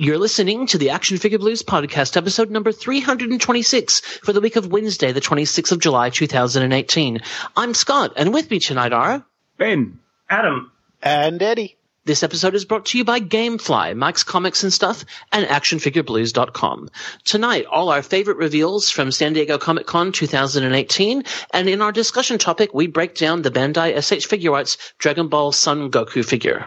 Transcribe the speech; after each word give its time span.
You're 0.00 0.16
listening 0.16 0.68
to 0.68 0.78
the 0.78 0.90
Action 0.90 1.18
Figure 1.18 1.40
Blues 1.40 1.64
podcast, 1.64 2.16
episode 2.16 2.52
number 2.52 2.70
326 2.70 3.98
for 4.22 4.32
the 4.32 4.40
week 4.40 4.54
of 4.54 4.70
Wednesday, 4.70 5.10
the 5.10 5.20
26th 5.20 5.72
of 5.72 5.80
July, 5.80 6.10
2018. 6.10 7.20
I'm 7.56 7.74
Scott, 7.74 8.12
and 8.14 8.32
with 8.32 8.48
me 8.48 8.60
tonight 8.60 8.92
are 8.92 9.26
Ben, 9.56 9.98
Adam, 10.30 10.70
and 11.02 11.42
Eddie. 11.42 11.76
This 12.04 12.22
episode 12.22 12.54
is 12.54 12.64
brought 12.64 12.86
to 12.86 12.98
you 12.98 13.04
by 13.04 13.18
Gamefly, 13.18 13.96
Mike's 13.96 14.22
Comics 14.22 14.62
and 14.62 14.72
Stuff, 14.72 15.04
and 15.32 15.44
ActionFigureBlues.com. 15.48 16.90
Tonight, 17.24 17.66
all 17.68 17.88
our 17.88 18.02
favorite 18.02 18.36
reveals 18.36 18.90
from 18.90 19.10
San 19.10 19.32
Diego 19.32 19.58
Comic 19.58 19.88
Con 19.88 20.12
2018, 20.12 21.24
and 21.52 21.68
in 21.68 21.82
our 21.82 21.90
discussion 21.90 22.38
topic, 22.38 22.72
we 22.72 22.86
break 22.86 23.16
down 23.16 23.42
the 23.42 23.50
Bandai 23.50 24.00
SH 24.00 24.28
Figuarts 24.28 24.76
Dragon 24.98 25.26
Ball 25.26 25.50
Son 25.50 25.90
Goku 25.90 26.24
figure. 26.24 26.66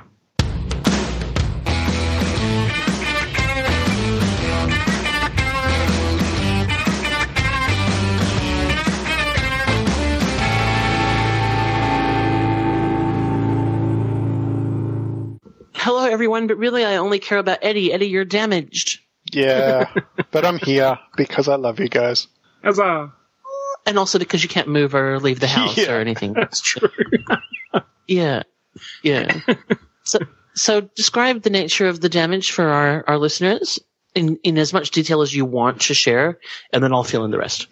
Everyone, 16.21 16.45
but 16.45 16.57
really, 16.59 16.85
I 16.85 16.97
only 16.97 17.17
care 17.17 17.39
about 17.39 17.57
Eddie. 17.63 17.91
Eddie, 17.91 18.05
you're 18.09 18.25
damaged. 18.25 18.99
Yeah, 19.33 19.91
but 20.31 20.45
I'm 20.45 20.59
here 20.59 20.99
because 21.17 21.47
I 21.47 21.55
love 21.55 21.79
you 21.79 21.89
guys. 21.89 22.27
Huzzah! 22.63 23.11
And 23.87 23.97
also 23.97 24.19
because 24.19 24.43
you 24.43 24.49
can't 24.49 24.67
move 24.67 24.93
or 24.93 25.19
leave 25.19 25.39
the 25.39 25.47
house 25.47 25.75
Yeah. 25.75 25.93
or 25.93 25.99
anything. 25.99 26.33
That's 26.35 26.61
true. 26.61 26.89
Yeah. 28.07 28.43
Yeah. 29.01 29.39
so, 30.03 30.19
so 30.53 30.81
describe 30.81 31.41
the 31.41 31.49
nature 31.49 31.87
of 31.87 31.99
the 31.99 32.09
damage 32.09 32.51
for 32.51 32.67
our, 32.67 33.03
our 33.07 33.17
listeners 33.17 33.79
in, 34.13 34.37
in 34.43 34.59
as 34.59 34.73
much 34.73 34.91
detail 34.91 35.23
as 35.23 35.33
you 35.33 35.45
want 35.45 35.81
to 35.81 35.95
share, 35.95 36.37
and 36.71 36.83
then 36.83 36.93
I'll 36.93 37.03
fill 37.03 37.25
in 37.25 37.31
the 37.31 37.39
rest. 37.39 37.65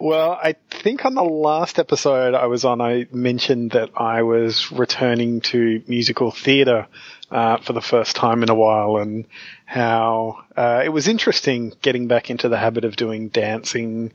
well, 0.00 0.30
I 0.32 0.54
think 0.70 1.04
on 1.04 1.14
the 1.14 1.24
last 1.24 1.78
episode 1.78 2.34
I 2.34 2.46
was 2.46 2.64
on, 2.64 2.80
I 2.80 3.06
mentioned 3.12 3.72
that 3.72 3.90
I 3.96 4.22
was 4.22 4.72
returning 4.72 5.42
to 5.42 5.82
musical 5.86 6.30
theatre 6.30 6.86
uh, 7.30 7.58
for 7.58 7.72
the 7.72 7.80
first 7.80 8.16
time 8.16 8.42
in 8.42 8.50
a 8.50 8.54
while, 8.54 8.96
and 8.96 9.26
how 9.70 10.42
uh, 10.56 10.82
it 10.84 10.88
was 10.88 11.06
interesting 11.06 11.72
getting 11.80 12.08
back 12.08 12.28
into 12.28 12.48
the 12.48 12.56
habit 12.56 12.84
of 12.84 12.96
doing 12.96 13.28
dancing 13.28 14.10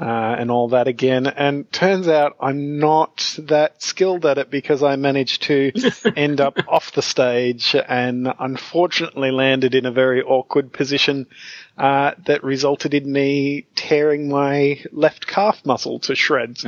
uh, 0.00 0.02
and 0.02 0.50
all 0.50 0.70
that 0.70 0.88
again. 0.88 1.28
And 1.28 1.70
turns 1.70 2.08
out 2.08 2.36
I'm 2.40 2.80
not 2.80 3.36
that 3.38 3.80
skilled 3.80 4.26
at 4.26 4.38
it 4.38 4.50
because 4.50 4.82
I 4.82 4.96
managed 4.96 5.42
to 5.44 5.70
end 6.16 6.40
up 6.40 6.58
off 6.66 6.90
the 6.90 7.02
stage 7.02 7.76
and 7.76 8.34
unfortunately 8.36 9.30
landed 9.30 9.76
in 9.76 9.86
a 9.86 9.92
very 9.92 10.24
awkward 10.24 10.72
position 10.72 11.28
uh, 11.78 12.12
that 12.26 12.42
resulted 12.42 12.92
in 12.92 13.10
me 13.10 13.66
tearing 13.76 14.28
my 14.28 14.82
left 14.90 15.28
calf 15.28 15.64
muscle 15.64 16.00
to 16.00 16.16
shreds. 16.16 16.64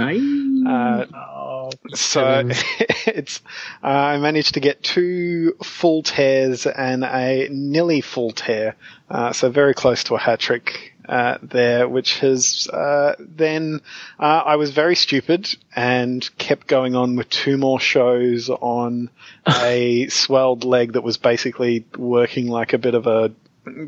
Uh, 0.68 1.06
oh, 1.12 1.70
so 1.94 2.48
it's 3.06 3.40
uh, 3.82 3.86
I 3.86 4.18
managed 4.18 4.54
to 4.54 4.60
get 4.60 4.82
two 4.82 5.54
full 5.62 6.02
tears 6.02 6.66
and 6.66 7.04
a 7.04 7.48
nearly 7.50 8.00
full 8.00 8.27
tear, 8.32 8.76
uh, 9.10 9.32
so 9.32 9.50
very 9.50 9.74
close 9.74 10.04
to 10.04 10.14
a 10.14 10.18
hat 10.18 10.40
trick 10.40 10.94
uh, 11.08 11.38
there, 11.42 11.88
which 11.88 12.18
has 12.18 12.68
uh, 12.68 13.14
then 13.18 13.80
uh, 14.18 14.42
I 14.44 14.56
was 14.56 14.72
very 14.72 14.94
stupid 14.94 15.48
and 15.74 16.28
kept 16.36 16.66
going 16.66 16.94
on 16.94 17.16
with 17.16 17.30
two 17.30 17.56
more 17.56 17.80
shows 17.80 18.50
on 18.50 19.08
a 19.46 20.06
swelled 20.08 20.64
leg 20.64 20.92
that 20.92 21.02
was 21.02 21.16
basically 21.16 21.86
working 21.96 22.48
like 22.48 22.74
a 22.74 22.78
bit 22.78 22.94
of 22.94 23.06
a 23.06 23.32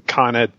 kind 0.06 0.36
of 0.36 0.50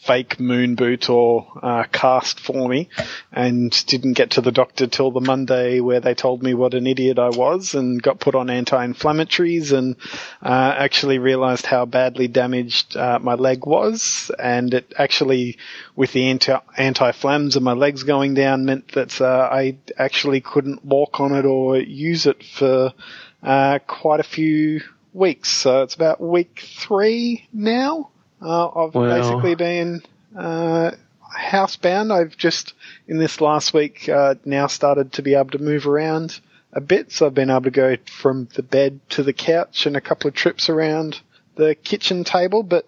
fake 0.00 0.40
moon 0.40 0.76
boot 0.76 1.10
or 1.10 1.46
uh, 1.62 1.84
cast 1.92 2.40
for 2.40 2.68
me 2.68 2.88
and 3.32 3.84
didn't 3.86 4.14
get 4.14 4.30
to 4.30 4.40
the 4.40 4.50
doctor 4.50 4.86
till 4.86 5.10
the 5.10 5.20
Monday 5.20 5.80
where 5.80 6.00
they 6.00 6.14
told 6.14 6.42
me 6.42 6.54
what 6.54 6.72
an 6.72 6.86
idiot 6.86 7.18
I 7.18 7.28
was 7.28 7.74
and 7.74 8.02
got 8.02 8.18
put 8.18 8.34
on 8.34 8.48
anti-inflammatories 8.48 9.76
and 9.76 9.96
uh, 10.42 10.74
actually 10.76 11.18
realized 11.18 11.66
how 11.66 11.84
badly 11.84 12.28
damaged 12.28 12.96
uh, 12.96 13.18
my 13.20 13.34
leg 13.34 13.66
was. 13.66 14.30
And 14.38 14.72
it 14.72 14.90
actually 14.96 15.58
with 15.94 16.12
the 16.12 16.30
anti- 16.30 16.62
anti-flams 16.78 17.56
and 17.56 17.64
my 17.64 17.74
legs 17.74 18.02
going 18.02 18.32
down 18.32 18.64
meant 18.64 18.92
that 18.92 19.20
uh, 19.20 19.48
I 19.52 19.76
actually 19.98 20.40
couldn't 20.40 20.82
walk 20.82 21.20
on 21.20 21.34
it 21.34 21.44
or 21.44 21.76
use 21.76 22.24
it 22.24 22.42
for 22.42 22.94
uh, 23.42 23.78
quite 23.86 24.20
a 24.20 24.24
few 24.24 24.80
weeks. 25.12 25.50
So 25.50 25.82
it's 25.82 25.94
about 25.94 26.22
week 26.22 26.62
three 26.78 27.46
now 27.52 28.10
uh, 28.42 28.68
I've 28.68 28.94
Well- 28.94 29.20
basically 29.20 29.54
been 29.54 30.02
uh, 30.36 30.92
housebound. 31.36 32.12
I've 32.12 32.36
just 32.36 32.74
in 33.06 33.18
this 33.18 33.40
last 33.40 33.72
week 33.74 34.08
uh, 34.08 34.34
now 34.44 34.66
started 34.66 35.12
to 35.14 35.22
be 35.22 35.34
able 35.34 35.50
to 35.50 35.58
move 35.58 35.86
around 35.86 36.40
a 36.72 36.80
bit, 36.80 37.12
so 37.12 37.26
I've 37.26 37.34
been 37.34 37.50
able 37.50 37.62
to 37.62 37.70
go 37.70 37.96
from 38.06 38.48
the 38.54 38.62
bed 38.62 39.00
to 39.10 39.22
the 39.22 39.32
couch 39.32 39.86
and 39.86 39.96
a 39.96 40.00
couple 40.00 40.28
of 40.28 40.34
trips 40.34 40.68
around 40.68 41.20
the 41.56 41.74
kitchen 41.74 42.24
table. 42.24 42.62
But 42.62 42.86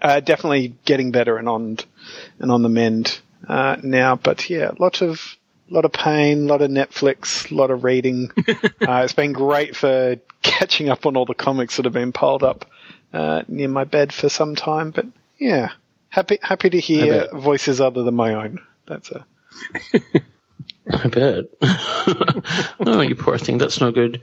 uh, 0.00 0.20
definitely 0.20 0.74
getting 0.84 1.12
better 1.12 1.36
and 1.36 1.48
on 1.48 1.78
and 2.38 2.50
on 2.50 2.62
the 2.62 2.68
mend 2.68 3.20
uh, 3.48 3.76
now. 3.82 4.16
But 4.16 4.48
yeah, 4.50 4.70
lot 4.78 5.02
of 5.02 5.36
lot 5.68 5.84
of 5.84 5.92
pain, 5.92 6.46
lot 6.46 6.62
of 6.62 6.70
Netflix, 6.70 7.50
lot 7.50 7.70
of 7.70 7.84
reading. 7.84 8.30
uh, 8.46 9.02
it's 9.04 9.14
been 9.14 9.32
great 9.32 9.74
for 9.74 10.16
catching 10.42 10.88
up 10.88 11.06
on 11.06 11.16
all 11.16 11.26
the 11.26 11.34
comics 11.34 11.76
that 11.76 11.84
have 11.84 11.94
been 11.94 12.12
piled 12.12 12.42
up 12.42 12.66
uh, 13.12 13.42
near 13.48 13.68
my 13.68 13.84
bed 13.84 14.12
for 14.12 14.28
some 14.28 14.54
time. 14.54 14.90
But 14.90 15.06
yeah, 15.38 15.70
happy 16.08 16.38
happy 16.42 16.70
to 16.70 16.80
hear 16.80 17.28
voices 17.32 17.80
other 17.80 18.02
than 18.02 18.14
my 18.14 18.34
own. 18.34 18.60
That's 18.86 19.10
a 19.10 19.26
I 20.90 21.08
bet. 21.08 21.44
oh, 22.80 23.00
you 23.00 23.14
poor 23.14 23.38
thing. 23.38 23.58
That's 23.58 23.80
no 23.80 23.92
good. 23.92 24.22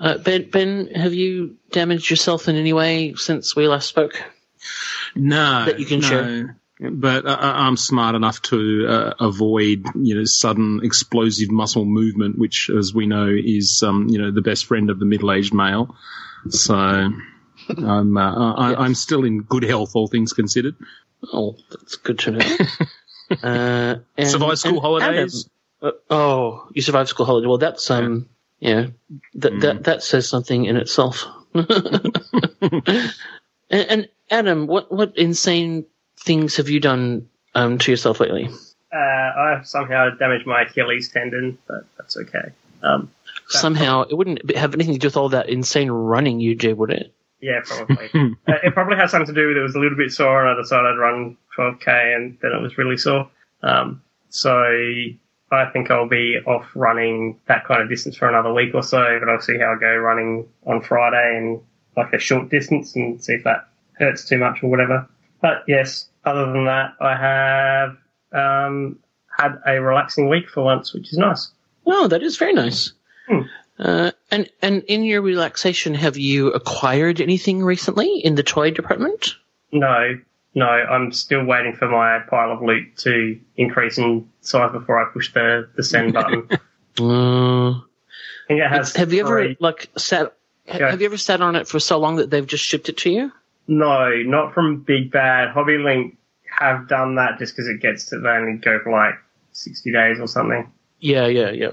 Uh, 0.00 0.18
ben, 0.18 0.48
Ben, 0.50 0.88
have 0.94 1.12
you 1.12 1.56
damaged 1.70 2.08
yourself 2.08 2.48
in 2.48 2.56
any 2.56 2.72
way 2.72 3.14
since 3.14 3.56
we 3.56 3.66
last 3.66 3.88
spoke? 3.88 4.22
No, 5.14 5.64
That 5.66 5.80
you 5.80 5.86
can 5.86 6.00
no. 6.00 6.08
share. 6.08 6.56
But 6.80 7.26
uh, 7.26 7.36
I'm 7.40 7.76
smart 7.76 8.14
enough 8.14 8.40
to 8.42 8.86
uh, 8.88 9.14
avoid, 9.18 9.84
you 9.96 10.14
know, 10.14 10.24
sudden 10.24 10.80
explosive 10.84 11.50
muscle 11.50 11.84
movement, 11.84 12.38
which, 12.38 12.70
as 12.70 12.94
we 12.94 13.06
know, 13.06 13.26
is, 13.28 13.82
um, 13.84 14.08
you 14.08 14.18
know, 14.18 14.30
the 14.30 14.42
best 14.42 14.66
friend 14.66 14.88
of 14.88 15.00
the 15.00 15.04
middle-aged 15.04 15.52
male. 15.52 15.96
So 16.50 17.10
I'm, 17.78 18.16
uh, 18.16 18.54
I, 18.54 18.84
I'm 18.84 18.94
still 18.94 19.24
in 19.24 19.42
good 19.42 19.62
health, 19.62 19.94
all 19.94 20.08
things 20.08 20.32
considered. 20.32 20.74
Oh, 21.32 21.56
that's 21.70 21.96
good 21.96 22.18
to 22.20 22.30
know. 22.32 22.46
uh, 23.42 23.96
and, 24.16 24.28
Survived 24.28 24.58
school 24.58 24.72
and 24.74 24.80
holidays. 24.80 25.48
Adam, 25.82 25.92
uh, 26.10 26.14
oh, 26.14 26.68
you 26.72 26.82
survived 26.82 27.08
school 27.08 27.26
holiday. 27.26 27.46
Well, 27.46 27.58
that's 27.58 27.90
um, 27.90 28.28
yeah, 28.60 28.86
that 29.34 29.52
Mm. 29.52 29.60
that 29.62 29.84
that 29.84 30.02
says 30.02 30.28
something 30.28 30.64
in 30.64 30.76
itself. 30.76 31.26
and, 31.54 33.12
and 33.70 34.08
Adam, 34.30 34.66
what 34.66 34.90
what 34.92 35.16
insane 35.16 35.84
things 36.20 36.56
have 36.56 36.68
you 36.68 36.80
done 36.80 37.28
um 37.54 37.78
to 37.78 37.90
yourself 37.90 38.20
lately? 38.20 38.48
uh, 38.92 38.96
I 38.96 39.60
somehow 39.64 40.10
damaged 40.10 40.46
my 40.46 40.62
Achilles 40.62 41.10
tendon, 41.10 41.58
but 41.66 41.84
that's 41.96 42.16
okay. 42.16 42.52
Um, 42.82 43.10
Somehow, 43.48 44.02
it 44.02 44.14
wouldn't 44.14 44.54
have 44.54 44.74
anything 44.74 44.94
to 44.94 44.98
do 45.00 45.06
with 45.06 45.16
all 45.16 45.30
that 45.30 45.48
insane 45.48 45.90
running 45.90 46.38
you 46.38 46.54
did, 46.54 46.76
would 46.76 46.90
it? 46.90 47.14
Yeah, 47.40 47.60
probably. 47.64 48.10
uh, 48.48 48.54
it 48.62 48.74
probably 48.74 48.96
has 48.96 49.10
something 49.10 49.34
to 49.34 49.40
do 49.40 49.48
with 49.48 49.56
it 49.56 49.62
was 49.62 49.74
a 49.74 49.78
little 49.78 49.96
bit 49.96 50.12
sore, 50.12 50.46
and 50.46 50.56
I 50.58 50.60
decided 50.60 50.86
I'd 50.86 50.98
run 50.98 51.36
12k, 51.56 52.16
and 52.16 52.38
then 52.40 52.52
it 52.52 52.60
was 52.60 52.78
really 52.78 52.96
sore. 52.96 53.30
Um, 53.62 54.02
so 54.28 54.50
I 55.50 55.66
think 55.72 55.90
I'll 55.90 56.08
be 56.08 56.38
off 56.46 56.66
running 56.74 57.40
that 57.46 57.64
kind 57.64 57.82
of 57.82 57.88
distance 57.88 58.16
for 58.16 58.28
another 58.28 58.52
week 58.52 58.74
or 58.74 58.82
so, 58.82 59.18
but 59.20 59.28
I'll 59.28 59.40
see 59.40 59.58
how 59.58 59.74
I 59.74 59.80
go 59.80 59.96
running 59.96 60.48
on 60.66 60.82
Friday 60.82 61.36
and 61.38 61.60
like 61.96 62.12
a 62.12 62.18
short 62.18 62.50
distance 62.50 62.94
and 62.94 63.22
see 63.22 63.32
if 63.34 63.44
that 63.44 63.68
hurts 63.94 64.24
too 64.24 64.38
much 64.38 64.62
or 64.62 64.70
whatever. 64.70 65.08
But 65.40 65.64
yes, 65.66 66.06
other 66.24 66.46
than 66.52 66.66
that, 66.66 66.94
I 67.00 67.16
have 67.16 67.96
um, 68.32 68.98
had 69.36 69.60
a 69.66 69.80
relaxing 69.80 70.28
week 70.28 70.48
for 70.48 70.64
once, 70.64 70.92
which 70.92 71.12
is 71.12 71.18
nice. 71.18 71.50
Oh, 71.86 72.08
that 72.08 72.22
is 72.22 72.36
very 72.36 72.52
nice. 72.52 72.92
Hmm. 73.26 73.42
Uh, 73.78 74.10
and 74.30 74.50
and 74.60 74.82
in 74.84 75.04
your 75.04 75.22
relaxation, 75.22 75.94
have 75.94 76.16
you 76.16 76.48
acquired 76.52 77.20
anything 77.20 77.62
recently 77.62 78.18
in 78.18 78.34
the 78.34 78.42
toy 78.42 78.70
department? 78.70 79.34
No, 79.70 80.18
no, 80.54 80.66
I'm 80.66 81.12
still 81.12 81.44
waiting 81.44 81.74
for 81.76 81.88
my 81.88 82.20
pile 82.28 82.52
of 82.52 82.62
loot 82.62 82.96
to 82.98 83.38
increase 83.56 83.98
in 83.98 84.28
size 84.40 84.72
before 84.72 85.00
I 85.00 85.12
push 85.12 85.32
the, 85.32 85.68
the 85.76 85.84
send 85.84 86.14
button. 86.14 86.48
Uh, 87.00 87.78
think 88.48 88.60
it 88.60 88.68
has 88.68 88.96
have 88.96 89.12
you 89.12 89.20
ever 89.20 89.54
like 89.60 89.88
sat? 89.96 90.34
Yeah. 90.66 90.90
Have 90.90 91.00
you 91.00 91.06
ever 91.06 91.16
sat 91.16 91.40
on 91.40 91.54
it 91.54 91.68
for 91.68 91.78
so 91.78 91.98
long 91.98 92.16
that 92.16 92.28
they've 92.30 92.46
just 92.46 92.64
shipped 92.64 92.88
it 92.88 92.96
to 92.98 93.10
you? 93.10 93.32
No, 93.68 94.10
not 94.24 94.52
from 94.52 94.80
Big 94.80 95.12
Bad. 95.12 95.50
Hobby 95.50 95.78
Link 95.78 96.16
have 96.58 96.88
done 96.88 97.14
that 97.16 97.38
just 97.38 97.54
because 97.54 97.68
it 97.68 97.80
gets 97.80 98.06
to 98.06 98.18
they 98.18 98.28
only 98.28 98.58
go 98.58 98.80
for 98.82 98.90
like 98.90 99.14
60 99.52 99.92
days 99.92 100.18
or 100.18 100.26
something. 100.26 100.70
Yeah, 100.98 101.26
yeah, 101.26 101.50
yeah. 101.50 101.70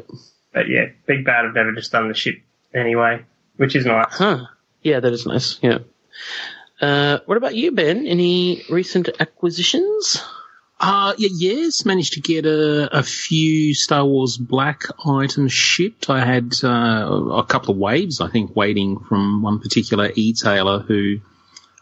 But 0.55 0.69
yeah, 0.69 0.85
Big 1.05 1.25
Bad 1.25 1.43
have 1.43 1.53
never 1.53 1.73
just 1.73 1.91
done 1.91 2.07
the 2.07 2.13
ship 2.13 2.41
anyway, 2.73 3.25
which 3.57 3.75
is 3.75 3.85
nice. 3.85 4.05
Huh. 4.09 4.45
Yeah, 4.81 5.01
that 5.01 5.11
is 5.11 5.25
nice. 5.25 5.59
Yeah. 5.61 5.79
Uh, 6.79 7.19
what 7.25 7.35
about 7.37 7.55
you, 7.55 7.73
Ben? 7.73 8.07
Any 8.07 8.63
recent 8.69 9.09
acquisitions? 9.19 10.23
Uh, 10.79 11.13
yeah, 11.17 11.29
yes, 11.33 11.85
managed 11.85 12.13
to 12.13 12.21
get 12.21 12.45
a, 12.45 12.97
a 12.97 13.03
few 13.03 13.73
Star 13.73 14.05
Wars 14.05 14.37
Black 14.37 14.83
items 15.05 15.51
shipped. 15.51 16.09
I 16.09 16.23
had 16.23 16.53
uh, 16.63 16.67
a 17.33 17.45
couple 17.45 17.73
of 17.73 17.77
waves, 17.77 18.21
I 18.21 18.29
think, 18.29 18.55
waiting 18.55 18.99
from 18.99 19.41
one 19.41 19.59
particular 19.59 20.11
e-tailer 20.15 20.79
who 20.79 21.17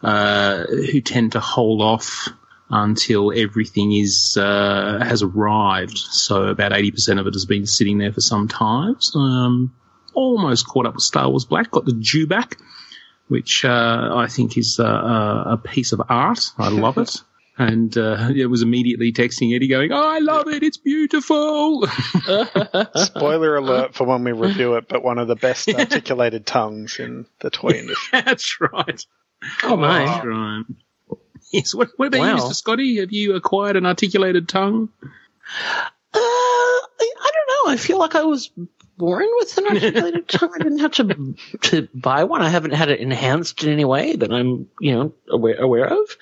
uh, 0.01 0.65
who 0.65 0.99
tend 0.99 1.33
to 1.33 1.39
hold 1.39 1.81
off 1.81 2.27
until 2.69 3.31
everything 3.35 3.93
is 3.93 4.37
uh, 4.39 4.99
has 5.03 5.21
arrived. 5.21 5.97
So 5.97 6.43
about 6.43 6.73
eighty 6.73 6.91
percent 6.91 7.19
of 7.19 7.27
it 7.27 7.33
has 7.33 7.45
been 7.45 7.65
sitting 7.65 7.97
there 7.97 8.13
for 8.13 8.21
some 8.21 8.47
time. 8.47 8.95
So, 8.99 9.19
um, 9.19 9.75
almost 10.13 10.67
caught 10.67 10.85
up 10.85 10.95
with 10.95 11.03
Star 11.03 11.29
Wars 11.29 11.45
Black. 11.45 11.71
Got 11.71 11.85
the 11.85 11.91
Dewback, 11.91 12.57
which 13.27 13.65
uh, 13.65 14.11
I 14.15 14.27
think 14.27 14.57
is 14.57 14.79
uh, 14.79 15.43
a 15.45 15.57
piece 15.57 15.91
of 15.91 16.01
art. 16.09 16.51
I 16.57 16.69
love 16.69 16.97
it 16.97 17.21
and 17.57 17.95
uh, 17.97 18.29
it 18.35 18.47
was 18.47 18.63
immediately 18.63 19.11
texting 19.11 19.55
Eddie, 19.55 19.67
going, 19.67 19.91
"Oh, 19.91 20.09
I 20.09 20.19
love 20.19 20.47
it! 20.47 20.63
It's 20.63 20.77
beautiful." 20.77 21.85
Spoiler 22.95 23.55
alert 23.57 23.93
for 23.93 24.05
when 24.05 24.23
we 24.23 24.31
review 24.31 24.75
it, 24.75 24.87
but 24.87 25.03
one 25.03 25.19
of 25.19 25.27
the 25.27 25.35
best 25.35 25.69
articulated 25.69 26.45
tongues 26.45 26.99
in 26.99 27.25
the 27.39 27.49
toy 27.49 27.69
industry. 27.69 28.21
That's 28.25 28.59
right. 28.59 29.05
Oh 29.63 29.77
my! 29.77 30.05
That's 30.05 30.25
right. 30.25 30.63
Yes. 31.53 31.73
What, 31.73 31.89
what 31.97 32.07
about 32.07 32.19
Wow. 32.19 32.35
you, 32.35 32.41
Mr. 32.43 32.53
Scotty? 32.55 32.97
Have 32.99 33.11
you 33.13 33.35
acquired 33.35 33.77
an 33.77 33.85
articulated 33.85 34.49
tongue? 34.49 34.89
Uh, 36.13 36.19
I, 36.19 36.81
I 36.99 37.31
don't 37.31 37.67
know. 37.67 37.71
I 37.71 37.77
feel 37.77 37.99
like 37.99 38.15
I 38.15 38.23
was 38.23 38.51
born 38.97 39.25
with 39.39 39.57
an 39.57 39.67
articulated 39.67 40.27
tongue. 40.27 40.51
I 40.53 40.63
didn't 40.63 40.79
have 40.79 40.91
to 40.93 41.35
to 41.69 41.87
buy 41.93 42.23
one. 42.25 42.41
I 42.41 42.49
haven't 42.49 42.73
had 42.73 42.89
it 42.89 42.99
enhanced 42.99 43.63
in 43.63 43.71
any 43.71 43.85
way 43.85 44.15
that 44.15 44.31
I'm, 44.33 44.67
you 44.79 44.93
know, 44.93 45.13
aware 45.29 45.59
aware 45.61 45.87
of. 45.87 46.17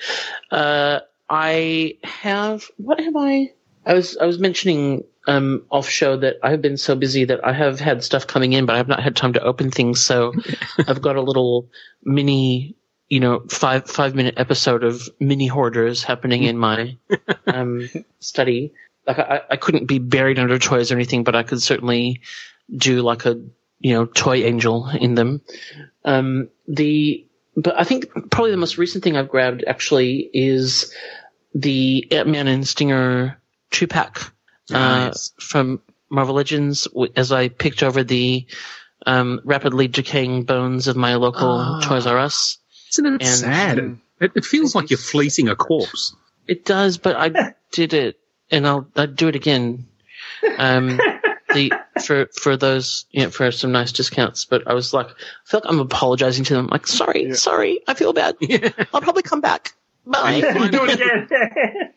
Uh, 0.52 1.00
I 1.30 1.98
have. 2.04 2.70
What 2.78 3.00
have 3.00 3.16
I? 3.16 3.54
I 3.86 3.94
was 3.94 4.18
I 4.18 4.26
was 4.26 4.38
mentioning 4.40 5.04
um, 5.28 5.66
off 5.72 5.88
show 5.90 6.18
that 6.18 6.38
I 6.44 6.52
have 6.52 6.62
been 6.62 6.78
so 6.78 6.96
busy 6.96 7.26
that 7.26 7.46
I 7.46 7.54
have 7.54 7.80
had 7.80 8.04
stuff 8.04 8.28
coming 8.28 8.54
in, 8.54 8.66
but 8.66 8.76
I've 8.76 8.88
not 8.88 9.02
had 9.02 9.16
time 9.16 9.34
to 9.34 9.42
open 9.44 9.72
things. 9.72 10.04
So 10.04 10.34
I've 10.88 11.02
got 11.02 11.16
a 11.16 11.22
little 11.22 11.70
mini, 12.04 12.76
you 13.12 13.20
know, 13.20 13.42
five 13.50 13.90
five 13.90 14.16
minute 14.16 14.36
episode 14.38 14.86
of 14.86 15.10
mini 15.20 15.46
hoarders 15.46 16.02
happening 16.02 16.44
in 16.44 16.58
my 16.58 16.98
um, 17.46 17.90
study. 18.22 18.74
Like 19.06 19.20
I, 19.20 19.42
I 19.50 19.58
couldn't 19.58 19.86
be 19.86 20.00
buried 20.00 20.40
under 20.40 20.58
toys 20.58 20.92
or 20.92 20.96
anything, 20.96 21.26
but 21.26 21.36
I 21.36 21.44
could 21.44 21.62
certainly 21.62 22.22
do 22.74 23.02
like 23.02 23.26
a 23.26 23.36
you 23.80 23.94
know 23.94 24.06
toy 24.06 24.44
angel 24.46 24.88
in 24.88 25.16
them. 25.16 25.42
Um, 26.06 26.48
the 26.70 27.28
but 27.58 27.78
I 27.78 27.84
think 27.84 28.06
probably 28.32 28.52
the 28.52 28.58
most 28.58 28.78
recent 28.78 29.04
thing 29.04 29.18
I've 29.18 29.28
grabbed 29.28 29.66
actually 29.68 30.30
is 30.34 30.94
the 31.54 32.08
Ant 32.12 32.30
Man 32.30 32.48
and 32.48 32.66
Stinger 32.66 33.42
two 33.72 33.88
pack 33.88 34.22
uh, 34.74 35.10
Nice. 35.10 35.34
from 35.38 35.82
Marvel 36.10 36.36
Legends. 36.36 36.88
As 37.18 37.34
I 37.34 37.50
picked 37.50 37.84
over 37.84 38.06
the 38.06 38.46
um, 39.06 39.42
rapidly 39.44 39.90
decaying 39.90 40.44
bones 40.46 40.88
of 40.88 40.96
my 40.96 41.16
local 41.16 41.50
Ah. 41.60 41.82
Toys 41.84 42.08
R 42.08 42.18
Us. 42.18 42.58
Isn't 42.92 43.06
it 43.06 43.22
And- 43.22 43.26
sad? 43.28 43.98
It, 44.20 44.32
it 44.36 44.46
feels 44.46 44.76
like 44.76 44.90
you're 44.92 45.00
fleecing 45.00 45.50
a 45.50 45.56
corpse. 45.56 46.16
It 46.48 46.64
does, 46.66 46.98
but 46.98 47.16
I 47.16 47.54
did 47.72 47.94
it, 47.94 48.20
and 48.52 48.68
I'll 48.68 48.88
I'd 48.96 49.16
do 49.16 49.28
it 49.30 49.36
again. 49.36 49.88
Um, 50.58 51.00
the 51.54 51.72
for 52.06 52.28
for 52.40 52.56
those 52.56 53.06
you 53.12 53.24
know 53.24 53.30
for 53.32 53.52
some 53.52 53.72
nice 53.72 53.92
discounts, 53.92 54.46
but 54.46 54.68
I 54.68 54.74
was 54.74 54.94
like, 54.94 55.08
I 55.08 55.14
feel 55.46 55.62
like 55.64 55.72
I'm 55.72 55.80
apologizing 55.80 56.44
to 56.46 56.54
them. 56.54 56.68
Like, 56.68 56.86
sorry, 56.88 57.28
Yeah. 57.28 57.34
sorry, 57.34 57.82
I 57.88 57.94
feel 57.96 58.14
bad. 58.14 58.36
I'll 58.94 59.02
probably 59.02 59.24
come 59.24 59.42
back. 59.42 59.74
Bye. 60.06 60.42
Do 60.72 60.86
it 60.86 60.94
again. 60.94 61.28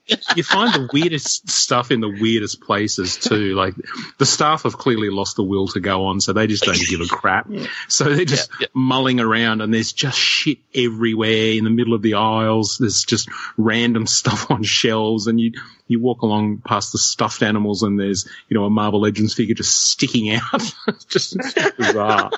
you 0.37 0.43
find 0.43 0.73
the 0.75 0.91
weirdest 0.93 1.49
stuff 1.51 1.91
in 1.91 2.01
the 2.01 2.09
weirdest 2.21 2.61
places 2.61 3.17
too. 3.17 3.55
Like 3.55 3.75
the 4.19 4.27
staff 4.27 4.65
have 4.65 4.77
clearly 4.77 5.09
lost 5.11 5.37
the 5.37 5.43
will 5.43 5.69
to 5.69 5.81
go 5.81 6.07
on, 6.07 6.21
so 6.21 6.33
they 6.35 6.47
just 6.47 6.65
don't 6.65 6.79
give 6.89 7.01
a 7.01 7.07
crap. 7.07 7.49
So 7.89 8.05
they're 8.05 8.25
just 8.27 8.51
Yeah, 8.51 8.57
yeah. 8.61 8.67
mulling 8.75 9.21
around, 9.21 9.63
and 9.63 9.73
there's 9.73 9.93
just 9.93 10.19
shit 10.19 10.59
everywhere 10.75 11.53
in 11.53 11.65
the 11.65 11.71
middle 11.71 11.95
of 11.95 12.03
the 12.03 12.15
aisles. 12.15 12.77
There's 12.79 13.05
just 13.05 13.29
random 13.57 14.07
stuff 14.21 14.51
on 14.51 14.63
shelves, 14.63 15.27
and 15.27 15.41
you 15.41 15.53
you 15.89 15.99
walk 16.01 16.23
along 16.23 16.59
past 16.59 16.93
the 16.93 16.99
stuffed 16.99 17.43
animals, 17.43 17.83
and 17.83 17.99
there's 17.99 18.29
you 18.49 18.57
know 18.59 18.65
a 18.65 18.71
Marvel 18.71 19.01
Legends 19.01 19.33
figure 19.35 19.55
just 19.55 19.89
sticking 19.91 20.31
out. 20.35 20.75
Just 21.09 21.37
bizarre. 21.79 22.31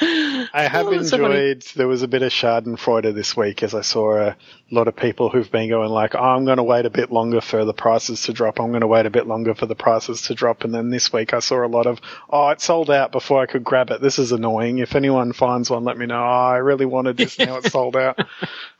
I 0.00 0.68
have 0.70 0.86
Oh, 0.86 0.90
that's 0.90 1.10
so 1.10 1.16
enjoyed. 1.16 1.62
There 1.76 1.86
was 1.88 2.02
a 2.02 2.08
bit 2.08 2.22
of 2.22 2.32
Schadenfreude 2.32 3.14
this 3.14 3.36
week 3.36 3.62
as 3.62 3.74
I 3.74 3.82
saw 3.82 4.16
a 4.16 4.36
lot 4.70 4.88
of 4.88 4.96
people 4.96 5.28
who've 5.28 5.50
been 5.50 5.68
going 5.68 5.90
like, 5.90 6.14
oh, 6.14 6.18
"I'm 6.18 6.44
going 6.44 6.56
to 6.56 6.62
wait 6.62 6.86
a 6.86 6.90
bit 6.90 7.12
longer 7.12 7.40
for 7.40 7.64
the 7.64 7.74
prices 7.74 8.22
to 8.22 8.32
drop. 8.32 8.60
I'm 8.60 8.70
going 8.70 8.80
to 8.80 8.86
wait 8.86 9.06
a 9.06 9.10
bit 9.10 9.26
longer 9.26 9.54
for 9.54 9.66
the 9.66 9.74
prices 9.74 10.22
to 10.22 10.34
drop." 10.34 10.64
And 10.64 10.74
then 10.74 10.90
this 10.90 11.12
week 11.12 11.34
I 11.34 11.40
saw 11.40 11.64
a 11.64 11.68
lot 11.68 11.86
of, 11.86 12.00
"Oh, 12.30 12.48
it 12.48 12.60
sold 12.60 12.90
out 12.90 13.12
before 13.12 13.42
I 13.42 13.46
could 13.46 13.64
grab 13.64 13.90
it. 13.90 14.00
This 14.00 14.18
is 14.18 14.32
annoying. 14.32 14.78
If 14.78 14.94
anyone 14.94 15.32
finds 15.32 15.68
one, 15.70 15.84
let 15.84 15.98
me 15.98 16.06
know. 16.06 16.20
Oh, 16.20 16.50
I 16.54 16.56
really 16.58 16.86
wanted 16.86 17.16
this. 17.16 17.38
Now 17.38 17.56
it's 17.58 17.70
sold 17.72 17.96
out." 17.96 18.18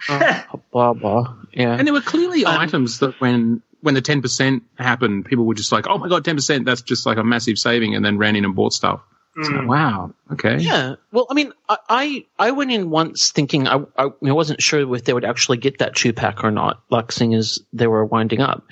blah 0.72 0.94
blah. 0.94 1.34
Yeah. 1.52 1.74
And 1.74 1.86
there 1.86 1.94
were 1.94 2.00
clearly 2.00 2.44
Um, 2.44 2.58
items 2.60 3.00
that 3.00 3.20
when 3.20 3.62
when 3.82 3.94
the 3.94 4.02
ten 4.02 4.22
percent 4.22 4.62
happened, 4.78 5.24
people 5.26 5.44
were 5.44 5.54
just 5.54 5.72
like, 5.72 5.86
"Oh 5.88 5.98
my 5.98 6.08
god, 6.08 6.24
ten 6.24 6.36
percent! 6.36 6.64
That's 6.64 6.82
just 6.82 7.06
like 7.06 7.18
a 7.18 7.24
massive 7.24 7.58
saving," 7.58 7.94
and 7.94 8.04
then 8.04 8.18
ran 8.18 8.36
in 8.36 8.44
and 8.44 8.54
bought 8.54 8.72
stuff. 8.72 9.00
Mm. 9.36 9.68
wow, 9.68 10.12
okay, 10.32 10.58
Yeah. 10.58 10.96
Well, 11.12 11.26
I 11.30 11.34
mean, 11.34 11.52
I 11.68 11.76
I, 11.88 12.26
I 12.38 12.50
went 12.50 12.72
in 12.72 12.90
once 12.90 13.30
thinking 13.30 13.68
I, 13.68 13.76
I 13.96 14.08
I 14.24 14.32
wasn't 14.32 14.60
sure 14.60 14.94
if 14.94 15.04
they 15.04 15.12
would 15.12 15.24
actually 15.24 15.58
get 15.58 15.78
that 15.78 15.94
two 15.94 16.12
pack 16.12 16.42
or 16.42 16.50
not, 16.50 16.82
like 16.90 17.12
seeing 17.12 17.34
as 17.34 17.60
they 17.72 17.86
were 17.86 18.04
winding 18.04 18.40
up, 18.40 18.66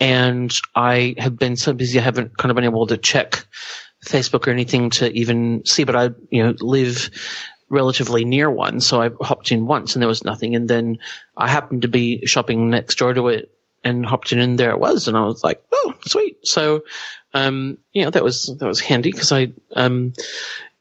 and 0.00 0.54
I 0.74 1.14
have 1.18 1.38
been 1.38 1.56
so 1.56 1.74
busy 1.74 1.98
I 1.98 2.02
haven't 2.02 2.38
kind 2.38 2.50
of 2.50 2.54
been 2.54 2.64
able 2.64 2.86
to 2.86 2.96
check 2.96 3.44
Facebook 4.06 4.46
or 4.46 4.50
anything 4.50 4.90
to 4.90 5.12
even 5.12 5.62
see, 5.66 5.84
but 5.84 5.94
I 5.94 6.10
you 6.30 6.42
know 6.42 6.54
live 6.60 7.10
relatively 7.68 8.24
near 8.24 8.50
one, 8.50 8.80
so 8.80 9.02
I 9.02 9.10
hopped 9.20 9.52
in 9.52 9.66
once 9.66 9.94
and 9.94 10.02
there 10.02 10.08
was 10.08 10.24
nothing, 10.24 10.56
and 10.56 10.68
then 10.68 10.98
I 11.36 11.50
happened 11.50 11.82
to 11.82 11.88
be 11.88 12.24
shopping 12.24 12.70
next 12.70 12.96
door 12.96 13.12
to 13.12 13.28
it 13.28 13.52
and 13.84 14.04
hopped 14.04 14.32
in 14.32 14.38
and 14.38 14.58
there 14.58 14.70
it 14.70 14.80
was, 14.80 15.06
and 15.08 15.16
I 15.16 15.24
was 15.24 15.44
like, 15.44 15.62
oh, 15.72 15.94
sweet. 16.06 16.38
So, 16.44 16.82
um, 17.34 17.78
you 17.92 18.04
know, 18.04 18.10
that 18.10 18.24
was 18.24 18.46
that 18.58 18.66
was 18.66 18.80
handy 18.80 19.10
because 19.12 19.32
I 19.32 19.52
um 19.74 20.14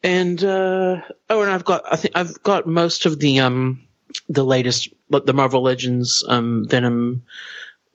and 0.04 0.42
uh, 0.44 1.02
oh, 1.30 1.42
and 1.42 1.52
I've 1.52 1.66
got 1.66 1.84
I 1.92 1.96
think 1.96 2.16
I've 2.16 2.42
got 2.44 2.68
most 2.68 3.06
of 3.06 3.20
the 3.20 3.40
um 3.40 3.84
the 4.30 4.46
latest 4.46 4.90
the 5.10 5.34
Marvel 5.34 5.62
Legends 5.62 6.24
um 6.28 6.66
Venom 6.68 7.24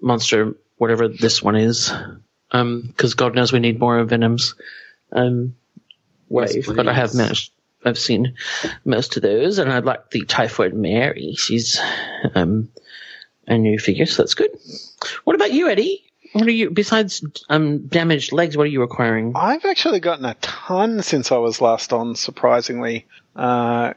monster 0.00 0.54
whatever 0.76 1.08
this 1.08 1.42
one 1.42 1.56
is. 1.56 1.92
Um 2.50 2.82
because 2.82 3.14
God 3.14 3.34
knows 3.34 3.52
we 3.52 3.60
need 3.60 3.80
more 3.80 3.98
of 3.98 4.10
Venoms. 4.10 4.54
Um 5.12 5.56
Yes, 6.28 6.66
but 6.66 6.88
I 6.88 6.92
have 6.94 7.14
managed 7.14 7.52
I've 7.84 7.98
seen 7.98 8.34
most 8.84 9.16
of 9.16 9.22
those 9.22 9.58
and 9.58 9.72
I'd 9.72 9.84
like 9.84 10.10
the 10.10 10.24
Typhoid 10.24 10.74
Mary. 10.74 11.34
She's 11.36 11.80
um 12.34 12.68
a 13.46 13.56
new 13.56 13.78
figure 13.78 14.06
so 14.06 14.22
that's 14.22 14.34
good. 14.34 14.50
What 15.24 15.36
about 15.36 15.52
you 15.52 15.68
Eddie 15.68 16.11
what 16.32 16.46
are 16.46 16.50
you 16.50 16.70
besides 16.70 17.24
um 17.48 17.86
damaged 17.86 18.32
legs 18.32 18.56
what 18.56 18.64
are 18.64 18.70
you 18.70 18.82
acquiring 18.82 19.32
I've 19.34 19.64
actually 19.64 20.00
gotten 20.00 20.24
a 20.24 20.34
ton 20.40 21.02
since 21.02 21.32
I 21.32 21.38
was 21.38 21.60
last 21.60 21.92
on, 21.92 22.14
surprisingly, 22.14 23.06
uh, 23.36 23.94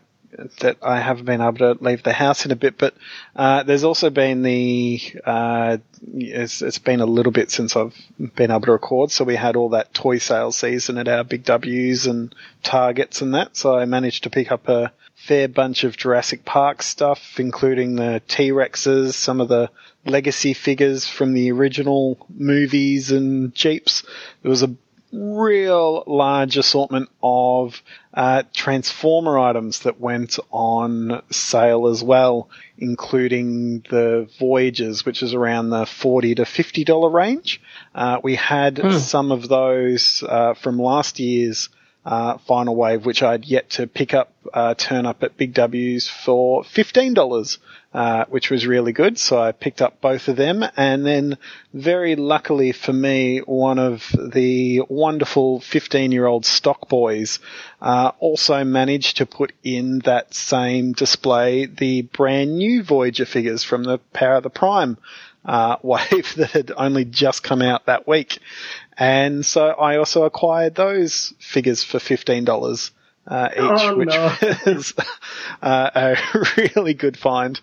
that 0.60 0.78
I 0.82 1.00
haven't 1.00 1.26
been 1.26 1.42
able 1.42 1.58
to 1.60 1.78
leave 1.80 2.04
the 2.04 2.14
house 2.14 2.46
in 2.46 2.52
a 2.52 2.56
bit. 2.56 2.78
But 2.78 2.94
uh, 3.36 3.64
there's 3.64 3.84
also 3.84 4.10
been 4.10 4.42
the, 4.42 5.00
uh, 5.24 5.78
it's, 6.14 6.62
it's 6.62 6.80
been 6.80 7.00
a 7.00 7.06
little 7.06 7.32
bit 7.32 7.52
since 7.52 7.76
I've 7.76 7.96
been 8.36 8.52
able 8.52 8.62
to 8.62 8.72
record. 8.74 9.12
So 9.12 9.24
we 9.24 9.36
had 9.36 9.56
all 9.56 9.70
that 9.70 9.94
toy 9.94 10.18
sales 10.18 10.58
season 10.58 10.98
at 10.98 11.08
our 11.08 11.24
Big 11.24 11.46
W's 11.46 12.06
and 12.08 12.34
Targets 12.64 13.22
and 13.22 13.34
that. 13.34 13.56
So 13.56 13.78
I 13.78 13.86
managed 13.86 14.24
to 14.24 14.30
pick 14.30 14.52
up 14.52 14.68
a 14.68 14.92
fair 15.26 15.48
bunch 15.48 15.84
of 15.84 15.98
Jurassic 15.98 16.46
Park 16.46 16.84
stuff, 16.84 17.40
including 17.40 17.96
the 17.96 18.22
T-Rexes, 18.28 19.14
some 19.14 19.42
of 19.42 19.48
the 19.48 19.72
legacy 20.06 20.54
figures 20.54 21.08
from 21.08 21.34
the 21.34 21.52
original 21.52 22.28
movies 22.30 23.10
and 23.10 23.54
Jeeps. 23.56 24.04
There 24.44 24.52
was 24.52 24.62
a 24.62 24.76
real 25.12 26.04
large 26.06 26.58
assortment 26.58 27.10
of 27.24 27.82
uh, 28.14 28.44
Transformer 28.54 29.40
items 29.40 29.80
that 29.80 30.00
went 30.00 30.38
on 30.52 31.24
sale 31.32 31.88
as 31.88 32.04
well, 32.04 32.50
including 32.78 33.80
the 33.90 34.30
Voyagers, 34.38 35.06
which 35.06 35.24
is 35.24 35.34
around 35.34 35.70
the 35.72 35.86
forty 35.86 36.36
to 36.36 36.46
fifty 36.46 36.84
dollar 36.84 37.10
range. 37.10 37.62
Uh, 37.96 38.20
we 38.22 38.36
had 38.36 38.80
some 39.00 39.32
of 39.32 39.48
those 39.48 40.24
uh, 40.28 40.54
from 40.54 40.78
last 40.78 41.20
year's 41.20 41.70
uh, 42.06 42.38
final 42.40 42.76
wave, 42.76 43.06
which 43.06 43.24
I'd 43.24 43.46
yet 43.46 43.72
to 43.72 43.88
pick 43.88 44.14
up, 44.14 44.32
uh, 44.54 44.76
turn 44.76 45.06
up 45.06 45.24
at 45.24 45.38
Big 45.38 45.54
W's 45.54 46.08
for 46.08 46.64
fifteen 46.64 47.14
dollars. 47.14 47.58
uh, 47.96 48.26
which 48.28 48.52
was 48.52 48.68
really 48.68 48.92
good. 48.92 49.18
So 49.18 49.42
I 49.42 49.54
picked 49.54 49.82
up 49.82 50.02
both 50.02 50.28
of 50.28 50.36
them. 50.36 50.66
And 50.76 51.06
then 51.06 51.38
very 51.74 52.18
luckily 52.18 52.74
for 52.74 52.92
me, 52.92 53.40
one 53.40 53.80
of 53.80 54.12
the 54.12 54.82
wonderful 54.90 55.62
15 55.62 56.12
year 56.12 56.26
old 56.26 56.46
stock 56.46 56.90
boys, 56.90 57.40
uh, 57.82 58.12
also 58.20 58.66
managed 58.66 59.18
to 59.18 59.26
put 59.26 59.54
in 59.64 60.00
that 60.00 60.34
same 60.34 60.92
display 60.92 61.68
the 61.68 62.02
brand 62.02 62.58
new 62.58 62.84
Voyager 62.84 63.26
figures 63.26 63.64
from 63.64 63.86
the 63.86 64.00
Power 64.12 64.36
of 64.36 64.44
the 64.44 64.50
Prime. 64.50 64.98
Uh, 65.46 65.78
wave 65.84 66.34
that 66.38 66.52
had 66.52 66.72
only 66.76 67.06
just 67.06 67.44
come 67.44 67.62
out 67.62 67.86
that 67.86 68.08
week. 68.08 68.40
And 68.98 69.46
so 69.46 69.68
I 69.68 69.98
also 69.98 70.24
acquired 70.24 70.74
those 70.76 71.34
figures 71.40 71.84
for 71.84 72.00
$15 72.00 72.92
uh, 73.28 73.50
each, 73.52 73.60
Oh, 73.60 73.98
which 73.98 74.10
no. 74.10 74.36
was 74.66 74.94
uh, 75.62 75.90
a 75.96 76.16
really 76.58 76.94
good 76.94 77.18
find. 77.18 77.60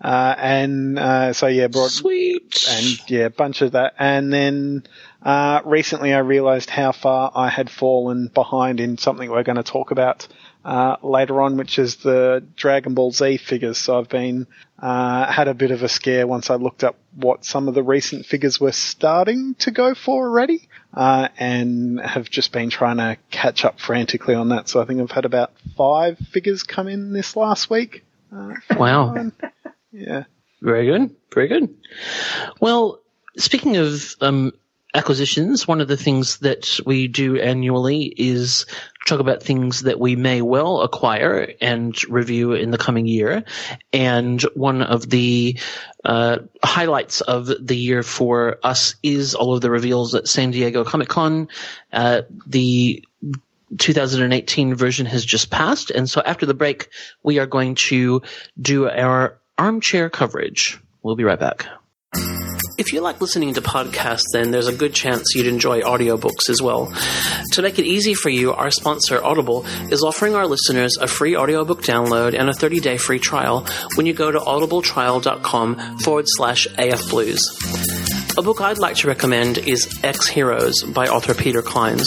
Uh, 0.00 0.34
and 0.38 0.98
uh, 0.98 1.32
so 1.32 1.46
yeah, 1.46 1.68
brought 1.68 1.90
Sweet. 1.90 2.66
and 2.68 3.10
yeah, 3.10 3.24
a 3.24 3.30
bunch 3.30 3.62
of 3.62 3.72
that. 3.72 3.94
And 3.98 4.30
then 4.32 4.84
uh, 5.22 5.62
recently, 5.64 6.12
I 6.12 6.18
realised 6.18 6.68
how 6.68 6.92
far 6.92 7.32
I 7.34 7.48
had 7.48 7.70
fallen 7.70 8.28
behind 8.28 8.78
in 8.78 8.98
something 8.98 9.30
we're 9.30 9.42
going 9.42 9.56
to 9.56 9.62
talk 9.62 9.90
about 9.90 10.28
uh, 10.66 10.96
later 11.00 11.40
on, 11.40 11.56
which 11.56 11.78
is 11.78 11.96
the 11.96 12.44
Dragon 12.56 12.94
Ball 12.94 13.12
Z 13.12 13.36
figures. 13.36 13.78
So 13.78 14.00
I've 14.00 14.08
been 14.08 14.48
uh, 14.80 15.30
had 15.30 15.46
a 15.46 15.54
bit 15.54 15.70
of 15.70 15.84
a 15.84 15.88
scare 15.88 16.26
once 16.26 16.50
I 16.50 16.56
looked 16.56 16.82
up 16.82 16.98
what 17.14 17.44
some 17.44 17.68
of 17.68 17.74
the 17.74 17.84
recent 17.84 18.26
figures 18.26 18.58
were 18.58 18.72
starting 18.72 19.54
to 19.60 19.70
go 19.70 19.94
for 19.94 20.26
already, 20.26 20.68
uh, 20.92 21.28
and 21.38 22.00
have 22.00 22.28
just 22.28 22.50
been 22.50 22.68
trying 22.68 22.96
to 22.96 23.16
catch 23.30 23.64
up 23.64 23.78
frantically 23.78 24.34
on 24.34 24.48
that. 24.48 24.68
So 24.68 24.82
I 24.82 24.86
think 24.86 25.00
I've 25.00 25.12
had 25.12 25.24
about 25.24 25.52
five 25.76 26.18
figures 26.18 26.64
come 26.64 26.88
in 26.88 27.12
this 27.12 27.36
last 27.36 27.70
week. 27.70 28.04
Uh, 28.34 28.54
wow. 28.76 29.14
yeah. 29.92 30.24
Very 30.60 30.86
good. 30.86 31.14
Very 31.32 31.46
good. 31.46 31.76
Well, 32.60 32.98
speaking 33.36 33.76
of 33.76 34.16
um, 34.20 34.52
acquisitions, 34.96 35.68
one 35.68 35.80
of 35.80 35.88
the 35.88 35.96
things 35.96 36.38
that 36.38 36.80
we 36.86 37.06
do 37.06 37.38
annually 37.38 38.04
is 38.04 38.66
talk 39.06 39.20
about 39.20 39.42
things 39.42 39.82
that 39.82 40.00
we 40.00 40.16
may 40.16 40.42
well 40.42 40.80
acquire 40.80 41.52
and 41.60 41.96
review 42.10 42.52
in 42.54 42.70
the 42.70 42.78
coming 42.78 43.06
year. 43.06 43.44
And 43.92 44.40
one 44.54 44.82
of 44.82 45.08
the 45.08 45.58
uh, 46.04 46.38
highlights 46.64 47.20
of 47.20 47.46
the 47.46 47.76
year 47.76 48.02
for 48.02 48.58
us 48.62 48.96
is 49.02 49.34
all 49.34 49.54
of 49.54 49.60
the 49.60 49.70
reveals 49.70 50.14
at 50.14 50.26
San 50.26 50.50
Diego 50.50 50.82
Comic 50.82 51.08
Con. 51.08 51.48
Uh, 51.92 52.22
the 52.46 53.04
2018 53.78 54.74
version 54.74 55.06
has 55.06 55.24
just 55.24 55.50
passed. 55.50 55.90
And 55.90 56.08
so 56.08 56.22
after 56.24 56.46
the 56.46 56.54
break, 56.54 56.88
we 57.22 57.38
are 57.38 57.46
going 57.46 57.74
to 57.74 58.22
do 58.60 58.88
our 58.88 59.38
armchair 59.58 60.10
coverage. 60.10 60.80
We'll 61.02 61.16
be 61.16 61.24
right 61.24 61.38
back. 61.38 61.66
If 62.78 62.92
you 62.92 63.00
like 63.00 63.22
listening 63.22 63.54
to 63.54 63.62
podcasts, 63.62 64.24
then 64.32 64.50
there's 64.50 64.66
a 64.66 64.72
good 64.72 64.92
chance 64.92 65.34
you'd 65.34 65.46
enjoy 65.46 65.80
audiobooks 65.80 66.50
as 66.50 66.60
well. 66.60 66.92
To 67.52 67.62
make 67.62 67.78
it 67.78 67.86
easy 67.86 68.12
for 68.12 68.28
you, 68.28 68.52
our 68.52 68.70
sponsor, 68.70 69.22
Audible, 69.24 69.64
is 69.90 70.02
offering 70.02 70.34
our 70.34 70.46
listeners 70.46 70.96
a 71.00 71.06
free 71.06 71.36
audiobook 71.36 71.82
download 71.82 72.38
and 72.38 72.50
a 72.50 72.52
30 72.52 72.80
day 72.80 72.98
free 72.98 73.18
trial 73.18 73.66
when 73.94 74.04
you 74.04 74.12
go 74.12 74.30
to 74.30 74.38
audibletrial.com 74.38 75.98
forward 76.00 76.26
slash 76.28 76.68
afblues. 76.76 77.40
A 78.38 78.42
book 78.42 78.60
I'd 78.60 78.76
like 78.76 78.96
to 78.96 79.08
recommend 79.08 79.56
is 79.56 79.98
Ex-Heroes 80.04 80.82
by 80.82 81.06
author 81.08 81.32
Peter 81.32 81.62
Clines. 81.62 82.04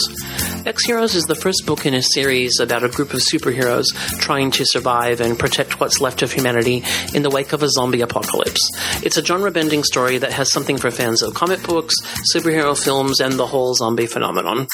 X 0.64 0.86
Heroes 0.86 1.16
is 1.16 1.24
the 1.24 1.34
first 1.34 1.66
book 1.66 1.86
in 1.86 1.94
a 1.94 2.02
series 2.02 2.60
about 2.60 2.84
a 2.84 2.88
group 2.88 3.12
of 3.14 3.20
superheroes 3.20 3.86
trying 4.20 4.52
to 4.52 4.64
survive 4.64 5.20
and 5.20 5.36
protect 5.36 5.80
what's 5.80 6.00
left 6.00 6.22
of 6.22 6.30
humanity 6.30 6.84
in 7.14 7.22
the 7.22 7.30
wake 7.30 7.52
of 7.52 7.64
a 7.64 7.68
zombie 7.68 8.02
apocalypse. 8.02 8.60
It's 9.02 9.16
a 9.16 9.24
genre 9.24 9.50
bending 9.50 9.82
story 9.82 10.18
that 10.18 10.32
has 10.32 10.52
something 10.52 10.76
for 10.76 10.92
fans 10.92 11.20
of 11.22 11.34
comic 11.34 11.64
books, 11.64 11.96
superhero 12.32 12.80
films, 12.80 13.18
and 13.18 13.32
the 13.32 13.46
whole 13.46 13.74
zombie 13.74 14.06
phenomenon. 14.06 14.68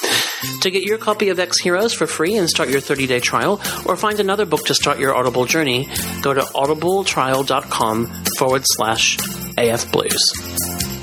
To 0.61 0.71
get 0.71 0.83
your 0.83 0.99
copy 0.99 1.31
of 1.31 1.39
Ex-Heroes 1.39 1.95
for 1.95 2.07
free 2.07 2.37
and 2.37 2.51
start 2.51 2.69
your 2.69 2.81
30 2.81 3.07
day 3.07 3.21
trial, 3.21 3.63
or 3.87 3.97
find 3.97 4.21
another 4.21 4.45
book 4.45 4.67
to 4.67 4.75
start 4.75 4.99
your 4.99 5.15
Audible 5.15 5.47
journey, 5.47 5.89
go 6.21 6.35
to 6.35 6.43
audibletrial.com 6.43 8.25
forward 8.37 8.63
slash 8.67 9.17
afblues. 9.57 10.96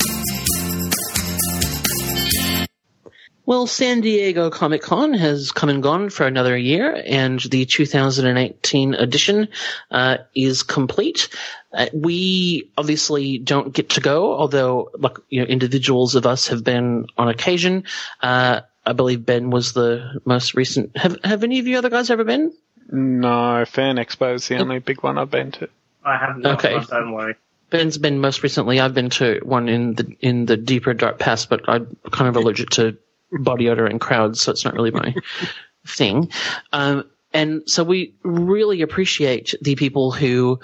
Well, 3.46 3.68
San 3.68 4.00
Diego 4.00 4.50
Comic 4.50 4.82
Con 4.82 5.14
has 5.14 5.52
come 5.52 5.68
and 5.68 5.84
gone 5.84 6.10
for 6.10 6.26
another 6.26 6.56
year, 6.58 7.04
and 7.06 7.42
the 7.42 7.66
2018 7.66 8.94
edition 8.94 9.50
uh, 9.92 10.18
is 10.34 10.64
complete. 10.64 11.28
Uh, 11.74 11.88
we 11.94 12.72
obviously 12.78 13.38
don't 13.40 13.74
get 13.74 13.90
to 13.90 14.02
go, 14.02 14.34
although 14.34 14.92
like 14.98 15.18
you 15.30 15.42
know, 15.42 15.48
individuals 15.48 16.16
of 16.16 16.26
us 16.26 16.48
have 16.48 16.64
been 16.64 17.08
on 17.18 17.28
occasion. 17.28 17.84
Uh, 18.22 18.62
I 18.86 18.94
believe 18.94 19.26
Ben 19.26 19.50
was 19.50 19.74
the 19.74 20.22
most 20.24 20.54
recent. 20.54 20.96
Have 20.96 21.18
Have 21.26 21.44
any 21.44 21.60
of 21.60 21.68
you 21.68 21.78
other 21.78 21.90
guys 21.90 22.10
ever 22.10 22.24
been? 22.24 22.54
No, 22.90 23.66
Fan 23.66 23.98
Expo 23.98 24.36
is 24.36 24.48
the 24.48 24.58
only 24.58 24.80
big 24.80 25.04
one 25.04 25.18
I've 25.18 25.32
been 25.32 25.52
to. 25.54 25.70
I 26.06 26.18
have 26.18 26.38
not. 26.38 26.56
Okay. 26.56 26.78
but 26.78 26.90
Don't 26.90 27.12
worry. 27.12 27.36
Ben's 27.70 27.98
been 27.98 28.20
most 28.20 28.44
recently. 28.44 28.80
I've 28.80 28.94
been 28.94 29.10
to 29.12 29.40
one 29.44 29.68
in 29.68 29.96
the 29.96 30.16
in 30.22 30.46
the 30.46 30.56
deeper 30.56 30.94
dark 30.94 31.18
past, 31.18 31.50
but 31.50 31.68
I'm 31.68 31.98
kind 32.12 32.30
of 32.30 32.36
allergic 32.36 32.70
to 32.72 32.98
body 33.40 33.70
odor 33.70 33.86
and 33.86 34.00
crowds, 34.00 34.42
so 34.42 34.52
it's 34.52 34.66
not 34.66 34.74
really 34.74 34.92
my 34.92 35.16
thing. 35.88 36.30
Um, 36.72 37.06
and 37.34 37.64
so 37.66 37.84
we 37.84 38.14
really 38.24 38.84
appreciate 38.84 39.56
the 39.60 39.76
people 39.76 40.12
who 40.12 40.60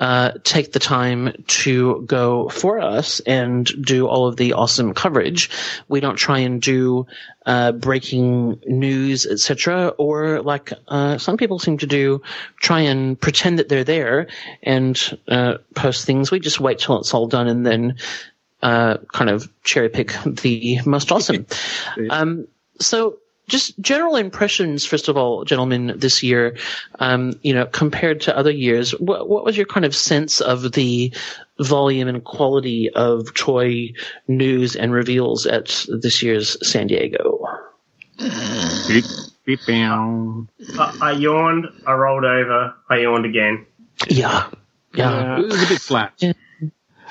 uh, 0.00 0.32
take 0.42 0.72
the 0.72 0.78
time 0.78 1.44
to 1.46 2.02
go 2.06 2.48
for 2.48 2.80
us 2.80 3.20
and 3.20 3.66
do 3.84 4.08
all 4.08 4.26
of 4.26 4.36
the 4.36 4.54
awesome 4.54 4.94
coverage. 4.94 5.50
We 5.88 6.00
don't 6.00 6.16
try 6.16 6.38
and 6.38 6.62
do 6.62 7.06
uh, 7.44 7.72
breaking 7.72 8.58
news, 8.66 9.26
etc., 9.26 9.88
or 9.98 10.40
like 10.40 10.72
uh, 10.88 11.18
some 11.18 11.36
people 11.36 11.58
seem 11.58 11.76
to 11.78 11.86
do, 11.86 12.22
try 12.58 12.80
and 12.80 13.20
pretend 13.20 13.58
that 13.58 13.68
they're 13.68 13.84
there 13.84 14.28
and 14.62 15.18
uh, 15.28 15.58
post 15.74 16.06
things. 16.06 16.30
We 16.30 16.40
just 16.40 16.58
wait 16.58 16.78
till 16.78 16.98
it's 16.98 17.12
all 17.12 17.26
done 17.26 17.48
and 17.48 17.66
then 17.66 17.98
uh, 18.64 18.96
kind 19.12 19.28
of 19.28 19.48
cherry 19.62 19.90
pick 19.90 20.14
the 20.26 20.80
most 20.86 21.12
awesome. 21.12 21.46
um, 22.10 22.48
so 22.80 23.18
just 23.46 23.78
general 23.78 24.16
impressions, 24.16 24.86
first 24.86 25.08
of 25.08 25.18
all, 25.18 25.44
gentlemen, 25.44 25.92
this 25.96 26.22
year, 26.22 26.56
um, 26.98 27.38
you 27.42 27.52
know, 27.52 27.66
compared 27.66 28.22
to 28.22 28.36
other 28.36 28.50
years, 28.50 28.92
what, 28.92 29.28
what 29.28 29.44
was 29.44 29.54
your 29.54 29.66
kind 29.66 29.84
of 29.84 29.94
sense 29.94 30.40
of 30.40 30.72
the 30.72 31.12
volume 31.58 32.08
and 32.08 32.24
quality 32.24 32.88
of 32.88 33.34
toy 33.34 33.92
news 34.28 34.76
and 34.76 34.94
reveals 34.94 35.46
at 35.46 35.84
this 35.88 36.22
year's 36.22 36.56
San 36.66 36.86
Diego? 36.86 37.46
Beep, 38.88 39.04
beep. 39.44 39.60
I, 39.68 40.98
I 41.02 41.12
yawned. 41.12 41.66
I 41.86 41.92
rolled 41.92 42.24
over. 42.24 42.74
I 42.88 42.96
yawned 43.00 43.26
again. 43.26 43.66
Yeah. 44.08 44.48
Yeah. 44.94 45.38
It 45.38 45.46
was 45.46 45.62
a 45.62 45.66
bit 45.66 45.80
flat. 45.80 46.22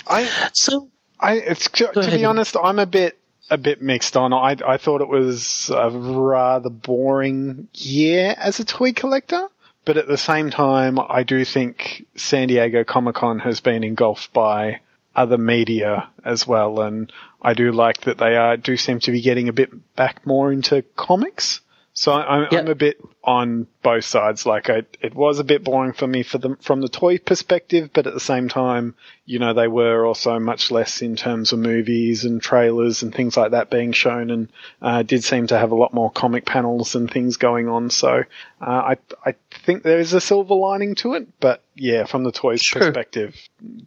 I, 0.07 0.49
So, 0.53 0.89
I, 1.23 1.33
it's 1.35 1.69
to 1.69 1.91
be 2.11 2.25
honest, 2.25 2.57
I'm 2.61 2.79
a 2.79 2.85
bit 2.85 3.17
a 3.49 3.57
bit 3.57 3.81
mixed 3.81 4.17
on. 4.17 4.33
I 4.33 4.57
I 4.65 4.77
thought 4.77 5.01
it 5.01 5.07
was 5.07 5.71
a 5.73 5.89
rather 5.89 6.69
boring 6.69 7.67
year 7.73 8.35
as 8.37 8.59
a 8.59 8.65
toy 8.65 8.93
collector, 8.93 9.47
but 9.85 9.97
at 9.97 10.07
the 10.07 10.17
same 10.17 10.49
time, 10.49 10.99
I 10.99 11.23
do 11.23 11.45
think 11.45 12.05
San 12.15 12.47
Diego 12.49 12.83
Comic 12.83 13.15
Con 13.15 13.39
has 13.39 13.61
been 13.61 13.83
engulfed 13.83 14.33
by 14.33 14.81
other 15.15 15.37
media 15.37 16.09
as 16.25 16.45
well, 16.45 16.81
and 16.81 17.11
I 17.41 17.53
do 17.53 17.71
like 17.71 18.01
that 18.01 18.17
they 18.17 18.35
are 18.35 18.57
do 18.57 18.75
seem 18.75 18.99
to 19.01 19.11
be 19.11 19.21
getting 19.21 19.47
a 19.47 19.53
bit 19.53 19.95
back 19.95 20.25
more 20.25 20.51
into 20.51 20.81
comics. 20.95 21.61
So 21.95 22.11
I'm, 22.11 22.47
Yeah. 22.51 22.59
I'm 22.59 22.67
a 22.67 22.75
bit 22.75 22.99
on 23.23 23.67
both 23.83 24.03
sides. 24.05 24.45
Like 24.47 24.69
I, 24.69 24.81
it 25.01 25.13
was 25.13 25.37
a 25.39 25.43
bit 25.43 25.63
boring 25.63 25.93
for 25.93 26.07
me 26.07 26.23
for 26.23 26.39
the, 26.39 26.57
from 26.59 26.81
the 26.81 26.89
toy 26.89 27.19
perspective, 27.19 27.91
but 27.93 28.07
at 28.07 28.13
the 28.15 28.19
same 28.19 28.49
time, 28.49 28.95
you 29.25 29.37
know, 29.39 29.53
they 29.53 29.67
were 29.67 30.03
also 30.05 30.39
much 30.39 30.71
less 30.71 31.01
in 31.03 31.15
terms 31.15 31.53
of 31.53 31.59
movies 31.59 32.25
and 32.25 32.41
trailers 32.41 33.03
and 33.03 33.13
things 33.13 33.37
like 33.37 33.51
that 33.51 33.69
being 33.69 33.91
shown 33.91 34.31
and, 34.31 34.49
uh, 34.81 35.03
did 35.03 35.23
seem 35.23 35.47
to 35.47 35.57
have 35.57 35.71
a 35.71 35.75
lot 35.75 35.93
more 35.93 36.09
comic 36.11 36.45
panels 36.45 36.95
and 36.95 37.09
things 37.11 37.37
going 37.37 37.69
on. 37.69 37.91
So, 37.91 38.23
uh, 38.59 38.65
I, 38.65 38.97
I 39.23 39.35
think 39.63 39.83
there 39.83 39.99
is 39.99 40.13
a 40.13 40.21
silver 40.21 40.55
lining 40.55 40.95
to 40.95 41.13
it, 41.13 41.27
but 41.39 41.61
yeah, 41.75 42.05
from 42.05 42.23
the 42.23 42.31
toys 42.31 42.61
Sure. 42.61 42.81
perspective, 42.81 43.35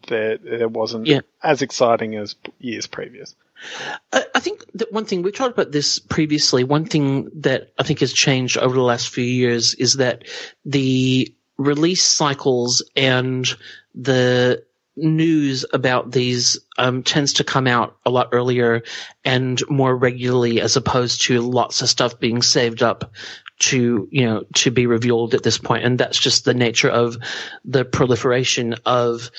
there, 0.06 0.38
there 0.38 0.68
wasn't 0.68 1.06
Yeah. 1.08 1.20
as 1.42 1.60
exciting 1.60 2.14
as 2.14 2.36
years 2.60 2.86
previous. 2.86 3.34
I 4.12 4.40
think 4.40 4.64
that 4.74 4.92
one 4.92 5.04
thing 5.04 5.22
we've 5.22 5.34
talked 5.34 5.56
about 5.58 5.72
this 5.72 5.98
previously. 5.98 6.64
One 6.64 6.84
thing 6.84 7.30
that 7.40 7.72
I 7.78 7.82
think 7.82 8.00
has 8.00 8.12
changed 8.12 8.58
over 8.58 8.74
the 8.74 8.82
last 8.82 9.08
few 9.08 9.24
years 9.24 9.74
is 9.74 9.94
that 9.94 10.24
the 10.64 11.34
release 11.58 12.04
cycles 12.04 12.82
and 12.94 13.46
the 13.94 14.62
news 14.96 15.64
about 15.72 16.10
these 16.10 16.58
um, 16.78 17.02
tends 17.02 17.34
to 17.34 17.44
come 17.44 17.66
out 17.66 17.96
a 18.06 18.10
lot 18.10 18.30
earlier 18.32 18.82
and 19.24 19.62
more 19.68 19.94
regularly, 19.94 20.60
as 20.60 20.76
opposed 20.76 21.22
to 21.22 21.40
lots 21.40 21.82
of 21.82 21.88
stuff 21.88 22.18
being 22.18 22.42
saved 22.42 22.82
up 22.82 23.12
to 23.58 24.06
you 24.10 24.26
know 24.26 24.44
to 24.54 24.70
be 24.70 24.86
revealed 24.86 25.34
at 25.34 25.42
this 25.42 25.58
point. 25.58 25.84
And 25.84 25.98
that's 25.98 26.18
just 26.18 26.44
the 26.44 26.54
nature 26.54 26.90
of 26.90 27.16
the 27.64 27.84
proliferation 27.84 28.74
of 28.84 29.30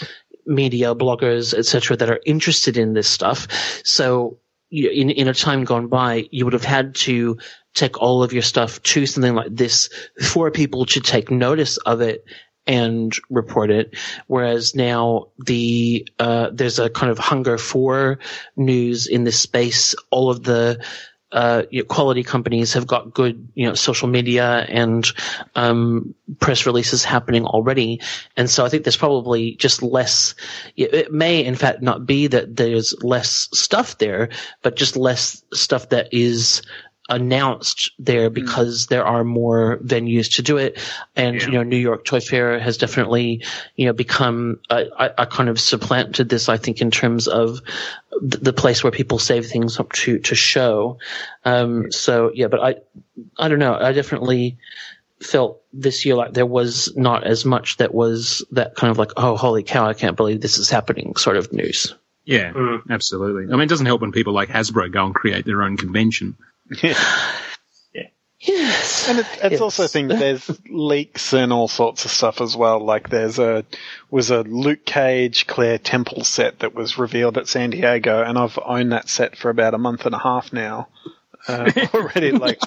media 0.48 0.96
bloggers, 0.96 1.54
etc., 1.54 1.98
that 1.98 2.10
are 2.10 2.20
interested 2.26 2.78
in 2.78 2.94
this 2.94 3.08
stuff. 3.08 3.48
So 3.84 4.40
in 4.72 5.10
in 5.10 5.28
a 5.28 5.34
time 5.34 5.64
gone 5.64 5.88
by, 5.88 6.28
you 6.32 6.46
would 6.46 6.54
have 6.54 6.64
had 6.64 6.96
to 6.96 7.38
take 7.74 8.02
all 8.02 8.24
of 8.24 8.34
your 8.34 8.42
stuff 8.42 8.82
to 8.84 9.06
something 9.06 9.36
like 9.36 9.56
this 9.56 9.90
for 10.22 10.52
people 10.52 10.86
to 10.88 11.00
take 11.00 11.30
notice 11.30 11.78
of 11.78 12.02
it 12.02 12.26
and 12.66 13.14
report 13.30 13.72
it. 13.72 13.96
Whereas 14.28 14.76
now 14.76 15.28
the 15.46 16.08
uh, 16.20 16.50
there's 16.52 16.80
a 16.80 16.90
kind 16.90 17.12
of 17.12 17.18
hunger 17.18 17.58
for 17.58 18.20
news 18.56 19.08
in 19.08 19.24
this 19.24 19.40
space. 19.40 19.96
All 20.12 20.30
of 20.30 20.44
the 20.44 20.84
uh, 21.32 21.64
you 21.70 21.82
know, 21.82 21.86
quality 21.86 22.24
companies 22.24 22.74
have 22.74 22.88
got 22.88 23.14
good, 23.14 23.50
you 23.54 23.68
know, 23.68 23.74
social 23.74 24.08
media 24.08 24.66
and 24.70 25.06
um, 25.56 26.16
press 26.40 26.66
releases 26.66 27.04
happening 27.04 27.46
already, 27.46 28.02
and 28.36 28.50
so 28.50 28.66
I 28.66 28.70
think 28.70 28.84
there's 28.84 28.98
probably 28.98 29.56
just 29.56 29.84
less. 29.84 30.36
It 30.76 31.12
may, 31.12 31.44
in 31.44 31.56
fact, 31.56 31.82
not 31.82 32.06
be 32.06 32.28
that 32.28 32.56
there's 32.56 32.94
less 33.04 33.50
stuff 33.54 33.98
there, 33.98 34.30
but 34.62 34.76
just 34.76 34.96
less 34.96 35.44
stuff 35.54 35.90
that 35.90 36.10
is 36.14 36.62
announced 37.10 37.92
there 38.00 38.30
because 38.30 38.86
mm. 38.86 38.90
there 38.90 39.06
are 39.06 39.24
more 39.24 39.78
venues 39.78 40.36
to 40.36 40.42
do 40.42 40.58
it. 40.58 40.80
And, 41.16 41.36
yeah. 41.36 41.46
you 41.46 41.52
know, 41.54 41.64
New 41.64 41.78
York 41.78 42.06
Toy 42.06 42.20
Fair 42.20 42.60
has 42.60 42.78
definitely, 42.78 43.44
you 43.76 43.86
know, 43.86 43.94
become, 43.94 44.60
a, 44.70 44.86
a 45.18 45.26
kind 45.26 45.50
of 45.50 45.60
supplanted 45.60 46.30
this, 46.30 46.50
I 46.50 46.58
think, 46.58 46.82
in 46.82 46.92
terms 46.92 47.28
of 47.28 47.62
the 48.22 48.54
place 48.54 48.84
where 48.84 48.92
people 48.92 49.20
save 49.20 49.46
things 49.46 49.80
up 49.80 49.92
to, 49.94 50.20
to 50.20 50.36
show. 50.36 50.98
Um, 51.46 51.92
so 51.92 52.32
yeah, 52.34 52.48
but 52.48 52.60
I, 52.60 52.76
I 53.38 53.48
don't 53.48 53.60
know. 53.60 53.76
I 53.76 53.94
definitely 53.94 54.58
felt 55.22 55.62
this 55.74 56.06
year 56.06 56.16
like 56.16 56.34
there 56.34 56.46
was 56.46 56.96
not 56.96 57.24
as 57.24 57.46
much 57.46 57.78
that 57.78 57.94
was 57.94 58.46
that 58.52 58.76
kind 58.76 58.92
of 58.92 58.98
like, 58.98 59.12
oh, 59.18 59.36
holy 59.36 59.64
cow, 59.64 59.88
I 59.88 59.94
can't 59.94 60.16
believe 60.16 60.42
this 60.42 60.58
is 60.58 60.70
happening 60.70 61.16
sort 61.16 61.38
of 61.38 61.52
news. 61.54 61.96
Yeah, 62.26 62.52
mm. 62.52 62.82
absolutely. 62.90 63.46
I 63.46 63.52
mean, 63.52 63.62
it 63.62 63.70
doesn't 63.70 63.86
help 63.86 64.02
when 64.02 64.12
people 64.12 64.34
like 64.34 64.50
Hasbro 64.50 64.92
go 64.92 65.06
and 65.06 65.16
create 65.16 65.46
their 65.46 65.64
own 65.64 65.78
convention. 65.78 66.36
Yeah. 66.84 67.32
Yes. 68.40 69.10
And 69.10 69.20
it, 69.20 69.26
it's 69.44 69.52
yes. 69.54 69.62
also 69.62 69.88
things 69.88 70.10
there's 70.10 70.60
leaks 70.70 71.34
and 71.34 71.52
all 71.52 71.68
sorts 71.68 72.06
of 72.06 72.12
stuff 72.12 72.40
as 72.40 72.56
well. 72.56 72.80
Like 72.80 73.10
there's 73.10 73.40
a 73.40 73.66
was 74.12 74.30
a 74.30 74.42
Luke 74.44 74.86
Cage 74.86 75.48
Claire 75.48 75.80
Temple 75.80 76.24
set 76.24 76.60
that 76.60 76.76
was 76.76 77.00
revealed 77.00 77.38
at 77.38 77.48
San 77.48 77.72
Diego, 77.72 78.22
and 78.22 78.38
I've 78.38 78.60
owned 78.64 78.92
that 78.92 79.10
set 79.10 79.36
for 79.36 79.50
about 79.50 79.74
a 79.74 79.80
month 79.80 80.06
and 80.06 80.14
a 80.14 80.20
half 80.20 80.54
now 80.54 80.88
uh, 81.48 81.72
already. 81.94 82.32
like 82.32 82.60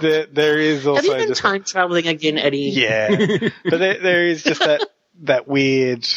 there, 0.00 0.24
there 0.26 0.58
is 0.58 0.86
also 0.86 1.02
Have 1.02 1.04
you 1.04 1.16
been 1.16 1.28
just, 1.28 1.42
time 1.42 1.62
traveling 1.64 2.06
again, 2.06 2.38
Eddie? 2.38 2.70
Yeah, 2.70 3.10
but 3.64 3.78
there, 3.78 3.98
there 3.98 4.26
is 4.26 4.42
just 4.44 4.60
that 4.60 4.88
that 5.22 5.46
weird 5.46 6.08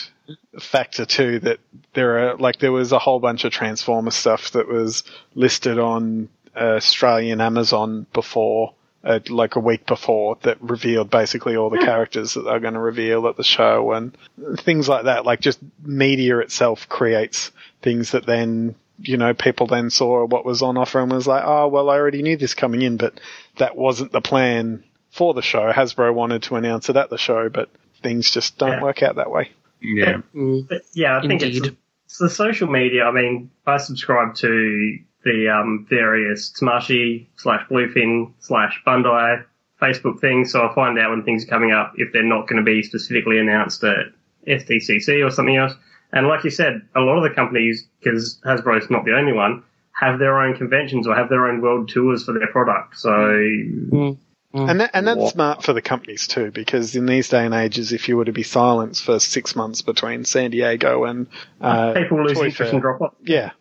factor 0.60 1.06
too 1.06 1.40
that 1.40 1.60
there 1.94 2.30
are 2.30 2.38
like 2.38 2.60
there 2.60 2.72
was 2.72 2.94
a 2.94 3.00
whole 3.00 3.20
bunch 3.20 3.44
of 3.44 3.52
Transformer 3.52 4.12
stuff 4.12 4.52
that 4.52 4.70
was 4.70 5.04
listed 5.36 5.80
on 5.80 6.30
Australian 6.56 7.42
Amazon 7.42 8.06
before, 8.14 8.74
uh, 9.04 9.20
like 9.30 9.56
a 9.56 9.60
week 9.60 9.86
before, 9.86 10.38
that 10.44 10.62
revealed 10.62 11.10
basically 11.10 11.56
all 11.56 11.70
the 11.70 11.78
hmm. 11.78 11.86
characters 11.86 12.34
that 12.34 12.42
they're 12.42 12.60
going 12.60 12.74
to 12.74 12.80
reveal 12.80 13.28
at 13.28 13.38
the 13.38 13.44
show 13.44 13.92
and 13.94 14.18
things 14.60 14.88
like 14.88 15.06
that. 15.06 15.26
Like 15.26 15.40
just 15.40 15.60
media 15.84 16.40
itself 16.40 16.88
creates 16.90 17.52
things 17.82 18.12
that 18.12 18.26
then, 18.26 18.76
you 19.00 19.18
know, 19.18 19.34
people 19.34 19.68
then 19.68 19.90
saw 19.90 20.26
what 20.26 20.46
was 20.46 20.62
on 20.62 20.78
offer 20.78 21.00
and 21.00 21.12
was 21.12 21.28
like, 21.28 21.44
oh, 21.46 21.68
well, 21.68 21.90
I 21.90 21.96
already 21.96 22.22
knew 22.22 22.38
this 22.38 22.54
coming 22.54 22.82
in, 22.82 22.98
but 22.98 23.20
that 23.58 23.76
wasn't 23.76 24.12
the 24.12 24.22
plan 24.22 24.84
for 25.10 25.34
the 25.34 25.42
show. 25.42 25.72
Hasbro 25.72 26.14
wanted 26.14 26.44
to 26.44 26.56
announce 26.56 26.90
it 26.90 26.98
at 26.98 27.10
the 27.10 27.18
show, 27.18 27.50
but 27.50 27.70
things 28.02 28.32
just 28.32 28.58
don't 28.58 28.74
yeah. 28.74 28.82
work 28.82 29.04
out 29.04 29.16
that 29.16 29.32
way. 29.32 29.52
Yeah. 29.82 30.22
But, 30.34 30.84
yeah, 30.94 31.18
I 31.18 31.28
think 31.28 31.42
it's, 31.42 31.68
it's 32.06 32.18
the 32.20 32.30
social 32.30 32.68
media. 32.68 33.04
I 33.06 33.12
mean, 33.12 33.50
I 33.66 33.78
subscribe 33.78 34.36
to 34.36 35.00
the 35.24 35.50
um, 35.50 35.86
various 35.90 36.52
Tamashii 36.52 37.28
slash 37.36 37.68
Bluefin 37.70 38.34
slash 38.40 38.82
Bandai 38.86 39.46
Facebook 39.82 40.20
things, 40.20 40.52
so 40.52 40.62
I'll 40.62 40.74
find 40.74 40.98
out 41.00 41.10
when 41.10 41.24
things 41.24 41.46
are 41.46 41.48
coming 41.48 41.72
up 41.72 41.94
if 41.98 42.14
they're 42.14 42.24
not 42.24 42.48
going 42.48 42.64
to 42.64 42.64
be 42.64 42.84
specifically 42.84 43.40
announced 43.40 43.84
at 43.84 44.08
SDCC 44.48 45.26
or 45.26 45.32
something 45.32 45.58
else. 45.58 45.74
And 46.14 46.28
like 46.28 46.44
you 46.44 46.50
said, 46.50 46.82
a 46.96 47.00
lot 47.00 47.18
of 47.18 47.24
the 47.24 47.30
companies, 47.30 47.88
because 48.00 48.40
Hasbro's 48.46 48.90
not 48.90 49.06
the 49.06 49.14
only 49.14 49.34
one, 49.34 49.64
have 49.94 50.20
their 50.20 50.40
own 50.42 50.56
conventions 50.56 51.08
or 51.08 51.16
have 51.16 51.30
their 51.30 51.48
own 51.48 51.62
world 51.62 51.90
tours 51.90 52.24
for 52.24 52.34
their 52.34 52.48
product. 52.48 52.98
So. 53.00 53.10
Mm. 53.10 54.18
Mm. 54.54 54.70
And 54.70 54.80
that, 54.82 54.92
and 54.94 55.08
that's 55.08 55.18
what? 55.18 55.34
smart 55.34 55.64
for 55.64 55.72
the 55.72 55.82
companies 55.82 56.28
too, 56.28 56.52
because 56.52 56.94
in 56.98 57.06
these 57.06 57.30
day 57.30 57.46
and 57.46 57.54
ages, 57.54 57.94
if 57.94 58.10
you 58.10 58.18
were 58.18 58.26
to 58.26 58.34
be 58.34 58.44
silenced 58.44 59.02
for 59.04 59.18
six 59.18 59.56
months 59.56 59.82
between 59.82 60.26
San 60.26 60.52
Diego 60.52 61.06
and 61.06 61.28
uh, 61.62 61.94
people 61.94 62.22
lose 62.22 62.38
interest 62.38 62.74
and 62.74 62.82
drop 62.82 63.00
off. 63.00 63.14
Yeah, 63.24 63.52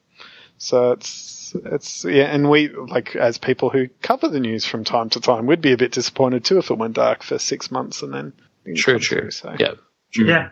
so 0.59 0.91
it's 0.91 1.40
it's 1.55 2.05
yeah, 2.05 2.25
and 2.25 2.49
we 2.49 2.69
like 2.69 3.17
as 3.17 3.39
people 3.39 3.71
who 3.71 3.89
cover 4.03 4.29
the 4.29 4.41
news 4.41 4.65
from 4.65 4.85
time 4.85 5.11
to 5.11 5.21
time, 5.21 5.47
we'd 5.47 5.61
be 5.61 5.73
a 5.73 5.77
bit 5.77 5.93
disappointed 5.93 6.45
too 6.45 6.59
if 6.59 6.71
it 6.71 6.79
went 6.79 6.95
dark 6.95 7.23
for 7.23 7.39
six 7.39 7.71
months 7.71 8.03
and 8.03 8.13
then 8.13 8.33
true, 8.77 8.99
true, 8.99 9.21
through, 9.21 9.31
so. 9.31 9.57
yeah, 9.59 9.73
true. 10.13 10.27
yeah. 10.27 10.51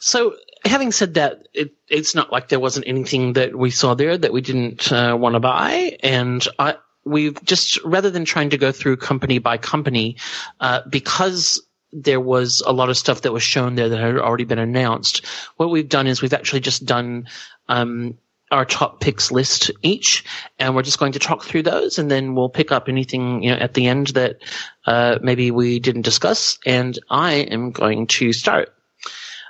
So 0.00 0.36
having 0.64 0.92
said 0.92 1.14
that, 1.14 1.48
it, 1.54 1.72
it's 1.88 2.14
not 2.14 2.32
like 2.32 2.48
there 2.48 2.60
wasn't 2.60 2.88
anything 2.88 3.34
that 3.34 3.56
we 3.56 3.70
saw 3.70 3.94
there 3.94 4.16
that 4.16 4.32
we 4.32 4.40
didn't 4.40 4.90
uh, 4.92 5.16
want 5.18 5.34
to 5.34 5.40
buy, 5.40 5.98
and 6.02 6.46
I 6.58 6.76
we've 7.04 7.42
just 7.44 7.82
rather 7.84 8.10
than 8.10 8.24
trying 8.24 8.50
to 8.50 8.58
go 8.58 8.72
through 8.72 8.96
company 8.98 9.38
by 9.38 9.58
company, 9.58 10.16
uh, 10.60 10.82
because 10.88 11.62
there 11.92 12.20
was 12.20 12.62
a 12.66 12.72
lot 12.72 12.90
of 12.90 12.98
stuff 12.98 13.22
that 13.22 13.32
was 13.32 13.42
shown 13.42 13.74
there 13.74 13.88
that 13.88 13.98
had 13.98 14.18
already 14.18 14.44
been 14.44 14.58
announced. 14.58 15.24
What 15.56 15.70
we've 15.70 15.88
done 15.88 16.06
is 16.06 16.20
we've 16.20 16.34
actually 16.34 16.60
just 16.60 16.84
done 16.84 17.28
um, 17.68 18.18
our 18.50 18.64
top 18.64 19.00
picks 19.00 19.32
list 19.32 19.70
each, 19.82 20.24
and 20.58 20.74
we're 20.74 20.82
just 20.82 20.98
going 20.98 21.12
to 21.12 21.18
talk 21.18 21.44
through 21.44 21.62
those, 21.62 21.98
and 21.98 22.10
then 22.10 22.34
we'll 22.34 22.48
pick 22.48 22.72
up 22.72 22.88
anything 22.88 23.42
you 23.42 23.50
know 23.50 23.56
at 23.56 23.74
the 23.74 23.86
end 23.86 24.08
that 24.08 24.38
uh, 24.86 25.18
maybe 25.22 25.50
we 25.50 25.80
didn't 25.80 26.02
discuss. 26.02 26.58
And 26.64 26.98
I 27.10 27.34
am 27.34 27.70
going 27.72 28.06
to 28.08 28.32
start. 28.32 28.72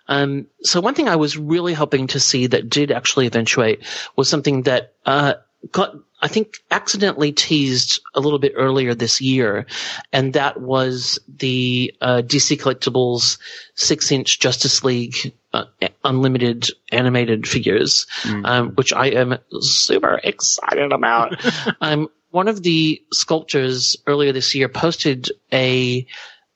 Um, 0.09 0.47
so 0.63 0.81
one 0.81 0.95
thing 0.95 1.09
I 1.09 1.17
was 1.17 1.37
really 1.37 1.75
hoping 1.75 2.07
to 2.09 2.21
see 2.21 2.47
that 2.47 2.71
did 2.71 2.93
actually 2.93 3.27
eventuate 3.27 3.83
was 4.15 4.29
something 4.29 4.63
that 4.63 4.95
uh, 5.05 5.35
got 5.73 5.97
I 6.23 6.29
think 6.29 6.57
accidentally 6.71 7.33
teased 7.33 8.01
a 8.15 8.21
little 8.21 8.39
bit 8.39 8.55
earlier 8.57 8.95
this 8.95 9.21
year, 9.21 9.67
and 10.13 10.33
that 10.33 10.61
was 10.61 11.19
the 11.29 11.95
uh, 12.01 12.23
DC 12.25 12.59
Collectibles 12.59 13.39
six 13.75 14.11
inch 14.11 14.41
Justice 14.41 14.83
League 14.83 15.35
uh, 15.57 15.89
unlimited 16.05 16.69
animated 16.93 17.47
figures, 17.47 18.07
mm. 18.23 18.47
um, 18.47 18.71
which 18.71 18.93
I 18.93 19.09
am 19.09 19.39
super 19.61 20.21
excited 20.23 20.93
about. 20.93 21.35
um, 21.81 22.09
one 22.31 22.49
of 22.49 22.63
the 22.63 23.03
sculptors 23.13 23.97
earlier 24.07 24.33
this 24.33 24.55
year 24.55 24.69
posted 24.69 25.31
a 25.53 26.07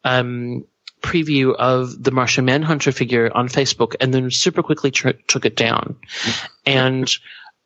um, 0.04 0.64
preview 1.00 1.54
of 1.54 2.02
the 2.02 2.10
Martian 2.10 2.44
Manhunter 2.44 2.92
figure 2.92 3.30
on 3.34 3.48
Facebook 3.48 3.94
and 4.00 4.12
then 4.12 4.30
super 4.30 4.62
quickly 4.62 4.90
tr- 4.90 5.10
took 5.26 5.44
it 5.44 5.56
down. 5.56 5.96
And 6.66 7.10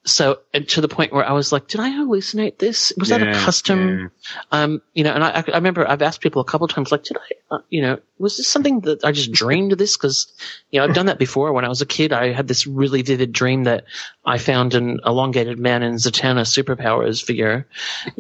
so 0.07 0.41
to 0.53 0.81
the 0.81 0.89
point 0.89 1.13
where 1.13 1.25
I 1.25 1.33
was 1.33 1.51
like, 1.51 1.67
did 1.67 1.81
I 1.81 1.91
hallucinate 1.91 2.59
this? 2.59 2.93
Was 2.99 3.09
yeah, 3.09 3.19
that 3.19 3.29
a 3.29 3.33
custom? 3.33 3.99
Yeah. 3.99 4.09
Um, 4.53 4.83
you 4.93 5.03
know, 5.03 5.13
and 5.13 5.25
I, 5.25 5.43
I 5.47 5.57
remember 5.57 5.89
I've 5.89 6.03
asked 6.03 6.21
people 6.21 6.43
a 6.43 6.45
couple 6.45 6.67
of 6.67 6.71
times, 6.71 6.93
like, 6.93 7.05
did 7.05 7.17
I, 7.17 7.55
uh, 7.55 7.59
you 7.71 7.81
know, 7.81 7.99
was 8.19 8.37
this 8.37 8.49
something 8.49 8.81
that 8.81 9.03
I 9.03 9.13
just 9.13 9.33
dreamed 9.33 9.73
of 9.73 9.79
this? 9.79 9.97
Cause, 9.97 10.31
you 10.71 10.79
know, 10.79 10.85
I've 10.85 10.95
done 10.95 11.07
that 11.07 11.19
before. 11.19 11.53
When 11.55 11.65
I 11.65 11.69
was 11.69 11.81
a 11.81 11.87
kid, 11.87 12.13
I 12.13 12.33
had 12.33 12.49
this 12.49 12.67
really 12.67 13.01
vivid 13.01 13.33
dream 13.33 13.65
that 13.65 13.85
I 14.27 14.37
found 14.37 14.75
an 14.75 15.01
elongated 15.07 15.59
man 15.59 15.83
in 15.83 15.95
Zatanna 15.95 16.43
superpowers 16.43 17.25
figure. 17.25 17.67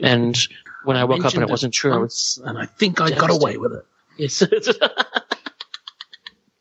And 0.02 0.36
when 0.84 0.96
I, 0.96 1.02
I 1.02 1.04
woke 1.04 1.24
up 1.24 1.34
and 1.34 1.42
it 1.42 1.50
wasn't 1.50 1.74
true, 1.74 1.98
once, 1.98 2.38
and 2.42 2.58
I 2.58 2.64
think 2.64 3.00
I 3.02 3.10
got 3.10 3.30
away 3.30 3.58
with 3.58 3.72
it. 3.74 3.86
Yes. 4.16 4.42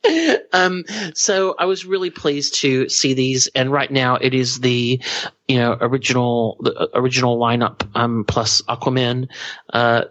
um, 0.53 0.83
so 1.13 1.55
I 1.57 1.65
was 1.65 1.85
really 1.85 2.09
pleased 2.09 2.55
to 2.55 2.89
see 2.89 3.13
these, 3.13 3.47
and 3.47 3.71
right 3.71 3.89
now 3.89 4.15
it 4.15 4.33
is 4.33 4.59
the, 4.59 5.01
you 5.47 5.57
know, 5.57 5.77
original 5.79 6.57
the 6.61 6.73
uh, 6.73 6.87
original 6.93 7.37
lineup 7.37 7.87
um, 7.95 8.25
plus 8.25 8.61
Aquaman, 8.63 9.29
uh, 9.71 10.05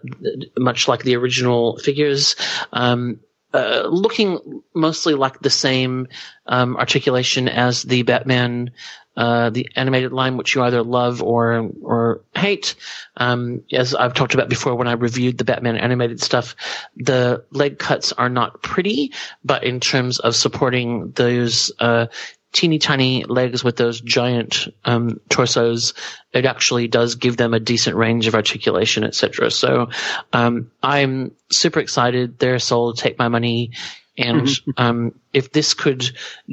much 0.56 0.88
like 0.88 1.02
the 1.02 1.16
original 1.16 1.78
figures. 1.78 2.36
Um, 2.72 3.20
uh, 3.54 3.86
looking 3.90 4.62
mostly 4.74 5.12
like 5.12 5.40
the 5.40 5.50
same 5.50 6.08
um, 6.46 6.76
articulation 6.76 7.48
as 7.48 7.82
the 7.82 8.02
Batman 8.02 8.70
uh, 9.16 9.50
the 9.50 9.68
animated 9.76 10.12
line, 10.12 10.36
which 10.36 10.54
you 10.54 10.62
either 10.62 10.82
love 10.82 11.22
or 11.22 11.70
or 11.82 12.22
hate. 12.34 12.74
Um, 13.16 13.62
as 13.72 13.94
I've 13.94 14.14
talked 14.14 14.34
about 14.34 14.48
before, 14.48 14.74
when 14.74 14.88
I 14.88 14.92
reviewed 14.92 15.38
the 15.38 15.44
Batman 15.44 15.76
animated 15.76 16.20
stuff, 16.20 16.56
the 16.96 17.44
leg 17.50 17.78
cuts 17.78 18.12
are 18.12 18.28
not 18.28 18.62
pretty, 18.62 19.12
but 19.44 19.64
in 19.64 19.80
terms 19.80 20.18
of 20.18 20.34
supporting 20.34 21.10
those 21.12 21.72
uh, 21.78 22.06
teeny 22.52 22.78
tiny 22.78 23.24
legs 23.24 23.64
with 23.64 23.76
those 23.76 24.00
giant 24.00 24.68
um, 24.84 25.18
torsos, 25.28 25.94
it 26.32 26.44
actually 26.44 26.86
does 26.86 27.14
give 27.14 27.36
them 27.36 27.54
a 27.54 27.60
decent 27.60 27.96
range 27.96 28.26
of 28.26 28.34
articulation, 28.34 29.04
etc. 29.04 29.50
So 29.50 29.88
um, 30.32 30.70
I'm 30.82 31.32
super 31.50 31.80
excited. 31.80 32.38
They're 32.38 32.58
sold. 32.58 32.98
Take 32.98 33.18
my 33.18 33.28
money. 33.28 33.72
And 34.18 34.48
um, 34.76 35.18
if 35.32 35.52
this 35.52 35.74
could 35.74 36.04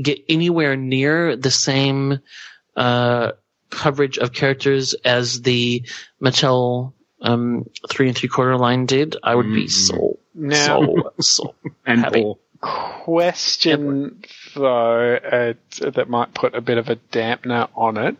get 0.01 0.19
anywhere 0.29 0.75
near 0.75 1.35
the 1.35 1.51
same 1.51 2.19
uh, 2.75 3.31
coverage 3.69 4.17
of 4.17 4.33
characters 4.33 4.93
as 5.05 5.41
the 5.41 5.83
Mattel 6.21 6.93
um, 7.21 7.69
three 7.89 8.07
and 8.07 8.17
three 8.17 8.29
quarter 8.29 8.57
line 8.57 8.85
did, 8.85 9.17
I 9.23 9.35
would 9.35 9.51
be 9.53 9.67
so 9.67 10.19
Now, 10.33 10.81
so 10.81 11.13
so 11.19 11.55
And 11.85 12.01
happy. 12.01 12.33
Question 12.61 14.23
though 14.55 15.15
uh, 15.15 15.53
that 15.91 16.09
might 16.09 16.33
put 16.33 16.55
a 16.55 16.61
bit 16.61 16.77
of 16.77 16.89
a 16.89 16.95
dampener 17.11 17.69
on 17.75 17.97
it 17.97 18.17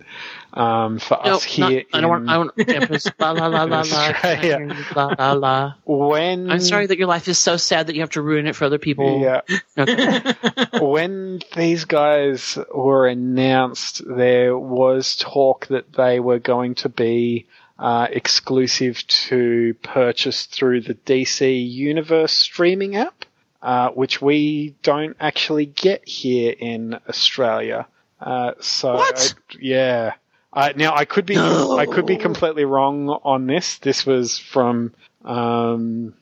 um, 0.54 1.00
for 1.00 1.20
No, 1.24 1.36
us 1.36 1.58
not, 1.58 1.72
here. 1.72 1.84
I 1.94 2.02
don't 2.02 2.10
want. 2.10 2.30
I 2.30 2.38
want. 2.38 3.20
La 3.20 3.32
la 3.32 3.48
la 3.48 3.64
la 3.64 3.82
la. 3.82 4.10
Australia. 4.10 4.86
La 4.96 5.14
la 5.18 5.32
la. 5.34 5.74
when 5.86 6.50
I'm 6.50 6.60
sorry 6.60 6.88
that 6.88 6.98
your 6.98 7.08
life 7.08 7.28
is 7.28 7.38
so 7.38 7.58
sad 7.58 7.88
that 7.88 7.96
you 7.96 8.02
have 8.02 8.12
to 8.12 8.22
ruin 8.22 8.48
it 8.48 8.56
for 8.56 8.66
other 8.66 8.80
people. 8.80 9.22
Yeah, 9.22 9.42
Okay. 9.78 10.34
when 10.82 11.42
these 11.56 11.86
guys 11.86 12.58
were 12.74 13.08
announced, 13.08 14.02
there 14.06 14.58
was 14.58 15.16
talk 15.16 15.68
that 15.68 15.94
they 15.94 16.20
were 16.20 16.40
going 16.40 16.76
to 16.76 16.90
be 16.90 17.48
uh, 17.78 18.08
exclusive 18.12 19.06
to 19.08 19.74
purchase 19.84 20.46
through 20.48 20.82
the 20.82 20.96
DC 20.96 21.70
Universe 21.72 22.34
streaming 22.34 22.96
app, 22.98 23.24
uh, 23.62 23.90
which 23.90 24.22
we 24.22 24.76
don't 24.84 25.16
actually 25.20 25.66
get 25.66 26.08
here 26.08 26.54
in 26.58 27.00
Australia. 27.08 27.88
Uh, 28.20 28.54
so 28.60 28.96
What? 28.96 29.34
yeah. 29.60 30.14
Uh, 30.52 30.74
now 30.76 30.96
I 30.96 31.06
could 31.06 31.26
be 31.26 31.36
No. 31.36 31.78
I 31.78 31.86
could 31.86 32.06
be 32.06 32.18
completely 32.18 32.66
wrong 32.66 33.10
on 33.10 33.46
this. 33.48 33.78
This 33.78 34.06
was 34.06 34.40
from 34.40 34.94
um, 35.24 36.14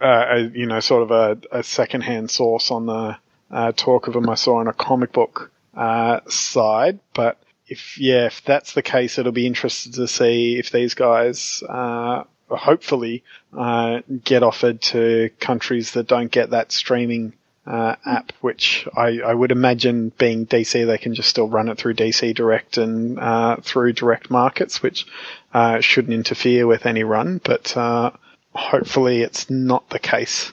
uh, 0.00 0.24
a, 0.30 0.38
you 0.54 0.66
know 0.66 0.80
sort 0.80 1.02
of 1.02 1.10
a, 1.10 1.58
a 1.58 1.62
secondhand 1.62 2.30
source 2.30 2.70
on 2.70 2.86
the 2.86 3.16
uh, 3.50 3.72
talk 3.72 4.06
of 4.06 4.14
them 4.14 4.28
I 4.28 4.34
saw 4.34 4.58
on 4.58 4.68
a 4.68 4.72
comic 4.72 5.12
book 5.12 5.50
uh, 5.74 6.20
side. 6.28 7.00
But 7.12 7.42
if 7.66 7.98
yeah, 7.98 8.26
if 8.26 8.44
that's 8.44 8.74
the 8.74 8.82
case, 8.82 9.18
it'll 9.18 9.32
be 9.32 9.46
interesting 9.46 9.92
to 9.94 10.06
see 10.06 10.58
if 10.58 10.70
these 10.70 10.94
guys 10.94 11.62
uh, 11.68 12.24
hopefully 12.58 13.24
uh, 13.56 14.00
get 14.24 14.42
offered 14.42 14.80
to 14.82 15.30
countries 15.40 15.92
that 15.92 16.06
don't 16.06 16.30
get 16.30 16.50
that 16.50 16.72
streaming. 16.72 17.34
Uh, 17.64 17.94
app, 18.04 18.32
which 18.40 18.88
I, 18.92 19.20
I 19.20 19.32
would 19.32 19.52
imagine 19.52 20.10
being 20.18 20.46
DC, 20.46 20.84
they 20.84 20.98
can 20.98 21.14
just 21.14 21.28
still 21.28 21.48
run 21.48 21.68
it 21.68 21.78
through 21.78 21.94
DC 21.94 22.34
Direct 22.34 22.76
and 22.76 23.16
uh, 23.20 23.58
through 23.62 23.92
direct 23.92 24.32
markets, 24.32 24.82
which 24.82 25.06
uh, 25.54 25.78
shouldn't 25.78 26.12
interfere 26.12 26.66
with 26.66 26.86
any 26.86 27.04
run. 27.04 27.40
But 27.44 27.76
uh, 27.76 28.10
hopefully, 28.52 29.22
it's 29.22 29.48
not 29.48 29.88
the 29.90 30.00
case. 30.00 30.52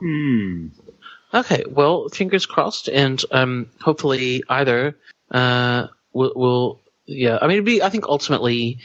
Hmm. 0.00 0.68
Okay, 1.34 1.64
well, 1.66 2.08
fingers 2.08 2.44
crossed, 2.44 2.88
and 2.88 3.22
um, 3.30 3.70
hopefully 3.80 4.42
either 4.48 4.96
uh, 5.30 5.86
will, 6.12 6.32
will 6.36 6.80
yeah. 7.06 7.38
I 7.40 7.46
mean, 7.46 7.54
it'd 7.54 7.64
be. 7.64 7.82
I 7.82 7.88
think 7.88 8.04
ultimately, 8.06 8.78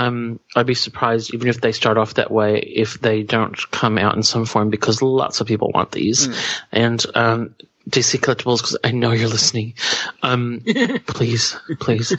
um, 0.00 0.40
I'd 0.56 0.66
be 0.66 0.74
surprised 0.74 1.34
even 1.34 1.48
if 1.48 1.60
they 1.60 1.72
start 1.72 1.98
off 1.98 2.14
that 2.14 2.30
way 2.30 2.58
if 2.58 3.00
they 3.00 3.22
don't 3.22 3.70
come 3.70 3.98
out 3.98 4.16
in 4.16 4.22
some 4.22 4.46
form 4.46 4.70
because 4.70 5.02
lots 5.02 5.40
of 5.40 5.46
people 5.46 5.70
want 5.74 5.92
these, 5.92 6.28
and 6.72 7.04
um, 7.14 7.54
DC 7.88 8.18
collectibles 8.20 8.58
because 8.58 8.78
I 8.82 8.92
know 8.92 9.12
you're 9.12 9.28
listening. 9.28 9.74
Um, 10.22 10.62
please, 11.06 11.56
please, 11.80 12.16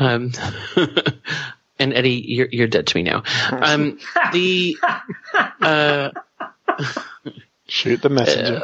um, 0.00 0.32
and 1.78 1.94
Eddie, 1.94 2.24
you're 2.26 2.48
you're 2.50 2.66
dead 2.66 2.88
to 2.88 2.96
me 2.96 3.04
now. 3.04 3.22
Um, 3.50 3.98
the 4.32 4.76
uh, 5.60 6.10
Shoot 7.68 8.02
the 8.02 8.08
messenger. 8.08 8.62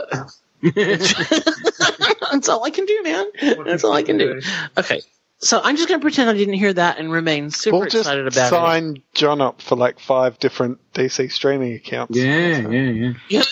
That's 2.32 2.48
all 2.48 2.64
I 2.64 2.70
can 2.70 2.86
do, 2.86 3.02
man. 3.04 3.26
That's 3.64 3.84
all 3.84 3.92
I 3.92 4.02
can 4.02 4.18
do. 4.18 4.40
Okay. 4.76 5.02
So 5.38 5.60
I'm 5.62 5.76
just 5.76 5.88
going 5.88 6.00
to 6.00 6.04
pretend 6.04 6.30
I 6.30 6.32
didn't 6.32 6.54
hear 6.54 6.72
that 6.72 6.98
and 6.98 7.12
remain 7.12 7.50
super 7.50 7.76
we'll 7.76 7.84
just 7.86 7.96
excited 7.96 8.26
about 8.26 8.48
sign 8.48 9.02
John 9.12 9.42
up 9.42 9.60
for 9.60 9.76
like 9.76 10.00
five 10.00 10.38
different 10.38 10.78
DC 10.94 11.30
streaming 11.30 11.74
accounts. 11.74 12.16
Yeah, 12.16 12.68
yeah, 12.68 13.12
yeah. 13.28 13.42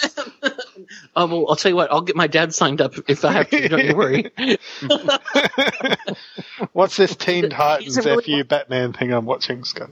oh, 1.16 1.26
well, 1.26 1.46
I'll 1.50 1.56
tell 1.56 1.70
you 1.70 1.76
what. 1.76 1.92
I'll 1.92 2.00
get 2.00 2.16
my 2.16 2.26
dad 2.26 2.54
signed 2.54 2.80
up 2.80 2.94
if 3.06 3.22
I 3.24 3.32
have 3.32 3.50
to. 3.50 3.68
Don't 3.68 3.84
you 3.84 3.96
worry. 3.96 4.30
What's 6.72 6.96
this 6.96 7.14
Teen 7.16 7.50
Titans 7.50 7.96
He's 7.96 8.06
a 8.06 8.10
really- 8.10 8.24
FU 8.24 8.44
Batman 8.44 8.94
thing 8.94 9.12
I'm 9.12 9.26
watching, 9.26 9.64
Scott? 9.64 9.90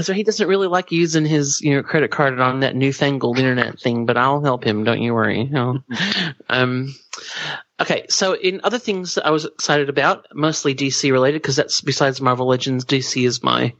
So 0.00 0.12
he 0.12 0.24
doesn't 0.24 0.48
really 0.48 0.66
like 0.66 0.90
using 0.90 1.24
his 1.24 1.60
you 1.60 1.76
know 1.76 1.82
credit 1.84 2.10
card 2.10 2.40
on 2.40 2.60
that 2.60 2.74
newfangled 2.74 3.38
internet 3.38 3.78
thing, 3.78 4.06
but 4.06 4.16
I'll 4.16 4.42
help 4.42 4.64
him. 4.64 4.82
Don't 4.82 5.00
you 5.00 5.14
worry. 5.14 5.44
No. 5.44 5.78
um, 6.48 6.92
okay, 7.80 8.06
so 8.08 8.34
in 8.34 8.60
other 8.64 8.78
things 8.78 9.14
that 9.14 9.26
I 9.26 9.30
was 9.30 9.44
excited 9.44 9.88
about, 9.88 10.26
mostly 10.34 10.74
DC 10.74 11.10
related, 11.10 11.42
because 11.42 11.56
that's 11.56 11.80
besides 11.80 12.20
Marvel 12.20 12.46
Legends, 12.46 12.84
DC 12.84 13.26
is 13.26 13.42
my 13.42 13.72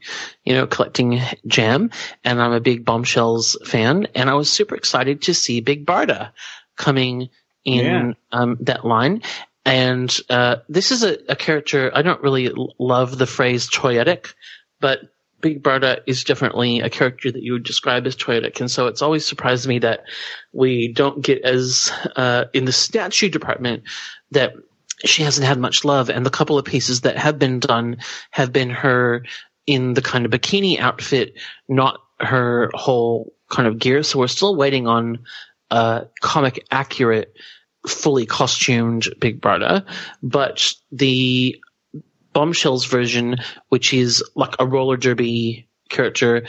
you 0.43 0.53
know 0.53 0.67
collecting 0.67 1.21
jam, 1.47 1.91
and 2.23 2.41
I'm 2.41 2.53
a 2.53 2.59
big 2.59 2.85
Bombshells 2.85 3.57
fan, 3.65 4.07
and 4.15 4.29
I 4.29 4.33
was 4.35 4.49
super 4.49 4.75
excited 4.75 5.23
to 5.23 5.33
see 5.33 5.61
Big 5.61 5.85
Barda 5.85 6.31
coming 6.77 7.29
in 7.63 7.85
Yeah. 7.85 8.13
um, 8.31 8.57
that 8.61 8.85
line. 8.85 9.21
And 9.67 10.15
uh, 10.29 10.57
this 10.69 10.91
is 10.91 11.03
a, 11.03 11.17
a 11.27 11.35
character 11.35 11.89
I 11.93 12.03
don't 12.03 12.21
really 12.21 12.51
love 12.77 13.17
the 13.17 13.25
phrase 13.25 13.67
toyetic, 13.67 14.33
but 14.79 14.99
Big 15.45 15.61
Barda 15.61 15.99
is 16.07 16.23
definitely 16.23 16.79
a 16.79 16.89
character 16.89 17.31
that 17.31 17.43
you 17.43 17.53
would 17.53 17.61
describe 17.61 18.07
as 18.07 18.15
toyetic, 18.15 18.59
and 18.59 18.71
so 18.71 18.87
it's 18.87 19.03
always 19.03 19.23
surprised 19.23 19.67
me 19.67 19.77
that 19.77 19.99
we 20.53 20.91
don't 20.91 21.21
get 21.21 21.43
as 21.43 21.91
uh, 22.15 22.45
in 22.55 22.65
the 22.65 22.71
statue 22.71 23.29
department 23.29 23.83
that 24.31 24.53
she 25.05 25.21
hasn't 25.21 25.45
had 25.45 25.59
much 25.59 25.85
love, 25.85 26.09
and 26.09 26.25
the 26.25 26.31
couple 26.31 26.57
of 26.57 26.65
pieces 26.65 27.01
that 27.01 27.15
have 27.19 27.37
been 27.37 27.59
done 27.59 27.97
have 28.31 28.51
been 28.51 28.71
her 28.71 29.23
in 29.67 29.93
the 29.93 30.01
kind 30.01 30.25
of 30.25 30.31
bikini 30.31 30.79
outfit, 30.79 31.35
not 31.69 31.99
her 32.19 32.71
whole 32.73 33.31
kind 33.51 33.67
of 33.67 33.77
gear. 33.77 34.01
So 34.01 34.17
we're 34.17 34.27
still 34.27 34.55
waiting 34.55 34.87
on 34.87 35.19
uh, 35.69 36.05
comic 36.21 36.65
accurate, 36.71 37.37
fully 37.87 38.25
costumed 38.25 39.07
Big 39.19 39.41
Barda, 39.41 39.85
but 40.23 40.73
the 40.91 41.61
Bombshells 42.35 42.85
version, 42.85 43.37
which 43.69 43.93
is 43.93 44.21
like 44.35 44.55
a 44.59 44.67
roller 44.67 44.97
derby 44.97 45.69
character, 45.89 46.45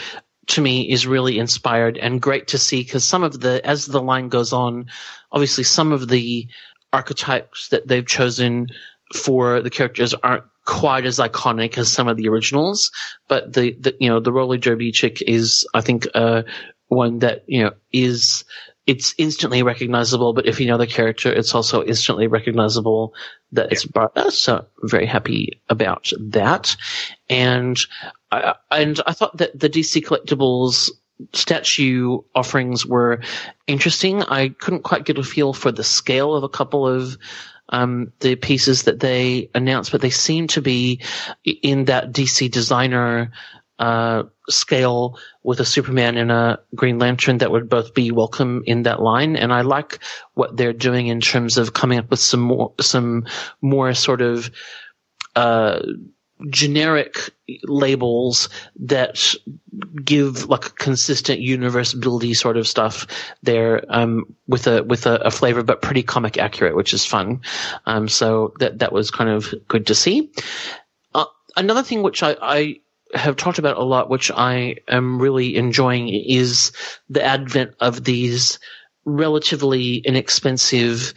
to 0.49 0.61
me 0.61 0.91
is 0.91 1.07
really 1.07 1.39
inspired 1.39 1.97
and 1.97 2.21
great 2.21 2.49
to 2.49 2.59
see 2.59 2.83
because 2.83 3.05
some 3.05 3.23
of 3.23 3.39
the, 3.41 3.65
as 3.65 3.87
the 3.87 4.03
line 4.03 4.29
goes 4.29 4.53
on, 4.53 4.87
obviously 5.31 5.63
some 5.63 5.93
of 5.93 6.09
the 6.09 6.49
archetypes 6.93 7.69
that 7.69 7.87
they've 7.87 8.07
chosen 8.07 8.67
for 9.15 9.63
the 9.63 9.71
characters 9.71 10.13
aren't 10.13 10.45
quite 10.65 11.07
as 11.07 11.21
iconic 11.21 11.79
as 11.79 11.93
some 11.93 12.09
of 12.09 12.17
the 12.17 12.29
originals, 12.29 12.91
but 13.29 13.53
the, 13.53 13.77
the 13.79 13.95
you 14.01 14.09
know, 14.09 14.19
the 14.19 14.33
roller 14.33 14.57
derby 14.57 14.91
chick 14.91 15.23
is, 15.23 15.65
I 15.73 15.83
think, 15.83 16.09
uh, 16.15 16.43
one 16.89 17.21
that, 17.21 17.45
you 17.47 17.63
know, 17.63 17.73
is, 17.93 18.45
it's 18.87 19.15
instantly 19.19 19.63
recognizable, 19.63 20.33
but 20.33 20.47
if 20.47 20.61
you 20.61 20.67
know 20.67 20.79
the 20.79 20.87
character, 20.87 21.33
it's 21.33 21.55
also 21.55 21.83
instantly 21.83 22.29
recognizable 22.29 23.15
that 23.53 23.73
it's 23.73 23.85
Barda. 23.85 24.31
So 24.31 24.59
I'm 24.59 24.89
very 24.89 25.07
happy 25.07 25.61
about 25.69 26.13
that. 26.21 26.77
And 27.29 27.77
I, 28.31 28.55
and 28.71 29.01
I 29.07 29.13
thought 29.13 29.37
that 29.39 29.59
the 29.59 29.69
DC 29.69 30.05
collectibles 30.05 30.91
statue 31.33 32.21
offerings 32.35 32.87
were 32.87 33.21
interesting. 33.67 34.23
I 34.23 34.51
couldn't 34.51 34.85
quite 34.85 35.05
get 35.05 35.19
a 35.19 35.25
feel 35.25 35.53
for 35.53 35.73
the 35.73 35.85
scale 35.85 36.35
of 36.35 36.45
a 36.45 36.49
couple 36.49 36.87
of 36.87 37.17
um, 37.71 38.13
the 38.21 38.37
pieces 38.37 38.85
that 38.85 39.01
they 39.01 39.51
announced, 39.55 39.91
but 39.91 40.01
they 40.01 40.11
seem 40.11 40.47
to 40.49 40.63
be 40.63 41.01
in 41.45 41.87
that 41.87 42.13
DC 42.13 42.51
designer 42.51 43.33
uh, 43.79 44.25
scale 44.49 45.19
with 45.43 45.61
a 45.61 45.65
Superman 45.65 46.17
and 46.17 46.31
a 46.31 46.61
Green 46.75 46.99
Lantern 46.99 47.39
that 47.39 47.51
would 47.51 47.69
both 47.69 47.95
be 47.95 48.11
welcome 48.11 48.63
in 48.67 48.85
that 48.85 49.03
line. 49.03 49.37
And 49.37 49.53
I 49.53 49.63
like 49.63 49.99
what 50.35 50.57
they're 50.57 50.73
doing 50.73 51.09
in 51.09 51.21
terms 51.21 51.59
of 51.59 51.73
coming 51.73 51.99
up 51.99 52.11
with 52.11 52.21
some 52.21 52.41
more, 52.41 52.73
some 52.81 53.27
more 53.61 53.93
sort 53.95 54.23
of, 54.23 54.51
uh, 55.35 55.81
generic 56.51 57.31
labels 57.65 58.51
that 58.79 59.35
give 60.05 60.49
like 60.51 60.77
consistent 60.77 61.41
universe 61.41 61.95
buildy 61.95 62.37
sort 62.37 62.59
of 62.59 62.69
stuff 62.69 63.07
there 63.43 63.83
um, 63.89 64.37
with 64.47 64.67
a 64.67 64.83
with 64.83 65.07
a, 65.07 65.17
a 65.23 65.31
flavor 65.31 65.63
but 65.63 65.81
pretty 65.81 66.03
comic 66.03 66.37
accurate 66.37 66.77
which 66.77 66.93
is 66.93 67.07
fun 67.07 67.41
um, 67.87 68.07
so 68.07 68.53
that 68.59 68.81
that 68.81 68.93
was 68.93 69.11
kind 69.11 69.31
of 69.31 69.55
good 69.67 69.87
to 69.87 69.95
see 69.95 70.31
uh, 71.15 71.25
another 71.57 71.83
thing 71.83 72.03
which 72.03 72.23
I, 72.23 72.37
I 72.41 72.81
have 73.15 73.37
talked 73.37 73.59
about 73.59 73.77
a 73.77 73.85
lot 73.85 74.11
which 74.11 74.31
I 74.31 74.77
am 74.89 75.21
really 75.21 75.57
enjoying 75.57 76.09
is 76.09 76.73
the 77.09 77.23
advent 77.23 77.75
of 77.81 78.05
these 78.05 78.59
relatively 79.05 79.97
inexpensive 79.99 81.15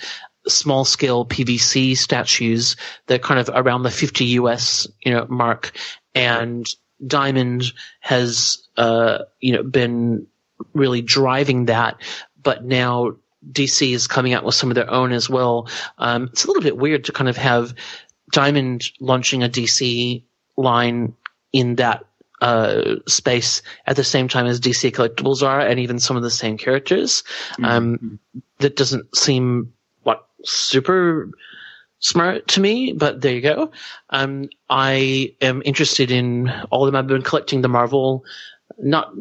small 0.48 0.86
scale 0.86 1.26
PVC 1.26 1.98
statues. 1.98 2.76
They're 3.08 3.20
kind 3.20 3.40
of 3.40 3.50
around 3.54 3.84
the 3.84 3.92
50 3.92 4.26
US, 4.26 4.88
you 5.02 5.12
know, 5.12 5.26
mark. 5.30 5.72
And 6.16 6.68
Diamond 7.06 7.74
has, 8.00 8.68
uh, 8.78 9.20
you 9.40 9.54
know, 9.54 9.64
been 9.64 10.28
really 10.74 11.02
driving 11.02 11.66
that. 11.66 11.98
But 12.42 12.64
now 12.64 13.16
DC 13.52 13.94
is 13.94 14.08
coming 14.08 14.34
out 14.34 14.44
with 14.44 14.56
some 14.56 14.70
of 14.70 14.76
their 14.76 14.90
own 14.90 15.12
as 15.12 15.30
well. 15.30 15.70
Um, 15.98 16.30
it's 16.32 16.44
a 16.44 16.48
little 16.48 16.64
bit 16.64 16.78
weird 16.78 17.06
to 17.06 17.12
kind 17.12 17.30
of 17.30 17.38
have 17.38 17.74
Diamond 18.32 18.92
launching 19.00 19.44
a 19.44 19.50
DC 19.50 20.24
line 20.58 21.16
in 21.54 21.76
that 21.76 22.06
uh, 22.42 22.96
space 23.08 23.62
at 23.86 23.96
the 23.96 24.04
same 24.04 24.28
time 24.28 24.46
as 24.46 24.60
DC 24.60 24.92
collectibles 24.92 25.46
are, 25.46 25.60
and 25.60 25.80
even 25.80 26.00
some 26.00 26.16
of 26.16 26.24
the 26.24 26.32
same 26.32 26.58
characters. 26.58 27.24
Um, 27.64 28.20
that 28.60 28.76
doesn't 28.76 29.16
seem 29.16 29.74
like 30.06 30.20
super 30.44 31.30
smart 32.00 32.48
to 32.48 32.62
me, 32.62 32.94
but 32.94 33.22
there 33.22 33.34
you 33.34 33.42
go. 33.42 33.72
Um, 34.12 34.50
I 34.70 35.36
am 35.42 35.62
interested 35.66 36.12
in 36.12 36.50
all 36.72 36.86
of 36.86 36.92
them. 36.92 36.96
I've 36.96 37.08
been 37.08 37.22
collecting 37.22 37.62
the 37.62 37.68
Marvel, 37.68 38.24
not 38.78 39.14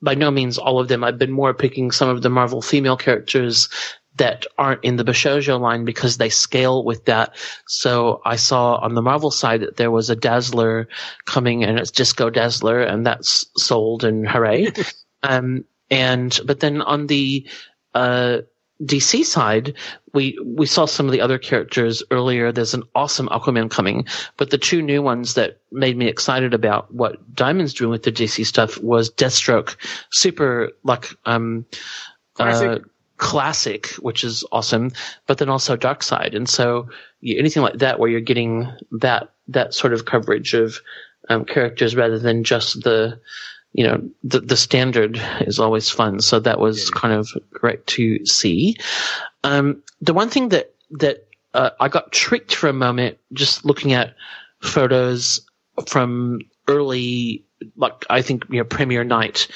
by 0.00 0.14
no 0.14 0.30
means 0.30 0.56
all 0.56 0.78
of 0.78 0.88
them. 0.88 1.04
I've 1.04 1.18
been 1.18 1.32
more 1.32 1.52
picking 1.52 1.90
some 1.90 2.08
of 2.08 2.22
the 2.22 2.30
Marvel 2.30 2.62
female 2.62 2.96
characters 2.96 3.68
that 4.16 4.46
aren't 4.56 4.84
in 4.84 4.96
the 4.96 5.04
Bishoujo 5.04 5.60
line 5.60 5.84
because 5.84 6.16
they 6.16 6.28
scale 6.28 6.84
with 6.84 7.04
that. 7.06 7.36
So 7.66 8.20
I 8.24 8.36
saw 8.36 8.76
on 8.76 8.94
the 8.94 9.02
Marvel 9.02 9.30
side 9.30 9.60
that 9.60 9.76
there 9.76 9.90
was 9.90 10.10
a 10.10 10.16
Dazzler 10.16 10.88
coming 11.24 11.64
and 11.64 11.78
it's 11.78 11.90
Disco 11.90 12.30
Dazzler 12.30 12.80
and 12.80 13.06
that's 13.06 13.46
sold 13.56 14.04
and 14.04 14.28
hooray. 14.28 14.72
um, 15.22 15.64
and, 15.90 16.38
but 16.44 16.60
then 16.60 16.82
on 16.82 17.06
the, 17.06 17.46
uh, 17.94 18.38
DC 18.82 19.24
side, 19.24 19.74
we 20.12 20.38
we 20.44 20.66
saw 20.66 20.84
some 20.84 21.06
of 21.06 21.12
the 21.12 21.22
other 21.22 21.38
characters 21.38 22.02
earlier. 22.10 22.52
There's 22.52 22.74
an 22.74 22.82
awesome 22.94 23.28
Aquaman 23.28 23.70
coming, 23.70 24.04
but 24.36 24.50
the 24.50 24.58
two 24.58 24.82
new 24.82 25.00
ones 25.00 25.32
that 25.32 25.60
made 25.72 25.96
me 25.96 26.08
excited 26.08 26.52
about 26.52 26.92
what 26.92 27.34
Diamond's 27.34 27.72
doing 27.72 27.90
with 27.90 28.02
the 28.02 28.12
DC 28.12 28.44
stuff 28.44 28.76
was 28.78 29.10
Deathstroke, 29.10 29.76
super 30.10 30.72
like 30.84 31.08
um, 31.24 31.64
Classic. 32.34 32.82
Uh, 32.82 32.88
classic, 33.16 33.88
which 34.00 34.24
is 34.24 34.44
awesome, 34.52 34.92
but 35.26 35.38
then 35.38 35.48
also 35.48 35.76
Darkseid, 35.76 36.34
and 36.34 36.48
so 36.48 36.88
anything 37.24 37.62
like 37.62 37.78
that 37.78 37.98
where 37.98 38.10
you're 38.10 38.20
getting 38.20 38.70
that 38.92 39.32
that 39.48 39.74
sort 39.74 39.92
of 39.92 40.04
coverage 40.04 40.54
of 40.54 40.80
um, 41.28 41.44
characters 41.44 41.96
rather 41.96 42.18
than 42.18 42.44
just 42.44 42.82
the 42.82 43.20
you 43.72 43.84
know 43.86 44.02
the 44.24 44.40
the 44.40 44.56
standard 44.56 45.20
is 45.40 45.58
always 45.58 45.90
fun. 45.90 46.20
So 46.20 46.40
that 46.40 46.58
was 46.58 46.90
kind 46.90 47.14
of 47.14 47.28
great 47.50 47.86
to 47.88 48.24
see. 48.24 48.76
Um, 49.44 49.82
the 50.00 50.14
one 50.14 50.30
thing 50.30 50.48
that 50.50 50.74
that 50.92 51.26
uh, 51.54 51.70
I 51.80 51.88
got 51.88 52.12
tricked 52.12 52.54
for 52.54 52.68
a 52.68 52.72
moment 52.72 53.18
just 53.32 53.64
looking 53.64 53.92
at 53.92 54.14
photos 54.60 55.40
from 55.86 56.40
early, 56.68 57.44
like 57.76 58.04
I 58.08 58.22
think 58.22 58.44
you 58.50 58.58
know 58.58 58.64
premiere 58.64 59.04
night 59.04 59.48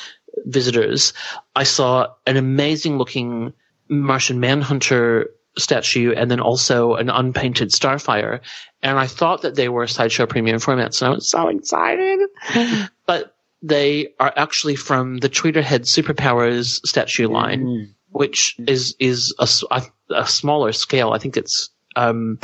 visitors. 0.47 1.13
I 1.57 1.65
saw 1.65 2.09
an 2.27 2.37
amazing 2.37 2.99
looking 2.99 3.53
Martian 3.89 4.41
Manhunter 4.41 5.31
statue 5.59 6.13
and 6.13 6.31
then 6.31 6.41
also 6.41 6.95
an 6.95 7.11
unpainted 7.11 7.71
Starfire. 7.71 8.41
And 8.83 8.99
I 8.99 9.07
thought 9.07 9.43
that 9.43 9.57
they 9.57 9.69
were 9.69 9.87
sideshow 9.87 10.27
premium 10.27 10.59
formats, 10.59 11.03
and 11.03 11.09
I 11.11 11.15
was 11.15 11.29
so 11.29 11.49
excited. 11.49 12.21
but 13.07 13.37
they 13.63 14.15
are 14.19 14.33
actually 14.37 14.77
from 14.77 15.19
the 15.19 15.29
Tweeterhead 15.29 15.83
Superpowers 15.83 16.81
statue 16.87 17.29
line, 17.29 17.95
which 18.11 18.57
is 18.67 18.95
is 18.99 19.35
a, 19.39 19.49
a- 19.71 19.83
a 20.23 20.27
smaller 20.27 20.73
scale. 20.73 21.13
I 21.13 21.19
think 21.19 21.37
it's 21.37 21.69
um, 21.95 22.39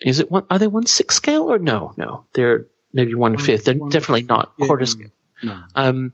is 0.00 0.20
it 0.20 0.30
one? 0.30 0.44
Are 0.50 0.58
they 0.58 0.68
one 0.68 0.86
sixth 0.86 1.16
scale 1.16 1.50
or 1.52 1.58
no? 1.58 1.92
No, 1.96 2.24
they're 2.34 2.66
maybe 2.92 3.14
one 3.14 3.36
fifth. 3.36 3.64
They're 3.64 3.74
one- 3.74 3.90
definitely 3.90 4.22
not 4.22 4.52
Yeah, 4.58 4.66
quarter 4.66 4.86
scale. 4.86 5.08
No. 5.42 5.60
Um, 5.74 6.12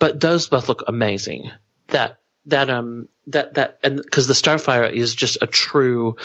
but 0.00 0.18
those 0.18 0.48
both 0.48 0.68
look 0.68 0.82
amazing. 0.88 1.52
That 1.88 2.18
that 2.46 2.68
um 2.68 3.08
that 3.28 3.54
that 3.54 3.78
and 3.84 4.02
because 4.02 4.26
the 4.26 4.34
Starfire 4.34 4.90
is 4.90 5.14
just 5.14 5.38
a 5.40 5.46
true 5.46 6.16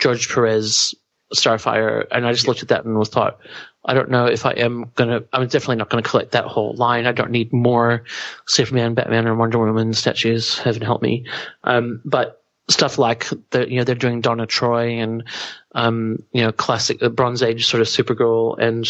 George 0.00 0.28
Perez 0.28 0.94
Starfire, 1.34 2.06
and 2.10 2.26
I 2.26 2.32
just 2.32 2.48
looked 2.48 2.62
at 2.62 2.68
that 2.68 2.84
and 2.84 2.98
was 2.98 3.10
thought, 3.10 3.38
I 3.84 3.94
don't 3.94 4.10
know 4.10 4.26
if 4.26 4.46
I 4.46 4.52
am 4.52 4.90
gonna. 4.96 5.22
I'm 5.32 5.46
definitely 5.46 5.76
not 5.76 5.90
gonna 5.90 6.02
collect 6.02 6.32
that 6.32 6.46
whole 6.46 6.74
line. 6.74 7.06
I 7.06 7.12
don't 7.12 7.30
need 7.30 7.52
more 7.52 8.04
Superman, 8.46 8.94
Batman, 8.94 9.28
or 9.28 9.34
Wonder 9.34 9.58
Woman 9.58 9.92
statues. 9.92 10.58
Heaven 10.58 10.82
help 10.82 11.02
me. 11.02 11.26
Um, 11.64 12.00
but 12.04 12.42
stuff 12.70 12.98
like 12.98 13.26
the 13.50 13.70
you 13.70 13.76
know 13.76 13.84
they're 13.84 13.94
doing 13.94 14.20
Donna 14.20 14.46
Troy 14.46 14.98
and 14.98 15.24
um, 15.72 16.22
you 16.32 16.42
know 16.42 16.52
classic 16.52 17.02
uh, 17.02 17.08
Bronze 17.08 17.42
Age 17.42 17.66
sort 17.66 17.80
of 17.80 17.88
Supergirl 17.88 18.58
and 18.58 18.88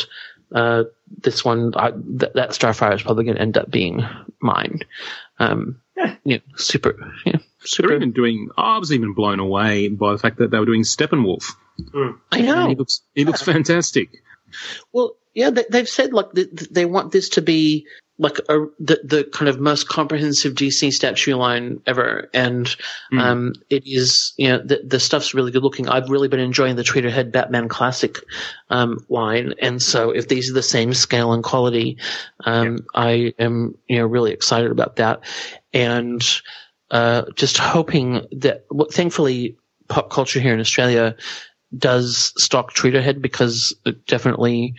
uh, 0.53 0.85
this 1.23 1.45
one 1.45 1.73
I, 1.77 1.91
th- 1.91 2.33
that 2.35 2.51
Starfire 2.51 2.95
is 2.95 3.03
probably 3.03 3.25
going 3.25 3.37
to 3.37 3.43
end 3.43 3.57
up 3.59 3.71
being 3.71 4.03
mine. 4.41 4.81
Um, 5.39 5.81
you 6.25 6.37
know, 6.37 6.41
super, 6.57 6.97
yeah, 7.27 7.33
They're 7.33 7.43
super. 7.65 7.95
even 7.95 8.13
doing. 8.13 8.49
I 8.57 8.79
was 8.79 8.93
even 8.93 9.15
blown 9.15 9.41
away 9.41 9.89
by 9.89 10.13
the 10.13 10.19
fact 10.19 10.39
that 10.39 10.51
they 10.51 10.59
were 10.59 10.67
doing 10.67 10.83
Steppenwolf. 10.83 11.53
I 12.33 12.41
know. 12.41 12.69
He 12.69 12.75
looks. 12.75 13.03
He 13.15 13.25
looks 13.25 13.43
fantastic. 13.53 14.23
Well, 14.93 15.17
yeah, 15.35 15.51
they, 15.51 15.65
they've 15.71 15.89
said 15.89 16.13
like 16.13 16.33
th- 16.33 16.51
th- 16.57 16.71
they 16.71 16.85
want 16.85 17.13
this 17.13 17.31
to 17.31 17.43
be 17.43 17.87
like 18.19 18.39
a, 18.49 18.67
the 18.81 19.01
the 19.05 19.25
kind 19.33 19.49
of 19.49 19.61
most 19.61 19.89
comprehensive 19.89 20.55
DC 20.55 20.93
statue 20.93 21.37
line 21.37 21.81
ever, 21.87 22.29
and 22.35 22.75
um, 23.17 23.55
it 23.71 23.87
is 23.87 24.33
you 24.37 24.49
know 24.49 24.59
the 24.59 24.83
the 24.85 24.99
stuff's 24.99 25.35
really 25.35 25.53
good 25.53 25.63
looking. 25.63 25.89
I've 25.89 26.11
really 26.11 26.29
been 26.29 26.41
enjoying 26.41 26.77
the 26.77 26.83
Tweeterhead 26.83 27.31
Batman 27.31 27.69
Classic 27.69 28.19
um, 28.71 29.05
line, 29.09 29.55
and 29.61 29.81
so 29.81 30.11
if 30.11 30.29
these 30.29 30.51
are 30.51 30.55
the 30.55 30.63
same 30.63 30.95
scale 30.95 31.33
and 31.33 31.45
quality, 31.45 31.97
um, 32.45 32.79
I 32.95 33.35
am 33.39 33.77
you 33.87 33.99
know 33.99 34.07
really 34.07 34.33
excited 34.33 34.73
about 34.73 34.97
that, 34.97 35.21
and 35.73 36.23
uh, 36.91 37.23
just 37.37 37.59
hoping 37.59 38.27
that 38.33 38.67
well, 38.71 38.89
thankfully 38.91 39.57
Popcultcha 39.89 40.41
here 40.41 40.55
in 40.55 40.61
Australia 40.61 41.15
does 41.77 42.33
stock 42.37 42.75
Tweeterhead 42.75 43.21
because 43.21 43.75
it 43.85 44.07
definitely 44.07 44.75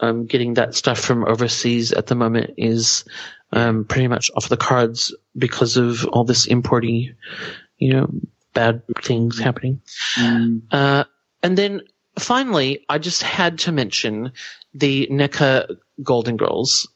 um, 0.00 0.26
getting 0.26 0.54
that 0.54 0.74
stuff 0.74 0.98
from 0.98 1.24
overseas 1.24 1.92
at 1.92 2.06
the 2.06 2.14
moment 2.14 2.54
is 2.56 3.04
um, 3.52 3.84
pretty 3.84 4.08
much 4.08 4.30
off 4.36 4.48
the 4.48 4.56
cards 4.56 5.14
because 5.36 5.76
of 5.76 6.06
all 6.06 6.24
this 6.24 6.46
importing, 6.46 7.14
you 7.78 7.92
know, 7.92 8.10
bad 8.54 8.82
things 9.02 9.38
happening. 9.38 9.80
Uh, 10.70 11.04
and 11.42 11.56
then 11.56 11.82
finally, 12.18 12.84
I 12.88 12.98
just 12.98 13.22
had 13.22 13.58
to 13.60 13.72
mention 13.72 14.32
the 14.74 15.08
NECA 15.10 15.76
Golden 16.02 16.36
Girls 16.36 16.88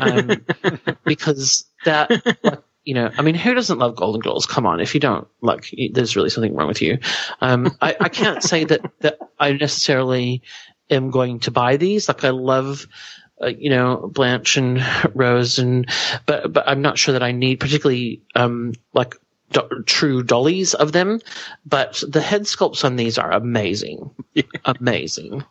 um, 0.00 0.44
because 1.04 1.64
that. 1.84 2.10
Like, 2.42 2.62
you 2.84 2.92
know, 2.92 3.10
I 3.16 3.22
mean, 3.22 3.34
who 3.34 3.54
doesn't 3.54 3.78
love 3.78 3.96
Golden 3.96 4.20
Girls? 4.20 4.44
Come 4.44 4.66
on, 4.66 4.78
if 4.78 4.92
you 4.92 5.00
don't, 5.00 5.26
like, 5.40 5.74
there's 5.92 6.16
really 6.16 6.28
something 6.28 6.54
wrong 6.54 6.68
with 6.68 6.82
you. 6.82 6.98
Um, 7.40 7.74
I, 7.80 7.96
I 7.98 8.08
can't 8.10 8.42
say 8.42 8.64
that 8.64 8.82
that 9.00 9.18
I 9.40 9.52
necessarily 9.52 10.42
am 10.90 11.10
going 11.10 11.40
to 11.40 11.50
buy 11.50 11.76
these. 11.76 12.08
Like, 12.08 12.24
I 12.24 12.30
love, 12.30 12.86
uh, 13.42 13.46
you 13.46 13.70
know, 13.70 14.10
Blanche 14.12 14.56
and 14.56 14.84
Rose, 15.14 15.58
and 15.58 15.88
but 16.26 16.52
but 16.52 16.68
I'm 16.68 16.82
not 16.82 16.98
sure 16.98 17.12
that 17.12 17.22
I 17.22 17.32
need 17.32 17.60
particularly 17.60 18.22
um 18.34 18.72
like 18.92 19.16
do- 19.50 19.82
true 19.86 20.22
dollies 20.22 20.74
of 20.74 20.92
them. 20.92 21.20
But 21.66 22.02
the 22.06 22.20
head 22.20 22.42
sculpts 22.42 22.84
on 22.84 22.96
these 22.96 23.18
are 23.18 23.32
amazing, 23.32 24.10
amazing, 24.64 25.44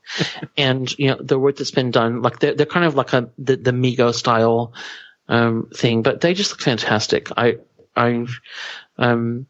and 0.58 0.98
you 1.00 1.08
know 1.08 1.18
the 1.20 1.40
work 1.40 1.58
that's 1.58 1.72
been 1.72 1.92
done. 1.92 2.22
Like 2.22 2.40
they're 2.40 2.56
they're 2.56 2.66
kind 2.66 2.86
of 2.86 2.96
like 2.96 3.14
a 3.14 3.30
the, 3.38 3.56
the 3.56 3.72
Mego 3.72 4.14
style 4.14 4.74
um 5.28 5.70
thing, 5.76 6.02
but 6.04 6.22
they 6.22 6.34
just 6.34 6.52
look 6.52 6.62
fantastic. 6.62 7.30
I 7.38 7.58
I 7.96 8.26
um. 8.98 9.48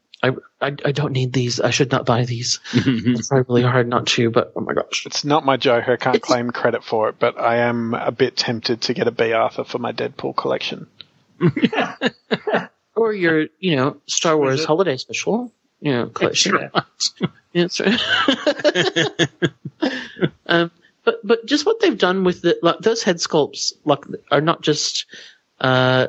I, 0.63 0.67
I, 0.67 0.75
I 0.85 0.91
don't 0.91 1.11
need 1.11 1.33
these. 1.33 1.59
I 1.59 1.69
should 1.71 1.91
not 1.91 2.05
buy 2.05 2.25
these. 2.25 2.59
It's 2.73 3.27
try 3.29 3.43
really 3.47 3.63
hard 3.63 3.87
not 3.87 4.07
to, 4.07 4.29
but 4.29 4.53
oh 4.55 4.61
my 4.61 4.73
gosh. 4.73 5.05
It's 5.05 5.23
not 5.25 5.45
my 5.45 5.57
joke. 5.57 5.87
I 5.87 5.97
can't 5.97 6.21
claim 6.21 6.51
credit 6.51 6.83
for 6.83 7.09
it, 7.09 7.15
but 7.19 7.39
I 7.39 7.57
am 7.57 7.93
a 7.93 8.11
bit 8.11 8.37
tempted 8.37 8.81
to 8.81 8.93
get 8.93 9.07
a 9.07 9.11
Bea 9.11 9.33
Arthur 9.33 9.63
for 9.63 9.79
my 9.79 9.91
Deadpool 9.91 10.35
collection. 10.35 10.87
Or 12.95 13.11
your, 13.11 13.47
you 13.59 13.75
know, 13.75 13.97
Star 14.05 14.37
Wars 14.37 14.63
holiday 14.65 14.97
special, 14.97 15.51
you 15.81 15.91
know, 15.91 16.05
collection. 16.07 16.69
Extra. 16.75 17.33
Yeah, 17.51 17.63
that's 17.63 17.79
right. 17.79 17.99
um, 20.45 20.71
but 21.03 21.25
but 21.25 21.45
just 21.45 21.65
what 21.65 21.79
they've 21.79 21.97
done 21.97 22.23
with 22.23 22.43
the 22.43 22.59
like, 22.61 22.79
those 22.79 23.01
head 23.01 23.15
sculpts, 23.17 23.73
like, 23.83 24.03
are 24.29 24.41
not 24.41 24.61
just 24.61 25.07
uh, 25.59 26.07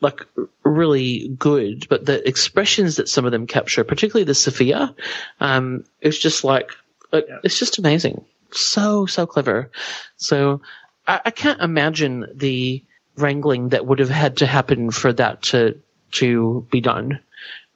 like 0.00 0.26
really 0.64 1.28
good, 1.28 1.86
but 1.88 2.04
the 2.04 2.26
expressions 2.28 2.96
that 2.96 3.08
some 3.08 3.24
of 3.24 3.32
them 3.32 3.46
capture, 3.46 3.84
particularly 3.84 4.24
the 4.24 4.34
Sophia, 4.34 4.94
um, 5.40 5.84
it's 6.00 6.18
just 6.18 6.44
like 6.44 6.70
uh, 7.12 7.20
Yeah. 7.28 7.38
it's 7.44 7.58
just 7.58 7.78
amazing. 7.78 8.24
So 8.50 9.06
so 9.06 9.26
clever. 9.26 9.70
So 10.16 10.60
I, 11.06 11.20
I 11.26 11.30
can't 11.30 11.60
imagine 11.60 12.26
the 12.34 12.82
wrangling 13.16 13.70
that 13.70 13.86
would 13.86 14.00
have 14.00 14.08
had 14.10 14.38
to 14.38 14.46
happen 14.46 14.90
for 14.90 15.12
that 15.12 15.42
to 15.42 15.80
to 16.12 16.66
be 16.70 16.80
done 16.80 17.20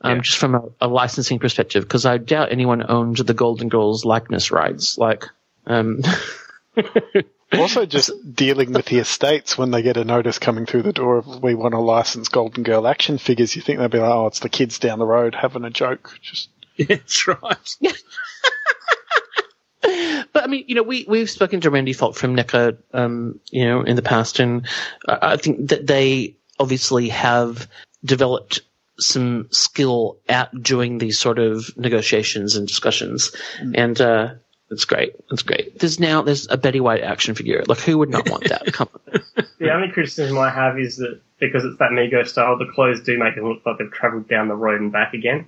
um, 0.01 0.17
Yeah. 0.17 0.23
just 0.23 0.39
from 0.39 0.55
a, 0.55 0.63
a 0.81 0.89
licensing 0.89 1.39
perspective, 1.39 1.85
because 1.85 2.07
I 2.07 2.19
doubt 2.19 2.53
anyone 2.53 2.85
owned 2.89 3.17
the 3.17 3.35
Golden 3.35 3.69
Girls 3.69 4.05
likeness 4.05 4.51
rights. 4.51 4.97
Like, 4.99 5.25
um, 5.67 6.03
Also, 7.53 7.87
just 7.87 8.13
dealing 8.35 8.73
with 8.73 8.87
the 8.87 8.99
estates 8.99 9.57
when 9.57 9.71
they 9.71 9.83
get 9.83 9.97
a 9.97 10.05
notice 10.05 10.39
coming 10.39 10.67
through 10.67 10.83
the 10.83 10.93
door 10.93 11.19
of 11.19 11.43
we 11.43 11.55
want 11.55 11.73
to 11.73 11.81
license 11.81 12.29
Golden 12.29 12.63
Girl 12.63 12.87
action 12.87 13.19
figures. 13.19 13.57
You 13.57 13.63
think 13.63 13.79
they'll 13.79 13.89
be 13.89 13.99
like, 13.99 14.11
oh, 14.11 14.27
it's 14.27 14.41
the 14.41 14.49
kids 14.49 14.79
down 14.79 14.99
the 14.99 15.07
road 15.07 15.35
having 15.35 15.65
a 15.65 15.71
joke. 15.71 16.19
Just 16.21 16.51
That's 16.89 17.27
right. 17.27 17.77
But 20.33 20.45
I 20.45 20.47
mean, 20.49 20.65
you 20.67 20.75
know, 20.75 20.83
we 20.83 21.05
we've 21.09 21.31
spoken 21.31 21.61
to 21.63 21.71
Randy 21.71 21.93
Falk 21.93 22.15
from 22.15 22.37
NECA, 22.37 22.77
um, 22.93 23.41
you 23.51 23.65
know, 23.65 23.83
in 23.83 23.97
the 23.97 24.03
past, 24.03 24.39
and 24.39 24.67
I 25.09 25.33
I 25.33 25.37
think 25.37 25.71
that 25.71 25.87
they 25.87 26.37
obviously 26.59 27.09
have 27.09 27.69
developed 28.05 28.61
some 28.99 29.49
skill 29.51 30.19
at 30.29 30.51
doing 30.63 30.99
these 30.99 31.19
sort 31.19 31.39
of 31.39 31.77
negotiations 31.77 32.57
and 32.57 32.69
discussions, 32.69 33.35
and 33.75 34.01
uh, 34.01 34.35
it's 34.71 34.85
great. 34.85 35.15
That's 35.31 35.43
great. 35.43 35.79
There's 35.79 35.99
now 35.99 36.23
there's 36.23 36.47
a 36.51 36.57
Betty 36.57 36.81
White 36.81 37.03
action 37.03 37.35
figure. 37.35 37.65
Like, 37.67 37.79
who 37.81 37.99
would 37.99 38.11
not 38.11 38.29
want 38.29 38.49
that? 38.49 38.67
Come 38.73 38.89
on. 39.15 39.23
The 39.59 39.71
only 39.73 39.89
criticism 39.91 40.39
I 40.39 40.51
have 40.51 40.79
is 40.79 40.97
that 40.99 41.21
because 41.39 41.65
it's 41.65 41.79
that 41.79 41.91
Mego 41.91 42.27
style, 42.27 42.59
the 42.59 42.67
clothes 42.75 43.01
do 43.03 43.19
make 43.19 43.37
it 43.37 43.43
look 43.45 43.65
like 43.65 43.79
they've 43.79 43.91
travelled 43.93 44.29
down 44.29 44.49
the 44.49 44.55
road 44.57 44.81
and 44.81 44.93
back 44.93 45.15
again. 45.15 45.47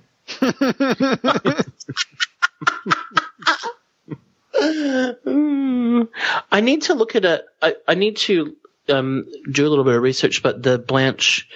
Mm. 4.55 6.07
I 6.51 6.61
need 6.61 6.83
to 6.83 6.93
look 6.93 7.15
at 7.15 7.25
a. 7.25 7.43
I, 7.61 7.75
I 7.87 7.95
need 7.95 8.17
to 8.17 8.55
um, 8.89 9.27
do 9.51 9.67
a 9.67 9.69
little 9.69 9.83
bit 9.85 9.95
of 9.95 10.01
research, 10.01 10.43
but 10.43 10.61
the 10.63 10.77
Blanche 10.77 11.47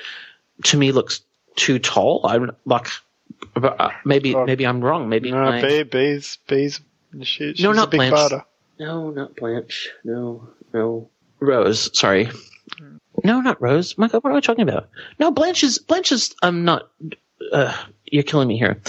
to 0.66 0.78
me 0.78 0.92
looks 0.92 1.22
too 1.56 1.80
tall. 1.80 2.22
I'm 2.26 2.52
like, 2.66 2.88
uh, 3.56 3.90
maybe 4.04 4.36
Oh. 4.36 4.46
maybe 4.46 4.66
I'm 4.66 4.82
wrong. 4.82 5.10
Maybe 5.10 5.32
no, 5.32 5.44
my, 5.44 5.62
B, 5.62 5.84
B's, 5.84 6.38
B's. 7.20 7.28
She, 7.28 7.54
she's 7.54 7.64
No, 7.64 7.72
a 7.72 7.74
not 7.76 7.92
big 7.92 8.00
Blanche. 8.00 8.12
barter. 8.12 8.46
no, 8.80 9.10
not 9.12 9.36
Blanche. 9.36 9.90
No, 10.04 10.50
no, 10.74 11.10
Rose. 11.40 11.90
Sorry. 11.98 12.30
No, 13.24 13.42
not 13.42 13.62
Rose. 13.62 13.98
My 13.98 14.08
God, 14.08 14.24
what 14.24 14.32
am 14.32 14.36
I 14.38 14.42
talking 14.42 14.68
about? 14.68 14.90
No, 15.20 15.32
Blanche 15.32 15.64
is 15.64 15.80
Blanche 15.80 16.12
is. 16.12 16.36
I'm 16.42 16.66
not. 16.66 16.90
Uh, 17.52 17.76
you're 18.06 18.24
killing 18.24 18.48
me 18.48 18.58
here. 18.58 18.82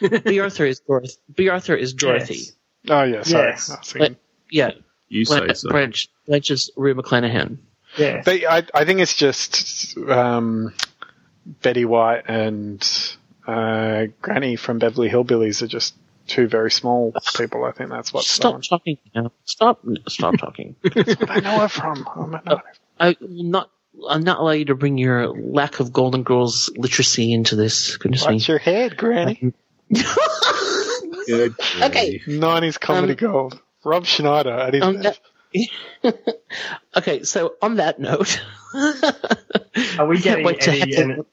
Bea 0.24 0.40
Arthur 0.40 0.66
is 0.66 0.80
Dorothy. 0.80 1.14
Bea 1.34 1.48
Arthur 1.50 1.74
is 1.74 1.92
Dorothy. 1.94 2.34
Yes. 2.34 2.52
Oh 2.88 3.02
yeah, 3.02 3.22
sorry. 3.22 3.50
Yes. 3.50 3.70
I 3.70 3.78
was 3.78 3.92
thinking- 3.92 4.12
But 4.12 4.20
yeah, 4.50 4.70
You 5.08 5.24
say 5.24 5.38
Blanche, 5.40 5.56
so. 5.56 5.68
Blanche, 5.70 6.08
Blanche 6.26 6.50
is 6.50 6.70
Rue 6.76 6.94
McClanahan. 6.94 7.58
Yeah. 7.98 8.22
They, 8.22 8.46
I, 8.46 8.64
I 8.74 8.84
think 8.84 9.00
it's 9.00 9.14
just 9.16 9.96
um, 9.98 10.72
Betty 11.46 11.84
White 11.84 12.24
and 12.28 12.86
uh, 13.46 14.06
Granny 14.22 14.56
from 14.56 14.78
Beverly 14.78 15.08
Hillbillies 15.08 15.62
are 15.62 15.66
just 15.66 15.94
two 16.26 16.48
very 16.48 16.70
small 16.70 17.12
people. 17.36 17.64
I 17.64 17.72
think 17.72 17.90
that's 17.90 18.12
what's 18.12 18.30
Stop 18.30 18.52
going. 18.54 18.62
talking 18.62 18.98
now. 19.14 19.32
Stop. 19.44 19.84
Stop 20.08 20.36
talking. 20.38 20.76
I 20.84 21.40
know 21.40 21.58
her 21.60 21.68
from. 21.68 22.06
I'm 22.16 22.30
not- 22.44 22.64
I 22.98 23.16
will 23.20 23.44
not. 23.44 23.70
I'm 24.08 24.22
not 24.24 24.38
allow 24.40 24.50
you 24.50 24.66
to 24.66 24.74
bring 24.74 24.98
your 24.98 25.28
lack 25.28 25.80
of 25.80 25.92
Golden 25.92 26.22
Girls 26.22 26.70
literacy 26.76 27.32
into 27.32 27.56
this. 27.56 27.96
Goodness 27.96 28.26
me. 28.26 28.34
Watch 28.34 28.48
your 28.48 28.58
head, 28.58 28.96
Granny. 28.96 29.52
Good 31.26 31.54
Okay. 31.82 32.18
grief. 32.18 32.26
90s 32.40 32.78
comedy 32.78 33.12
Um, 33.12 33.16
gold. 33.32 33.60
Rob 33.84 34.04
Schneider 34.04 34.50
at 34.50 34.74
his 34.74 34.82
Um, 34.82 35.00
best. 35.00 35.20
okay, 36.96 37.22
so 37.22 37.54
on 37.62 37.76
that 37.76 37.98
note, 37.98 38.40
Are 38.74 40.06
we 40.06 40.16
Can't 40.20 40.24
getting 40.24 40.44
wait 40.46 40.60
to 40.62 40.70
Eddie? 40.72 40.94
have- 40.96 41.10
And, 41.10 41.24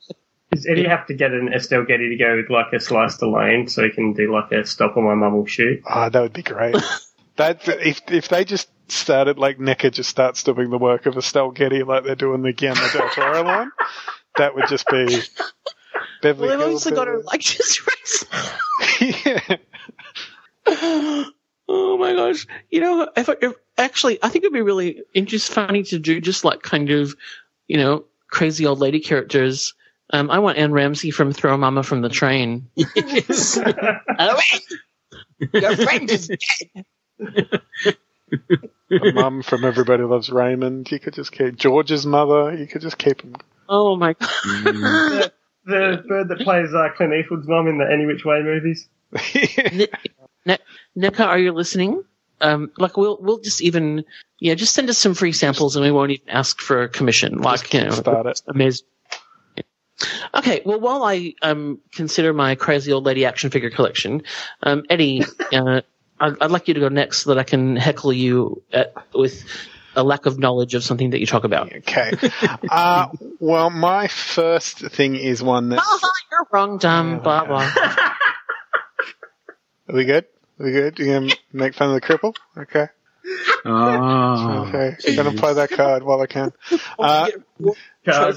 does 0.54 0.66
Eddie 0.66 0.88
have 0.88 1.06
to 1.08 1.14
get 1.14 1.32
an 1.32 1.54
Estelle 1.54 1.84
Getty 1.84 2.10
to 2.10 2.16
go 2.16 2.36
with 2.36 2.50
like 2.50 2.74
a 2.74 2.80
Sly 2.80 3.06
Stallone 3.06 3.70
so 3.70 3.84
he 3.84 3.90
can 3.90 4.14
do 4.14 4.32
like 4.32 4.52
a 4.52 4.66
stop 4.66 4.98
on 4.98 5.04
my 5.04 5.16
mum 5.16 5.36
will 5.36 5.46
shoot? 5.46 5.82
Oh, 5.88 6.10
that 6.10 6.22
would 6.22 6.34
be 6.34 6.44
great. 6.44 6.76
that 7.38 7.68
if 7.68 8.02
if 8.12 8.30
they 8.30 8.46
just 8.46 8.70
started 8.92 9.38
like 9.38 9.58
NECA 9.58 9.92
just 9.92 10.10
starts 10.10 10.44
doing 10.44 10.70
the 10.70 10.78
work 10.78 11.06
of 11.06 11.18
Estelle 11.18 11.52
Getty 11.52 11.84
like 11.84 12.04
they're 12.04 12.16
doing 12.16 12.42
the 12.42 12.54
Guillermo 12.54 12.88
del 12.92 13.10
Toro 13.10 13.44
line, 13.44 13.72
that 14.38 14.56
would 14.56 14.68
just 14.68 14.88
be 14.88 15.22
Beverly 16.22 16.48
well, 16.48 16.58
they've 16.58 16.68
Hills. 16.68 16.86
obviously 16.88 16.92
got 16.94 17.08
her 17.08 17.20
like 17.22 17.42
just 17.42 17.88
race. 17.88 18.26
yeah. 20.66 21.26
Oh 21.70 21.98
my 21.98 22.14
gosh! 22.14 22.46
You 22.70 22.82
know, 22.82 23.10
if, 23.16 23.30
if 23.42 23.54
actually, 23.78 24.20
I 24.22 24.28
think 24.28 24.44
it'd 24.44 24.54
be 24.54 24.62
really 24.62 25.02
just 25.16 25.52
funny 25.52 25.84
to 25.84 25.98
do 25.98 26.20
just 26.20 26.44
like 26.44 26.62
kind 26.62 26.90
of, 26.92 27.16
you 27.68 27.78
know, 27.78 28.04
crazy 28.30 28.66
old 28.66 28.80
lady 28.80 29.00
characters. 29.00 29.74
Um, 30.10 30.30
I 30.30 30.40
want 30.40 30.58
Anne 30.58 30.72
Ramsey 30.72 31.12
from 31.12 31.32
Throw 31.32 31.58
Mama 31.58 31.84
from 31.84 32.02
the 32.02 32.10
Train. 32.10 32.70
Yes. 32.76 33.58
Oh, 33.58 34.40
Your 35.54 35.76
friend 35.76 36.10
is 36.12 36.28
dead. 36.28 36.86
A 38.92 39.12
mum 39.14 39.42
from 39.42 39.66
Everybody 39.66 40.04
Loves 40.04 40.30
Raymond. 40.30 40.92
You 40.92 41.00
could 41.00 41.14
just 41.14 41.32
keep 41.32 41.56
George's 41.56 42.06
mother. 42.06 42.56
You 42.56 42.68
could 42.68 42.82
just 42.82 42.98
keep 42.98 43.22
them. 43.22 43.36
Oh 43.70 43.96
my 43.96 44.14
god! 44.14 44.30
Mm. 44.46 45.32
The 45.66 46.04
bird 46.08 46.28
that 46.28 46.40
plays 46.40 46.74
uh, 46.74 46.90
Clint 46.96 47.14
Eastwood's 47.14 47.48
mum 47.48 47.68
in 47.68 47.78
the 47.78 47.90
Any 47.90 48.06
Which 48.06 48.26
Way 48.26 48.42
movies. 48.44 48.88
Ni- 49.72 49.88
Ne- 50.46 50.58
NECA, 50.98 51.26
are 51.26 51.40
you 51.40 51.54
listening? 51.54 52.04
Um, 52.42 52.72
like 52.78 52.98
we'll 52.98 53.18
we'll 53.22 53.40
just 53.40 53.62
even 53.62 54.04
yeah, 54.40 54.56
just 54.56 54.74
send 54.74 54.90
us 54.90 54.98
some 54.98 55.14
free 55.14 55.32
samples 55.32 55.78
and 55.78 55.86
we 55.86 55.92
won't 55.92 56.12
even 56.12 56.30
ask 56.30 56.60
for 56.60 56.84
a 56.84 56.90
commission. 56.90 57.38
Like 57.38 57.74
you 57.74 57.86
know, 57.86 57.92
start 57.92 58.26
it. 58.26 58.42
amazing. 58.48 58.86
Okay, 60.34 60.62
well, 60.66 60.80
while 60.80 61.04
I 61.04 61.36
um, 61.42 61.80
consider 61.94 62.34
my 62.34 62.56
crazy 62.56 62.92
old 62.92 63.06
lady 63.06 63.26
action 63.26 63.50
figure 63.52 63.70
collection, 63.70 64.24
um, 64.62 64.84
Eddie, 64.90 65.24
uh, 65.54 65.82
I'd, 66.20 66.42
I'd 66.42 66.52
like 66.52 66.68
you 66.68 66.74
to 66.74 66.80
go 66.80 66.90
next 66.90 67.24
so 67.24 67.30
that 67.34 67.40
I 67.40 67.44
can 67.44 67.76
heckle 67.76 68.12
you 68.14 68.64
at, 68.72 68.94
with 69.14 69.46
a 69.96 70.04
lack 70.04 70.26
of 70.26 70.40
knowledge 70.40 70.74
of 70.74 70.84
something 70.84 71.12
that 71.12 71.20
you 71.20 71.26
talk 71.28 71.44
about. 71.44 71.72
Okay. 71.72 72.12
Uh, 72.70 73.08
well, 73.40 73.70
my 73.70 74.08
first 74.08 74.80
thing 74.80 75.16
is 75.16 75.44
one 75.44 75.70
that. 75.70 75.80
Ah, 75.86 76.00
you're 76.32 76.48
wrong, 76.52 76.78
dumb. 76.80 77.20
Blah 77.20 77.46
blah. 77.46 77.72
Are 79.90 79.96
we 79.96 80.06
good? 80.06 80.26
Are 80.60 80.66
we 80.66 80.72
good? 80.72 80.98
You 80.98 81.06
gonna 81.06 81.34
make 81.52 81.76
fun 81.76 81.94
of 81.94 81.96
the 81.96 82.02
cripple? 82.02 82.34
Okay. 82.58 82.88
Ah. 83.66 84.68
Okay. 84.68 84.96
I'm 85.08 85.16
gonna 85.16 85.34
play 85.34 85.54
that 85.54 85.70
card 85.70 86.04
while 86.04 86.22
I 86.22 86.26
can. 86.26 86.52
Uh, 86.98 87.30
God, 88.06 88.36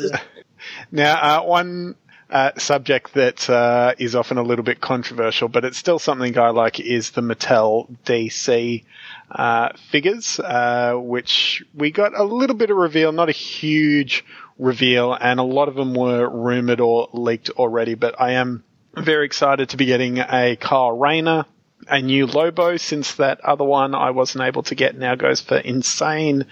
Now, 0.90 1.40
uh, 1.40 1.44
one 1.44 1.96
uh, 2.31 2.52
subject 2.57 3.14
that 3.14 3.48
uh, 3.48 3.94
is 3.98 4.14
often 4.14 4.38
a 4.38 4.42
little 4.42 4.64
bit 4.64 4.81
controversial, 4.81 5.48
but 5.48 5.64
it's 5.64 5.79
still 5.79 5.98
something 5.98 6.37
I 6.38 6.50
like, 6.50 6.81
is 6.81 7.11
the 7.11 7.20
Mattel 7.20 7.88
DC 8.05 8.85
uh, 9.31 9.68
figures, 9.90 10.40
uh, 10.40 10.94
which 10.94 11.64
we 11.74 11.90
got 11.90 12.18
a 12.18 12.24
little 12.24 12.57
bit 12.57 12.70
of 12.70 12.76
reveal, 12.76 13.12
not 13.12 13.29
a 13.29 13.33
huge 13.33 14.24
reveal, 14.59 15.12
and 15.12 15.38
a 15.38 15.44
lot 15.44 15.68
of 15.68 15.74
them 15.74 15.94
were 15.94 16.29
rumored 16.29 16.81
or 16.81 17.09
leaked 17.12 17.50
already. 17.50 17.94
But 17.94 18.20
I 18.20 18.33
am 18.33 18.64
very 18.96 19.26
excited 19.26 19.70
to 19.70 19.76
be 19.76 19.87
getting 19.87 20.18
a 20.18 20.57
Kyle 20.57 20.96
Rayner. 20.96 21.46
A 21.88 22.00
new 22.00 22.26
Lobo, 22.26 22.79
since 22.79 23.14
that 23.16 23.40
other 23.42 23.62
one 23.62 23.94
I 23.94 24.11
wasn't 24.11 24.42
able 24.42 24.64
to 24.64 24.74
get 24.74 24.96
now 24.96 25.14
goes 25.14 25.40
for 25.40 25.57
insane 25.59 26.46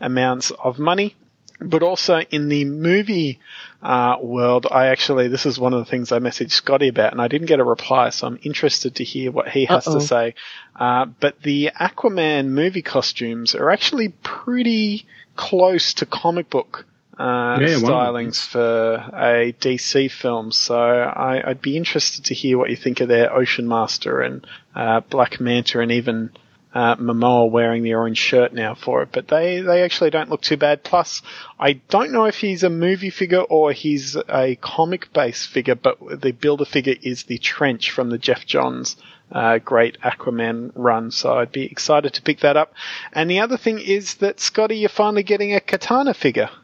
amounts 0.00 0.50
of 0.50 0.78
money 0.78 1.14
but 1.60 1.82
also 1.82 2.20
in 2.30 2.48
the 2.48 2.64
movie 2.64 3.40
uh, 3.82 4.16
world, 4.20 4.66
I 4.70 4.86
actually 4.88 5.28
this 5.28 5.46
is 5.46 5.58
one 5.58 5.72
of 5.72 5.80
the 5.80 5.90
things 5.90 6.12
I 6.12 6.18
messaged 6.18 6.52
Scotty 6.52 6.88
about, 6.88 7.12
and 7.12 7.20
I 7.20 7.28
didn't 7.28 7.46
get 7.48 7.60
a 7.60 7.64
reply, 7.64 8.10
so 8.10 8.26
I'm 8.26 8.38
interested 8.42 8.96
to 8.96 9.04
hear 9.04 9.30
what 9.30 9.48
he 9.48 9.64
has 9.66 9.86
Uh-oh. 9.86 9.98
to 9.98 10.04
say. 10.04 10.34
Uh, 10.76 11.06
but 11.20 11.42
the 11.42 11.70
Aquaman 11.78 12.46
movie 12.48 12.82
costumes 12.82 13.54
are 13.54 13.70
actually 13.70 14.10
pretty 14.22 15.06
close 15.36 15.94
to 15.94 16.06
comic 16.06 16.50
book. 16.50 16.84
Uh, 17.18 17.58
Yeah, 17.60 17.78
wow. 17.82 18.12
stylings 18.12 18.40
for 18.46 18.94
a 19.12 19.52
DC 19.60 20.08
film, 20.12 20.52
so 20.52 20.78
I, 20.78 21.42
I'd 21.50 21.60
be 21.60 21.76
interested 21.76 22.26
to 22.26 22.34
hear 22.34 22.56
what 22.58 22.70
you 22.70 22.76
think 22.76 23.00
of 23.00 23.08
their 23.08 23.34
Ocean 23.34 23.66
Master 23.66 24.20
and 24.20 24.46
uh, 24.76 25.00
Black 25.00 25.40
Manta, 25.40 25.80
and 25.80 25.90
even 25.90 26.30
uh, 26.74 26.96
Momoa 26.96 27.50
wearing 27.50 27.82
the 27.82 27.94
orange 27.94 28.18
shirt 28.18 28.52
now 28.52 28.74
for 28.74 29.02
it, 29.02 29.08
but 29.12 29.28
they, 29.28 29.60
they 29.60 29.82
actually 29.82 30.10
don't 30.10 30.30
look 30.30 30.42
too 30.42 30.56
bad. 30.56 30.84
Plus, 30.84 31.22
I 31.58 31.74
don't 31.74 32.12
know 32.12 32.24
if 32.24 32.38
he's 32.38 32.62
a 32.62 32.70
movie 32.70 33.10
figure 33.10 33.40
or 33.40 33.72
he's 33.72 34.16
a 34.28 34.56
comic 34.56 35.12
based 35.12 35.48
figure, 35.48 35.74
but 35.74 35.98
the 36.20 36.32
builder 36.32 36.64
figure 36.64 36.96
is 37.02 37.24
the 37.24 37.38
Trench 37.38 37.90
from 37.90 38.10
the 38.10 38.18
Geoff 38.18 38.46
Johns 38.46 38.96
uh, 39.30 39.58
great 39.58 40.00
Aquaman 40.00 40.72
run, 40.74 41.10
so 41.10 41.38
I'd 41.38 41.52
be 41.52 41.64
excited 41.64 42.14
to 42.14 42.22
pick 42.22 42.40
that 42.40 42.56
up. 42.56 42.72
And 43.12 43.30
the 43.30 43.40
other 43.40 43.56
thing 43.56 43.78
is 43.78 44.14
that, 44.16 44.40
Scotty, 44.40 44.78
you're 44.78 44.88
finally 44.88 45.22
getting 45.22 45.54
a 45.54 45.60
Katana 45.60 46.14
figure. 46.14 46.50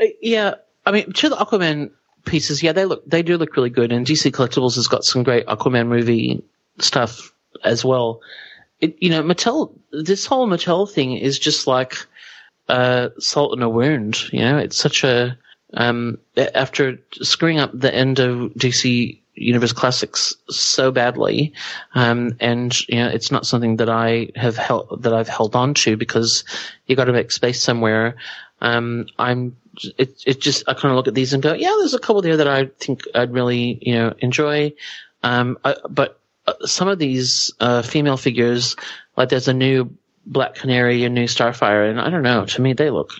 Uh, 0.00 0.06
Yeah, 0.22 0.54
I 0.86 0.90
mean, 0.90 1.12
to 1.12 1.28
the 1.28 1.36
Aquaman 1.36 1.90
pieces, 2.24 2.62
yeah, 2.62 2.72
they 2.72 2.86
look, 2.86 3.04
they 3.06 3.22
do 3.22 3.36
look 3.36 3.54
really 3.54 3.68
good, 3.68 3.92
and 3.92 4.06
DC 4.06 4.32
Collectibles 4.32 4.76
has 4.76 4.88
got 4.88 5.04
some 5.04 5.22
great 5.22 5.46
Aquaman 5.46 5.86
movie 5.86 6.42
stuff 6.78 7.32
as 7.62 7.84
well. 7.84 8.20
It, 8.82 8.96
you 9.00 9.08
know, 9.08 9.22
Mattel, 9.22 9.72
this 9.92 10.26
whole 10.26 10.46
Mattel 10.46 10.90
thing 10.90 11.16
is 11.16 11.38
just 11.38 11.66
like 11.66 11.96
uh, 12.68 13.08
salt 13.18 13.56
in 13.56 13.62
a 13.62 13.68
wound. 13.68 14.30
You 14.32 14.40
know, 14.40 14.58
it's 14.58 14.76
such 14.76 15.04
a 15.04 15.38
um, 15.74 16.18
after 16.36 16.98
screwing 17.22 17.58
up 17.58 17.70
the 17.72 17.94
end 17.94 18.18
of 18.18 18.52
DC 18.52 19.18
Universe 19.34 19.72
Classics 19.72 20.34
so 20.50 20.90
badly, 20.90 21.52
um, 21.94 22.36
and 22.40 22.78
you 22.88 22.96
know 22.96 23.08
it's 23.08 23.30
not 23.30 23.46
something 23.46 23.76
that 23.76 23.88
I 23.88 24.28
have 24.36 24.56
held 24.56 25.02
that 25.02 25.14
I've 25.14 25.28
held 25.28 25.56
on 25.56 25.74
to 25.74 25.96
because 25.96 26.44
you 26.86 26.96
got 26.96 27.06
to 27.06 27.12
make 27.12 27.32
space 27.32 27.62
somewhere. 27.62 28.16
Um, 28.60 29.06
I'm 29.18 29.56
it 29.96 30.22
it 30.26 30.40
just 30.40 30.64
I 30.68 30.74
kind 30.74 30.90
of 30.92 30.96
look 30.96 31.08
at 31.08 31.14
these 31.14 31.32
and 31.32 31.42
go, 31.42 31.54
yeah, 31.54 31.74
there's 31.78 31.94
a 31.94 31.98
couple 31.98 32.20
there 32.20 32.36
that 32.36 32.48
I 32.48 32.66
think 32.78 33.02
I'd 33.14 33.32
really 33.32 33.78
you 33.80 33.94
know 33.94 34.14
enjoy, 34.18 34.74
um, 35.22 35.58
I, 35.64 35.76
but 35.88 36.20
some 36.64 36.88
of 36.88 36.98
these 36.98 37.52
uh, 37.60 37.82
female 37.82 38.16
figures, 38.16 38.76
like 39.16 39.28
there's 39.28 39.48
a 39.48 39.54
new 39.54 39.96
Black 40.26 40.54
Canary, 40.54 41.04
a 41.04 41.08
new 41.08 41.24
Starfire, 41.24 41.90
and 41.90 42.00
I 42.00 42.10
don't 42.10 42.22
know. 42.22 42.44
To 42.46 42.62
me, 42.62 42.72
they 42.72 42.90
look 42.90 43.12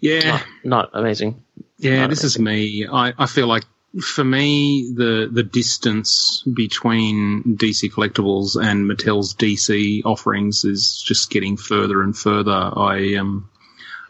Yeah, 0.00 0.30
not, 0.30 0.44
not 0.64 0.90
amazing. 0.94 1.42
yeah. 1.78 2.00
not 2.00 2.10
This 2.10 2.24
is 2.24 2.38
me. 2.38 2.86
I, 2.86 3.12
I 3.18 3.26
feel 3.26 3.46
like 3.46 3.64
for 4.00 4.22
me, 4.24 4.92
the 4.94 5.28
the 5.32 5.42
distance 5.42 6.44
between 6.52 7.56
DC 7.58 7.90
Collectibles 7.90 8.56
and 8.56 8.88
Mattel's 8.88 9.34
DC 9.34 10.02
offerings 10.04 10.64
is 10.64 11.02
just 11.04 11.30
getting 11.30 11.56
further 11.56 12.02
and 12.02 12.16
further. 12.16 12.52
I 12.52 13.16
um, 13.16 13.50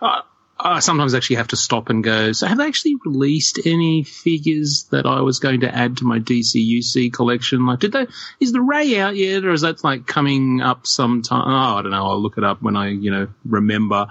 I, 0.03 0.22
I 0.62 0.80
sometimes 0.80 1.14
actually 1.14 1.36
have 1.36 1.48
to 1.48 1.56
stop 1.56 1.90
and 1.90 2.02
go. 2.02 2.32
So, 2.32 2.46
have 2.46 2.58
they 2.58 2.66
actually 2.66 2.96
released 3.04 3.61
any 3.64 4.04
figures 4.04 4.84
that 4.90 5.06
I 5.06 5.20
was 5.20 5.38
going 5.38 5.61
to 5.61 5.74
add 5.74 5.98
to 5.98 6.04
my 6.04 6.18
DCUC 6.18 7.12
collection? 7.12 7.66
Like, 7.66 7.80
did 7.80 7.92
they? 7.92 8.06
Is 8.40 8.52
the 8.52 8.61
Ray 8.61 8.98
out 8.98 9.16
yet, 9.16 9.44
or 9.44 9.52
is 9.52 9.62
that 9.62 9.82
like 9.84 10.06
coming 10.06 10.61
up 10.61 10.86
sometime? 10.86 11.42
Oh, 11.46 11.78
I 11.78 11.82
don't 11.82 11.90
know. 11.90 12.06
I'll 12.06 12.20
look 12.20 12.38
it 12.38 12.44
up 12.44 12.62
when 12.62 12.76
I 12.76 12.88
you 12.88 13.11
know 13.11 13.28
remember. 13.44 14.06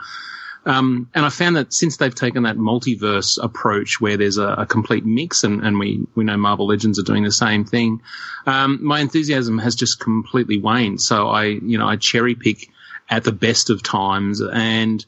Um, 0.66 1.10
and 1.16 1.26
I 1.26 1.30
found 1.30 1.56
that 1.56 1.74
since 1.74 1.98
they've 1.98 2.14
taken 2.14 2.44
that 2.44 2.58
multiverse 2.58 3.42
approach 3.42 4.02
where 4.02 4.18
there's 4.18 4.38
a, 4.38 4.48
a 4.48 4.66
complete 4.66 5.06
mix, 5.06 5.44
and, 5.44 5.66
and 5.66 5.80
we, 5.80 6.06
we 6.16 6.26
know 6.26 6.38
Marvel 6.38 6.68
Legends 6.68 7.00
are 7.00 7.04
doing 7.04 7.24
the 7.24 7.32
same 7.32 7.64
thing, 7.64 8.02
um, 8.46 8.84
my 8.84 9.00
enthusiasm 9.00 9.58
has 9.58 9.74
just 9.76 10.00
completely 10.00 10.60
waned. 10.60 11.02
So 11.02 11.30
I, 11.30 11.46
you 11.46 11.78
know, 11.78 11.88
I 11.88 11.96
cherry 11.96 12.36
pick 12.36 12.70
at 13.10 13.24
the 13.24 13.32
best 13.32 13.70
of 13.70 13.82
times 13.82 14.42
and 14.42 15.04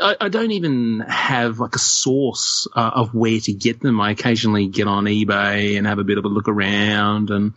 I, 0.00 0.16
I 0.20 0.28
don't 0.28 0.50
even 0.52 1.00
have 1.00 1.58
like 1.58 1.74
a 1.74 1.78
source 1.78 2.66
uh, 2.74 2.90
of 2.94 3.14
where 3.14 3.40
to 3.40 3.52
get 3.52 3.80
them. 3.80 4.00
I 4.00 4.10
occasionally 4.10 4.66
get 4.66 4.86
on 4.86 5.04
eBay 5.04 5.76
and 5.76 5.86
have 5.86 5.98
a 5.98 6.04
bit 6.04 6.18
of 6.18 6.24
a 6.24 6.28
look 6.28 6.48
around. 6.48 7.30
And 7.30 7.52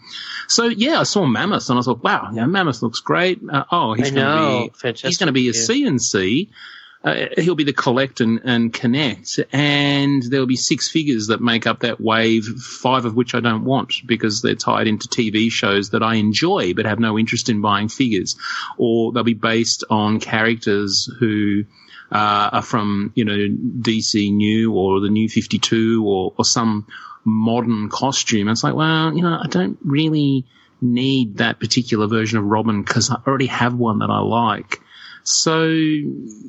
so, 0.48 0.66
yeah, 0.66 1.00
I 1.00 1.04
saw 1.04 1.26
Mammoth 1.26 1.70
and 1.70 1.80
I 1.80 1.82
thought, 1.82 2.04
wow, 2.04 2.32
yeah, 2.34 2.46
Mammoth 2.46 2.82
looks 2.82 3.00
great. 3.00 3.40
Uh, 3.50 3.66
oh, 3.72 3.94
he's 3.94 4.12
going 4.12 4.70
to 4.72 4.72
be, 4.82 4.92
he's 5.08 5.18
going 5.18 5.28
to 5.28 5.34
be 5.34 5.50
a 5.50 5.52
yeah. 5.52 5.60
CNC. 5.60 6.50
Uh, 7.06 7.28
he'll 7.38 7.54
be 7.54 7.64
the 7.64 7.72
collect 7.72 8.20
and, 8.20 8.42
and 8.46 8.74
connect, 8.74 9.40
and 9.54 10.24
there'll 10.24 10.48
be 10.48 10.56
six 10.56 10.90
figures 10.90 11.28
that 11.28 11.40
make 11.40 11.68
up 11.68 11.82
that 11.82 12.02
wave, 12.02 12.46
five 12.46 13.06
of 13.06 13.16
which 13.16 13.36
I 13.36 13.42
don't 13.42 13.64
want 13.64 13.94
because 14.08 14.42
they're 14.42 14.56
tied 14.56 14.88
into 14.88 15.08
TV 15.08 15.52
shows 15.52 15.92
that 15.92 16.02
I 16.02 16.16
enjoy 16.16 16.74
but 16.74 16.86
have 16.86 17.00
no 17.00 17.20
interest 17.20 17.48
in 17.48 17.62
buying 17.62 17.90
figures, 17.90 18.38
or 18.80 19.12
they'll 19.12 19.24
be 19.24 19.36
based 19.36 19.84
on 19.88 20.20
characters 20.20 21.08
who 21.20 21.66
uh, 22.12 22.50
are 22.54 22.64
from 22.64 23.12
you 23.14 23.24
know 23.24 23.38
DC 23.38 24.34
New 24.34 24.74
or 24.74 25.00
the 25.00 25.10
New 25.10 25.30
Fifty 25.30 25.60
Two 25.60 26.04
or, 26.08 26.34
or 26.40 26.44
some 26.44 26.88
modern 27.24 27.90
costume. 27.90 28.48
It's 28.48 28.64
like, 28.64 28.74
well, 28.74 29.16
you 29.16 29.22
know, 29.22 29.40
I 29.40 29.48
don't 29.48 29.78
really 29.84 30.46
need 30.82 31.38
that 31.38 31.60
particular 31.60 32.08
version 32.08 32.40
of 32.40 32.46
Robin 32.46 32.82
because 32.82 33.12
I 33.12 33.18
already 33.28 33.48
have 33.48 33.76
one 33.76 34.00
that 34.00 34.10
I 34.10 34.20
like. 34.20 34.82
So 35.28 35.68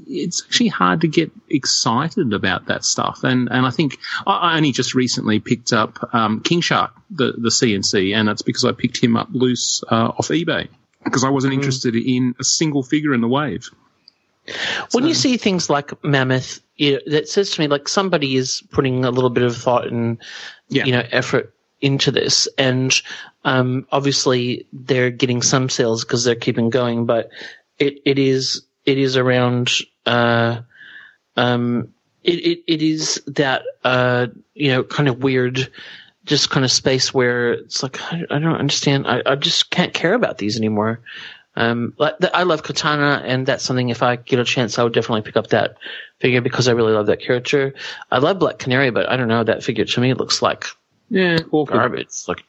it's 0.07 0.43
actually 0.45 0.68
hard 0.68 1.01
to 1.01 1.09
get 1.09 1.31
excited 1.49 2.33
about 2.33 2.66
that 2.66 2.85
stuff. 2.85 3.24
And 3.24 3.49
and 3.51 3.66
I 3.66 3.70
think 3.70 3.99
I, 4.27 4.57
only 4.57 4.72
just 4.72 4.95
recently 4.95 5.41
picked 5.41 5.72
up 5.72 6.14
um, 6.14 6.41
King 6.41 6.61
Shark, 6.61 6.93
the 7.11 7.33
the 7.33 7.49
CNC, 7.49 8.14
and 8.14 8.29
that's 8.29 8.43
because 8.43 8.64
I 8.64 8.72
picked 8.72 9.03
him 9.03 9.16
up 9.16 9.29
loose 9.33 9.83
uh, 9.91 10.12
off 10.18 10.29
eBay 10.29 10.68
because 11.05 11.24
I 11.24 11.31
wasn't 11.31 11.55
interested 11.55 11.95
in 11.97 12.35
a 12.39 12.45
single 12.45 12.83
figure 12.83 13.14
in 13.14 13.20
the 13.20 13.29
wave. 13.29 13.70
When 14.93 15.07
you 15.07 15.14
see 15.14 15.37
things 15.39 15.68
like 15.68 16.05
Mammoth, 16.05 16.61
that 16.79 17.29
says 17.29 17.51
to 17.53 17.61
me 17.61 17.68
like 17.68 17.89
somebody 17.89 18.37
is 18.37 18.62
putting 18.70 19.05
a 19.05 19.11
little 19.11 19.31
bit 19.31 19.43
of 19.43 19.57
thought 19.57 19.87
and 19.89 20.18
Yeah. 20.68 20.85
you 20.85 20.93
know 20.93 21.03
effort 21.11 21.53
into 21.81 22.11
this, 22.11 22.49
and 22.59 22.93
um, 23.45 23.87
obviously 23.91 24.66
they're 24.72 25.11
getting 25.11 25.43
some 25.43 25.68
sales 25.68 26.05
because 26.05 26.24
they're 26.24 26.35
keeping 26.35 26.70
going, 26.70 27.07
but 27.07 27.31
it, 27.79 28.01
it 28.05 28.18
is 28.18 28.64
it 28.85 28.99
is 28.99 29.16
around 29.16 29.70
uh, 30.07 30.61
um, 31.37 31.93
it, 32.22 32.35
it 32.47 32.64
it 32.66 32.83
is 32.83 33.22
that 33.27 33.62
uh, 33.85 34.29
you 34.55 34.70
know 34.70 34.83
kind 34.85 35.09
of 35.09 35.22
weird. 35.22 35.70
Just 36.24 36.51
kind 36.51 36.64
of 36.64 36.72
space 36.72 37.14
where 37.14 37.53
it's 37.53 37.85
like 37.85 38.03
I, 38.03 38.24
I 38.29 38.41
don't 38.41 38.57
understand. 38.57 39.07
I, 39.07 39.22
I 39.24 39.37
just 39.37 39.70
can't 39.70 39.95
care 39.95 40.12
about 40.12 40.39
these 40.39 40.57
anymore. 40.57 41.01
Um, 41.55 41.95
like 41.99 42.18
the, 42.18 42.35
I 42.37 42.43
love 42.43 42.64
Katana, 42.64 43.22
and 43.24 43.47
that's 43.47 43.62
something. 43.62 43.91
If 43.91 44.03
I 44.03 44.16
get 44.16 44.41
a 44.41 44.45
chance, 44.45 44.77
I 44.77 44.83
would 44.83 44.93
definitely 44.93 45.22
pick 45.22 45.37
up 45.37 45.47
that 45.49 45.77
figure 46.18 46.41
because 46.41 46.66
I 46.66 46.72
really 46.72 46.93
love 46.93 47.07
that 47.07 47.20
character. 47.20 47.74
I 48.11 48.18
love 48.18 48.41
Black 48.41 48.59
Canary, 48.59 48.91
but 48.91 49.09
I 49.09 49.16
don't 49.16 49.29
know 49.29 49.45
that 49.45 49.62
figure 49.62 49.85
to 49.85 50.01
me 50.01 50.14
looks 50.14 50.43
like 50.43 50.66
Yeah, 51.11 51.39
awkward. 51.53 51.79
garbage. 51.79 52.01
It's 52.01 52.27
like, 52.27 52.45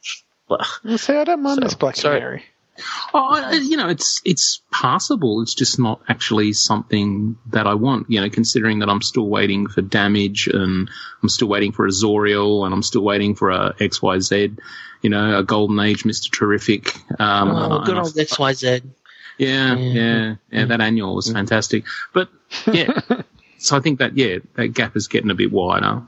ugh. 0.49 0.65
Well, 0.84 0.97
see, 0.97 1.13
I 1.15 1.23
don't 1.23 1.43
mind 1.43 1.57
So, 1.57 1.61
this 1.61 1.75
Black 1.75 1.95
sorry. 1.97 2.45
Canary. 2.78 2.84
Oh, 3.13 3.51
you 3.53 3.78
know, 3.78 3.89
it's 3.89 4.21
it's 4.25 4.61
passable. 4.71 5.41
It's 5.41 5.53
just 5.55 5.80
not 5.80 6.01
actually 6.07 6.53
something 6.53 7.38
that 7.47 7.67
I 7.67 7.73
want. 7.73 8.09
You 8.09 8.21
know, 8.21 8.30
considering 8.30 8.80
that 8.80 8.89
I'm 8.89 9.01
still 9.01 9.28
waiting 9.28 9.67
for 9.67 9.82
Damage, 9.82 10.47
and 10.47 10.89
I'm 11.21 11.30
still 11.30 11.47
waiting 11.47 11.71
for 11.71 11.86
a 11.86 11.89
Zauriel, 11.89 12.65
and 12.65 12.73
I'm 12.73 12.84
still 12.84 13.03
waiting 13.03 13.36
for 13.36 13.49
a 13.51 13.73
X 13.80 14.01
Y 14.01 14.19
Z. 14.19 14.55
You 15.01 15.09
know, 15.09 15.39
a 15.39 15.43
Golden 15.43 15.80
Age 15.80 16.05
Mister 16.05 16.30
Terrific. 16.32 16.95
Um, 17.19 17.51
oh, 17.51 17.78
and 17.78 17.86
good 17.86 17.97
old 17.97 18.17
X 18.17 18.38
Y 18.39 18.53
Z. 18.53 18.82
yeah, 19.38 19.75
Yeah. 19.75 19.75
yeah, 19.75 20.36
yeah. 20.51 20.65
That 20.65 20.82
annual 20.82 21.15
was 21.15 21.32
fantastic. 21.32 21.86
But 22.13 22.30
yeah, 22.71 22.99
so 23.57 23.78
I 23.78 23.80
think 23.80 23.99
that 23.99 24.17
yeah, 24.17 24.38
that 24.55 24.69
gap 24.69 24.95
is 24.95 25.07
getting 25.07 25.30
a 25.32 25.36
bit 25.36 25.51
wider. 25.51 26.01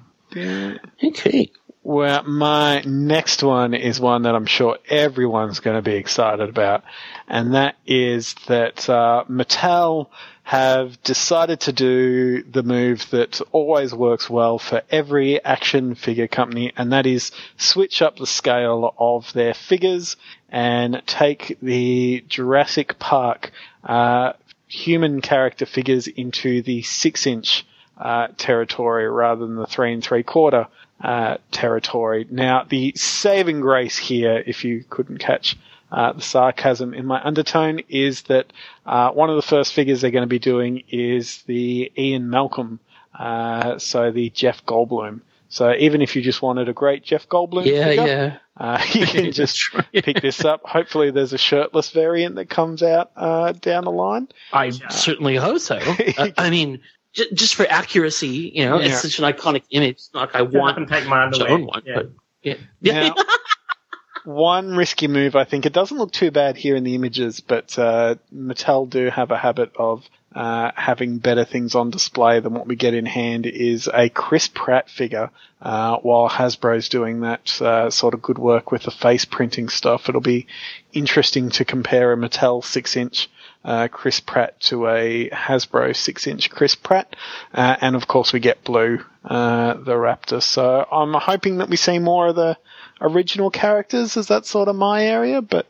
Okay. 1.03 1.51
Well, 1.81 2.23
my 2.23 2.81
next 2.81 3.41
one 3.41 3.73
is 3.73 4.01
one 4.01 4.23
that 4.23 4.35
I'm 4.35 4.45
sure 4.45 4.77
everyone's 4.89 5.61
going 5.61 5.77
to 5.77 5.81
be 5.81 5.95
excited 5.95 6.49
about, 6.49 6.83
and 7.27 7.55
that 7.55 7.77
is 7.87 8.35
that 8.47 8.89
uh, 8.89 9.23
Mattel 9.29 10.07
have 10.43 11.01
decided 11.03 11.61
to 11.61 11.71
do 11.71 12.43
the 12.43 12.63
move 12.63 13.09
that 13.11 13.39
always 13.53 13.93
works 13.93 14.29
well 14.29 14.59
for 14.59 14.81
every 14.91 15.41
action 15.43 15.95
figure 15.95 16.27
company, 16.27 16.73
and 16.75 16.91
that 16.91 17.05
is 17.05 17.31
switch 17.55 18.01
up 18.01 18.17
the 18.17 18.27
scale 18.27 18.93
of 18.97 19.31
their 19.31 19.53
figures 19.53 20.17
and 20.49 21.01
take 21.05 21.57
the 21.61 22.25
Jurassic 22.27 22.99
Park 22.99 23.51
uh, 23.85 24.33
human 24.67 25.21
character 25.21 25.65
figures 25.65 26.07
into 26.07 26.61
the 26.61 26.81
six 26.81 27.25
inch 27.25 27.65
uh, 27.97 28.27
territory 28.37 29.09
rather 29.09 29.45
than 29.45 29.55
the 29.55 29.65
three 29.65 29.93
and 29.93 30.03
three 30.03 30.23
quarter 30.23 30.67
uh, 31.01 31.37
territory. 31.51 32.27
Now, 32.29 32.65
the 32.67 32.93
saving 32.95 33.61
grace 33.61 33.97
here, 33.97 34.43
if 34.45 34.63
you 34.65 34.83
couldn't 34.89 35.19
catch 35.19 35.57
uh, 35.91 36.13
the 36.13 36.21
sarcasm 36.21 36.93
in 36.93 37.05
my 37.05 37.21
undertone, 37.23 37.79
is 37.89 38.23
that 38.23 38.51
uh, 38.85 39.11
one 39.11 39.29
of 39.29 39.35
the 39.35 39.41
first 39.41 39.73
figures 39.73 40.01
they're 40.01 40.11
going 40.11 40.23
to 40.23 40.27
be 40.27 40.39
doing 40.39 40.83
is 40.89 41.41
the 41.43 41.91
Ian 41.97 42.29
Malcolm, 42.29 42.79
uh, 43.17 43.79
so 43.79 44.11
the 44.11 44.29
Jeff 44.29 44.65
Goldblum. 44.65 45.21
So 45.51 45.73
even 45.73 46.03
if 46.03 46.15
you 46.15 46.21
just 46.21 46.43
wanted 46.43 46.69
a 46.69 46.73
great 46.73 47.03
Jeff 47.03 47.27
Goldblum 47.27 47.65
Yeah, 47.65 47.85
figure, 47.85 48.05
yeah. 48.05 48.37
uh, 48.55 48.83
you 48.93 49.07
can 49.07 49.31
just 49.31 49.71
pick 49.91 50.21
this 50.21 50.45
up. 50.45 50.61
Hopefully, 50.63 51.09
there's 51.09 51.33
a 51.33 51.39
shirtless 51.39 51.89
variant 51.89 52.35
that 52.35 52.49
comes 52.51 52.83
out 52.83 53.09
uh, 53.15 53.53
down 53.53 53.85
the 53.85 53.91
line. 53.91 54.27
I 54.53 54.69
certainly 54.69 55.37
hope 55.37 55.59
so. 55.59 55.79
Uh, 56.19 56.29
I 56.37 56.49
mean, 56.51 56.81
j- 57.13 57.33
just 57.33 57.55
for 57.55 57.65
accuracy, 57.69 58.51
you 58.55 58.65
know, 58.65 58.79
Yeah. 58.79 58.87
it's 58.87 59.01
such 59.01 59.19
an 59.19 59.25
iconic 59.25 59.63
image. 59.71 60.01
Like 60.13 60.35
I 60.35 60.41
Want 60.43 60.53
want 60.55 60.77
and 60.77 60.87
take 60.87 61.07
my 61.07 61.29
to 61.29 61.47
own 61.47 61.65
one, 61.65 61.81
Yeah. 61.85 61.95
but 61.95 62.09
yeah. 62.41 62.53
Yeah. 62.81 63.07
Now, 63.09 63.15
one 64.25 64.75
risky 64.75 65.07
move, 65.07 65.35
I 65.35 65.43
think. 65.45 65.65
It 65.65 65.73
doesn't 65.73 65.97
look 65.97 66.11
too 66.11 66.31
bad 66.31 66.57
here 66.57 66.75
in 66.75 66.83
the 66.83 66.95
images, 66.95 67.39
but 67.39 67.77
uh, 67.79 68.15
Mattel 68.33 68.89
do 68.89 69.09
have 69.09 69.31
a 69.31 69.37
habit 69.37 69.71
of 69.77 70.07
uh, 70.35 70.71
having 70.75 71.17
better 71.17 71.43
things 71.45 71.73
on 71.73 71.89
display 71.89 72.39
than 72.39 72.53
what 72.53 72.67
we 72.67 72.75
get 72.75 72.93
in 72.93 73.05
hand. 73.05 73.45
Is 73.47 73.89
a 73.91 74.09
Chris 74.09 74.47
Pratt 74.47 74.89
figure, 74.89 75.31
uh, 75.61 75.97
while 75.97 76.29
Hasbro's 76.29 76.89
doing 76.89 77.21
that 77.21 77.59
uh, 77.61 77.89
sort 77.89 78.13
of 78.13 78.21
good 78.21 78.37
work 78.37 78.71
with 78.71 78.83
the 78.83 78.91
face 78.91 79.25
printing 79.25 79.69
stuff. 79.69 80.07
It'll 80.07 80.21
be 80.21 80.45
interesting 80.93 81.49
to 81.51 81.65
compare 81.65 82.13
a 82.13 82.17
Mattel 82.17 82.63
six-inch. 82.63 83.29
Uh, 83.63 83.89
Chris 83.89 84.21
Pratt 84.21 84.57
to 84.61 84.87
a 84.87 85.29
Hasbro 85.29 85.93
six-inch 85.93 86.49
Chris 86.49 86.75
Pratt, 86.75 87.13
uh, 87.53 87.75
and 87.81 87.95
of 87.95 88.07
course 88.07 88.31
we 88.31 88.39
get 88.39 88.63
Blue, 88.63 89.03
uh, 89.25 89.73
the 89.73 89.95
Raptor. 89.95 90.41
So 90.41 90.87
I'm 90.89 91.13
hoping 91.13 91.57
that 91.57 91.69
we 91.69 91.75
see 91.75 91.99
more 91.99 92.27
of 92.27 92.37
the 92.37 92.57
original 93.01 93.49
characters 93.49 94.15
as 94.15 94.27
that's 94.27 94.49
sort 94.49 94.69
of 94.69 94.77
my 94.77 95.05
area, 95.05 95.41
but 95.41 95.67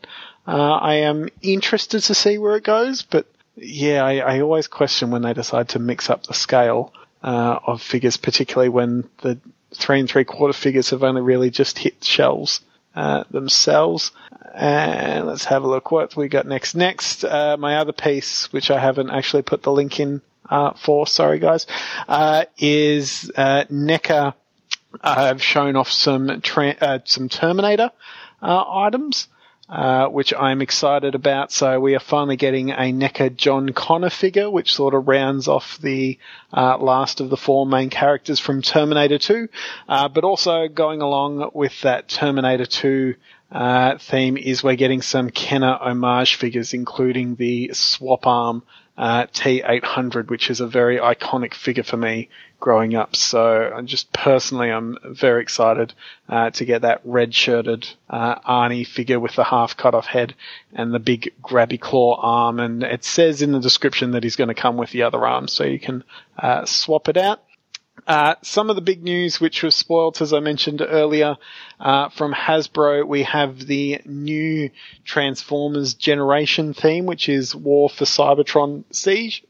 uh, 0.47 0.51
I 0.51 0.95
am 0.95 1.29
interested 1.41 2.01
to 2.03 2.13
see 2.13 2.37
where 2.37 2.57
it 2.57 2.63
goes. 2.63 3.01
But 3.01 3.25
yeah, 3.55 4.03
I, 4.03 4.17
I 4.17 4.41
always 4.41 4.67
question 4.67 5.09
when 5.09 5.23
they 5.23 5.33
decide 5.33 5.69
to 5.69 5.79
mix 5.79 6.11
up 6.11 6.23
the 6.23 6.33
scale 6.35 6.93
uh, 7.23 7.59
of 7.65 7.81
figures, 7.81 8.17
particularly 8.17 8.69
when 8.69 9.09
the 9.21 9.39
three 9.73 9.99
and 9.99 10.09
three 10.09 10.25
quarter 10.25 10.53
figures 10.53 10.91
have 10.91 11.03
only 11.03 11.21
really 11.21 11.49
just 11.49 11.77
hit 11.77 12.03
shelves 12.03 12.61
uh, 12.99 13.23
themselves. 13.31 14.11
And 14.53 15.25
let's 15.25 15.45
have 15.45 15.63
a 15.63 15.67
look 15.67 15.89
what 15.89 16.17
we 16.17 16.27
got 16.27 16.45
next. 16.45 16.75
Next, 16.75 17.23
uh, 17.23 17.55
my 17.57 17.77
other 17.77 17.93
piece, 17.93 18.51
which 18.51 18.69
I 18.69 18.77
haven't 18.77 19.09
actually 19.09 19.43
put 19.43 19.63
the 19.63 19.71
link 19.71 20.01
in 20.01 20.21
uh, 20.49 20.73
for, 20.73 21.07
sorry 21.07 21.39
guys, 21.39 21.65
uh, 22.09 22.43
is 22.57 23.31
uh, 23.37 23.63
NECA 23.71 24.33
have 25.01 25.41
shown 25.41 25.77
off 25.77 25.89
some 25.89 26.41
tra- 26.41 26.75
uh, 26.81 26.99
some 27.05 27.29
Terminator 27.29 27.91
items. 28.41 29.29
Uh, 29.69 30.07
which 30.07 30.33
I'm 30.33 30.63
excited 30.63 31.13
about. 31.13 31.51
So 31.51 31.79
we 31.79 31.93
are 31.93 31.99
finally 31.99 32.37
getting 32.37 32.71
a 32.71 32.91
NECA 32.91 33.35
John 33.35 33.69
Connor 33.69 34.09
figure, 34.09 34.49
which 34.49 34.73
sort 34.73 34.95
of 34.95 35.07
rounds 35.07 35.47
off 35.47 35.77
the 35.77 36.17
uh, 36.51 36.79
last 36.79 37.21
of 37.21 37.29
the 37.29 37.37
four 37.37 37.67
main 37.67 37.91
characters 37.91 38.39
from 38.39 38.63
Terminator 38.63 39.19
2. 39.19 39.47
Uh, 39.87 40.07
but 40.07 40.23
also 40.23 40.67
going 40.69 41.03
along 41.03 41.51
with 41.53 41.79
that 41.81 42.07
Terminator 42.07 42.65
2 42.65 43.13
uh, 43.51 43.99
theme 43.99 44.37
is 44.37 44.63
we're 44.63 44.75
getting 44.75 45.03
some 45.03 45.29
Kenner 45.29 45.77
homage 45.79 46.33
figures, 46.33 46.73
including 46.73 47.35
the 47.35 47.69
swap 47.73 48.25
arm 48.25 48.63
uh, 48.97 49.27
T800, 49.27 50.31
which 50.31 50.49
is 50.49 50.61
a 50.61 50.67
very 50.67 50.97
iconic 50.97 51.53
figure 51.53 51.83
for 51.83 51.97
me 51.97 52.29
growing 52.59 52.95
up. 52.95 53.15
So 53.15 53.71
I'm 53.75 53.87
just 53.87 54.11
personally, 54.11 54.69
I'm 54.69 54.97
very 55.03 55.41
excited 55.41 55.93
uh, 56.27 56.49
to 56.51 56.65
get 56.65 56.81
that 56.81 57.01
red-shirted 57.03 57.87
uh, 58.09 58.39
Arnie 58.39 58.85
figure 58.85 59.19
with 59.19 59.35
the 59.35 59.43
half 59.43 59.77
cut 59.77 59.95
off 59.95 60.05
head 60.05 60.35
and 60.73 60.93
the 60.93 60.99
big 60.99 61.33
grabby 61.41 61.79
claw 61.79 62.19
arm. 62.21 62.59
And 62.59 62.83
it 62.83 63.03
says 63.03 63.41
in 63.41 63.51
the 63.51 63.59
description 63.59 64.11
that 64.11 64.23
he's 64.23 64.35
going 64.35 64.49
to 64.49 64.53
come 64.53 64.77
with 64.77 64.91
the 64.91 65.03
other 65.03 65.25
arm, 65.25 65.47
so 65.47 65.63
you 65.63 65.79
can 65.79 66.03
uh, 66.37 66.65
swap 66.65 67.09
it 67.09 67.17
out. 67.17 67.41
Uh, 68.07 68.35
some 68.41 68.69
of 68.69 68.75
the 68.75 68.81
big 68.81 69.03
news, 69.03 69.39
which 69.39 69.61
was 69.61 69.75
spoilt, 69.75 70.21
as 70.21 70.33
I 70.33 70.39
mentioned 70.39 70.81
earlier, 70.81 71.37
uh, 71.79 72.09
from 72.09 72.33
Hasbro, 72.33 73.05
we 73.05 73.23
have 73.23 73.65
the 73.67 74.01
new 74.05 74.71
Transformers 75.03 75.93
Generation 75.93 76.73
theme, 76.73 77.05
which 77.05 77.29
is 77.29 77.53
War 77.53 77.89
for 77.89 78.05
Cybertron 78.05 78.85
Siege. 78.91 79.43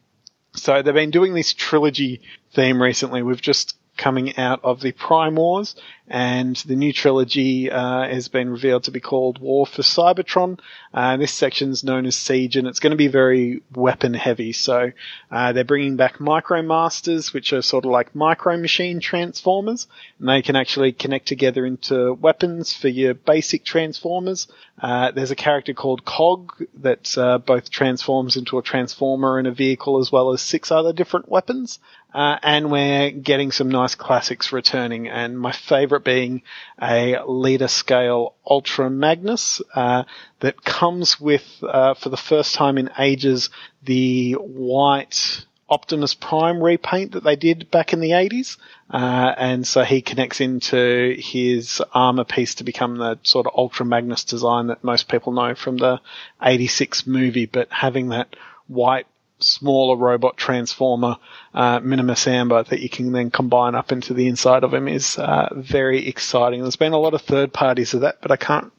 So 0.56 0.82
they've 0.82 0.94
been 0.94 1.12
doing 1.12 1.36
this 1.36 1.54
trilogy 1.54 2.22
theme 2.54 2.82
recently. 2.82 3.22
We've 3.24 3.42
just 3.42 3.78
coming 3.98 4.38
out 4.38 4.62
of 4.64 4.82
the 4.82 4.92
Prime 4.94 5.36
Wars, 5.36 5.76
and 6.10 6.56
the 6.66 6.76
new 6.76 6.92
trilogy 6.92 7.70
uh, 7.70 8.08
has 8.08 8.28
been 8.28 8.50
revealed 8.50 8.86
to 8.86 8.92
be 8.92 9.00
called 9.00 9.40
War 9.40 9.68
for 9.68 9.84
Cybertron. 9.84 10.60
Uh, 10.92 11.18
this 11.18 11.32
section's 11.32 11.84
known 11.84 12.08
as 12.08 12.16
Siege, 12.16 12.56
and 12.56 12.68
it's 12.68 12.80
going 12.80 12.92
to 12.92 12.98
be 12.98 13.08
very 13.08 13.62
weapon 13.76 14.16
heavy. 14.16 14.52
So 14.52 14.92
uh, 15.30 15.54
they're 15.54 15.64
bringing 15.64 15.98
back 15.98 16.18
Micromasters, 16.18 17.32
which 17.32 17.54
are 17.54 17.62
sort 17.62 17.86
of 17.86 17.92
like 17.92 18.16
micro 18.16 18.58
machine 18.58 19.00
transformers, 19.00 19.88
and 20.18 20.28
they 20.28 20.42
can 20.42 20.56
actually 20.56 20.94
connect 20.94 21.28
together 21.28 21.64
into 21.66 22.14
weapons 22.14 22.74
for 22.74 22.88
your 22.88 23.14
basic 23.14 23.64
transformers. 23.64 24.48
Uh, 24.82 25.12
there's 25.12 25.32
a 25.32 25.36
character 25.36 25.74
called 25.74 26.06
Cog 26.06 26.66
that 26.82 27.16
uh, 27.18 27.38
both 27.38 27.70
transforms 27.70 28.36
into 28.36 28.58
a 28.58 28.64
transformer 28.64 29.38
and 29.38 29.48
a 29.48 29.52
vehicle, 29.52 30.00
as 30.00 30.12
well 30.12 30.32
as 30.32 30.42
six 30.42 30.72
other 30.72 30.94
different 30.94 31.30
weapons. 31.30 31.80
Uh, 32.14 32.40
and 32.42 32.72
we're 32.72 33.12
getting 33.12 33.52
some 33.52 33.70
nice 33.70 33.94
classics 33.94 34.52
returning, 34.52 35.08
and 35.08 35.40
my 35.40 35.52
favourite 36.00 36.04
being 36.04 36.42
a 36.82 37.24
leader 37.28 37.68
scale 37.68 38.36
Ultra 38.50 38.90
Magnus 38.90 39.62
uh, 39.76 40.04
that 40.40 40.64
comes 40.64 41.20
with, 41.20 41.46
uh, 41.62 41.94
for 41.94 42.10
the 42.10 42.18
first 42.18 42.56
time 42.56 42.78
in 42.78 42.90
ages, 42.98 43.50
the 43.84 44.34
white 44.34 45.46
Optimus 45.70 46.16
Prime 46.16 46.64
repaint 46.64 47.12
that 47.12 47.24
they 47.24 47.36
did 47.36 47.70
back 47.70 47.94
in 47.94 48.00
the 48.00 48.12
80s. 48.12 48.58
Uh, 48.90 49.34
and 49.38 49.68
so 49.68 49.84
he 49.84 50.02
connects 50.02 50.42
into 50.42 51.16
his 51.20 51.82
armor 51.94 52.24
piece 52.24 52.56
to 52.56 52.64
become 52.64 52.98
the 52.98 53.20
sort 53.24 53.46
of 53.46 53.54
Ultra 53.56 53.86
Magnus 53.86 54.24
design 54.24 54.68
that 54.68 54.84
most 54.84 55.08
people 55.08 55.32
know 55.32 55.54
from 55.54 55.78
the 55.78 56.00
86 56.42 57.06
movie, 57.06 57.46
but 57.46 57.68
having 57.72 58.10
that 58.10 58.36
white 58.68 59.06
smaller 59.40 59.96
robot 59.96 60.38
transformer, 60.38 61.18
uh, 61.54 61.80
Minimus 61.80 62.26
Ambus, 62.26 62.68
that 62.68 62.82
you 62.82 62.90
can 62.90 63.12
then 63.12 63.32
combine 63.32 63.76
up 63.76 63.92
into 63.92 64.14
the 64.14 64.28
inside 64.28 64.64
of 64.64 64.74
him 64.74 64.88
is 64.88 65.18
uh, 65.18 65.50
very 65.56 66.08
exciting. 66.08 66.62
There's 66.62 66.76
been 66.76 66.94
a 66.94 67.00
lot 67.00 67.14
of 67.14 67.22
third 67.22 67.54
parties 67.54 67.94
of 67.94 68.02
that, 68.02 68.22
but 68.22 68.32
I 68.32 68.38
can't 68.38 68.72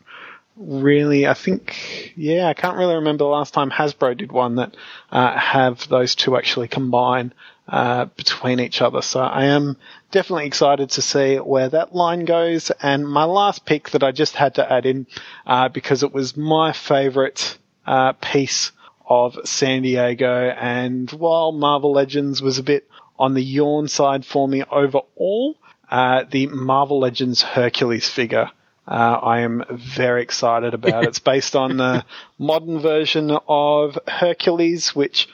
really, 0.57 1.27
I 1.27 1.35
think, 1.35 2.13
yeah, 2.17 2.47
I 2.49 2.55
can't 2.55 2.77
really 2.77 2.97
remember 2.97 3.25
the 3.25 3.31
last 3.31 3.55
time 3.55 3.71
Hasbro 3.71 4.17
did 4.17 4.33
one 4.33 4.57
that 4.57 4.77
uh, 5.11 5.37
have 5.37 5.89
those 5.89 6.15
two 6.15 6.37
actually 6.37 6.69
combine 6.69 7.33
uh, 7.67 8.07
between 8.17 8.61
each 8.61 8.83
other. 8.83 9.01
So 9.01 9.21
I 9.21 9.47
am 9.47 9.77
definitely 10.11 10.47
excited 10.47 10.91
to 10.91 11.03
see 11.03 11.37
where 11.37 11.69
that 11.69 11.95
line 11.95 12.25
goes. 12.25 12.71
And 12.83 13.09
my 13.09 13.25
last 13.25 13.65
pick 13.65 13.91
that 13.91 14.03
I 14.03 14.13
just 14.13 14.35
had 14.35 14.57
to 14.57 14.73
add 14.73 14.87
in 14.87 15.07
uh, 15.47 15.69
because 15.69 16.03
it 16.03 16.13
was 16.13 16.37
my 16.37 16.73
favorite 16.73 17.57
uh, 17.87 18.13
piece 18.15 18.73
of 19.11 19.37
San 19.45 19.83
Diego. 19.83 20.49
And 20.49 21.11
while 21.11 21.51
Marvel 21.51 21.93
Legends 21.93 22.41
was 22.41 22.59
a 22.59 22.63
bit 22.63 22.89
on 23.19 23.35
the 23.35 23.43
yawn 23.43 23.89
side 23.89 24.25
for 24.25 24.47
me 24.47 24.63
overall, 24.63 25.57
uh, 25.91 26.25
the 26.31 26.47
Marvel 26.47 27.01
Legends 27.01 27.43
Hercules 27.43 28.09
figure. 28.09 28.51
Uh, 28.87 29.19
I 29.23 29.41
am 29.41 29.65
very 29.71 30.23
excited 30.23 30.75
about. 30.75 31.05
it's 31.09 31.19
based 31.19 31.57
on 31.57 31.77
the 31.77 32.05
modern 32.39 32.79
version 32.79 33.37
of 33.49 33.99
Hercules, 34.07 34.95
which 34.95 35.29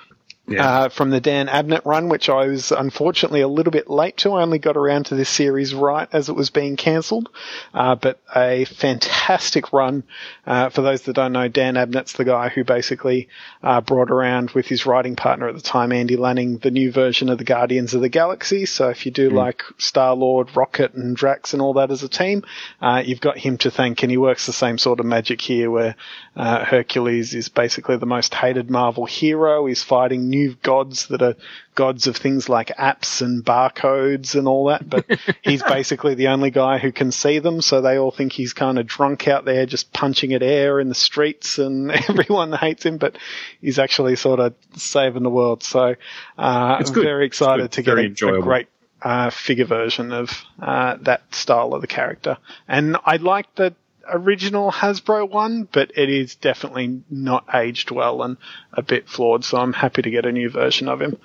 yeah. 0.48 0.68
Uh, 0.68 0.88
from 0.88 1.10
the 1.10 1.20
Dan 1.20 1.48
Abnett 1.48 1.84
run, 1.84 2.08
which 2.08 2.28
I 2.28 2.46
was 2.46 2.70
unfortunately 2.70 3.40
a 3.40 3.48
little 3.48 3.72
bit 3.72 3.90
late 3.90 4.16
to. 4.18 4.32
I 4.32 4.42
only 4.42 4.60
got 4.60 4.76
around 4.76 5.06
to 5.06 5.16
this 5.16 5.28
series 5.28 5.74
right 5.74 6.08
as 6.12 6.28
it 6.28 6.34
was 6.34 6.50
being 6.50 6.76
cancelled, 6.76 7.28
uh, 7.74 7.96
but 7.96 8.20
a 8.34 8.64
fantastic 8.64 9.72
run. 9.72 10.04
Uh, 10.46 10.68
for 10.68 10.82
those 10.82 11.02
that 11.02 11.14
don't 11.14 11.32
know, 11.32 11.48
Dan 11.48 11.74
Abnett's 11.74 12.12
the 12.12 12.24
guy 12.24 12.48
who 12.48 12.62
basically 12.62 13.28
uh, 13.62 13.80
brought 13.80 14.10
around 14.10 14.50
with 14.50 14.66
his 14.66 14.86
writing 14.86 15.16
partner 15.16 15.48
at 15.48 15.56
the 15.56 15.60
time, 15.60 15.90
Andy 15.90 16.16
Lanning, 16.16 16.58
the 16.58 16.70
new 16.70 16.92
version 16.92 17.28
of 17.28 17.38
the 17.38 17.44
Guardians 17.44 17.94
of 17.94 18.00
the 18.00 18.08
Galaxy. 18.08 18.66
So 18.66 18.88
if 18.88 19.04
you 19.04 19.10
do 19.10 19.30
mm. 19.30 19.34
like 19.34 19.64
Star 19.78 20.14
Lord, 20.14 20.54
Rocket, 20.54 20.94
and 20.94 21.16
Drax 21.16 21.54
and 21.54 21.62
all 21.62 21.74
that 21.74 21.90
as 21.90 22.04
a 22.04 22.08
team, 22.08 22.44
uh, 22.80 23.02
you've 23.04 23.20
got 23.20 23.36
him 23.36 23.58
to 23.58 23.70
thank, 23.72 24.04
and 24.04 24.12
he 24.12 24.16
works 24.16 24.46
the 24.46 24.52
same 24.52 24.78
sort 24.78 25.00
of 25.00 25.06
magic 25.06 25.40
here, 25.40 25.72
where 25.72 25.96
uh, 26.36 26.64
Hercules 26.64 27.34
is 27.34 27.48
basically 27.48 27.96
the 27.96 28.06
most 28.06 28.32
hated 28.32 28.70
Marvel 28.70 29.06
hero. 29.06 29.66
He's 29.66 29.82
fighting 29.82 30.28
new 30.36 30.54
gods 30.62 31.06
that 31.08 31.22
are 31.22 31.34
gods 31.74 32.06
of 32.06 32.16
things 32.16 32.48
like 32.48 32.68
apps 32.78 33.22
and 33.22 33.44
barcodes 33.44 34.34
and 34.34 34.46
all 34.46 34.66
that, 34.66 34.88
but 34.88 35.06
he's 35.42 35.62
basically 35.62 36.14
the 36.14 36.28
only 36.28 36.50
guy 36.50 36.78
who 36.78 36.92
can 36.92 37.12
see 37.12 37.38
them, 37.38 37.60
so 37.60 37.80
they 37.80 37.98
all 37.98 38.10
think 38.10 38.32
he's 38.32 38.52
kind 38.52 38.78
of 38.78 38.86
drunk 38.86 39.28
out 39.28 39.44
there 39.44 39.66
just 39.66 39.92
punching 39.92 40.32
at 40.32 40.42
air 40.42 40.80
in 40.80 40.88
the 40.88 40.94
streets 40.94 41.58
and 41.58 41.90
everyone 42.08 42.52
hates 42.52 42.84
him, 42.84 42.98
but 42.98 43.16
he's 43.60 43.78
actually 43.78 44.16
sort 44.16 44.40
of 44.40 44.54
saving 44.76 45.22
the 45.22 45.30
world. 45.30 45.62
So 45.62 45.94
uh, 46.38 46.80
I'm 46.80 46.94
very 46.94 47.26
excited 47.26 47.72
to 47.72 47.82
get 47.82 47.98
a, 47.98 48.34
a, 48.34 48.42
great 48.42 48.68
uh, 49.02 49.30
figure 49.30 49.66
version 49.66 50.12
of 50.12 50.44
uh, 50.60 50.96
that 51.02 51.34
style 51.34 51.74
of 51.74 51.80
the 51.80 51.86
character. 51.86 52.38
And 52.66 52.96
I 53.04 53.16
like 53.16 53.54
that 53.56 53.74
original 54.12 54.70
Hasbro 54.70 55.30
one, 55.30 55.68
but 55.70 55.92
it 55.96 56.08
is 56.08 56.36
definitely 56.36 57.02
not 57.10 57.46
aged 57.54 57.90
well 57.90 58.22
and 58.22 58.36
a 58.72 58.82
bit 58.82 59.08
flawed. 59.08 59.44
So 59.44 59.58
I'm 59.58 59.72
happy 59.72 60.02
to 60.02 60.10
get 60.10 60.26
a 60.26 60.32
new 60.32 60.50
version 60.50 60.88
of 60.88 61.00
him. 61.00 61.18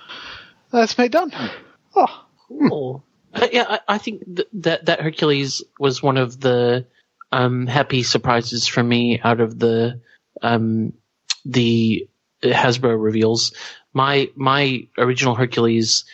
That's 0.72 0.98
me 0.98 1.10
done. 1.10 1.34
Oh, 1.96 2.26
cool. 2.48 3.04
Uh, 3.34 3.48
yeah, 3.52 3.66
I, 3.68 3.80
I 3.88 3.98
think 3.98 4.24
th- 4.36 4.48
that 4.54 4.86
that 4.86 5.02
Hercules 5.02 5.64
was 5.80 6.04
one 6.04 6.18
of 6.18 6.40
the 6.40 6.86
um, 7.32 7.68
happy 7.68 8.04
surprises 8.04 8.68
for 8.68 8.84
me 8.84 9.20
out 9.24 9.40
of 9.40 9.58
the 9.58 10.02
um, 10.42 10.94
the 11.46 12.08
Hasbro 12.44 13.02
reveals. 13.02 13.54
My 13.94 14.30
my 14.36 14.88
original 14.98 15.36
Hercules 15.36 16.06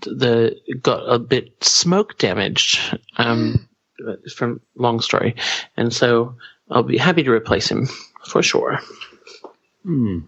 the 0.00 0.56
got 0.80 1.00
a 1.00 1.18
bit 1.18 1.62
smoke 1.62 2.18
damaged. 2.18 2.80
Um, 3.16 3.68
from 4.34 4.60
long 4.76 5.00
story, 5.00 5.36
and 5.76 5.92
so 5.92 6.36
I'll 6.70 6.82
be 6.82 6.98
happy 6.98 7.22
to 7.22 7.30
replace 7.30 7.70
him 7.70 7.88
for 8.26 8.42
sure. 8.42 8.80
Hmm. 9.82 10.20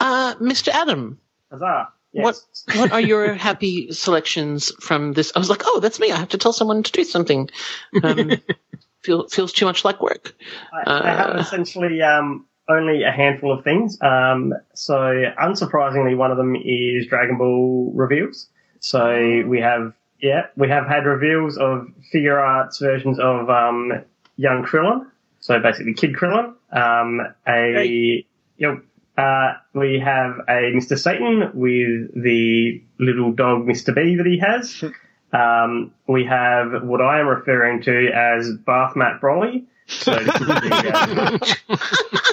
Uh, 0.00 0.34
Mr. 0.36 0.68
Adam. 0.68 1.18
Huzzah. 1.50 1.88
Yes. 2.12 2.46
What 2.66 2.78
what 2.78 2.92
are 2.92 3.00
your 3.00 3.34
happy 3.34 3.90
selections 3.90 4.72
from 4.80 5.12
this? 5.14 5.32
I 5.34 5.40
was 5.40 5.50
like, 5.50 5.62
oh, 5.64 5.80
that's 5.80 5.98
me. 5.98 6.12
I 6.12 6.16
have 6.16 6.28
to 6.28 6.38
tell 6.38 6.52
someone 6.52 6.84
to 6.84 6.92
do 6.92 7.02
something. 7.02 7.50
Um, 8.02 8.32
feel, 9.00 9.28
feels 9.28 9.52
too 9.52 9.66
much 9.66 9.84
like 9.84 10.00
work. 10.00 10.34
I, 10.72 10.90
uh, 10.90 11.02
I 11.04 11.08
have 11.10 11.36
essentially 11.36 12.02
um, 12.02 12.46
only 12.68 13.02
a 13.02 13.10
handful 13.10 13.52
of 13.52 13.64
things. 13.64 14.00
Um, 14.00 14.54
so 14.74 14.94
unsurprisingly, 14.94 16.16
one 16.16 16.30
of 16.30 16.36
them 16.36 16.54
is 16.54 17.06
Dragon 17.08 17.36
Ball 17.36 17.92
reveals. 17.94 18.48
So 18.78 19.42
we 19.46 19.60
have 19.60 19.92
yeah, 20.20 20.46
we 20.56 20.68
have 20.68 20.86
had 20.86 21.04
reveals 21.04 21.58
of 21.58 21.88
figure 22.10 22.38
arts 22.38 22.78
versions 22.78 23.18
of 23.18 23.50
um, 23.50 23.92
young 24.36 24.64
Krillin. 24.64 25.06
So 25.40 25.60
basically, 25.60 25.94
Kid 25.94 26.14
Krillin. 26.14 26.54
Um, 26.72 27.20
a 27.46 27.72
hey. 27.72 28.26
yep, 28.56 28.82
uh, 29.16 29.54
we 29.74 30.00
have 30.00 30.40
a 30.48 30.72
Mr. 30.72 30.98
Satan 30.98 31.50
with 31.54 32.22
the 32.22 32.82
little 32.98 33.32
dog 33.32 33.66
Mr. 33.66 33.94
B 33.94 34.16
that 34.16 34.26
he 34.26 34.38
has. 34.38 34.84
Um, 35.34 35.92
we 36.06 36.24
have 36.26 36.84
what 36.84 37.00
I 37.00 37.18
am 37.18 37.26
referring 37.26 37.82
to 37.82 38.08
as 38.12 38.52
Bath 38.64 38.94
Mat 38.94 39.20
Broly. 39.20 39.64
So 39.88 40.14
this 40.14 40.32
is 40.32 40.46
the, 40.46 41.58
uh, 41.68 41.76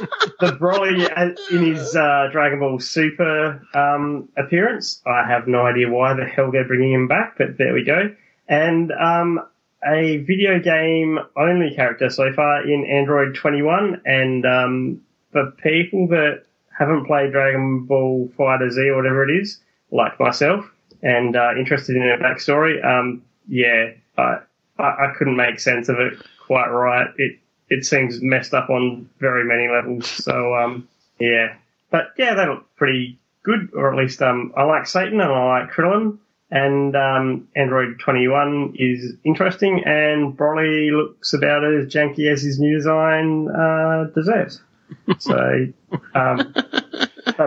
the 0.41 0.51
Broly 0.53 1.07
in 1.51 1.75
his 1.75 1.95
uh, 1.95 2.27
Dragon 2.31 2.59
Ball 2.59 2.79
Super 2.79 3.61
um, 3.73 4.27
appearance. 4.35 5.01
I 5.05 5.25
have 5.27 5.47
no 5.47 5.65
idea 5.65 5.89
why 5.89 6.13
the 6.15 6.25
hell 6.25 6.51
they're 6.51 6.67
bringing 6.67 6.91
him 6.91 7.07
back, 7.07 7.35
but 7.37 7.57
there 7.57 7.73
we 7.73 7.83
go. 7.83 8.13
And 8.49 8.91
um, 8.91 9.39
a 9.85 10.17
video 10.17 10.59
game 10.59 11.19
only 11.37 11.75
character 11.75 12.09
so 12.09 12.33
far 12.33 12.67
in 12.67 12.85
Android 12.85 13.35
21. 13.35 14.01
And 14.05 14.45
um, 14.45 15.01
for 15.31 15.51
people 15.51 16.07
that 16.07 16.43
haven't 16.77 17.05
played 17.05 17.31
Dragon 17.31 17.85
Ball 17.85 18.29
Fighter 18.35 18.69
Z 18.71 18.81
or 18.81 18.97
whatever 18.97 19.29
it 19.29 19.41
is, 19.41 19.59
like 19.91 20.19
myself, 20.19 20.65
and 21.03 21.35
uh, 21.35 21.51
interested 21.57 21.95
in 21.95 22.03
a 22.03 22.17
backstory, 22.17 22.83
um, 22.83 23.23
yeah, 23.47 23.91
I, 24.17 24.39
I, 24.79 24.83
I 24.83 25.13
couldn't 25.17 25.35
make 25.35 25.59
sense 25.59 25.87
of 25.87 25.99
it 25.99 26.13
quite 26.45 26.67
right. 26.67 27.07
It 27.17 27.37
it 27.71 27.85
seems 27.85 28.21
messed 28.21 28.53
up 28.53 28.69
on 28.69 29.09
very 29.19 29.45
many 29.45 29.67
levels. 29.67 30.07
So 30.07 30.55
um, 30.55 30.87
yeah, 31.19 31.55
but 31.89 32.13
yeah, 32.17 32.35
they 32.35 32.45
look 32.45 32.75
pretty 32.75 33.17
good, 33.43 33.69
or 33.73 33.91
at 33.91 33.97
least 33.97 34.21
um, 34.21 34.53
I 34.55 34.63
like 34.63 34.85
Satan 34.85 35.21
and 35.21 35.31
I 35.31 35.59
like 35.61 35.71
Krillin 35.71 36.19
and 36.51 36.95
um, 36.97 37.47
Android 37.55 37.97
21 37.99 38.73
is 38.75 39.13
interesting, 39.23 39.83
and 39.85 40.37
Broly 40.37 40.91
looks 40.91 41.33
about 41.33 41.63
as 41.63 41.87
janky 41.87 42.29
as 42.29 42.41
his 42.41 42.59
new 42.59 42.75
design 42.75 43.47
uh, 43.49 44.05
deserves. 44.13 44.61
So 45.19 45.67
um, 46.13 46.53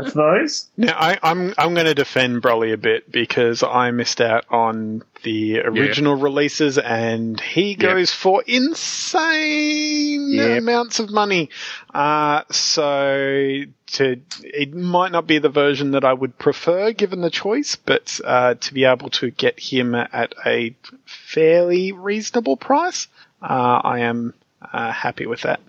that's 0.01 0.15
those. 0.15 0.69
Now 0.77 0.97
I, 0.97 1.13
am 1.13 1.19
I'm, 1.23 1.55
I'm 1.59 1.75
going 1.75 1.87
to 1.87 1.95
defend 1.95 2.43
Broly 2.43 2.73
a 2.73 2.77
bit 2.77 3.11
because 3.11 3.63
I 3.63 3.91
missed 3.91 4.21
out 4.21 4.45
on 4.51 5.03
the 5.23 5.61
original 5.61 6.17
yeah. 6.17 6.23
releases, 6.23 6.79
and 6.79 7.41
he 7.41 7.75
goes 7.75 8.11
yep. 8.11 8.19
for 8.19 8.43
insane 8.47 10.33
yep. 10.33 10.59
amounts 10.59 10.99
of 10.99 11.11
money. 11.11 11.51
Uh, 11.93 12.43
so 12.51 13.63
to 13.87 14.21
it 14.43 14.75
might 14.75 15.13
not 15.13 15.27
be 15.27 15.39
the 15.39 15.49
version 15.49 15.93
that 15.93 16.05
I 16.05 16.13
would 16.13 16.39
prefer 16.39 16.93
given 16.93 17.21
the 17.21 17.31
choice, 17.31 17.77
but 17.77 18.21
uh, 18.25 18.55
to 18.55 18.75
be 18.75 18.85
able 18.85 19.11
to 19.11 19.31
get 19.31 19.59
him 19.59 19.95
at 19.95 20.35
a 20.45 20.75
fairly 21.05 21.93
reasonable 21.93 22.57
price, 22.57 23.09
uh, 23.43 23.81
I 23.85 24.01
am 24.01 24.35
uh, 24.61 24.93
happy 24.93 25.27
with 25.27 25.43
that. 25.43 25.61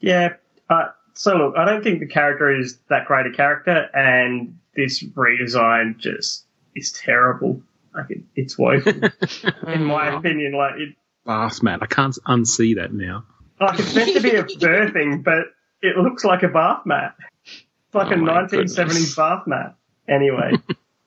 Yeah. 0.00 0.34
Uh, 0.68 0.88
so 1.14 1.36
look, 1.36 1.54
I 1.56 1.64
don't 1.64 1.82
think 1.82 2.00
the 2.00 2.06
character 2.06 2.54
is 2.54 2.78
that 2.88 3.06
great 3.06 3.26
a 3.26 3.30
character, 3.30 3.88
and 3.94 4.58
this 4.74 5.02
redesign 5.02 5.96
just 5.96 6.44
is 6.74 6.92
terrible. 6.92 7.62
Like 7.94 8.10
it, 8.10 8.22
it's 8.34 8.58
woeful, 8.58 8.92
in 9.68 9.84
my 9.84 10.16
opinion. 10.16 10.52
Like 10.52 10.74
it. 10.76 10.96
Bath 11.24 11.62
mat. 11.62 11.78
I 11.82 11.86
can't 11.86 12.18
unsee 12.26 12.76
that 12.76 12.92
now. 12.92 13.24
Like 13.60 13.78
it's 13.78 13.94
meant 13.94 14.14
to 14.14 14.20
be 14.20 14.30
a 14.30 14.42
birthing, 14.44 15.22
but 15.22 15.46
it 15.80 15.96
looks 15.96 16.24
like 16.24 16.42
a 16.42 16.48
bath 16.48 16.84
mat. 16.84 17.14
It's 17.44 17.94
like 17.94 18.08
oh 18.08 18.14
a 18.14 18.16
1970s 18.16 18.76
goodness. 18.76 19.14
bath 19.14 19.46
mat. 19.46 19.76
Anyway, 20.08 20.52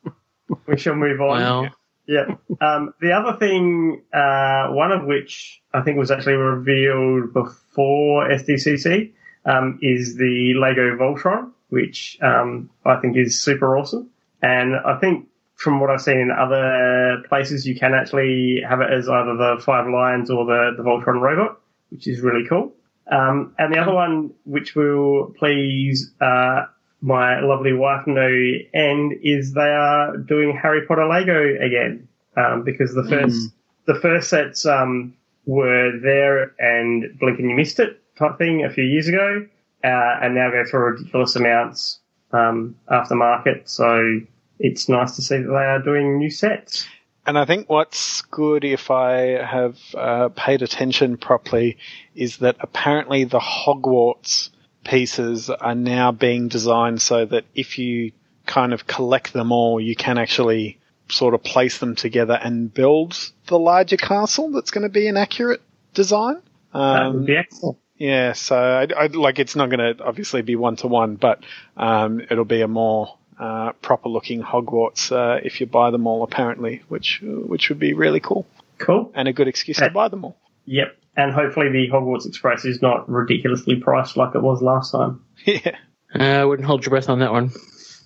we 0.67 0.77
shall 0.77 0.95
move 0.95 1.19
on. 1.21 1.39
Well. 1.39 1.69
Yeah. 2.07 2.35
Um, 2.61 2.93
the 3.01 3.11
other 3.11 3.37
thing, 3.37 4.01
uh, 4.13 4.69
one 4.69 4.93
of 4.93 5.03
which 5.05 5.61
I 5.73 5.81
think 5.81 5.97
was 5.97 6.09
actually 6.09 6.35
revealed 6.35 7.33
before 7.33 8.29
SDCC, 8.29 9.11
um, 9.47 9.79
is 9.81 10.15
the 10.15 10.53
Lego 10.59 10.95
Voltron, 10.97 11.51
which 11.69 12.19
um, 12.21 12.69
I 12.85 12.97
think 12.97 13.17
is 13.17 13.39
super 13.39 13.77
awesome. 13.77 14.09
And 14.41 14.75
I 14.75 14.99
think 14.99 15.27
from 15.55 15.79
what 15.79 15.89
I've 15.89 16.01
seen 16.01 16.17
in 16.17 16.31
other 16.31 17.23
places, 17.27 17.65
you 17.65 17.75
can 17.75 17.93
actually 17.93 18.61
have 18.67 18.81
it 18.81 18.91
as 18.91 19.09
either 19.09 19.35
the 19.35 19.61
Five 19.63 19.87
Lions 19.87 20.29
or 20.29 20.45
the, 20.45 20.73
the 20.77 20.83
Voltron 20.83 21.19
robot, 21.21 21.59
which 21.89 22.07
is 22.07 22.19
really 22.19 22.47
cool. 22.47 22.73
Um, 23.09 23.55
and 23.57 23.73
the 23.73 23.79
other 23.79 23.93
one, 23.93 24.33
which 24.43 24.75
will 24.75 25.33
please 25.39 26.11
uh, 26.19 26.65
my 27.01 27.39
lovely 27.39 27.73
wife 27.73 28.05
no 28.05 28.27
end, 28.73 29.13
is 29.23 29.53
they 29.53 29.61
are 29.61 30.17
doing 30.17 30.57
Harry 30.61 30.85
Potter 30.85 31.07
Lego 31.07 31.41
again 31.41 32.07
um, 32.35 32.63
because 32.63 32.93
the 32.93 33.03
first 33.03 33.35
mm. 33.35 33.53
the 33.85 33.95
first 33.95 34.29
sets 34.29 34.65
um, 34.65 35.15
were 35.45 35.97
there 36.03 36.53
and 36.59 37.17
blink 37.17 37.39
and 37.39 37.49
you 37.49 37.55
missed 37.55 37.79
it 37.79 38.01
type 38.17 38.37
thing 38.37 38.65
a 38.65 38.69
few 38.69 38.83
years 38.83 39.07
ago, 39.07 39.45
uh, 39.83 40.19
and 40.21 40.35
now 40.35 40.49
go 40.51 40.63
for 40.69 40.91
ridiculous 40.91 41.35
amounts 41.35 41.99
um, 42.31 42.75
aftermarket. 42.91 43.67
So 43.69 44.21
it's 44.59 44.89
nice 44.89 45.15
to 45.15 45.21
see 45.21 45.37
that 45.37 45.47
they 45.47 45.53
are 45.55 45.81
doing 45.81 46.17
new 46.17 46.29
sets. 46.29 46.87
And 47.25 47.37
I 47.37 47.45
think 47.45 47.69
what's 47.69 48.21
good, 48.21 48.63
if 48.63 48.89
I 48.89 49.43
have 49.45 49.77
uh, 49.93 50.29
paid 50.29 50.61
attention 50.61 51.17
properly, 51.17 51.77
is 52.15 52.37
that 52.37 52.55
apparently 52.61 53.25
the 53.25 53.39
Hogwarts 53.39 54.49
pieces 54.85 55.49
are 55.49 55.75
now 55.75 56.13
being 56.13 56.47
designed 56.47 57.01
so 57.01 57.25
that 57.25 57.43
if 57.53 57.77
you 57.77 58.13
kind 58.45 58.73
of 58.73 58.87
collect 58.87 59.33
them 59.33 59.51
all, 59.51 59.81
you 59.81 59.93
can 59.93 60.17
actually 60.17 60.79
sort 61.09 61.33
of 61.33 61.43
place 61.43 61.79
them 61.79 61.95
together 61.95 62.39
and 62.41 62.73
build 62.73 63.31
the 63.47 63.59
larger 63.59 63.97
castle 63.97 64.51
that's 64.51 64.71
going 64.71 64.83
to 64.83 64.89
be 64.89 65.07
an 65.07 65.17
accurate 65.17 65.61
design. 65.93 66.41
Um, 66.73 66.93
that 66.93 67.13
would 67.13 67.25
be 67.25 67.35
excellent. 67.35 67.77
Yeah, 67.97 68.33
so 68.33 68.55
I, 68.55 68.87
I, 68.95 69.07
like 69.07 69.39
it's 69.39 69.55
not 69.55 69.69
going 69.69 69.97
to 69.97 70.03
obviously 70.03 70.43
be 70.43 70.55
one 70.55 70.75
to 70.77 70.87
one, 70.87 71.15
but 71.15 71.43
um, 71.75 72.21
it'll 72.21 72.45
be 72.45 72.61
a 72.61 72.67
more 72.67 73.17
uh, 73.39 73.71
proper 73.81 74.09
looking 74.09 74.41
Hogwarts 74.41 75.11
uh, 75.11 75.41
if 75.43 75.59
you 75.59 75.65
buy 75.65 75.89
them 75.89 76.05
all, 76.05 76.23
apparently, 76.23 76.83
which 76.89 77.21
which 77.23 77.69
would 77.69 77.79
be 77.79 77.93
really 77.93 78.19
cool. 78.19 78.45
Cool, 78.77 79.11
and 79.15 79.27
a 79.27 79.33
good 79.33 79.47
excuse 79.47 79.77
to 79.77 79.89
buy 79.89 80.09
them 80.09 80.25
all. 80.25 80.37
Yep, 80.65 80.95
and 81.15 81.33
hopefully 81.33 81.69
the 81.69 81.89
Hogwarts 81.91 82.27
Express 82.27 82.65
is 82.65 82.81
not 82.81 83.09
ridiculously 83.09 83.77
priced 83.77 84.15
like 84.15 84.35
it 84.35 84.41
was 84.41 84.61
last 84.61 84.91
time. 84.91 85.23
Yeah, 85.45 85.77
uh, 86.13 86.23
I 86.23 86.45
wouldn't 86.45 86.67
hold 86.67 86.83
your 86.83 86.89
breath 86.89 87.09
on 87.09 87.19
that 87.19 87.31
one. 87.31 87.51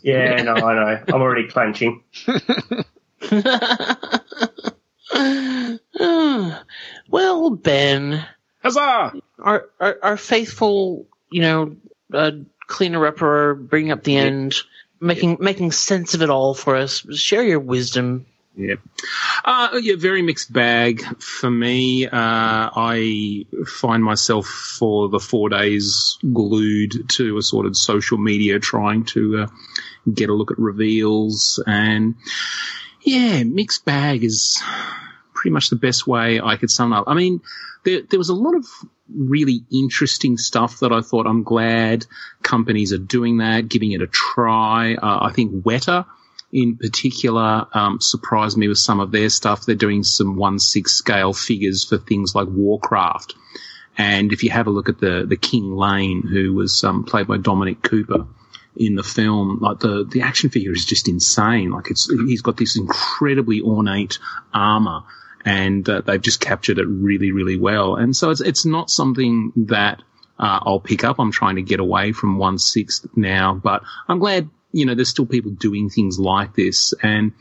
Yeah, 0.04 0.42
no, 0.44 0.54
I 0.54 0.74
know. 0.74 1.04
I'm 1.08 1.22
already 1.22 1.48
clenching. 1.48 2.04
well, 7.10 7.50
Ben. 7.52 8.26
Huzzah! 8.64 9.14
Our, 9.40 9.70
our, 9.80 9.98
our 10.04 10.18
faithful, 10.18 11.06
you 11.32 11.42
know, 11.42 11.76
uh, 12.14 12.32
cleaner 12.68 13.06
upper, 13.06 13.56
bringing 13.56 13.92
up 13.92 14.04
the 14.04 14.18
end, 14.18 14.56
making 15.00 15.38
making 15.40 15.72
sense 15.72 16.14
of 16.14 16.22
it 16.22 16.30
all 16.30 16.54
for 16.54 16.76
us. 16.76 17.06
Share 17.18 17.44
your 17.44 17.60
wisdom. 17.60 18.26
Yeah, 18.56 18.76
uh, 19.46 19.80
yeah, 19.82 19.96
very 19.98 20.22
mixed 20.22 20.52
bag 20.52 21.02
for 21.22 21.50
me. 21.50 22.06
Uh, 22.06 22.10
I 22.14 23.46
find 23.66 24.04
myself 24.04 24.46
for 24.46 25.08
the 25.10 25.20
four 25.20 25.50
days 25.50 26.18
glued 26.34 27.10
to 27.12 27.38
a 27.38 27.42
sort 27.42 27.66
of 27.66 27.78
social 27.78 28.18
media, 28.18 28.60
trying 28.60 29.06
to 29.06 29.44
uh, 29.44 29.48
get 30.14 30.30
a 30.30 30.34
look 30.34 30.52
at 30.52 30.60
reveals, 30.60 31.64
and 31.66 32.16
yeah, 33.02 33.44
mixed 33.44 33.86
bag 33.86 34.24
is 34.24 34.62
pretty 35.42 35.54
much 35.54 35.72
the 35.72 35.76
best 35.76 36.06
way 36.06 36.40
I 36.40 36.56
could 36.56 36.70
sum 36.70 36.94
up. 36.94 37.06
I 37.08 37.16
mean, 37.16 37.42
there, 37.84 38.02
there 38.08 38.20
was 38.20 38.30
a 38.30 38.36
lot 38.36 38.54
of 38.56 38.66
really 39.12 39.62
interesting 39.72 40.38
stuff 40.38 40.80
that 40.82 40.92
I 40.92 41.02
thought 41.02 41.26
I'm 41.26 41.42
glad 41.42 42.06
companies 42.44 42.94
are 42.94 43.00
doing 43.00 43.40
that, 43.40 43.68
giving 43.68 43.92
it 43.92 44.04
a 44.04 44.08
try. 44.08 44.94
Uh, 44.94 45.26
I 45.26 45.34
think 45.34 45.64
Weta 45.64 46.06
in 46.52 46.78
particular 46.78 47.66
um, 47.74 48.00
surprised 48.00 48.56
me 48.56 48.68
with 48.68 48.78
some 48.78 49.00
of 49.00 49.12
their 49.12 49.30
stuff. 49.30 49.66
They're 49.66 49.74
doing 49.76 50.04
some 50.04 50.36
one 50.36 50.60
six 50.60 50.92
scale 50.92 51.34
figures 51.34 51.84
for 51.84 51.98
things 51.98 52.36
like 52.36 52.48
Warcraft. 52.48 53.34
And 53.98 54.32
if 54.32 54.44
you 54.44 54.52
have 54.52 54.68
a 54.68 54.72
look 54.72 54.90
at 54.90 55.00
the 55.00 55.26
the 55.28 55.38
King 55.38 55.72
Llane, 55.72 56.22
who 56.22 56.54
was 56.54 56.84
um, 56.84 57.04
played 57.04 57.28
by 57.28 57.38
Dominic 57.38 57.82
Cooper 57.82 58.28
in 58.76 58.94
the 58.96 59.04
film, 59.04 59.58
like 59.60 59.80
the 59.80 60.06
the 60.08 60.22
action 60.22 60.52
figure 60.52 60.72
is 60.72 60.86
just 60.86 61.08
insane. 61.08 61.72
Like 61.72 61.90
it's 61.90 62.10
he's 62.10 62.44
got 62.44 62.58
this 62.58 62.78
incredibly 62.78 63.62
ornate 63.62 64.20
armor 64.54 65.02
and 65.46 65.88
uh, 65.90 66.02
they've 66.02 66.22
just 66.22 66.40
captured 66.40 66.78
it 66.78 66.86
really, 66.88 67.32
really 67.32 67.58
well. 67.58 67.96
And 67.96 68.16
so 68.16 68.30
it's 68.30 68.42
it's 68.42 68.66
not 68.66 68.90
something 68.90 69.52
that 69.68 70.02
uh, 70.40 70.60
I'll 70.64 70.80
pick 70.80 71.04
up. 71.04 71.20
I'm 71.20 71.32
trying 71.32 71.56
to 71.56 71.62
get 71.62 71.80
away 71.80 72.12
from 72.12 72.38
one 72.38 72.58
sixth 72.58 73.08
now, 73.16 73.54
but 73.54 73.84
I'm 74.08 74.20
glad 74.20 74.50
you 74.72 74.86
know 74.86 74.96
there's 74.96 75.10
still 75.10 75.26
people 75.26 75.52
doing 75.52 75.90
things 75.90 76.20
like 76.20 76.56
this. 76.56 76.94
And 77.02 77.34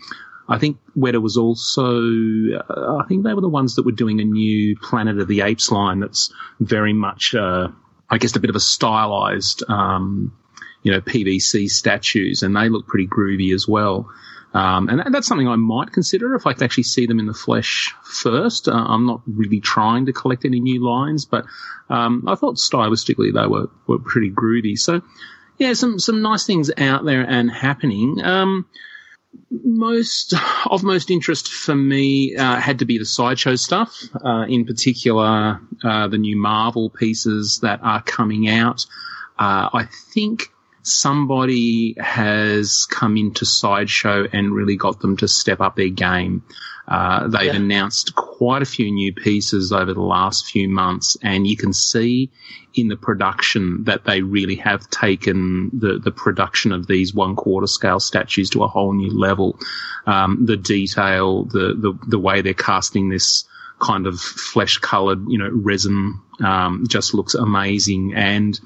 I 0.49 0.59
think 0.59 0.79
Weta 0.97 1.21
was 1.21 1.37
also 1.37 1.95
uh, 1.95 2.97
I 2.99 3.05
think 3.09 3.25
they 3.25 3.35
were 3.35 3.41
the 3.41 3.49
ones 3.49 3.77
that 3.77 3.85
were 3.85 3.93
doing 3.93 4.21
a 4.21 4.25
new 4.25 4.77
Planet 4.77 5.19
of 5.19 5.29
the 5.29 5.43
Apes 5.43 5.71
line 5.71 6.01
that's 6.01 6.33
very 6.59 6.93
much 6.93 7.35
uh, 7.35 7.69
I 8.09 8.19
guess 8.19 8.35
a 8.37 8.41
bit 8.41 8.51
of 8.51 8.57
a 8.57 8.61
stylized. 8.61 9.63
Um, 9.69 10.37
you 10.83 10.93
know, 10.93 11.03
PVC 11.03 11.69
statues, 11.69 12.43
and 12.43 12.57
they 12.57 12.71
look 12.71 12.87
pretty 12.87 13.07
groovy 13.07 13.55
as 13.55 13.69
well. 13.69 14.11
Um, 14.53 14.89
and 14.89 15.15
that's 15.15 15.29
something 15.29 15.47
I 15.47 15.57
might 15.57 15.93
consider 15.93 16.35
if 16.35 16.47
I 16.47 16.55
could 16.55 16.65
actually 16.65 16.83
see 16.83 17.07
them 17.07 17.21
in 17.21 17.27
the 17.27 17.35
flesh 17.35 17.95
first. 18.03 18.69
Uh, 18.69 18.73
I'm 18.73 19.07
not 19.07 19.23
really 19.27 19.61
trying 19.61 20.07
to 20.07 20.13
collect 20.13 20.45
any 20.45 20.59
new 20.59 20.85
lines, 20.85 21.25
but 21.25 21.45
um, 21.89 22.25
I 22.27 22.35
thought 22.35 22.57
stylistically 22.57 23.33
they 23.33 23.47
were, 23.47 23.69
were 23.87 24.01
pretty 24.01 24.31
groovy. 24.31 24.77
So, 24.77 25.03
yeah, 25.59 25.75
some 25.75 25.99
some 25.99 26.23
nice 26.23 26.47
things 26.47 26.71
out 26.77 27.05
there 27.05 27.23
and 27.23 27.51
happening. 27.51 28.21
Um, 28.25 28.67
most 29.51 30.35
of 30.71 30.83
most 30.83 31.11
interest 31.11 31.53
for 31.53 31.75
me 31.75 32.35
uh, 32.37 32.57
had 32.57 32.81
to 32.81 32.85
be 32.85 32.99
the 32.99 33.05
sideshow 33.05 33.55
stuff, 33.57 34.03
uh, 34.25 34.47
in 34.49 34.65
particular 34.65 35.61
uh, 35.85 36.09
the 36.09 36.19
new 36.19 36.37
Marvel 36.37 36.91
pieces 36.91 37.61
that 37.63 37.81
are 37.83 38.03
coming 38.03 38.49
out. 38.49 38.87
Uh, 39.39 39.71
I 39.73 39.89
think 40.13 40.51
somebody 40.83 41.95
has 41.99 42.87
come 42.87 43.17
into 43.17 43.45
sideshow 43.45 44.27
and 44.33 44.53
really 44.53 44.77
got 44.77 45.01
them 45.01 45.17
to 45.19 45.29
step 45.29 45.61
up 45.61 45.77
their 45.77 45.89
game. 45.89 46.43
Uh, 46.89 47.29
they've 47.29 47.53
yeah. 47.53 47.57
announced 47.57 48.17
quite 48.17 48.63
a 48.63 48.67
few 48.67 48.91
new 48.91 49.13
pieces 49.13 49.73
over 49.73 49.95
the 49.95 50.01
last 50.01 50.47
few 50.47 50.69
months, 50.69 51.17
and 51.23 51.47
you 51.47 51.57
can 51.57 51.73
see 51.73 52.31
in 52.75 52.89
the 52.89 52.97
production 52.97 53.85
that 53.85 54.05
they 54.05 54.23
really 54.23 54.57
have 54.57 54.89
taken 54.91 55.71
the, 55.73 55.99
the 55.99 56.11
production 56.11 56.73
of 56.73 56.87
these 56.89 57.15
one 57.15 57.37
quarter 57.37 57.69
scale 57.69 58.01
statues 58.01 58.51
to 58.51 58.65
a 58.65 58.69
whole 58.69 58.93
new 58.93 59.17
level. 59.17 59.57
Um, 60.07 60.47
the 60.47 60.57
detail, 60.57 61.45
the, 61.45 61.75
the, 61.75 61.99
the 62.09 62.19
way 62.19 62.43
they're 62.43 62.55
casting 62.55 63.09
this 63.09 63.45
kind 63.79 64.07
of 64.07 64.19
flesh 64.19 64.79
colored, 64.79 65.29
you 65.29 65.39
know, 65.39 65.49
resin, 65.51 66.21
um, 66.43 66.87
just 66.89 67.15
looks 67.15 67.35
amazing. 67.35 68.15
And, 68.15 68.59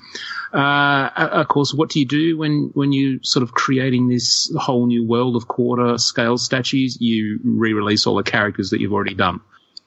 uh, 0.54 1.10
of 1.16 1.48
course, 1.48 1.74
what 1.74 1.90
do 1.90 1.98
you 1.98 2.06
do 2.06 2.38
when, 2.38 2.70
when 2.74 2.92
you 2.92 3.18
sort 3.22 3.42
of 3.42 3.52
creating 3.52 4.08
this 4.08 4.52
whole 4.56 4.86
new 4.86 5.04
world 5.04 5.34
of 5.34 5.48
quarter 5.48 5.98
scale 5.98 6.38
statues? 6.38 7.00
You 7.00 7.40
re-release 7.42 8.06
all 8.06 8.14
the 8.14 8.22
characters 8.22 8.70
that 8.70 8.80
you've 8.80 8.92
already 8.92 9.14
done. 9.14 9.40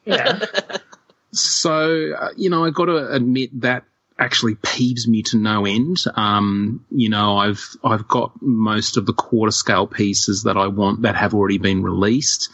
Yeah. 0.04 0.40
so, 1.32 2.12
uh, 2.12 2.30
you 2.36 2.50
know, 2.50 2.66
I've 2.66 2.74
got 2.74 2.86
to 2.86 3.12
admit 3.14 3.62
that 3.62 3.86
actually 4.20 4.56
peeves 4.56 5.08
me 5.08 5.24
to 5.24 5.38
no 5.38 5.66
end. 5.66 6.04
Um, 6.16 6.86
you 6.92 7.10
know, 7.10 7.38
I've 7.38 7.64
I've 7.84 8.08
got 8.08 8.34
most 8.42 8.98
of 8.98 9.06
the 9.06 9.14
quarter 9.14 9.52
scale 9.52 9.88
pieces 9.88 10.44
that 10.44 10.58
I 10.58 10.68
want 10.68 11.04
that 11.04 11.16
have 11.16 11.34
already 11.34 11.60
been 11.60 11.82
released, 11.82 12.50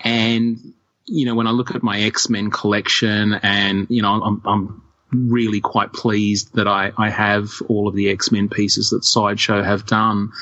and 0.00 0.72
you 1.06 1.26
know, 1.26 1.34
when 1.34 1.46
I 1.46 1.50
look 1.50 1.74
at 1.74 1.82
my 1.82 2.00
X 2.00 2.30
Men 2.30 2.50
collection, 2.50 3.34
and 3.34 3.86
you 3.90 4.02
know, 4.02 4.12
I'm, 4.22 4.42
I'm 4.44 4.82
really 5.12 5.60
quite 5.60 5.92
pleased 5.92 6.54
that 6.54 6.68
I, 6.68 6.92
I 6.96 7.10
have 7.10 7.50
all 7.68 7.88
of 7.88 7.94
the 7.94 8.10
X 8.10 8.30
Men 8.30 8.48
pieces 8.48 8.90
that 8.90 9.04
Sideshow 9.04 9.62
have 9.62 9.86
done. 9.86 10.32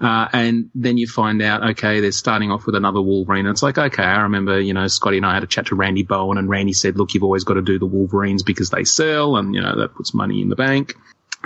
Uh, 0.00 0.28
and 0.32 0.70
then 0.74 0.98
you 0.98 1.06
find 1.06 1.40
out, 1.42 1.62
okay, 1.70 2.00
they're 2.00 2.10
starting 2.10 2.50
off 2.50 2.66
with 2.66 2.74
another 2.74 3.00
Wolverine. 3.00 3.46
And 3.46 3.52
it's 3.52 3.62
like, 3.62 3.78
okay, 3.78 4.02
I 4.02 4.22
remember, 4.22 4.60
you 4.60 4.74
know, 4.74 4.88
Scotty 4.88 5.18
and 5.18 5.26
I 5.26 5.34
had 5.34 5.44
a 5.44 5.46
chat 5.46 5.66
to 5.66 5.76
Randy 5.76 6.02
Bowen, 6.02 6.38
and 6.38 6.48
Randy 6.48 6.72
said, 6.72 6.96
look, 6.96 7.14
you've 7.14 7.22
always 7.22 7.44
got 7.44 7.54
to 7.54 7.62
do 7.62 7.78
the 7.78 7.86
Wolverines 7.86 8.42
because 8.42 8.70
they 8.70 8.82
sell, 8.82 9.36
and 9.36 9.54
you 9.54 9.60
know 9.60 9.78
that 9.78 9.94
puts 9.94 10.12
money 10.12 10.42
in 10.42 10.48
the 10.48 10.56
bank. 10.56 10.96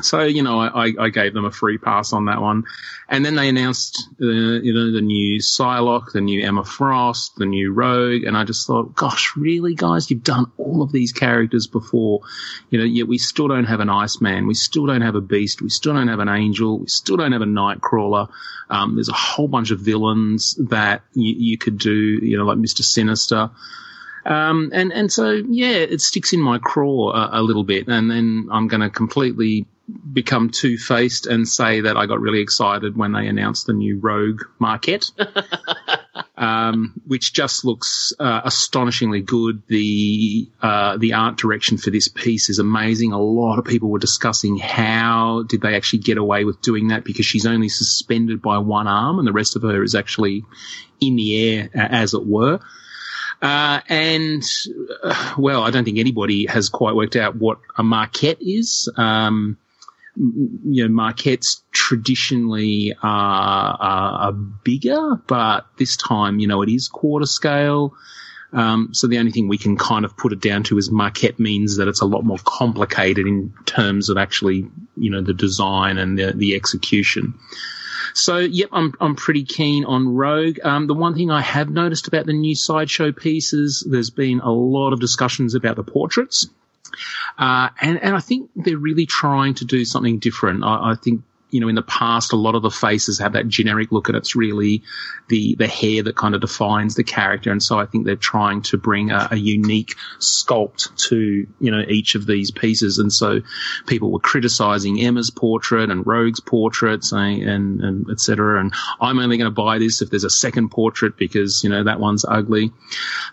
So 0.02 0.22
you 0.22 0.42
know, 0.42 0.60
I, 0.60 0.92
I 0.98 1.08
gave 1.08 1.32
them 1.32 1.44
a 1.44 1.50
free 1.50 1.78
pass 1.78 2.12
on 2.12 2.26
that 2.26 2.42
one, 2.42 2.64
and 3.08 3.24
then 3.24 3.34
they 3.34 3.48
announced, 3.48 4.08
uh, 4.20 4.26
you 4.26 4.74
know, 4.74 4.92
the 4.92 5.00
new 5.00 5.38
Psylocke, 5.38 6.12
the 6.12 6.20
new 6.20 6.44
Emma 6.44 6.64
Frost, 6.64 7.36
the 7.36 7.46
new 7.46 7.72
Rogue, 7.72 8.24
and 8.24 8.36
I 8.36 8.44
just 8.44 8.66
thought, 8.66 8.94
gosh, 8.94 9.32
really, 9.36 9.74
guys, 9.74 10.10
you've 10.10 10.22
done 10.22 10.52
all 10.58 10.82
of 10.82 10.92
these 10.92 11.12
characters 11.12 11.66
before, 11.66 12.20
you 12.70 12.78
know, 12.78 12.84
yet 12.84 13.08
we 13.08 13.18
still 13.18 13.48
don't 13.48 13.64
have 13.64 13.80
an 13.80 13.88
Iceman, 13.88 14.46
we 14.46 14.54
still 14.54 14.86
don't 14.86 15.02
have 15.02 15.14
a 15.14 15.20
Beast, 15.20 15.62
we 15.62 15.70
still 15.70 15.94
don't 15.94 16.08
have 16.08 16.20
an 16.20 16.28
Angel, 16.28 16.78
we 16.78 16.88
still 16.88 17.16
don't 17.16 17.32
have 17.32 17.42
a 17.42 17.46
Nightcrawler. 17.46 18.28
Um, 18.68 18.96
there's 18.96 19.08
a 19.08 19.14
whole 19.14 19.48
bunch 19.48 19.70
of 19.70 19.80
villains 19.80 20.56
that 20.68 21.02
you, 21.14 21.34
you 21.36 21.58
could 21.58 21.78
do, 21.78 21.92
you 21.92 22.36
know, 22.36 22.44
like 22.44 22.58
Mister 22.58 22.82
Sinister. 22.82 23.50
Um, 24.24 24.70
and, 24.74 24.92
and 24.92 25.12
so, 25.12 25.30
yeah, 25.30 25.68
it 25.68 26.00
sticks 26.00 26.32
in 26.32 26.40
my 26.40 26.58
craw 26.58 27.12
a, 27.12 27.40
a 27.40 27.42
little 27.42 27.62
bit. 27.62 27.86
And 27.86 28.10
then 28.10 28.48
I'm 28.50 28.66
going 28.66 28.80
to 28.80 28.90
completely 28.90 29.66
become 30.12 30.50
two 30.50 30.76
faced 30.78 31.26
and 31.26 31.46
say 31.46 31.82
that 31.82 31.96
I 31.96 32.06
got 32.06 32.20
really 32.20 32.40
excited 32.40 32.96
when 32.96 33.12
they 33.12 33.28
announced 33.28 33.66
the 33.66 33.72
new 33.72 33.98
Rogue 33.98 34.42
Maquette, 34.60 35.12
um, 36.36 37.00
which 37.06 37.32
just 37.32 37.64
looks 37.64 38.12
uh, 38.18 38.40
astonishingly 38.44 39.20
good. 39.20 39.62
The 39.68 40.48
uh, 40.60 40.96
the 40.96 41.12
art 41.12 41.36
direction 41.36 41.78
for 41.78 41.90
this 41.90 42.08
piece 42.08 42.48
is 42.48 42.58
amazing. 42.58 43.12
A 43.12 43.20
lot 43.20 43.58
of 43.58 43.64
people 43.64 43.88
were 43.88 44.00
discussing 44.00 44.56
how 44.56 45.44
did 45.48 45.60
they 45.60 45.76
actually 45.76 46.00
get 46.00 46.18
away 46.18 46.44
with 46.44 46.60
doing 46.62 46.88
that 46.88 47.04
because 47.04 47.26
she's 47.26 47.46
only 47.46 47.68
suspended 47.68 48.42
by 48.42 48.58
one 48.58 48.88
arm 48.88 49.18
and 49.18 49.26
the 49.26 49.32
rest 49.32 49.54
of 49.54 49.62
her 49.62 49.82
is 49.82 49.94
actually 49.94 50.44
in 51.00 51.14
the 51.16 51.50
air, 51.50 51.70
as 51.74 52.14
it 52.14 52.26
were. 52.26 52.58
Uh, 53.40 53.80
and 53.88 54.42
uh, 55.04 55.34
well, 55.38 55.62
I 55.62 55.70
don't 55.70 55.84
think 55.84 55.98
anybody 55.98 56.46
has 56.46 56.70
quite 56.70 56.94
worked 56.94 57.16
out 57.16 57.36
what 57.36 57.58
a 57.76 57.82
maquette 57.82 58.38
is. 58.40 58.90
Um, 58.96 59.58
you 60.16 60.88
know, 60.88 61.02
maquettes 61.02 61.62
traditionally 61.72 62.94
are, 63.02 63.76
are, 63.78 64.12
are, 64.28 64.32
bigger, 64.32 65.16
but 65.26 65.66
this 65.76 65.96
time, 65.96 66.38
you 66.38 66.46
know, 66.46 66.62
it 66.62 66.70
is 66.70 66.88
quarter 66.88 67.26
scale. 67.26 67.94
Um, 68.52 68.90
so 68.92 69.06
the 69.06 69.18
only 69.18 69.32
thing 69.32 69.48
we 69.48 69.58
can 69.58 69.76
kind 69.76 70.04
of 70.04 70.16
put 70.16 70.32
it 70.32 70.40
down 70.40 70.62
to 70.64 70.78
is 70.78 70.90
maquette 70.90 71.38
means 71.38 71.76
that 71.76 71.88
it's 71.88 72.00
a 72.00 72.06
lot 72.06 72.24
more 72.24 72.38
complicated 72.44 73.26
in 73.26 73.52
terms 73.66 74.08
of 74.08 74.16
actually, 74.16 74.66
you 74.96 75.10
know, 75.10 75.20
the 75.20 75.34
design 75.34 75.98
and 75.98 76.18
the, 76.18 76.32
the 76.32 76.54
execution. 76.54 77.34
So, 78.14 78.38
yep, 78.38 78.70
I'm 78.72 78.94
I'm 78.98 79.14
pretty 79.14 79.44
keen 79.44 79.84
on 79.84 80.08
Rogue. 80.08 80.58
Um, 80.64 80.86
the 80.86 80.94
one 80.94 81.14
thing 81.14 81.30
I 81.30 81.42
have 81.42 81.68
noticed 81.68 82.08
about 82.08 82.24
the 82.24 82.32
new 82.32 82.54
sideshow 82.54 83.12
pieces, 83.12 83.86
there's 83.86 84.08
been 84.08 84.40
a 84.40 84.50
lot 84.50 84.94
of 84.94 85.00
discussions 85.00 85.54
about 85.54 85.76
the 85.76 85.84
portraits. 85.84 86.48
Uh, 87.38 87.68
and, 87.80 88.02
and 88.02 88.14
I 88.14 88.20
think 88.20 88.50
they're 88.56 88.78
really 88.78 89.06
trying 89.06 89.54
to 89.54 89.64
do 89.64 89.84
something 89.84 90.18
different. 90.18 90.64
I, 90.64 90.92
I 90.92 90.94
think 90.94 91.22
you 91.50 91.60
know, 91.60 91.68
in 91.68 91.74
the 91.74 91.82
past, 91.82 92.32
a 92.32 92.36
lot 92.36 92.54
of 92.54 92.62
the 92.62 92.70
faces 92.70 93.20
have 93.20 93.34
that 93.34 93.48
generic 93.48 93.92
look, 93.92 94.08
and 94.08 94.16
it's 94.16 94.34
really 94.34 94.82
the 95.28 95.54
the 95.56 95.68
hair 95.68 96.02
that 96.02 96.16
kind 96.16 96.34
of 96.34 96.40
defines 96.40 96.94
the 96.96 97.04
character. 97.04 97.50
And 97.52 97.62
so 97.62 97.78
I 97.78 97.86
think 97.86 98.04
they're 98.04 98.16
trying 98.16 98.62
to 98.62 98.76
bring 98.76 99.10
a, 99.10 99.28
a 99.30 99.36
unique 99.36 99.94
sculpt 100.18 100.94
to 101.08 101.46
you 101.60 101.70
know 101.70 101.84
each 101.88 102.14
of 102.14 102.26
these 102.26 102.50
pieces. 102.50 102.98
And 102.98 103.12
so 103.12 103.40
people 103.86 104.10
were 104.10 104.18
criticizing 104.18 105.00
Emma's 105.00 105.30
portrait 105.30 105.90
and 105.90 106.06
Rogue's 106.06 106.40
portrait, 106.40 107.04
saying 107.04 107.44
and 107.44 107.80
and 107.80 108.10
etc. 108.10 108.60
And 108.60 108.74
I'm 109.00 109.18
only 109.18 109.38
going 109.38 109.50
to 109.50 109.54
buy 109.54 109.78
this 109.78 110.02
if 110.02 110.10
there's 110.10 110.24
a 110.24 110.30
second 110.30 110.70
portrait 110.70 111.16
because 111.16 111.62
you 111.62 111.70
know 111.70 111.84
that 111.84 112.00
one's 112.00 112.24
ugly. 112.24 112.72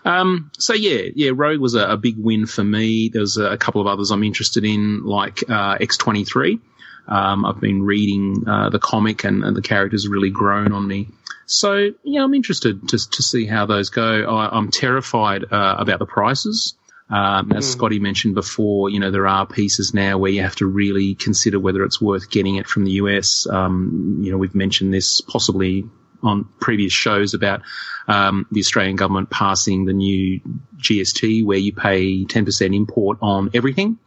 Um, 0.04 0.50
so 0.58 0.72
yeah, 0.72 1.08
yeah, 1.14 1.32
Rogue 1.34 1.60
was 1.60 1.74
a, 1.74 1.86
a, 1.86 1.96
big 1.96 2.16
win 2.18 2.46
for 2.46 2.62
me. 2.62 3.08
There's 3.08 3.38
a, 3.38 3.52
a 3.52 3.56
couple 3.56 3.80
of 3.80 3.86
others 3.86 4.10
I'm 4.10 4.22
interested 4.22 4.64
in, 4.64 5.04
like 5.04 5.42
uh, 5.48 5.78
X23. 5.78 6.60
Um, 7.06 7.44
I've 7.44 7.60
been 7.60 7.82
reading 7.82 8.44
uh, 8.48 8.70
the 8.70 8.78
comic, 8.78 9.24
and, 9.24 9.44
and, 9.44 9.56
the 9.56 9.62
characters 9.62 10.08
really 10.08 10.30
grown 10.30 10.72
on 10.72 10.86
me. 10.86 11.08
So 11.46 11.90
yeah, 12.02 12.24
I'm 12.24 12.34
interested 12.34 12.88
to 12.88 13.10
to 13.10 13.22
see 13.22 13.46
how 13.46 13.66
those 13.66 13.90
go. 13.90 14.24
I, 14.24 14.56
am 14.56 14.70
terrified 14.70 15.44
uh, 15.50 15.76
about 15.78 15.98
the 15.98 16.06
prices. 16.06 16.74
Um, 17.10 17.52
as 17.52 17.66
mm. 17.66 17.72
Scotty 17.72 17.98
mentioned 17.98 18.34
before, 18.34 18.88
you 18.88 18.98
know 18.98 19.10
there 19.10 19.26
are 19.26 19.46
pieces 19.46 19.92
now 19.92 20.16
where 20.16 20.30
you 20.30 20.42
have 20.42 20.56
to 20.56 20.66
really 20.66 21.14
consider 21.14 21.60
whether 21.60 21.84
it's 21.84 22.00
worth 22.00 22.30
getting 22.30 22.56
it 22.56 22.66
from 22.66 22.84
the 22.84 22.92
US. 22.92 23.46
Um, 23.46 24.20
you 24.22 24.32
know, 24.32 24.38
we've 24.38 24.54
mentioned 24.54 24.94
this 24.94 25.20
possibly 25.20 25.84
on 26.22 26.48
previous 26.60 26.92
shows 26.92 27.34
about 27.34 27.60
um, 28.08 28.46
the 28.50 28.60
Australian 28.60 28.96
government 28.96 29.30
passing 29.30 29.84
the 29.84 29.92
new 29.92 30.40
GST, 30.78 31.44
where 31.44 31.58
you 31.58 31.72
pay 31.72 32.24
10% 32.24 32.74
import 32.74 33.18
on 33.20 33.50
everything. 33.54 33.98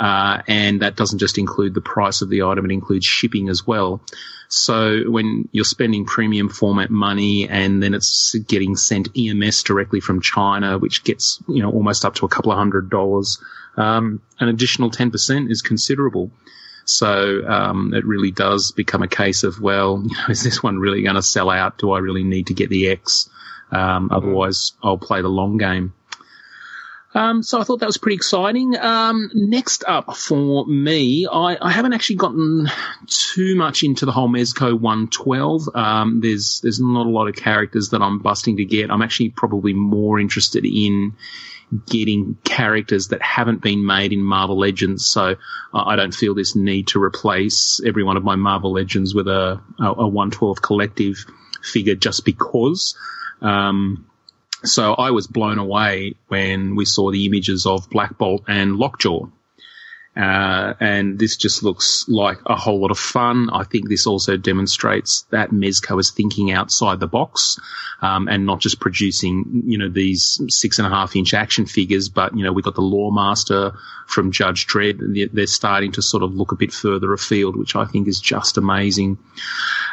Uh, 0.00 0.40
and 0.48 0.80
that 0.80 0.96
doesn't 0.96 1.18
just 1.18 1.36
include 1.36 1.74
the 1.74 1.82
price 1.82 2.22
of 2.22 2.30
the 2.30 2.42
item, 2.42 2.64
it 2.64 2.72
includes 2.72 3.04
shipping 3.04 3.50
as 3.50 3.66
well. 3.66 4.00
So 4.48 5.02
when 5.10 5.46
you're 5.52 5.66
spending 5.66 6.06
premium 6.06 6.48
format 6.48 6.88
money 6.90 7.46
and 7.46 7.82
then 7.82 7.92
it's 7.92 8.34
getting 8.48 8.76
sent 8.76 9.10
EMS 9.16 9.62
directly 9.62 10.00
from 10.00 10.22
China, 10.22 10.78
which 10.78 11.04
gets, 11.04 11.38
you 11.46 11.62
know, 11.62 11.70
almost 11.70 12.06
up 12.06 12.14
to 12.16 12.24
a 12.24 12.30
couple 12.30 12.50
of 12.50 12.56
hundred 12.56 12.88
dollars, 12.88 13.38
um, 13.76 14.22
an 14.40 14.48
additional 14.48 14.90
10% 14.90 15.50
is 15.50 15.60
considerable. 15.60 16.30
So 16.86 17.46
um, 17.46 17.92
it 17.92 18.06
really 18.06 18.30
does 18.30 18.72
become 18.72 19.02
a 19.02 19.08
case 19.08 19.44
of, 19.44 19.60
well, 19.60 20.02
you 20.08 20.16
know, 20.16 20.24
is 20.30 20.42
this 20.42 20.62
one 20.62 20.78
really 20.78 21.02
going 21.02 21.16
to 21.16 21.22
sell 21.22 21.50
out? 21.50 21.76
Do 21.76 21.92
I 21.92 21.98
really 21.98 22.24
need 22.24 22.46
to 22.46 22.54
get 22.54 22.70
the 22.70 22.88
X? 22.88 23.28
Um, 23.70 24.08
mm-hmm. 24.08 24.14
Otherwise, 24.14 24.72
I'll 24.82 24.98
play 24.98 25.20
the 25.20 25.28
long 25.28 25.58
game. 25.58 25.92
Um, 27.12 27.42
so 27.42 27.60
I 27.60 27.64
thought 27.64 27.80
that 27.80 27.86
was 27.86 27.98
pretty 27.98 28.14
exciting. 28.14 28.76
Um, 28.76 29.30
next 29.34 29.82
up 29.86 30.16
for 30.16 30.64
me, 30.66 31.26
I, 31.26 31.58
I, 31.60 31.72
haven't 31.72 31.92
actually 31.92 32.16
gotten 32.16 32.68
too 33.08 33.56
much 33.56 33.82
into 33.82 34.06
the 34.06 34.12
whole 34.12 34.28
Mezco 34.28 34.78
112. 34.78 35.74
Um, 35.74 36.20
there's 36.20 36.60
there's 36.60 36.78
not 36.78 37.06
a 37.06 37.10
lot 37.10 37.26
of 37.26 37.34
characters 37.34 37.88
that 37.90 38.00
I'm 38.00 38.20
busting 38.20 38.58
to 38.58 38.64
get. 38.64 38.92
I'm 38.92 39.02
actually 39.02 39.30
probably 39.30 39.72
more 39.72 40.20
interested 40.20 40.64
in 40.64 41.14
getting 41.86 42.36
characters 42.44 43.08
that 43.08 43.22
haven't 43.22 43.62
been 43.62 43.84
made 43.84 44.12
in 44.12 44.22
Marvel 44.22 44.58
Legends. 44.58 45.06
So 45.06 45.36
I 45.72 45.96
don't 45.96 46.14
feel 46.14 46.34
this 46.34 46.54
need 46.54 46.88
to 46.88 47.02
replace 47.02 47.80
every 47.84 48.04
one 48.04 48.16
of 48.16 48.24
my 48.24 48.36
Marvel 48.36 48.72
Legends 48.72 49.14
with 49.14 49.28
a, 49.28 49.60
a, 49.78 49.84
a 49.84 50.08
112 50.08 50.62
collective 50.62 51.24
figure 51.62 51.94
just 51.94 52.24
because. 52.24 52.96
Um, 53.40 54.09
so 54.64 54.94
I 54.94 55.10
was 55.10 55.26
blown 55.26 55.58
away 55.58 56.14
when 56.28 56.76
we 56.76 56.84
saw 56.84 57.10
the 57.10 57.26
images 57.26 57.66
of 57.66 57.88
Black 57.90 58.18
Bolt 58.18 58.44
and 58.48 58.76
Lockjaw. 58.76 59.26
Uh, 60.16 60.74
and 60.80 61.20
this 61.20 61.36
just 61.36 61.62
looks 61.62 62.04
like 62.08 62.38
a 62.44 62.56
whole 62.56 62.80
lot 62.80 62.90
of 62.90 62.98
fun. 62.98 63.48
I 63.52 63.62
think 63.62 63.88
this 63.88 64.08
also 64.08 64.36
demonstrates 64.36 65.24
that 65.30 65.50
Mezco 65.50 66.00
is 66.00 66.10
thinking 66.10 66.50
outside 66.50 66.98
the 66.98 67.06
box 67.06 67.60
um, 68.02 68.26
and 68.26 68.44
not 68.44 68.58
just 68.58 68.80
producing, 68.80 69.62
you 69.66 69.78
know, 69.78 69.88
these 69.88 70.40
six 70.48 70.78
and 70.78 70.86
a 70.86 70.90
half 70.90 71.14
inch 71.14 71.32
action 71.32 71.64
figures, 71.64 72.08
but 72.08 72.36
you 72.36 72.42
know, 72.42 72.52
we 72.52 72.60
got 72.60 72.74
the 72.74 72.82
Lawmaster 72.82 73.76
from 74.06 74.32
Judge 74.32 74.66
Dredd. 74.66 75.30
They're 75.32 75.46
starting 75.46 75.92
to 75.92 76.02
sort 76.02 76.24
of 76.24 76.34
look 76.34 76.50
a 76.50 76.56
bit 76.56 76.72
further 76.72 77.12
afield, 77.12 77.56
which 77.56 77.76
I 77.76 77.84
think 77.84 78.08
is 78.08 78.20
just 78.20 78.56
amazing. 78.56 79.18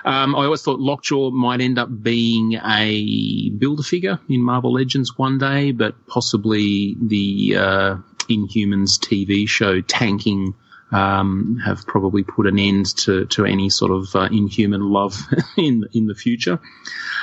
Um, 0.03 0.35
I 0.35 0.45
always 0.45 0.63
thought 0.63 0.79
Lockjaw 0.79 1.29
might 1.29 1.61
end 1.61 1.77
up 1.77 1.89
being 2.01 2.53
a 2.53 3.49
builder 3.49 3.83
figure 3.83 4.19
in 4.27 4.41
Marvel 4.41 4.73
Legends 4.73 5.15
one 5.15 5.37
day, 5.37 5.71
but 5.73 6.07
possibly 6.07 6.95
the 6.99 7.55
uh, 7.57 7.95
Inhumans 8.29 8.99
TV 8.99 9.47
show 9.47 9.81
tanking 9.81 10.55
um, 10.91 11.61
have 11.65 11.85
probably 11.85 12.23
put 12.23 12.47
an 12.47 12.59
end 12.59 12.85
to, 12.97 13.25
to 13.25 13.45
any 13.45 13.69
sort 13.69 13.91
of 13.91 14.15
uh, 14.15 14.29
inhuman 14.31 14.81
love 14.81 15.17
in 15.57 15.85
in 15.93 16.07
the 16.07 16.15
future. 16.15 16.59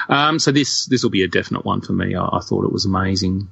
Um, 0.08 0.38
so 0.38 0.52
this 0.52 0.86
this 0.86 1.02
will 1.02 1.10
be 1.10 1.22
a 1.22 1.28
definite 1.28 1.64
one 1.64 1.80
for 1.80 1.92
me. 1.92 2.14
I, 2.14 2.24
I 2.24 2.40
thought 2.40 2.64
it 2.64 2.72
was 2.72 2.84
amazing. 2.84 3.48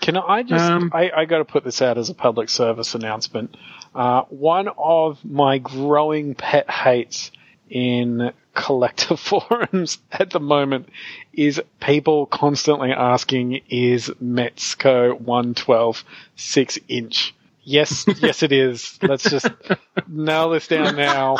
Can 0.00 0.16
I 0.16 0.42
just? 0.42 0.70
Um, 0.70 0.90
I, 0.92 1.10
I 1.16 1.24
got 1.24 1.38
to 1.38 1.44
put 1.44 1.64
this 1.64 1.80
out 1.80 1.98
as 1.98 2.10
a 2.10 2.14
public 2.14 2.48
service 2.48 2.94
announcement. 2.94 3.56
Uh, 3.94 4.22
one 4.22 4.68
of 4.76 5.24
my 5.24 5.58
growing 5.58 6.34
pet 6.34 6.68
hates 6.68 7.30
in 7.70 8.32
collector 8.54 9.16
forums 9.18 9.98
at 10.12 10.30
the 10.30 10.40
moment 10.40 10.88
is 11.32 11.60
people 11.80 12.26
constantly 12.26 12.92
asking, 12.92 13.60
is 13.68 14.08
Mezco 14.22 15.20
112 15.20 16.04
6 16.36 16.78
inch? 16.88 17.34
Yes, 17.62 18.06
yes 18.20 18.42
it 18.42 18.52
is. 18.52 18.98
Let's 19.02 19.28
just 19.28 19.48
nail 20.06 20.50
this 20.50 20.68
down 20.68 20.96
now. 20.96 21.38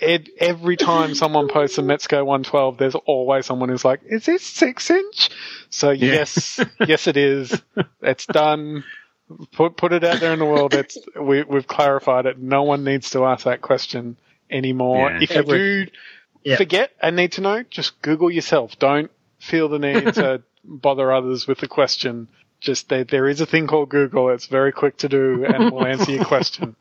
Ed, 0.00 0.28
every 0.38 0.76
time 0.76 1.14
someone 1.14 1.48
posts 1.48 1.78
a 1.78 1.82
Mezco 1.82 2.24
112, 2.24 2.78
there's 2.78 2.94
always 2.94 3.44
someone 3.44 3.68
who's 3.68 3.84
like, 3.84 4.00
is 4.06 4.24
this 4.24 4.42
6 4.42 4.90
inch? 4.90 5.30
So 5.70 5.90
yeah. 5.90 6.12
yes, 6.12 6.60
yes 6.86 7.06
it 7.06 7.16
is. 7.16 7.60
It's 8.00 8.26
done. 8.26 8.84
Put, 9.52 9.76
put 9.76 9.92
it 9.92 10.04
out 10.04 10.20
there 10.20 10.32
in 10.32 10.38
the 10.38 10.44
world. 10.44 10.74
It's, 10.74 10.96
we, 11.20 11.42
we've 11.42 11.66
clarified 11.66 12.26
it. 12.26 12.38
No 12.38 12.62
one 12.62 12.84
needs 12.84 13.10
to 13.10 13.24
ask 13.24 13.44
that 13.44 13.62
question 13.62 14.16
anymore. 14.50 15.10
Yeah. 15.10 15.18
If 15.22 15.34
you 15.34 15.42
do 15.44 15.86
yeah. 16.42 16.56
forget 16.56 16.92
and 17.00 17.16
need 17.16 17.32
to 17.32 17.40
know, 17.40 17.64
just 17.68 18.00
Google 18.02 18.30
yourself. 18.30 18.78
Don't 18.78 19.10
feel 19.38 19.68
the 19.68 19.78
need 19.78 20.14
to 20.14 20.42
bother 20.64 21.12
others 21.12 21.46
with 21.46 21.58
the 21.58 21.68
question. 21.68 22.28
Just 22.60 22.88
there, 22.88 23.04
there 23.04 23.28
is 23.28 23.40
a 23.40 23.46
thing 23.46 23.66
called 23.66 23.90
Google. 23.90 24.30
It's 24.30 24.46
very 24.46 24.72
quick 24.72 24.98
to 24.98 25.08
do 25.08 25.44
and 25.44 25.70
will 25.70 25.86
answer 25.86 26.12
your 26.12 26.24
question. 26.24 26.76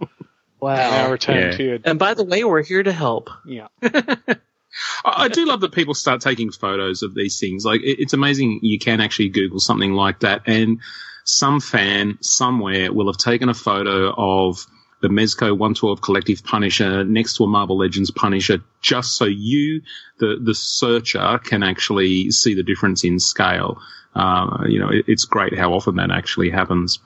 Wow. 0.60 0.76
Now 0.76 1.12
return 1.12 1.38
yeah. 1.38 1.58
to 1.58 1.64
you. 1.64 1.80
And 1.84 2.00
by 2.00 2.14
the 2.14 2.24
way, 2.24 2.44
we're 2.44 2.64
here 2.64 2.84
to 2.84 2.94
help. 2.94 3.30
Yeah. 3.46 3.68
I 5.06 5.28
do 5.28 5.46
love 5.46 5.62
that 5.62 5.74
people 5.74 5.94
start 5.94 6.22
taking 6.22 6.52
photos 6.52 7.04
of 7.04 7.14
these 7.14 7.40
things. 7.40 7.66
Like 7.66 7.82
it's 7.84 8.14
amazing 8.14 8.60
you 8.64 8.80
can 8.80 9.02
actually 9.02 9.30
Google 9.30 9.60
something 9.60 9.94
like 9.94 10.22
that, 10.22 10.44
and 10.48 10.80
some 11.26 11.60
fan 11.60 12.18
somewhere 12.22 12.92
will 12.92 13.08
have 13.08 13.18
taken 13.18 13.50
a 13.50 13.54
photo 13.54 14.14
of 14.16 14.66
the 15.04 15.10
Mezco 15.10 15.52
112 15.52 16.02
Collective 16.02 16.46
Punisher 16.46 17.04
next 17.04 17.36
to 17.36 17.44
a 17.44 17.48
Marvel 17.48 17.78
Legends 17.78 18.10
Punisher, 18.10 18.64
just 18.82 19.18
so 19.18 19.26
you, 19.26 19.82
the 20.20 20.38
the 20.42 20.56
searcher, 20.56 21.40
can 21.44 21.62
actually 21.62 22.32
see 22.32 22.56
the 22.56 22.64
difference 22.64 23.04
in 23.04 23.20
scale. 23.20 23.80
Uh, 24.16 24.64
you 24.66 24.80
know, 24.80 24.88
it, 24.90 25.04
it's 25.10 25.26
great 25.26 25.58
how 25.58 25.74
often 25.74 25.98
that 25.98 26.10
actually 26.10 26.50
happens. 26.50 27.00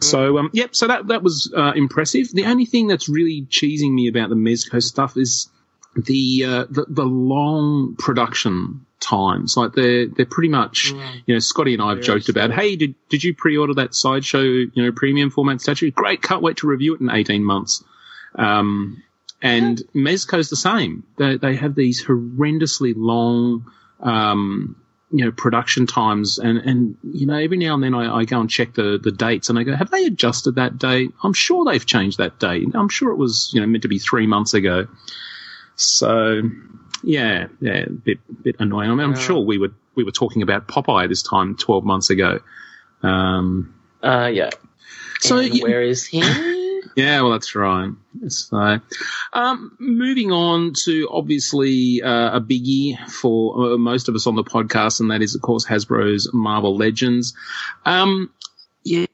So, 0.00 0.38
um, 0.38 0.50
yep. 0.52 0.76
So 0.76 0.88
that 0.88 1.06
that 1.06 1.22
was 1.22 1.50
uh, 1.56 1.72
impressive. 1.74 2.30
The 2.30 2.44
only 2.44 2.66
thing 2.66 2.86
that's 2.86 3.08
really 3.08 3.46
cheesing 3.48 3.94
me 3.94 4.08
about 4.08 4.28
the 4.28 4.36
Mezco 4.36 4.82
stuff 4.82 5.16
is 5.16 5.48
the, 6.04 6.44
uh, 6.44 6.64
the 6.70 6.86
the 6.88 7.04
long 7.04 7.96
production 7.98 8.86
times. 9.00 9.56
Like 9.56 9.72
they're 9.72 10.06
they're 10.06 10.26
pretty 10.26 10.48
much 10.48 10.92
you 11.26 11.34
know 11.34 11.38
Scotty 11.38 11.74
and 11.74 11.82
I 11.82 11.90
have 11.90 12.00
joked 12.02 12.28
about. 12.28 12.52
Hey, 12.52 12.76
did 12.76 12.94
did 13.08 13.24
you 13.24 13.34
pre-order 13.34 13.74
that 13.74 13.94
sideshow 13.94 14.42
you 14.42 14.70
know 14.76 14.92
premium 14.92 15.30
format 15.30 15.60
statue? 15.60 15.90
Great, 15.90 16.22
can't 16.22 16.42
wait 16.42 16.58
to 16.58 16.66
review 16.66 16.94
it 16.94 17.00
in 17.00 17.10
eighteen 17.10 17.44
months. 17.44 17.84
Um, 18.34 19.02
and. 19.42 19.82
Mezco's 19.94 20.50
the 20.50 20.56
same. 20.56 21.04
They 21.16 21.36
they 21.36 21.56
have 21.56 21.74
these 21.74 22.04
horrendously 22.04 22.94
long. 22.96 23.70
Um, 24.00 24.76
you 25.10 25.24
know, 25.24 25.32
production 25.32 25.86
times 25.86 26.38
and, 26.38 26.58
and, 26.58 26.96
you 27.02 27.24
know, 27.24 27.34
every 27.34 27.56
now 27.56 27.72
and 27.72 27.82
then 27.82 27.94
I, 27.94 28.18
I 28.18 28.24
go 28.26 28.40
and 28.40 28.50
check 28.50 28.74
the, 28.74 29.00
the 29.02 29.10
dates 29.10 29.48
and 29.48 29.58
I 29.58 29.62
go, 29.62 29.74
have 29.74 29.90
they 29.90 30.04
adjusted 30.04 30.56
that 30.56 30.76
date? 30.76 31.14
I'm 31.22 31.32
sure 31.32 31.64
they've 31.64 31.84
changed 31.84 32.18
that 32.18 32.38
date. 32.38 32.68
I'm 32.74 32.90
sure 32.90 33.10
it 33.10 33.16
was, 33.16 33.50
you 33.54 33.60
know, 33.62 33.66
meant 33.66 33.82
to 33.82 33.88
be 33.88 33.98
three 33.98 34.26
months 34.26 34.52
ago. 34.52 34.86
So, 35.78 36.42
yeah, 37.04 37.46
yeah, 37.60 37.84
a 37.86 37.90
bit 37.90 38.18
bit 38.42 38.56
annoying. 38.58 38.90
I 38.90 38.94
mean, 38.94 39.06
I'm 39.06 39.16
sure 39.16 39.40
we 39.40 39.58
were 39.58 39.72
we 39.94 40.02
were 40.02 40.10
talking 40.10 40.42
about 40.42 40.66
Popeye 40.66 41.08
this 41.08 41.22
time 41.22 41.56
12 41.56 41.84
months 41.84 42.10
ago. 42.10 42.40
Um, 43.02 43.74
uh, 44.02 44.30
yeah. 44.32 44.50
So 45.20 45.38
you, 45.38 45.62
where 45.62 45.82
is 45.82 46.04
he? 46.04 46.20
yeah, 46.96 47.20
well, 47.20 47.30
that's 47.30 47.54
right. 47.54 47.90
So, 48.26 48.80
um, 49.32 49.76
moving 49.78 50.32
on 50.32 50.72
to 50.84 51.08
obviously 51.12 52.02
uh, 52.02 52.36
a 52.36 52.40
biggie 52.40 52.98
for 53.08 53.74
uh, 53.74 53.78
most 53.78 54.08
of 54.08 54.16
us 54.16 54.26
on 54.26 54.34
the 54.34 54.44
podcast, 54.44 55.00
and 55.00 55.12
that 55.12 55.22
is, 55.22 55.36
of 55.36 55.42
course, 55.42 55.64
Hasbro's 55.64 56.28
Marvel 56.32 56.76
Legends. 56.76 57.34
Um, 57.84 58.32
yeah, 58.84 59.06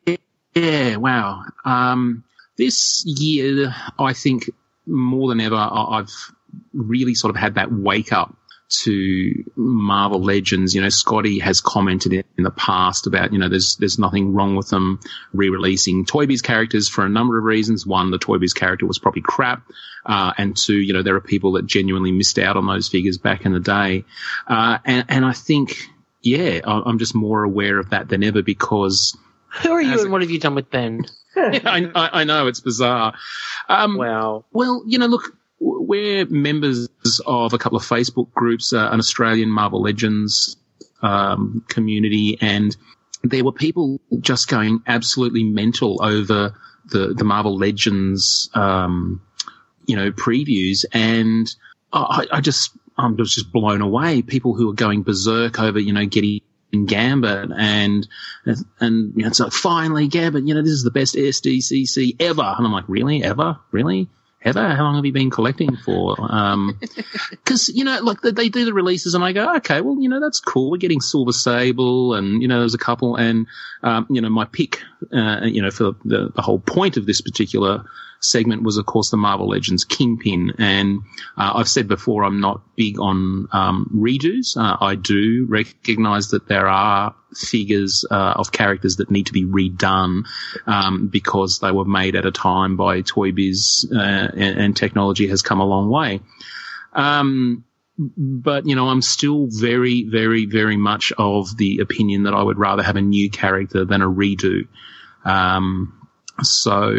yeah, 0.54 0.96
wow. 0.96 1.44
Um, 1.64 2.24
this 2.56 3.04
year, 3.06 3.74
I 3.98 4.14
think 4.14 4.50
more 4.86 5.28
than 5.28 5.40
ever, 5.40 5.56
I've 5.56 6.32
really 6.72 7.14
sort 7.14 7.34
of 7.34 7.40
had 7.40 7.56
that 7.56 7.72
wake 7.72 8.12
up 8.12 8.36
to 8.82 9.44
Marvel 9.56 10.22
Legends. 10.22 10.74
You 10.74 10.82
know, 10.82 10.88
Scotty 10.88 11.38
has 11.38 11.60
commented 11.60 12.12
in 12.12 12.44
the 12.44 12.50
past 12.50 13.06
about, 13.06 13.32
you 13.32 13.38
know, 13.38 13.48
there's, 13.48 13.76
there's 13.76 13.98
nothing 13.98 14.32
wrong 14.32 14.56
with 14.56 14.68
them 14.68 15.00
re-releasing 15.32 16.04
Toy 16.04 16.26
Biz 16.26 16.42
characters 16.42 16.88
for 16.88 17.04
a 17.04 17.08
number 17.08 17.38
of 17.38 17.44
reasons. 17.44 17.86
One, 17.86 18.10
the 18.10 18.18
Toy 18.18 18.38
Biz 18.38 18.54
character 18.54 18.86
was 18.86 18.98
probably 18.98 19.22
crap. 19.22 19.62
Uh, 20.06 20.32
and 20.36 20.56
two, 20.56 20.76
you 20.76 20.92
know, 20.92 21.02
there 21.02 21.16
are 21.16 21.20
people 21.20 21.52
that 21.52 21.66
genuinely 21.66 22.12
missed 22.12 22.38
out 22.38 22.56
on 22.56 22.66
those 22.66 22.88
figures 22.88 23.18
back 23.18 23.44
in 23.44 23.52
the 23.52 23.60
day. 23.60 24.04
Uh, 24.46 24.78
and, 24.84 25.04
and 25.08 25.24
I 25.24 25.32
think, 25.32 25.88
yeah, 26.22 26.60
I'm 26.64 26.98
just 26.98 27.14
more 27.14 27.44
aware 27.44 27.78
of 27.78 27.90
that 27.90 28.08
than 28.08 28.24
ever 28.24 28.42
because. 28.42 29.16
Who 29.62 29.72
are 29.72 29.82
you 29.82 30.00
and 30.00 30.10
what 30.10 30.22
have 30.22 30.30
you 30.30 30.40
done 30.40 30.54
with 30.54 30.70
Ben? 30.70 31.04
I, 31.36 31.90
I, 31.94 32.24
know, 32.24 32.46
it's 32.46 32.60
bizarre. 32.60 33.14
Um, 33.68 33.96
wow. 33.96 34.44
Well, 34.52 34.82
you 34.86 34.98
know, 34.98 35.06
look, 35.06 35.36
we're 35.64 36.26
members 36.26 36.88
of 37.26 37.52
a 37.52 37.58
couple 37.58 37.76
of 37.78 37.84
Facebook 37.84 38.32
groups, 38.32 38.72
uh, 38.72 38.88
an 38.90 38.98
Australian 38.98 39.48
Marvel 39.48 39.82
Legends 39.82 40.56
um, 41.02 41.64
community, 41.68 42.38
and 42.40 42.76
there 43.22 43.44
were 43.44 43.52
people 43.52 44.00
just 44.20 44.48
going 44.48 44.80
absolutely 44.86 45.44
mental 45.44 46.02
over 46.02 46.54
the 46.86 47.14
the 47.14 47.24
Marvel 47.24 47.56
Legends, 47.56 48.50
um, 48.54 49.22
you 49.86 49.96
know, 49.96 50.10
previews, 50.12 50.84
and 50.92 51.48
I, 51.92 52.26
I 52.30 52.40
just 52.40 52.76
I 52.98 53.06
was 53.06 53.34
just 53.34 53.50
blown 53.52 53.80
away. 53.80 54.22
People 54.22 54.54
who 54.54 54.70
are 54.70 54.74
going 54.74 55.02
berserk 55.02 55.58
over, 55.58 55.78
you 55.78 55.92
know, 55.92 56.06
getting 56.06 56.40
Gambit 56.86 57.50
and 57.56 58.06
and 58.80 59.12
you 59.16 59.22
know, 59.22 59.28
it's 59.28 59.40
like 59.40 59.52
finally 59.52 60.08
Gambit, 60.08 60.46
you 60.46 60.54
know, 60.54 60.62
this 60.62 60.72
is 60.72 60.84
the 60.84 60.90
best 60.90 61.14
SDCC 61.14 62.20
ever, 62.20 62.42
and 62.42 62.66
I'm 62.66 62.72
like, 62.72 62.88
really, 62.88 63.22
ever, 63.22 63.58
really? 63.70 64.08
Ever? 64.44 64.68
How 64.68 64.84
long 64.84 64.96
have 64.96 65.04
you 65.04 65.12
been 65.12 65.30
collecting 65.30 65.76
for? 65.76 66.16
Because, 66.16 67.68
um, 67.68 67.74
you 67.74 67.84
know, 67.84 68.00
like 68.02 68.20
they 68.20 68.48
do 68.48 68.64
the 68.64 68.72
releases 68.72 69.14
and 69.14 69.24
I 69.24 69.32
go, 69.32 69.56
okay, 69.56 69.80
well, 69.80 70.00
you 70.00 70.08
know, 70.08 70.20
that's 70.20 70.40
cool. 70.40 70.70
We're 70.70 70.78
getting 70.78 71.00
Silver 71.00 71.32
Sable 71.32 72.14
and, 72.14 72.42
you 72.42 72.48
know, 72.48 72.60
there's 72.60 72.74
a 72.74 72.78
couple. 72.78 73.16
And, 73.16 73.46
um, 73.82 74.06
you 74.10 74.20
know, 74.20 74.28
my 74.28 74.44
pick, 74.44 74.80
uh, 75.12 75.40
you 75.44 75.62
know, 75.62 75.70
for 75.70 75.92
the, 76.04 76.30
the 76.34 76.42
whole 76.42 76.58
point 76.58 76.96
of 76.96 77.06
this 77.06 77.20
particular 77.20 77.84
segment 78.20 78.62
was, 78.62 78.76
of 78.76 78.86
course, 78.86 79.10
the 79.10 79.16
Marvel 79.16 79.48
Legends 79.48 79.84
Kingpin. 79.84 80.54
And 80.58 81.00
uh, 81.36 81.52
I've 81.56 81.68
said 81.68 81.88
before, 81.88 82.24
I'm 82.24 82.40
not 82.40 82.62
big 82.76 82.98
on 83.00 83.48
um, 83.52 83.90
redos. 83.94 84.56
Uh, 84.56 84.76
I 84.80 84.94
do 84.94 85.46
recognize 85.48 86.28
that 86.28 86.48
there 86.48 86.66
are 86.68 87.14
figures 87.34 88.04
uh, 88.10 88.34
of 88.36 88.52
characters 88.52 88.96
that 88.96 89.10
need 89.10 89.26
to 89.26 89.32
be 89.32 89.44
redone 89.44 90.24
um, 90.66 91.08
because 91.08 91.58
they 91.58 91.72
were 91.72 91.84
made 91.84 92.16
at 92.16 92.26
a 92.26 92.30
time 92.30 92.76
by 92.76 93.00
Toy 93.00 93.32
Biz 93.32 93.90
uh, 93.94 93.98
and, 93.98 94.58
and, 94.60 94.76
technology 94.76 95.28
has 95.28 95.42
come 95.42 95.60
a 95.60 95.64
long 95.64 95.90
way. 95.90 96.20
Um, 96.92 97.64
but 97.98 98.66
you 98.66 98.74
know, 98.74 98.88
I'm 98.88 99.02
still 99.02 99.46
very, 99.48 100.04
very, 100.04 100.46
very 100.46 100.76
much 100.76 101.12
of 101.16 101.56
the 101.56 101.78
opinion 101.78 102.24
that 102.24 102.34
I 102.34 102.42
would 102.42 102.58
rather 102.58 102.82
have 102.82 102.96
a 102.96 103.00
new 103.00 103.30
character 103.30 103.84
than 103.84 104.02
a 104.02 104.08
redo. 104.08 104.66
Um, 105.24 106.08
so 106.42 106.94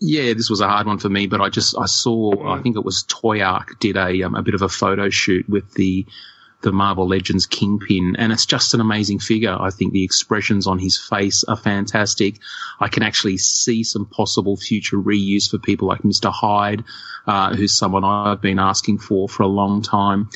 yeah, 0.00 0.32
this 0.34 0.50
was 0.50 0.60
a 0.60 0.68
hard 0.68 0.86
one 0.86 0.98
for 0.98 1.08
me, 1.08 1.26
but 1.26 1.40
I 1.40 1.48
just 1.48 1.76
I 1.76 1.86
saw 1.86 2.48
I 2.48 2.62
think 2.62 2.76
it 2.76 2.84
was 2.84 3.04
Toy 3.08 3.42
Ark 3.42 3.78
did 3.80 3.96
a 3.96 4.22
um, 4.22 4.34
a 4.34 4.42
bit 4.42 4.54
of 4.54 4.62
a 4.62 4.68
photo 4.68 5.10
shoot 5.10 5.48
with 5.48 5.74
the 5.74 6.06
the 6.60 6.72
Marvel 6.72 7.06
Legends 7.06 7.46
Kingpin, 7.46 8.16
and 8.18 8.32
it's 8.32 8.46
just 8.46 8.74
an 8.74 8.80
amazing 8.80 9.20
figure. 9.20 9.56
I 9.58 9.70
think 9.70 9.92
the 9.92 10.02
expressions 10.02 10.66
on 10.66 10.78
his 10.78 10.98
face 10.98 11.44
are 11.44 11.56
fantastic. 11.56 12.40
I 12.80 12.88
can 12.88 13.04
actually 13.04 13.38
see 13.38 13.84
some 13.84 14.06
possible 14.06 14.56
future 14.56 14.96
reuse 14.96 15.48
for 15.48 15.58
people 15.58 15.86
like 15.86 16.04
Mister 16.04 16.30
Hyde, 16.30 16.82
uh, 17.26 17.54
who's 17.54 17.78
someone 17.78 18.04
I've 18.04 18.40
been 18.40 18.58
asking 18.58 18.98
for 18.98 19.28
for 19.28 19.44
a 19.44 19.48
long 19.48 19.82
time. 19.82 20.30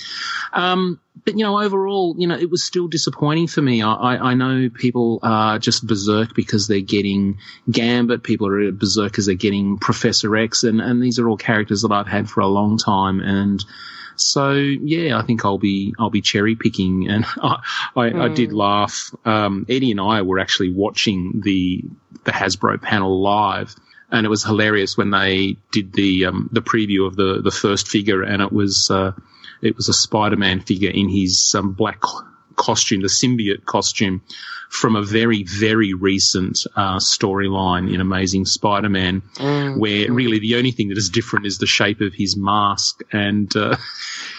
Um, 0.52 1.00
but 1.24 1.36
you 1.36 1.44
know, 1.44 1.60
overall, 1.60 2.14
you 2.16 2.28
know, 2.28 2.36
it 2.36 2.50
was 2.50 2.64
still 2.64 2.86
disappointing 2.86 3.48
for 3.48 3.60
me. 3.60 3.82
I, 3.82 4.30
I 4.30 4.34
know 4.34 4.70
people 4.72 5.18
are 5.22 5.58
just 5.58 5.86
berserk 5.86 6.34
because 6.34 6.68
they're 6.68 6.80
getting 6.80 7.38
Gambit. 7.70 8.22
People 8.22 8.46
are 8.46 8.70
berserk 8.72 9.10
because 9.10 9.26
they're 9.26 9.34
getting 9.34 9.78
Professor 9.78 10.36
X, 10.36 10.62
and, 10.62 10.80
and 10.80 11.02
these 11.02 11.18
are 11.18 11.28
all 11.28 11.36
characters 11.36 11.82
that 11.82 11.92
I've 11.92 12.06
had 12.06 12.30
for 12.30 12.40
a 12.40 12.46
long 12.46 12.78
time. 12.78 13.20
And 13.20 13.64
so, 14.22 14.52
yeah, 14.52 15.18
I 15.18 15.22
think 15.22 15.44
I'll 15.44 15.58
be 15.58 15.94
I'll 15.98 16.10
be 16.10 16.20
cherry 16.20 16.56
picking. 16.56 17.08
And 17.08 17.24
I 17.42 17.62
I, 17.96 18.10
mm. 18.10 18.20
I 18.20 18.28
did 18.28 18.50
hmm. 18.50 18.56
laugh. 18.56 19.14
Um, 19.24 19.66
Eddie 19.68 19.90
and 19.90 20.00
I 20.00 20.22
were 20.22 20.38
actually 20.38 20.70
watching 20.70 21.40
the 21.44 21.82
the 22.24 22.32
Hasbro 22.32 22.80
panel 22.80 23.20
live 23.20 23.74
and 24.12 24.26
it 24.26 24.28
was 24.28 24.44
hilarious 24.44 24.96
when 24.96 25.10
they 25.10 25.56
did 25.72 25.92
the 25.94 26.26
um, 26.26 26.48
the 26.52 26.60
preview 26.60 27.06
of 27.06 27.16
the 27.16 27.40
the 27.42 27.50
first 27.50 27.88
figure, 27.88 28.22
and 28.22 28.42
it 28.42 28.52
was 28.52 28.90
uh, 28.90 29.12
it 29.62 29.74
was 29.74 29.88
a 29.88 29.94
Spider-Man 29.94 30.60
figure 30.60 30.90
in 30.90 31.08
his 31.08 31.54
um, 31.56 31.72
black 31.72 32.00
costume, 32.54 33.00
the 33.00 33.08
symbiote 33.08 33.64
costume 33.64 34.22
from 34.72 34.96
a 34.96 35.02
very, 35.02 35.42
very 35.42 35.92
recent 35.92 36.66
uh, 36.74 36.96
storyline 36.96 37.92
in 37.92 38.00
Amazing 38.00 38.46
Spider-Man, 38.46 39.20
mm. 39.34 39.78
where 39.78 40.10
really 40.10 40.38
the 40.38 40.56
only 40.56 40.70
thing 40.70 40.88
that 40.88 40.96
is 40.96 41.10
different 41.10 41.44
is 41.44 41.58
the 41.58 41.66
shape 41.66 42.00
of 42.00 42.14
his 42.14 42.38
mask. 42.38 43.02
And 43.12 43.54
uh, 43.54 43.76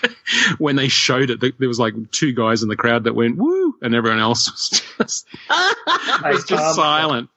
when 0.58 0.76
they 0.76 0.88
showed 0.88 1.30
it, 1.30 1.40
there 1.40 1.68
was 1.68 1.80
like 1.80 1.94
two 2.12 2.34
guys 2.34 2.64
in 2.64 2.68
the 2.68 2.76
crowd 2.76 3.04
that 3.04 3.14
went 3.14 3.38
"woo," 3.38 3.76
and 3.80 3.94
everyone 3.94 4.20
else 4.20 4.52
was 4.52 4.82
just, 4.98 5.28
was 6.24 6.46
just 6.46 6.76
silent. 6.76 7.30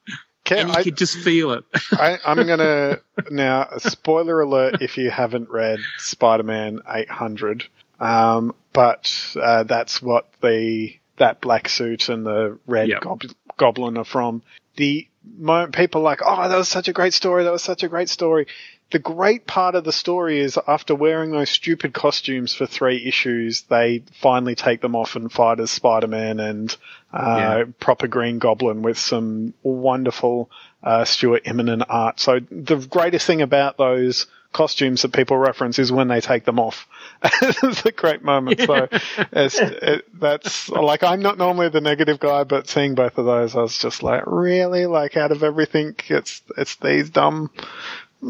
Can, 0.43 0.59
and 0.59 0.69
you 0.69 0.75
I, 0.75 0.83
could 0.83 0.97
just 0.97 1.17
feel 1.19 1.51
it. 1.51 1.65
I, 1.91 2.17
am 2.25 2.47
gonna 2.47 2.99
now. 3.29 3.67
Spoiler 3.77 4.41
alert! 4.41 4.81
If 4.81 4.97
you 4.97 5.11
haven't 5.11 5.51
read 5.51 5.79
Spider-Man 5.99 6.81
800, 6.89 7.67
um, 7.99 8.55
but 8.73 9.35
uh, 9.39 9.63
that's 9.63 10.01
what 10.01 10.31
the 10.41 10.95
that 11.17 11.41
black 11.41 11.69
suit 11.69 12.09
and 12.09 12.25
the 12.25 12.57
red 12.65 12.89
yep. 12.89 13.01
gob- 13.01 13.23
goblin 13.57 13.97
are 13.97 14.05
from. 14.05 14.41
The 14.75 15.07
moment 15.37 15.75
people 15.75 16.01
are 16.01 16.05
like, 16.05 16.21
oh, 16.25 16.47
that 16.47 16.57
was 16.57 16.69
such 16.69 16.87
a 16.87 16.93
great 16.93 17.13
story. 17.13 17.43
That 17.43 17.51
was 17.51 17.63
such 17.63 17.83
a 17.83 17.89
great 17.89 18.09
story. 18.09 18.47
The 18.89 18.99
great 18.99 19.45
part 19.45 19.75
of 19.75 19.83
the 19.83 19.91
story 19.91 20.39
is 20.39 20.57
after 20.65 20.95
wearing 20.95 21.31
those 21.31 21.49
stupid 21.49 21.93
costumes 21.93 22.53
for 22.53 22.65
three 22.65 23.05
issues, 23.05 23.63
they 23.63 24.03
finally 24.21 24.55
take 24.55 24.79
them 24.79 24.95
off 24.95 25.17
and 25.17 25.29
fight 25.29 25.59
as 25.59 25.71
Spider-Man 25.71 26.39
and 26.39 26.77
uh, 27.11 27.35
yeah. 27.37 27.63
proper 27.79 28.07
Green 28.07 28.39
Goblin 28.39 28.83
with 28.83 28.97
some 28.97 29.53
wonderful 29.61 30.49
uh, 30.81 31.03
Stuart 31.03 31.43
Immonen 31.43 31.85
art. 31.89 32.21
So 32.21 32.39
the 32.49 32.77
greatest 32.77 33.27
thing 33.27 33.41
about 33.41 33.75
those 33.75 34.27
costumes 34.53 35.01
that 35.01 35.13
people 35.13 35.37
reference 35.37 35.79
is 35.79 35.91
when 35.91 36.07
they 36.07 36.21
take 36.21 36.45
them 36.45 36.59
off. 36.59 36.87
it's 37.23 37.85
a 37.85 37.91
great 37.91 38.23
moment. 38.23 38.61
So 38.61 38.87
it, 38.91 40.19
that's 40.19 40.69
like 40.69 41.03
I'm 41.03 41.21
not 41.21 41.37
normally 41.37 41.69
the 41.69 41.81
negative 41.81 42.19
guy, 42.19 42.43
but 42.43 42.67
seeing 42.67 42.95
both 42.95 43.17
of 43.17 43.25
those, 43.25 43.55
I 43.55 43.61
was 43.61 43.77
just 43.77 44.03
like, 44.03 44.23
really? 44.25 44.85
Like 44.85 45.17
out 45.17 45.31
of 45.31 45.43
everything, 45.43 45.95
it's 46.07 46.41
it's 46.57 46.75
these 46.77 47.09
dumb 47.09 47.51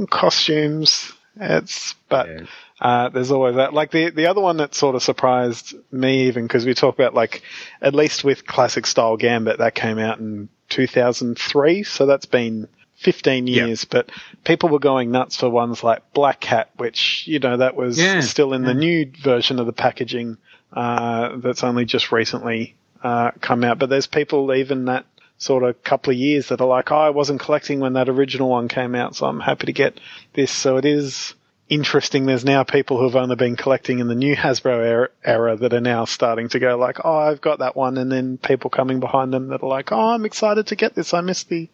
costumes. 0.09 1.13
It's 1.35 1.95
but. 2.09 2.27
Yeah. 2.27 2.45
Uh, 2.79 3.09
there's 3.09 3.31
always 3.31 3.55
that. 3.55 3.73
Like 3.73 3.89
the 3.89 4.11
the 4.11 4.27
other 4.27 4.39
one 4.39 4.57
that 4.57 4.75
sort 4.75 4.93
of 4.93 5.01
surprised 5.01 5.73
me, 5.91 6.27
even 6.27 6.45
because 6.45 6.63
we 6.63 6.75
talk 6.75 6.93
about 6.93 7.15
like 7.15 7.41
at 7.81 7.95
least 7.95 8.23
with 8.23 8.45
classic 8.45 8.85
style 8.85 9.17
Gambit 9.17 9.57
that 9.57 9.73
came 9.73 9.97
out 9.97 10.19
in 10.19 10.47
2003, 10.69 11.81
so 11.81 12.05
that's 12.05 12.27
been 12.27 12.67
15 12.97 13.47
years, 13.47 13.83
yep. 13.83 13.89
but 13.89 14.11
people 14.43 14.69
were 14.69 14.79
going 14.79 15.11
nuts 15.11 15.37
for 15.37 15.49
ones 15.49 15.83
like 15.83 16.13
Black 16.13 16.39
Cat, 16.39 16.69
which, 16.77 17.23
you 17.27 17.39
know, 17.39 17.57
that 17.57 17.75
was 17.75 17.99
yeah. 17.99 18.21
still 18.21 18.53
in 18.53 18.63
yeah. 18.63 18.69
the 18.69 18.73
new 18.73 19.11
version 19.21 19.59
of 19.59 19.65
the 19.65 19.73
packaging, 19.73 20.37
uh, 20.73 21.37
that's 21.37 21.63
only 21.63 21.85
just 21.85 22.11
recently, 22.11 22.75
uh, 23.03 23.31
come 23.39 23.63
out. 23.63 23.77
But 23.77 23.89
there's 23.89 24.07
people 24.07 24.53
even 24.53 24.85
that 24.85 25.05
sort 25.37 25.63
of 25.63 25.83
couple 25.83 26.11
of 26.11 26.17
years 26.17 26.49
that 26.49 26.59
are 26.59 26.67
like, 26.67 26.91
oh, 26.91 26.97
I 26.97 27.11
wasn't 27.11 27.39
collecting 27.39 27.79
when 27.79 27.93
that 27.93 28.09
original 28.09 28.49
one 28.49 28.67
came 28.67 28.95
out, 28.95 29.15
so 29.15 29.27
I'm 29.27 29.39
happy 29.39 29.67
to 29.67 29.73
get 29.73 29.99
this. 30.33 30.51
So 30.51 30.77
it 30.77 30.85
is 30.85 31.35
interesting. 31.69 32.25
There's 32.25 32.45
now 32.45 32.63
people 32.63 32.99
who've 32.99 33.15
only 33.15 33.35
been 33.35 33.55
collecting 33.55 33.99
in 33.99 34.07
the 34.07 34.15
new 34.15 34.35
Hasbro 34.35 34.83
era, 34.83 35.09
era 35.23 35.55
that 35.57 35.73
are 35.73 35.81
now 35.81 36.05
starting 36.05 36.49
to 36.49 36.59
go 36.59 36.77
like, 36.77 36.97
oh, 37.03 37.17
I've 37.17 37.41
got 37.41 37.59
that 37.59 37.75
one. 37.75 37.97
And 37.97 38.11
then 38.11 38.37
people 38.37 38.69
coming 38.69 38.99
behind 38.99 39.33
them 39.33 39.49
that 39.49 39.63
are 39.63 39.69
like, 39.69 39.91
oh, 39.91 40.09
I'm 40.09 40.25
excited 40.25 40.67
to 40.67 40.75
get 40.75 40.95
this. 40.95 41.13
I 41.13 41.21
missed 41.21 41.49
the, 41.49 41.69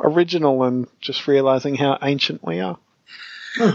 original 0.00 0.62
and 0.64 0.86
just 1.00 1.26
realizing 1.26 1.74
how 1.74 1.98
ancient 2.02 2.44
we 2.44 2.60
are. 2.60 2.78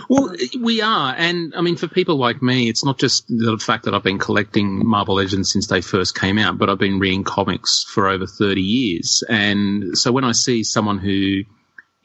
Well, 0.10 0.34
we 0.62 0.82
are, 0.82 1.14
and 1.18 1.54
I 1.54 1.62
mean, 1.62 1.76
for 1.76 1.90
people 1.90 2.16
like 2.16 2.42
me, 2.42 2.70
it's 2.70 2.86
not 2.86 2.98
just 2.98 3.28
the 3.28 3.58
fact 3.58 3.84
that 3.84 3.94
I've 3.94 4.04
been 4.04 4.20
collecting 4.20 4.88
Marvel 4.88 5.16
Legends 5.16 5.52
since 5.52 5.68
they 5.68 5.82
first 5.82 6.18
came 6.18 6.38
out, 6.38 6.58
but 6.58 6.70
I've 6.70 6.80
been 6.80 7.00
reading 7.00 7.26
comics 7.26 7.84
for 7.84 8.08
over 8.08 8.26
30 8.26 8.62
years. 8.62 9.22
And 9.28 9.98
so 9.98 10.14
when 10.14 10.24
I 10.24 10.32
see 10.32 10.64
someone 10.64 10.98
who 10.98 11.42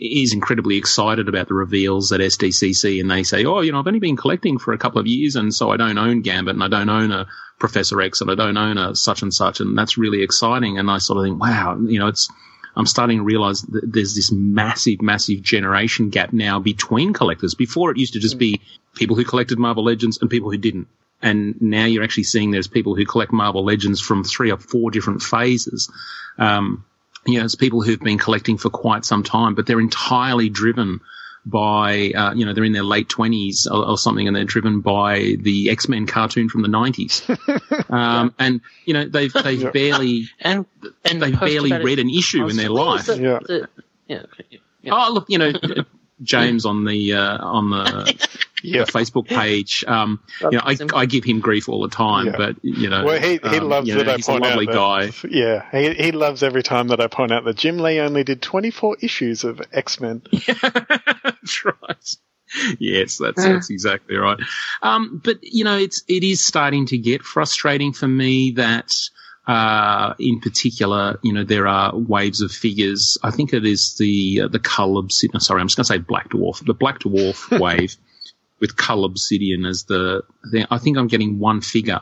is 0.01 0.33
incredibly 0.33 0.79
excited 0.79 1.29
about 1.29 1.47
the 1.47 1.55
reveals 1.55 2.11
at 2.11 2.21
SDCC 2.21 3.01
and 3.01 3.11
they 3.11 3.23
say, 3.23 3.45
oh, 3.45 3.61
you 3.61 3.71
know, 3.71 3.79
I've 3.79 3.87
only 3.87 4.01
been 4.01 4.17
collecting 4.17 4.59
for 4.59 4.73
a 4.73 4.79
couple 4.79 4.99
of 4.99 5.07
years 5.07 5.37
and 5.37 5.55
so 5.55 5.71
I 5.71 5.77
don't 5.77 5.99
own 5.99 6.23
Gambit 6.23 6.55
and 6.55 6.65
I 6.65 6.69
don't 6.69 6.89
own 6.89 7.13
a 7.13 7.27
Professor 7.59 8.01
X 8.01 8.21
and 8.21 8.31
I 8.31 8.35
don't 8.35 8.57
own 8.57 8.79
a 8.79 8.97
such 8.97 9.23
and 9.23 9.33
such 9.33 9.61
and 9.61 9.77
that's 9.77 9.99
really 9.99 10.23
exciting. 10.23 10.79
And 10.79 10.91
I 10.91 10.99
sort 10.99 11.19
of 11.19 11.25
think, 11.27 11.41
wow, 11.41 11.79
you 11.79 11.99
know, 11.99 12.09
it's, 12.09 12.29
I'm 12.81 12.87
starting 12.87 13.19
to 13.19 13.25
realize 13.25 13.61
that 13.61 13.93
there's 13.93 14.15
this 14.15 14.33
massive, 14.33 15.03
massive 15.03 15.43
generation 15.43 16.09
gap 16.09 16.33
now 16.33 16.59
between 16.61 17.13
collectors. 17.13 17.55
Before 17.55 17.91
it 17.91 17.99
used 17.99 18.15
to 18.15 18.21
just 18.21 18.39
be 18.39 18.63
people 18.95 19.17
who 19.17 19.25
collected 19.25 19.59
Marvel 19.59 19.85
Legends 19.85 20.19
and 20.19 20.31
people 20.31 20.51
who 20.51 20.57
didn't. 20.57 20.89
And 21.21 21.61
now 21.61 21.85
you're 21.85 22.03
actually 22.03 22.23
seeing 22.23 22.51
there's 22.51 22.69
people 22.69 22.97
who 22.97 23.05
collect 23.05 23.33
Marvel 23.33 23.63
Legends 23.63 24.01
from 24.01 24.25
three 24.25 24.51
or 24.51 24.57
four 24.57 24.91
different 24.91 25.21
phases. 25.21 25.93
Um, 26.39 26.87
you 27.27 27.39
know, 27.39 27.45
it's 27.45 27.55
people 27.55 27.83
who've 27.83 28.01
been 28.01 28.17
collecting 28.17 28.57
for 28.57 28.71
quite 28.71 29.05
some 29.05 29.25
time, 29.25 29.55
but 29.55 29.67
they're 29.67 29.79
entirely 29.79 30.49
driven 30.49 31.01
by, 31.47 32.13
uh, 32.15 32.35
you 32.35 32.45
know, 32.45 32.53
they're 32.53 32.65
in 32.65 32.73
their 32.73 32.83
late 32.83 33.09
20s 33.09 33.67
or, 33.71 33.85
or, 33.91 33.99
something 33.99 34.27
and 34.27 34.37
they're 34.37 34.45
driven 34.45 34.81
by 34.81 35.37
the 35.41 35.71
X 35.71 35.89
Men 35.89 36.07
cartoon 36.07 36.49
from 36.49 36.63
the 36.63 36.69
90s. 36.69 37.29
um, 37.91 38.35
yeah. 38.39 38.47
And, 38.47 38.61
you 38.85 38.95
know, 38.95 39.07
they've, 39.07 39.33
they've 39.45 39.63
yeah. 39.63 39.71
barely, 39.71 40.29
and, 40.41 40.67
and 41.05 41.23
they've 41.23 41.39
barely 41.39 41.73
read 41.73 41.99
an 41.99 42.11
issue 42.11 42.47
in 42.49 42.57
their 42.57 42.69
life. 42.69 43.07
The, 43.07 43.19
yeah. 43.19 43.39
The, 43.47 43.69
yeah. 44.09 44.23
Oh, 44.91 45.13
look, 45.13 45.27
you 45.29 45.39
know, 45.39 45.53
James 46.23 46.67
on 46.67 46.85
the, 46.85 47.15
uh, 47.15 47.39
on 47.39 47.71
the, 47.71 48.29
yeah. 48.63 48.83
Facebook 48.83 49.27
page. 49.27 49.85
Um, 49.87 50.21
you 50.41 50.53
know, 50.53 50.63
I, 50.65 50.77
I 50.95 51.07
give 51.07 51.25
him 51.25 51.41
grief 51.41 51.69
all 51.69 51.83
the 51.83 51.95
time, 51.95 52.27
yeah. 52.27 52.37
but 52.37 52.57
you 52.63 52.89
know, 52.89 53.05
well, 53.05 53.21
he, 53.21 53.39
he 53.43 53.59
um, 53.59 53.69
loves 53.69 53.89
that 53.89 54.07
know, 54.07 54.13
I 54.13 54.21
point 54.21 54.47
out 54.47 54.59
that, 54.59 54.73
guy. 54.73 55.11
Yeah, 55.29 55.65
he 55.71 55.95
he 55.95 56.13
loves 56.13 56.43
every 56.43 56.63
time 56.63 56.89
that 56.89 57.01
I 57.01 57.07
point 57.07 57.33
out 57.33 57.45
that 57.45 57.57
Jim 57.57 57.79
Lee 57.79 58.01
only 58.01 58.25
did 58.25 58.43
24 58.43 58.99
issues 59.01 59.45
of 59.45 59.61
X 59.73 60.01
Men. 60.01 60.23
that's 60.47 61.65
right. 61.65 62.17
Yes, 62.79 63.19
that's 63.19 63.43
that's 63.43 63.71
exactly 63.71 64.17
right. 64.17 64.39
Um, 64.83 65.21
but 65.25 65.39
you 65.43 65.65
know, 65.65 65.79
it's 65.79 66.03
it 66.09 66.25
is 66.25 66.45
starting 66.45 66.87
to 66.87 66.99
get 66.99 67.23
frustrating 67.23 67.93
for 67.93 68.09
me 68.09 68.53
that. 68.53 68.93
Uh, 69.51 70.15
in 70.21 70.39
particular, 70.39 71.19
you 71.23 71.33
know, 71.33 71.43
there 71.43 71.67
are 71.67 71.97
waves 71.97 72.41
of 72.41 72.53
figures. 72.53 73.19
I 73.21 73.33
think 73.33 73.53
it 73.53 73.67
is 73.67 73.97
the 73.97 74.43
uh, 74.43 74.49
the 74.49 74.61
Cull 74.61 74.97
Obsidian. 74.97 75.41
Sorry, 75.41 75.61
I'm 75.61 75.67
just 75.67 75.77
going 75.77 75.87
to 75.87 75.93
say 75.93 75.99
Black 75.99 76.29
Dwarf. 76.29 76.65
The 76.65 76.73
Black 76.73 77.01
Dwarf 77.01 77.59
wave 77.61 77.97
with 78.61 78.77
Cull 78.77 79.05
Obsidian 79.05 79.67
as 79.67 79.87
the, 79.87 80.23
the, 80.53 80.69
I 80.71 80.79
think 80.79 80.99
I'm 80.99 81.09
getting 81.09 81.41
one 81.41 81.63
figure 81.63 81.99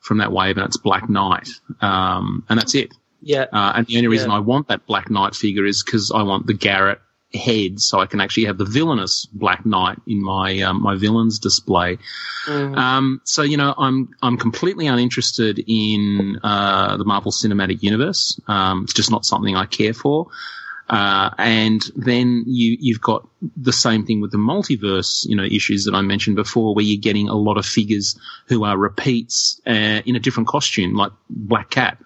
from 0.00 0.18
that 0.18 0.32
wave, 0.32 0.56
and 0.56 0.66
it's 0.66 0.78
Black 0.78 1.08
Knight, 1.08 1.48
um, 1.80 2.44
and 2.48 2.58
that's 2.58 2.74
it. 2.74 2.92
Yeah. 3.22 3.46
Uh, 3.52 3.74
and 3.76 3.86
the 3.86 3.96
only 3.96 4.08
reason 4.08 4.30
yeah. 4.30 4.38
I 4.38 4.40
want 4.40 4.66
that 4.66 4.84
Black 4.84 5.10
Knight 5.10 5.36
figure 5.36 5.64
is 5.64 5.84
because 5.84 6.10
I 6.10 6.22
want 6.22 6.48
the 6.48 6.54
Garrett 6.54 7.00
head, 7.32 7.80
so 7.80 8.00
I 8.00 8.06
can 8.06 8.20
actually 8.20 8.46
have 8.46 8.58
the 8.58 8.64
villainous 8.64 9.26
Black 9.26 9.64
Knight 9.64 9.98
in 10.06 10.22
my 10.22 10.60
um, 10.62 10.82
my 10.82 10.96
villains 10.96 11.38
display. 11.38 11.98
Mm. 12.46 12.76
Um, 12.76 13.20
so 13.24 13.42
you 13.42 13.56
know, 13.56 13.74
I'm 13.76 14.14
I'm 14.22 14.36
completely 14.36 14.86
uninterested 14.86 15.62
in 15.66 16.38
uh, 16.42 16.96
the 16.96 17.04
Marvel 17.04 17.32
Cinematic 17.32 17.82
Universe. 17.82 18.40
Um, 18.48 18.84
it's 18.84 18.94
just 18.94 19.10
not 19.10 19.24
something 19.24 19.56
I 19.56 19.66
care 19.66 19.94
for. 19.94 20.28
Uh, 20.90 21.30
and 21.38 21.82
then 21.94 22.42
you, 22.48 22.76
you've 22.80 23.00
got 23.00 23.26
the 23.56 23.72
same 23.72 24.04
thing 24.04 24.20
with 24.20 24.32
the 24.32 24.38
multiverse, 24.38 25.24
you 25.24 25.36
know, 25.36 25.44
issues 25.44 25.84
that 25.84 25.94
I 25.94 26.00
mentioned 26.02 26.34
before, 26.34 26.74
where 26.74 26.84
you're 26.84 27.00
getting 27.00 27.28
a 27.28 27.36
lot 27.36 27.58
of 27.58 27.64
figures 27.64 28.18
who 28.46 28.64
are 28.64 28.76
repeats 28.76 29.60
uh, 29.68 30.02
in 30.04 30.16
a 30.16 30.18
different 30.18 30.48
costume, 30.48 30.94
like 30.94 31.12
Black 31.30 31.70
Cat. 31.70 31.98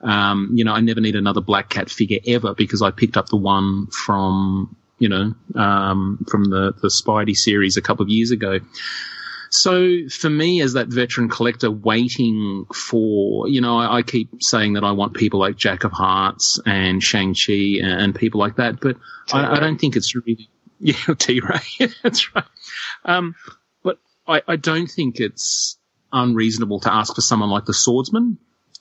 Um, 0.00 0.50
you 0.54 0.64
know, 0.64 0.72
I 0.72 0.80
never 0.80 1.00
need 1.00 1.16
another 1.16 1.40
Black 1.40 1.68
Cat 1.68 1.90
figure 1.90 2.18
ever 2.26 2.54
because 2.54 2.82
I 2.82 2.90
picked 2.90 3.16
up 3.16 3.28
the 3.28 3.36
one 3.36 3.88
from, 3.88 4.76
you 4.98 5.08
know, 5.08 5.34
um, 5.54 6.24
from 6.28 6.44
the, 6.44 6.72
the 6.80 6.88
Spidey 6.88 7.34
series 7.34 7.76
a 7.76 7.82
couple 7.82 8.02
of 8.02 8.08
years 8.08 8.30
ago. 8.30 8.60
So 9.50 10.08
for 10.08 10.30
me, 10.30 10.62
as 10.62 10.74
that 10.74 10.86
veteran 10.86 11.28
collector, 11.28 11.70
waiting 11.70 12.66
for 12.72 13.48
you 13.48 13.60
know, 13.60 13.78
I, 13.78 13.98
I 13.98 14.02
keep 14.02 14.42
saying 14.42 14.74
that 14.74 14.84
I 14.84 14.92
want 14.92 15.14
people 15.14 15.40
like 15.40 15.56
Jack 15.56 15.82
of 15.82 15.90
Hearts 15.90 16.60
and 16.64 17.02
Shang 17.02 17.34
Chi 17.34 17.80
and, 17.82 18.00
and 18.00 18.14
people 18.14 18.38
like 18.38 18.56
that, 18.56 18.80
but 18.80 18.96
I, 19.32 19.56
I, 19.56 19.60
don't 19.60 19.78
think 19.78 19.96
it's 19.96 20.14
really 20.14 20.48
yeah 20.80 21.14
T 21.18 21.40
Ray. 21.40 21.88
that's 22.02 22.32
right. 22.34 22.44
Um, 23.04 23.34
but 23.82 23.98
I, 24.26 24.42
I 24.46 24.56
don't 24.56 24.86
think 24.86 25.18
it's 25.18 25.76
unreasonable 26.12 26.80
to 26.80 26.92
ask 26.92 27.14
for 27.14 27.20
someone 27.20 27.50
like 27.50 27.64
the 27.64 27.74
Swordsman. 27.74 28.38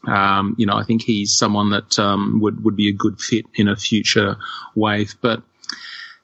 Um, 0.07 0.55
you 0.57 0.65
know, 0.65 0.75
I 0.75 0.83
think 0.83 1.01
he's 1.01 1.37
someone 1.37 1.71
that 1.71 1.99
um, 1.99 2.39
would 2.41 2.63
would 2.63 2.75
be 2.75 2.89
a 2.89 2.93
good 2.93 3.19
fit 3.19 3.45
in 3.53 3.67
a 3.67 3.75
future 3.75 4.37
wave, 4.75 5.15
but 5.21 5.41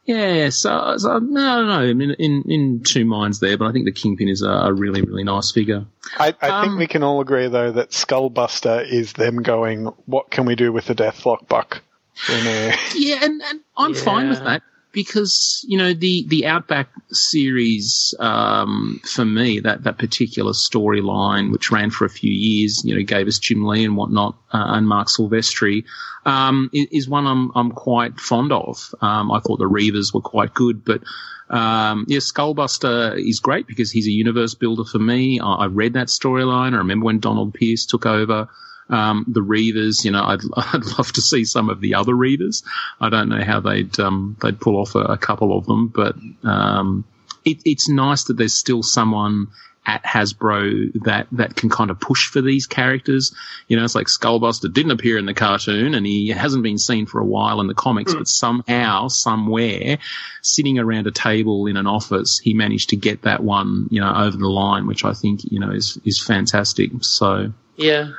yeah, 0.05 0.49
so, 0.49 0.97
so 0.97 1.17
no, 1.17 1.65
no, 1.65 1.71
I'm 1.71 1.99
in, 1.99 2.11
in, 2.11 2.43
in 2.47 2.83
two 2.83 3.05
minds 3.05 3.39
there, 3.39 3.57
but 3.57 3.65
I 3.65 3.71
think 3.71 3.85
the 3.85 3.91
Kingpin 3.91 4.29
is 4.29 4.43
a, 4.43 4.49
a 4.49 4.73
really, 4.73 5.01
really 5.01 5.23
nice 5.23 5.51
figure. 5.51 5.85
I, 6.19 6.35
I 6.41 6.49
um, 6.49 6.65
think 6.65 6.79
we 6.79 6.87
can 6.87 7.01
all 7.01 7.21
agree, 7.21 7.47
though, 7.47 7.71
that 7.71 7.89
Skullbuster 7.89 8.87
is 8.87 9.13
them 9.13 9.41
going, 9.41 9.85
what 10.05 10.29
can 10.29 10.45
we 10.45 10.55
do 10.55 10.71
with 10.71 10.85
the 10.85 10.93
Deathlok 10.93 11.47
buck? 11.47 11.81
yeah, 12.29 13.19
and, 13.23 13.41
and 13.41 13.61
I'm 13.75 13.95
yeah. 13.95 14.01
fine 14.01 14.29
with 14.29 14.43
that 14.43 14.61
because 14.95 15.63
you 15.67 15.77
know 15.77 15.93
the 15.93 16.25
the 16.27 16.47
Outback 16.47 16.87
series 17.11 18.15
um, 18.19 18.99
for 19.03 19.25
me 19.25 19.59
that 19.59 19.83
that 19.83 19.99
particular 19.99 20.53
storyline 20.53 21.51
which 21.51 21.69
ran 21.69 21.91
for 21.91 22.05
a 22.05 22.09
few 22.09 22.31
years 22.31 22.83
you 22.83 22.95
know 22.95 23.03
gave 23.03 23.27
us 23.27 23.37
Jim 23.37 23.67
Lee 23.67 23.83
and 23.83 23.97
whatnot 23.97 24.35
uh, 24.53 24.65
and 24.69 24.87
Marc 24.87 25.09
Silvestri 25.09 25.83
um, 26.25 26.71
is, 26.73 27.07
one 27.07 27.27
I'm 27.27 27.51
I'm 27.53 27.71
quite 27.71 28.19
fond 28.19 28.51
of. 28.51 28.95
Um, 29.01 29.31
I 29.31 29.39
thought 29.41 29.59
the 29.59 29.69
Reavers 29.69 30.13
were 30.13 30.21
quite 30.21 30.55
good, 30.55 30.83
but 30.83 31.03
um, 31.49 32.05
yeah, 32.07 32.17
Skullbuster 32.17 33.19
is 33.19 33.39
great 33.39 33.67
because 33.67 33.91
he's 33.91 34.07
a 34.07 34.11
universe 34.11 34.55
builder 34.55 34.85
for 34.85 34.97
me. 34.97 35.39
I, 35.39 35.53
I 35.53 35.65
read 35.67 35.93
that 35.93 36.07
storyline. 36.07 36.73
I 36.73 36.77
remember 36.77 37.05
when 37.05 37.19
Donald 37.19 37.53
Pierce 37.53 37.85
took 37.85 38.07
over 38.07 38.47
um, 38.89 39.25
the 39.27 39.41
Reavers, 39.41 40.05
You 40.05 40.11
know, 40.11 40.23
I'd, 40.23 40.41
I'd 40.55 40.85
love 40.97 41.11
to 41.13 41.21
see 41.21 41.45
some 41.45 41.69
of 41.69 41.81
the 41.81 41.95
other 41.95 42.13
Reavers. 42.13 42.63
I 42.99 43.09
don't 43.09 43.29
know 43.29 43.43
how 43.43 43.59
they'd 43.59 43.99
um, 43.99 44.37
they'd 44.41 44.59
pull 44.59 44.77
off 44.77 44.95
a, 44.95 44.99
a, 44.99 45.17
couple 45.17 45.57
of 45.57 45.65
them, 45.65 45.87
but 45.87 46.15
um, 46.43 47.05
it, 47.43 47.59
it's 47.65 47.89
nice 47.89 48.25
that 48.25 48.37
there's 48.37 48.53
still 48.53 48.83
someone 48.83 49.47
at 49.87 50.03
Hasbro 50.03 51.03
that 51.03 51.27
that 51.33 51.55
can 51.55 51.69
kind 51.69 51.91
of 51.91 51.99
push 51.99 52.29
for 52.29 52.41
these 52.41 52.65
characters. 52.65 53.35
You 53.67 53.77
know, 53.77 53.83
it's 53.83 53.95
like 53.95 54.07
Skullbuster 54.07 54.71
didn't 54.71 54.91
appear 54.91 55.17
in 55.17 55.25
the 55.25 55.33
cartoon 55.33 55.93
and 55.93 56.05
he 56.05 56.29
hasn't 56.29 56.63
been 56.63 56.79
seen 56.79 57.05
for 57.05 57.19
a 57.19 57.25
while 57.25 57.61
in 57.61 57.67
the 57.67 57.75
comics, 57.75 58.13
mm. 58.13 58.19
but 58.19 58.27
somehow, 58.27 59.09
somewhere, 59.09 59.99
sitting 60.41 60.79
around 60.79 61.05
a 61.05 61.11
table 61.11 61.67
in 61.67 61.77
an 61.77 61.85
office, 61.85 62.39
he 62.39 62.53
managed 62.55 62.89
to 62.89 62.95
get 62.95 63.23
that 63.23 63.43
one, 63.43 63.87
you 63.91 64.01
know, 64.01 64.11
over 64.15 64.37
the 64.37 64.49
line, 64.49 64.87
which 64.87 65.05
I 65.05 65.13
think, 65.13 65.41
you 65.43 65.59
know, 65.59 65.71
is 65.71 65.99
is 66.03 66.21
fantastic. 66.21 66.91
So 67.01 67.53
Yeah 67.75 68.11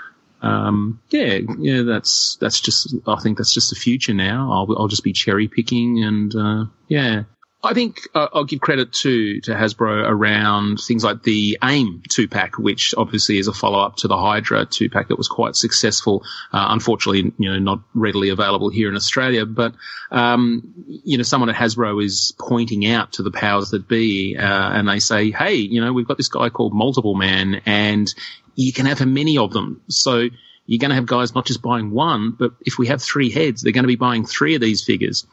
um, 0.43 1.01
yeah, 1.11 1.39
yeah, 1.59 1.83
that's 1.83 2.37
that's 2.41 2.61
just. 2.61 2.95
I 3.07 3.21
think 3.21 3.39
that's 3.39 3.53
just 3.55 3.71
the 3.71 3.77
future 3.77 4.15
now. 4.15 4.53
I'll 4.53 4.77
I'll 4.79 4.89
just 4.89 5.05
be 5.05 5.13
cherry 5.13 5.49
picking, 5.49 6.05
and 6.05 6.35
uh, 6.35 6.65
yeah, 6.89 7.25
I 7.67 7.75
think 7.75 8.09
uh, 8.15 8.29
I'll 8.33 8.45
give 8.45 8.61
credit 8.61 8.93
to 8.95 9.41
to 9.43 9.51
Hasbro 9.53 10.09
around 10.09 10.81
things 10.81 11.05
like 11.05 11.23
the 11.23 11.59
AIM 11.63 12.03
two 12.09 12.29
pack, 12.29 12.59
which 12.59 12.95
obviously 12.97 13.39
is 13.39 13.49
a 13.49 13.53
follow 13.53 13.81
up 13.81 13.97
to 13.97 14.09
the 14.09 14.17
Hydra 14.17 14.67
two 14.67 14.89
pack 14.89 15.09
that 15.09 15.19
was 15.19 15.29
quite 15.29 15.57
successful. 15.57 16.23
Uh, 16.53 16.69
unfortunately, 16.71 17.33
you 17.39 17.51
know, 17.51 17.59
not 17.59 17.81
readily 17.95 18.29
available 18.29 18.71
here 18.71 18.89
in 18.89 18.97
Australia, 18.97 19.45
but 19.45 19.75
um, 20.11 20.75
you 20.87 21.17
know, 21.17 21.25
someone 21.25 21.51
at 21.51 21.57
Hasbro 21.57 22.03
is 22.05 22.33
pointing 22.39 22.87
out 22.87 23.15
to 23.15 23.23
the 23.23 23.33
powers 23.33 23.71
that 23.71 23.89
be, 23.89 24.37
uh, 24.39 24.43
and 24.43 24.89
they 24.89 25.01
say, 25.01 25.31
"Hey, 25.31 25.55
you 25.55 25.81
know, 25.81 25.93
we've 25.93 26.09
got 26.09 26.17
this 26.17 26.29
guy 26.29 26.49
called 26.51 26.73
Multiple 26.73 27.15
Man, 27.15 27.63
and 27.67 28.13
you 28.55 28.73
can 28.73 28.87
have 28.87 29.05
many 29.07 29.39
of 29.39 29.53
them. 29.53 29.83
So 29.89 30.29
you're 30.67 30.79
going 30.79 30.91
to 30.91 30.97
have 30.97 31.07
guys 31.07 31.35
not 31.35 31.47
just 31.47 31.63
buying 31.63 31.91
one, 31.91 32.33
but 32.33 32.53
if 32.65 32.79
we 32.79 32.89
have 32.89 33.03
three 33.03 33.31
heads, 33.31 33.63
they're 33.63 33.73
going 33.73 33.85
to 33.85 33.89
be 33.89 33.97
buying 33.97 34.25
three 34.25 34.55
of 34.55 34.61
these 34.61 34.83
figures. 34.83 35.27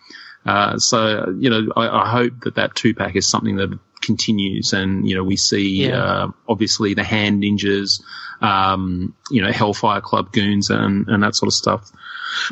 Uh, 0.46 0.78
so, 0.78 1.34
you 1.38 1.50
know, 1.50 1.72
I, 1.76 2.04
I, 2.04 2.10
hope 2.10 2.42
that 2.42 2.56
that 2.56 2.76
two 2.76 2.94
pack 2.94 3.16
is 3.16 3.28
something 3.28 3.56
that 3.58 3.80
continues 4.02 4.74
and, 4.74 5.08
you 5.08 5.16
know, 5.16 5.24
we 5.24 5.38
see, 5.38 5.88
yeah. 5.88 6.04
uh, 6.04 6.32
obviously 6.50 6.94
the 6.94 7.04
hand 7.04 7.42
ninjas, 7.42 8.04
um, 8.42 9.16
you 9.32 9.42
know, 9.42 9.52
Hellfire 9.52 10.02
Club 10.02 10.34
goons 10.34 10.70
and, 10.70 11.08
and 11.08 11.24
that 11.24 11.36
sort 11.36 11.48
of 11.48 11.54
stuff. 11.54 11.90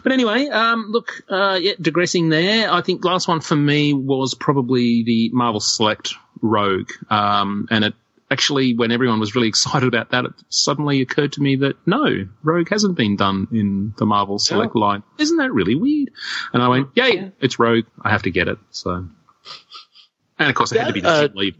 But 0.03 0.13
anyway, 0.13 0.47
um, 0.47 0.87
look, 0.89 1.21
uh, 1.29 1.59
yeah, 1.61 1.73
digressing 1.81 2.29
there. 2.29 2.71
I 2.71 2.81
think 2.81 3.03
last 3.03 3.27
one 3.27 3.41
for 3.41 3.55
me 3.55 3.93
was 3.93 4.35
probably 4.35 5.03
the 5.03 5.29
Marvel 5.33 5.59
Select 5.59 6.13
Rogue. 6.41 6.91
Um, 7.09 7.67
and 7.69 7.83
it 7.85 7.93
actually, 8.31 8.73
when 8.73 8.91
everyone 8.91 9.19
was 9.19 9.35
really 9.35 9.47
excited 9.49 9.87
about 9.87 10.11
that, 10.11 10.25
it 10.25 10.33
suddenly 10.49 11.01
occurred 11.01 11.33
to 11.33 11.41
me 11.41 11.57
that 11.57 11.75
no, 11.85 12.27
Rogue 12.43 12.69
hasn't 12.69 12.95
been 12.95 13.17
done 13.17 13.47
in 13.51 13.93
the 13.97 14.05
Marvel 14.05 14.39
Select 14.39 14.73
oh. 14.75 14.79
line. 14.79 15.03
Isn't 15.19 15.37
that 15.37 15.51
really 15.51 15.75
weird? 15.75 16.09
And 16.53 16.63
I 16.63 16.69
went, 16.69 16.89
yay, 16.95 17.15
yeah. 17.15 17.29
it's 17.39 17.59
Rogue. 17.59 17.85
I 18.01 18.09
have 18.09 18.23
to 18.23 18.31
get 18.31 18.47
it. 18.47 18.57
So, 18.71 19.07
and 20.39 20.49
of 20.49 20.55
course, 20.55 20.71
it 20.71 20.79
had 20.79 20.87
to 20.87 20.93
be 20.93 21.01
the 21.01 21.09
uh, 21.09 21.27
lead. 21.35 21.55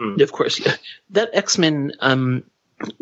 Mm. 0.00 0.20
Of 0.20 0.32
course, 0.32 0.58
yeah. 0.58 0.76
That 1.10 1.30
X 1.32 1.58
Men 1.58 1.92
um, 2.00 2.44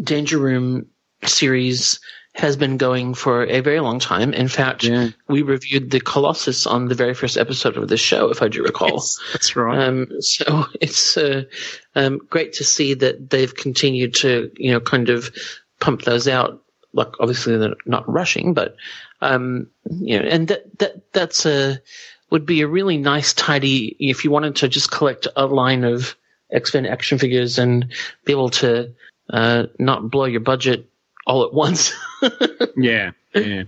Danger 0.02 0.38
Room 0.38 0.86
series 1.24 2.00
has 2.36 2.54
been 2.54 2.76
going 2.76 3.14
for 3.14 3.44
a 3.46 3.60
very 3.60 3.80
long 3.80 3.98
time. 3.98 4.34
In 4.34 4.46
fact, 4.46 4.84
yeah. 4.84 5.08
we 5.26 5.40
reviewed 5.40 5.90
the 5.90 6.00
Colossus 6.00 6.66
on 6.66 6.88
the 6.88 6.94
very 6.94 7.14
first 7.14 7.38
episode 7.38 7.78
of 7.78 7.88
the 7.88 7.96
show, 7.96 8.28
if 8.28 8.42
I 8.42 8.48
do 8.48 8.62
recall. 8.62 8.90
Yes, 8.90 9.18
that's 9.32 9.56
right. 9.56 9.78
Um, 9.78 10.08
so 10.20 10.66
it's 10.80 11.16
uh, 11.16 11.44
um, 11.94 12.18
great 12.28 12.52
to 12.54 12.64
see 12.64 12.92
that 12.92 13.30
they've 13.30 13.54
continued 13.54 14.14
to, 14.16 14.52
you 14.56 14.70
know, 14.70 14.80
kind 14.80 15.08
of 15.08 15.30
pump 15.80 16.02
those 16.02 16.28
out. 16.28 16.62
Like 16.92 17.14
obviously 17.20 17.56
they're 17.56 17.74
not 17.86 18.06
rushing, 18.06 18.52
but 18.52 18.76
um, 19.22 19.68
you 19.88 20.18
know, 20.18 20.26
and 20.26 20.48
that 20.48 20.78
that 20.78 21.12
that's 21.12 21.46
a 21.46 21.80
would 22.28 22.44
be 22.44 22.60
a 22.60 22.68
really 22.68 22.98
nice, 22.98 23.32
tidy. 23.32 23.96
If 23.98 24.24
you 24.24 24.30
wanted 24.30 24.56
to 24.56 24.68
just 24.68 24.90
collect 24.90 25.26
a 25.36 25.46
line 25.46 25.84
of 25.84 26.14
X 26.50 26.74
Men 26.74 26.84
action 26.84 27.18
figures 27.18 27.58
and 27.58 27.92
be 28.26 28.32
able 28.32 28.50
to 28.50 28.92
uh, 29.30 29.64
not 29.78 30.10
blow 30.10 30.26
your 30.26 30.40
budget 30.40 30.90
all 31.26 31.44
at 31.44 31.52
once. 31.52 31.92
yeah, 32.76 33.12
yeah. 33.34 33.64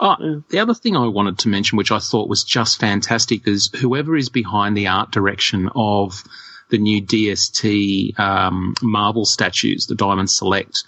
Oh, 0.00 0.42
the 0.48 0.60
other 0.60 0.74
thing 0.74 0.96
I 0.96 1.06
wanted 1.06 1.40
to 1.40 1.48
mention, 1.48 1.76
which 1.76 1.90
I 1.90 1.98
thought 1.98 2.28
was 2.28 2.44
just 2.44 2.78
fantastic, 2.78 3.46
is 3.48 3.70
whoever 3.76 4.16
is 4.16 4.28
behind 4.28 4.76
the 4.76 4.86
art 4.86 5.10
direction 5.10 5.70
of 5.74 6.22
the 6.70 6.78
new 6.78 7.02
DST 7.02 8.18
um, 8.18 8.74
Marvel 8.82 9.24
statues, 9.24 9.86
the 9.86 9.94
Diamond 9.94 10.30
Select. 10.30 10.84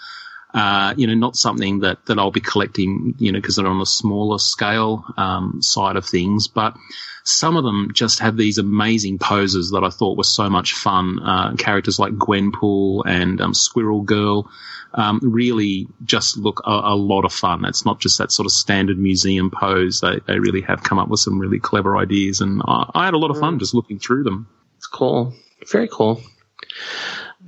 Uh, 0.54 0.94
you 0.96 1.06
know, 1.06 1.14
not 1.14 1.36
something 1.36 1.80
that, 1.80 2.04
that 2.06 2.18
I'll 2.18 2.30
be 2.30 2.40
collecting, 2.40 3.14
you 3.18 3.32
know, 3.32 3.38
because 3.38 3.56
they're 3.56 3.66
on 3.66 3.80
a 3.80 3.86
smaller 3.86 4.38
scale 4.38 5.04
um, 5.16 5.60
side 5.60 5.96
of 5.96 6.06
things. 6.06 6.48
But 6.48 6.74
some 7.22 7.56
of 7.58 7.64
them 7.64 7.90
just 7.92 8.20
have 8.20 8.36
these 8.36 8.56
amazing 8.56 9.18
poses 9.18 9.72
that 9.72 9.84
I 9.84 9.90
thought 9.90 10.16
were 10.16 10.24
so 10.24 10.48
much 10.48 10.72
fun. 10.72 11.18
Uh, 11.22 11.54
characters 11.56 11.98
like 11.98 12.14
Gwenpool 12.14 13.02
and 13.04 13.40
um, 13.42 13.52
Squirrel 13.52 14.00
Girl 14.00 14.50
um, 14.94 15.20
really 15.22 15.86
just 16.04 16.38
look 16.38 16.62
a, 16.64 16.70
a, 16.70 16.96
lot 16.96 17.24
of 17.24 17.32
fun. 17.32 17.64
It's 17.64 17.84
not 17.84 18.00
just 18.00 18.18
that 18.18 18.32
sort 18.32 18.46
of 18.46 18.52
standard 18.52 18.98
museum 18.98 19.50
pose. 19.50 20.00
They, 20.00 20.20
they 20.26 20.38
really 20.38 20.62
have 20.62 20.82
come 20.82 20.98
up 20.98 21.08
with 21.08 21.20
some 21.20 21.38
really 21.38 21.58
clever 21.58 21.96
ideas, 21.96 22.40
and 22.40 22.62
I, 22.66 22.90
I 22.94 23.04
had 23.04 23.14
a 23.14 23.18
lot 23.18 23.30
of 23.30 23.38
fun 23.38 23.56
mm. 23.56 23.60
just 23.60 23.74
looking 23.74 23.98
through 23.98 24.24
them. 24.24 24.48
It's 24.78 24.86
cool. 24.86 25.34
Very 25.70 25.88
cool. 25.88 26.22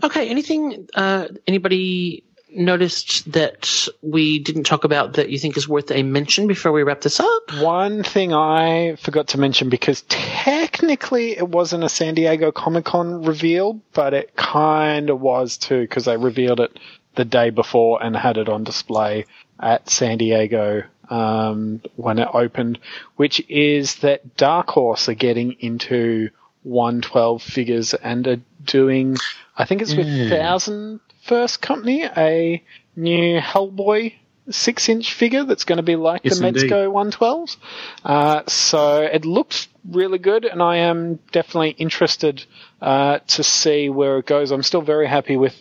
Okay, 0.03 0.29
anything, 0.29 0.89
uh, 0.95 1.29
anybody 1.47 2.25
noticed 2.55 3.31
that 3.33 3.89
we 4.03 4.39
didn't 4.39 4.65
talk 4.65 4.85
about 4.85 5.15
that 5.15 5.31
you 5.31 5.39
think 5.39 5.57
is 5.57 5.69
worth 5.69 5.91
a 5.91 6.03
mention 6.03 6.47
before 6.47 6.73
we 6.73 6.83
wrap 6.83 7.01
this 7.01 7.21
up? 7.21 7.53
One 7.61 8.03
thing 8.03 8.33
I 8.33 8.97
forgot 8.97 9.29
to 9.29 9.39
mention 9.39 9.69
because 9.69 10.03
technically 10.09 11.37
it 11.37 11.49
wasn't 11.49 11.85
a 11.85 11.89
San 11.89 12.15
Diego 12.15 12.53
Comic 12.53 12.85
Con 12.85 13.25
reveal, 13.25 13.81
but 13.93 14.15
it 14.15 14.37
kind 14.37 15.11
of 15.11 15.21
was 15.21 15.57
too 15.57 15.83
because 15.83 16.05
they 16.05 16.17
revealed 16.17 16.61
it 16.61 16.79
the 17.15 17.25
day 17.25 17.51
before 17.51 18.03
and 18.03 18.17
had 18.17 18.37
it 18.37 18.49
on 18.49 18.65
display 18.65 19.27
at 19.59 19.91
San 19.91 20.19
Diego 20.19 20.85
um, 21.11 21.83
when 21.97 22.19
it 22.19 22.29
opened, 22.33 22.79
which 23.17 23.45
is 23.49 23.97
that 23.97 24.37
Dark 24.37 24.71
Horse 24.71 25.09
are 25.09 25.15
getting 25.15 25.53
into 25.61 26.31
112 26.63 27.43
figures 27.43 27.95
and 27.95 28.27
are 28.27 28.41
doing, 28.65 29.17
I 29.57 29.65
think 29.65 29.83
it's 29.83 29.95
with 29.95 30.07
mm. 30.07 30.29
Thousand 30.29 31.01
First 31.23 31.61
Company, 31.61 32.05
a 32.05 32.63
new 32.97 33.41
Hellboy 33.41 34.15
six 34.51 34.89
inch 34.89 35.15
figure 35.15 35.45
that's 35.45 35.65
going 35.65 35.77
to 35.77 35.83
be 35.83 35.97
like 35.97 36.23
yes, 36.25 36.39
the 36.39 36.45
Mezco 36.45 36.91
112s. 36.91 37.57
Uh, 38.05 38.43
so 38.47 39.03
it 39.03 39.25
looks 39.25 39.69
really 39.89 40.19
good, 40.19 40.45
and 40.45 40.63
I 40.63 40.79
am 40.79 41.17
definitely 41.33 41.71
interested 41.71 42.45
uh, 42.81 43.21
to 43.29 43.43
see 43.43 43.89
where 43.89 44.19
it 44.19 44.27
goes. 44.27 44.51
I'm 44.51 44.63
still 44.63 44.83
very 44.83 45.07
happy 45.07 45.37
with 45.37 45.57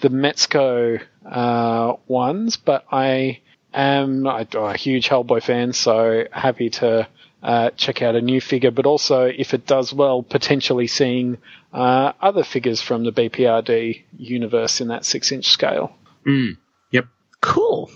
the 0.00 0.08
Mezco 0.08 1.00
uh, 1.30 1.94
ones, 2.06 2.56
but 2.56 2.84
I 2.90 3.40
am 3.72 4.26
a, 4.26 4.46
a 4.54 4.76
huge 4.76 5.08
Hellboy 5.08 5.42
fan, 5.42 5.72
so 5.72 6.24
happy 6.32 6.70
to 6.70 7.08
uh, 7.42 7.70
check 7.70 8.02
out 8.02 8.14
a 8.14 8.20
new 8.20 8.40
figure, 8.40 8.70
but 8.70 8.86
also 8.86 9.24
if 9.24 9.54
it 9.54 9.66
does 9.66 9.92
well, 9.92 10.22
potentially 10.22 10.86
seeing 10.86 11.38
uh, 11.72 12.12
other 12.20 12.44
figures 12.44 12.80
from 12.80 13.04
the 13.04 13.12
BPRD 13.12 14.02
universe 14.16 14.80
in 14.80 14.88
that 14.88 15.04
six 15.04 15.32
inch 15.32 15.46
scale. 15.46 15.94
Mm. 16.26 16.56
Yep. 16.90 17.06
Cool. 17.40 17.90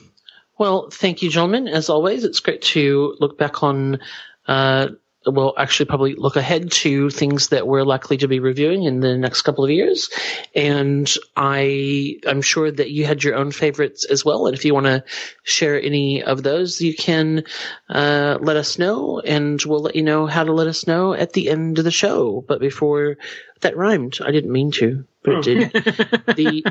Well, 0.58 0.88
thank 0.90 1.22
you, 1.22 1.30
gentlemen. 1.30 1.68
As 1.68 1.90
always, 1.90 2.24
it's 2.24 2.40
great 2.40 2.62
to 2.62 3.14
look 3.20 3.38
back 3.38 3.62
on 3.62 4.00
uh, 4.48 4.88
we'll 5.26 5.54
actually 5.56 5.86
probably 5.86 6.14
look 6.14 6.36
ahead 6.36 6.70
to 6.70 7.10
things 7.10 7.48
that 7.48 7.66
we're 7.66 7.84
likely 7.84 8.16
to 8.18 8.28
be 8.28 8.38
reviewing 8.38 8.84
in 8.84 9.00
the 9.00 9.16
next 9.16 9.42
couple 9.42 9.64
of 9.64 9.70
years. 9.70 10.10
And 10.54 11.12
I, 11.36 12.18
I'm 12.26 12.42
sure 12.42 12.70
that 12.70 12.90
you 12.90 13.04
had 13.06 13.24
your 13.24 13.34
own 13.34 13.50
favorites 13.50 14.04
as 14.04 14.24
well. 14.24 14.46
And 14.46 14.56
if 14.56 14.64
you 14.64 14.74
want 14.74 14.86
to 14.86 15.04
share 15.42 15.80
any 15.80 16.22
of 16.22 16.42
those, 16.42 16.80
you 16.80 16.94
can 16.94 17.44
uh, 17.88 18.38
let 18.40 18.56
us 18.56 18.78
know, 18.78 19.20
and 19.20 19.60
we'll 19.64 19.82
let 19.82 19.96
you 19.96 20.02
know 20.02 20.26
how 20.26 20.44
to 20.44 20.52
let 20.52 20.66
us 20.66 20.86
know 20.86 21.12
at 21.12 21.32
the 21.32 21.50
end 21.50 21.78
of 21.78 21.84
the 21.84 21.90
show. 21.90 22.44
But 22.46 22.60
before 22.60 23.16
that 23.60 23.76
rhymed, 23.76 24.18
I 24.24 24.30
didn't 24.30 24.52
mean 24.52 24.70
to, 24.72 25.04
but 25.22 25.46
it 25.46 25.72
did. 25.72 25.72
the, 26.36 26.64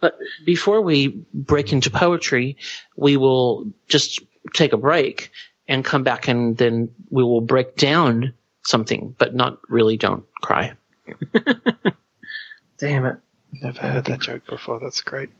but 0.00 0.18
before 0.44 0.82
we 0.82 1.08
break 1.34 1.72
into 1.72 1.90
poetry, 1.90 2.56
we 2.96 3.16
will 3.16 3.72
just 3.88 4.20
take 4.54 4.72
a 4.72 4.78
break 4.78 5.30
and 5.68 5.84
come 5.84 6.02
back 6.02 6.28
and 6.28 6.56
then 6.56 6.90
we 7.10 7.22
will 7.22 7.40
break 7.42 7.76
down 7.76 8.32
something, 8.64 9.14
but 9.18 9.34
not 9.34 9.58
really 9.68 9.96
don't 9.96 10.24
cry. 10.40 10.72
Damn 12.78 13.06
it. 13.06 13.16
Never 13.52 13.80
heard 13.80 14.04
that 14.06 14.20
joke 14.20 14.46
before. 14.46 14.80
That's 14.80 15.00
great. 15.00 15.30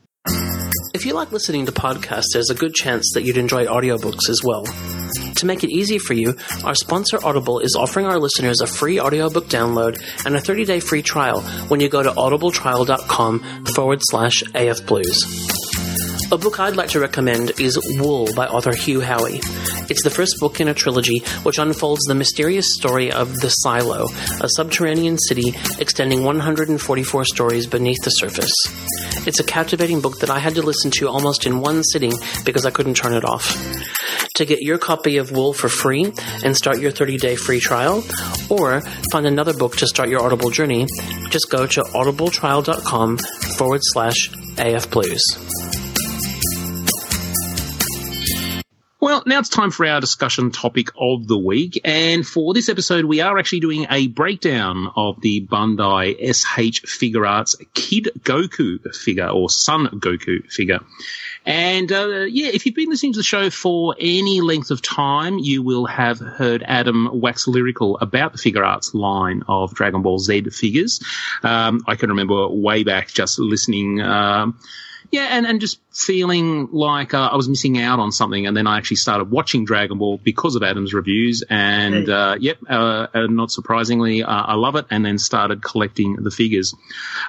If 0.93 1.05
you 1.05 1.13
like 1.13 1.31
listening 1.31 1.65
to 1.65 1.71
podcasts, 1.71 2.25
there's 2.33 2.49
a 2.49 2.55
good 2.55 2.73
chance 2.73 3.11
that 3.13 3.23
you'd 3.23 3.37
enjoy 3.37 3.65
audiobooks 3.65 4.29
as 4.29 4.41
well. 4.43 4.65
To 5.35 5.45
make 5.45 5.63
it 5.63 5.69
easy 5.69 5.97
for 5.97 6.13
you, 6.13 6.35
our 6.65 6.75
sponsor 6.75 7.19
Audible 7.23 7.59
is 7.59 7.75
offering 7.77 8.05
our 8.05 8.19
listeners 8.19 8.59
a 8.61 8.67
free 8.67 8.99
audiobook 8.99 9.45
download 9.45 10.01
and 10.25 10.35
a 10.35 10.41
30-day 10.41 10.81
free 10.81 11.01
trial 11.01 11.41
when 11.69 11.79
you 11.79 11.89
go 11.89 12.03
to 12.03 12.11
audibletrial.com 12.11 13.65
forward 13.65 13.99
slash 14.01 14.43
afblues. 14.53 15.68
A 16.31 16.37
book 16.37 16.59
I'd 16.59 16.75
like 16.75 16.89
to 16.89 16.99
recommend 16.99 17.59
is 17.59 17.79
Wool 17.97 18.27
by 18.35 18.45
author 18.45 18.75
Hugh 18.75 18.99
Howey. 18.99 19.39
It's 19.89 20.03
the 20.03 20.11
first 20.11 20.35
book 20.39 20.61
in 20.61 20.67
a 20.67 20.75
trilogy 20.75 21.23
which 21.41 21.57
unfolds 21.57 22.03
the 22.03 22.13
mysterious 22.13 22.67
story 22.77 23.11
of 23.11 23.33
the 23.39 23.49
Silo, 23.49 24.05
a 24.39 24.47
subterranean 24.49 25.17
city 25.17 25.55
extending 25.79 26.23
144 26.23 27.25
stories 27.25 27.65
beneath 27.65 28.03
the 28.03 28.11
surface. 28.11 28.53
It's 29.25 29.39
a 29.39 29.43
captivating 29.43 30.01
book 30.01 30.19
that 30.19 30.29
I 30.29 30.37
had 30.37 30.53
to 30.53 30.61
listen 30.61 30.91
to 30.91 31.09
almost 31.09 31.47
in 31.47 31.61
one 31.61 31.83
sitting 31.83 32.13
because 32.45 32.63
I 32.63 32.69
couldn't 32.69 32.93
turn 32.93 33.15
it 33.15 33.25
off. 33.25 33.57
To 34.35 34.45
get 34.45 34.61
your 34.61 34.77
copy 34.77 35.17
of 35.17 35.31
Wool 35.31 35.53
for 35.53 35.67
free 35.67 36.13
and 36.43 36.55
start 36.55 36.79
your 36.79 36.91
30 36.91 37.17
day 37.17 37.37
free 37.37 37.59
trial, 37.59 38.03
or 38.51 38.81
find 39.11 39.25
another 39.25 39.55
book 39.55 39.77
to 39.77 39.87
start 39.87 40.09
your 40.09 40.21
Audible 40.21 40.51
journey, 40.51 40.85
just 41.31 41.49
go 41.49 41.65
to 41.65 41.81
audibletrial.com 41.81 43.17
forward 43.57 43.81
slash 43.83 44.29
afblues. 44.57 45.68
Well, 49.01 49.23
now 49.25 49.39
it's 49.39 49.47
time 49.47 49.71
for 49.71 49.85
our 49.85 50.01
discussion 50.01 50.51
topic 50.51 50.89
of 50.99 51.25
the 51.25 51.37
week. 51.37 51.79
And 51.85 52.27
for 52.27 52.53
this 52.53 52.67
episode, 52.67 53.05
we 53.05 53.21
are 53.21 53.37
actually 53.37 53.61
doing 53.61 53.87
a 53.89 54.07
breakdown 54.07 54.91
of 54.93 55.21
the 55.21 55.47
Bandai 55.47 56.17
SH 56.35 56.81
Figure 56.81 57.25
Arts 57.25 57.55
Kid 57.73 58.09
Goku 58.19 58.93
figure 58.93 59.29
or 59.29 59.49
Son 59.49 59.87
Goku 59.87 60.45
figure. 60.51 60.81
And 61.45 61.89
uh, 61.93 62.25
yeah, 62.29 62.47
if 62.47 62.65
you've 62.65 62.75
been 62.75 62.89
listening 62.89 63.13
to 63.13 63.19
the 63.19 63.23
show 63.23 63.49
for 63.49 63.95
any 63.97 64.41
length 64.41 64.69
of 64.69 64.81
time, 64.81 65.39
you 65.39 65.63
will 65.63 65.85
have 65.85 66.19
heard 66.19 66.61
Adam 66.67 67.21
wax 67.21 67.47
lyrical 67.47 67.97
about 67.99 68.33
the 68.33 68.37
figure 68.37 68.65
arts 68.65 68.93
line 68.93 69.43
of 69.47 69.73
Dragon 69.73 70.01
Ball 70.01 70.19
Z 70.19 70.49
figures. 70.49 71.01
Um, 71.41 71.85
I 71.87 71.95
can 71.95 72.09
remember 72.09 72.49
way 72.49 72.83
back 72.83 73.07
just 73.07 73.39
listening. 73.39 74.01
Um, 74.01 74.59
yeah, 75.11 75.27
and, 75.31 75.45
and 75.47 75.59
just 75.59 75.79
feeling 75.91 76.69
like 76.71 77.13
uh, 77.13 77.29
I 77.31 77.35
was 77.35 77.49
missing 77.49 77.79
out 77.79 77.99
on 77.99 78.11
something, 78.11 78.45
and 78.45 78.55
then 78.55 78.67
I 78.67 78.77
actually 78.77 78.97
started 78.97 79.31
watching 79.31 79.65
Dragon 79.65 79.97
Ball 79.97 80.19
because 80.23 80.55
of 80.55 80.61
Adam's 80.61 80.93
reviews, 80.93 81.43
and 81.49 82.07
uh, 82.09 82.35
yep, 82.39 82.57
uh, 82.69 83.07
not 83.13 83.51
surprisingly, 83.51 84.23
uh, 84.23 84.29
I 84.29 84.53
love 84.55 84.75
it, 84.75 84.85
and 84.91 85.03
then 85.03 85.17
started 85.17 85.63
collecting 85.63 86.15
the 86.15 86.29
figures. 86.29 86.75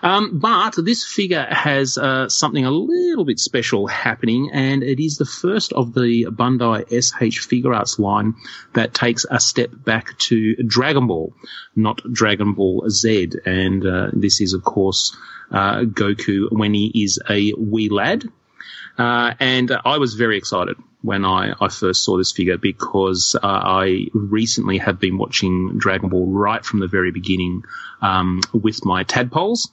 Um, 0.02 0.38
but 0.38 0.74
this 0.76 1.05
figure 1.05 1.47
has 1.48 1.97
uh, 1.97 2.28
something 2.28 2.64
a 2.64 2.70
little 2.70 3.24
bit 3.24 3.38
special 3.38 3.86
happening, 3.86 4.51
and 4.52 4.82
it 4.82 5.02
is 5.02 5.16
the 5.16 5.24
first 5.24 5.72
of 5.72 5.94
the 5.94 6.26
Bandai 6.30 6.84
SH 6.90 7.47
Figure 7.47 7.72
Arts 7.72 7.98
line 7.98 8.34
that 8.74 8.92
takes 8.92 9.24
a 9.30 9.40
step 9.40 9.70
back 9.72 10.18
to 10.18 10.56
Dragon 10.56 11.06
Ball, 11.06 11.32
not 11.74 12.02
Dragon 12.12 12.52
Ball 12.52 12.88
Z, 12.90 13.30
and 13.47 13.86
uh, 13.86 14.10
this 14.12 14.40
is 14.40 14.52
of 14.52 14.62
course 14.62 15.16
Goku 15.51 16.51
when 16.51 16.74
he 16.74 17.05
is 17.05 17.18
a 17.28 17.52
wee 17.56 17.89
lad. 17.89 18.24
Uh, 18.98 19.35
and 19.40 19.72
I 19.85 19.98
was 19.98 20.14
very 20.14 20.36
excited 20.36 20.77
when 21.02 21.24
I, 21.24 21.55
I 21.59 21.68
first 21.68 22.05
saw 22.05 22.18
this 22.18 22.32
figure 22.32 22.59
because 22.59 23.35
uh, 23.35 23.47
I 23.47 24.06
recently 24.12 24.78
have 24.78 25.01
been 25.01 25.16
watching 25.16 25.78
Dragon 25.78 26.10
Ball 26.10 26.27
right 26.27 26.64
from 26.64 26.81
the 26.81 26.86
very 26.86 27.10
beginning 27.10 27.64
um, 28.02 28.40
with 28.52 28.85
my 28.85 29.05
tadpoles. 29.05 29.70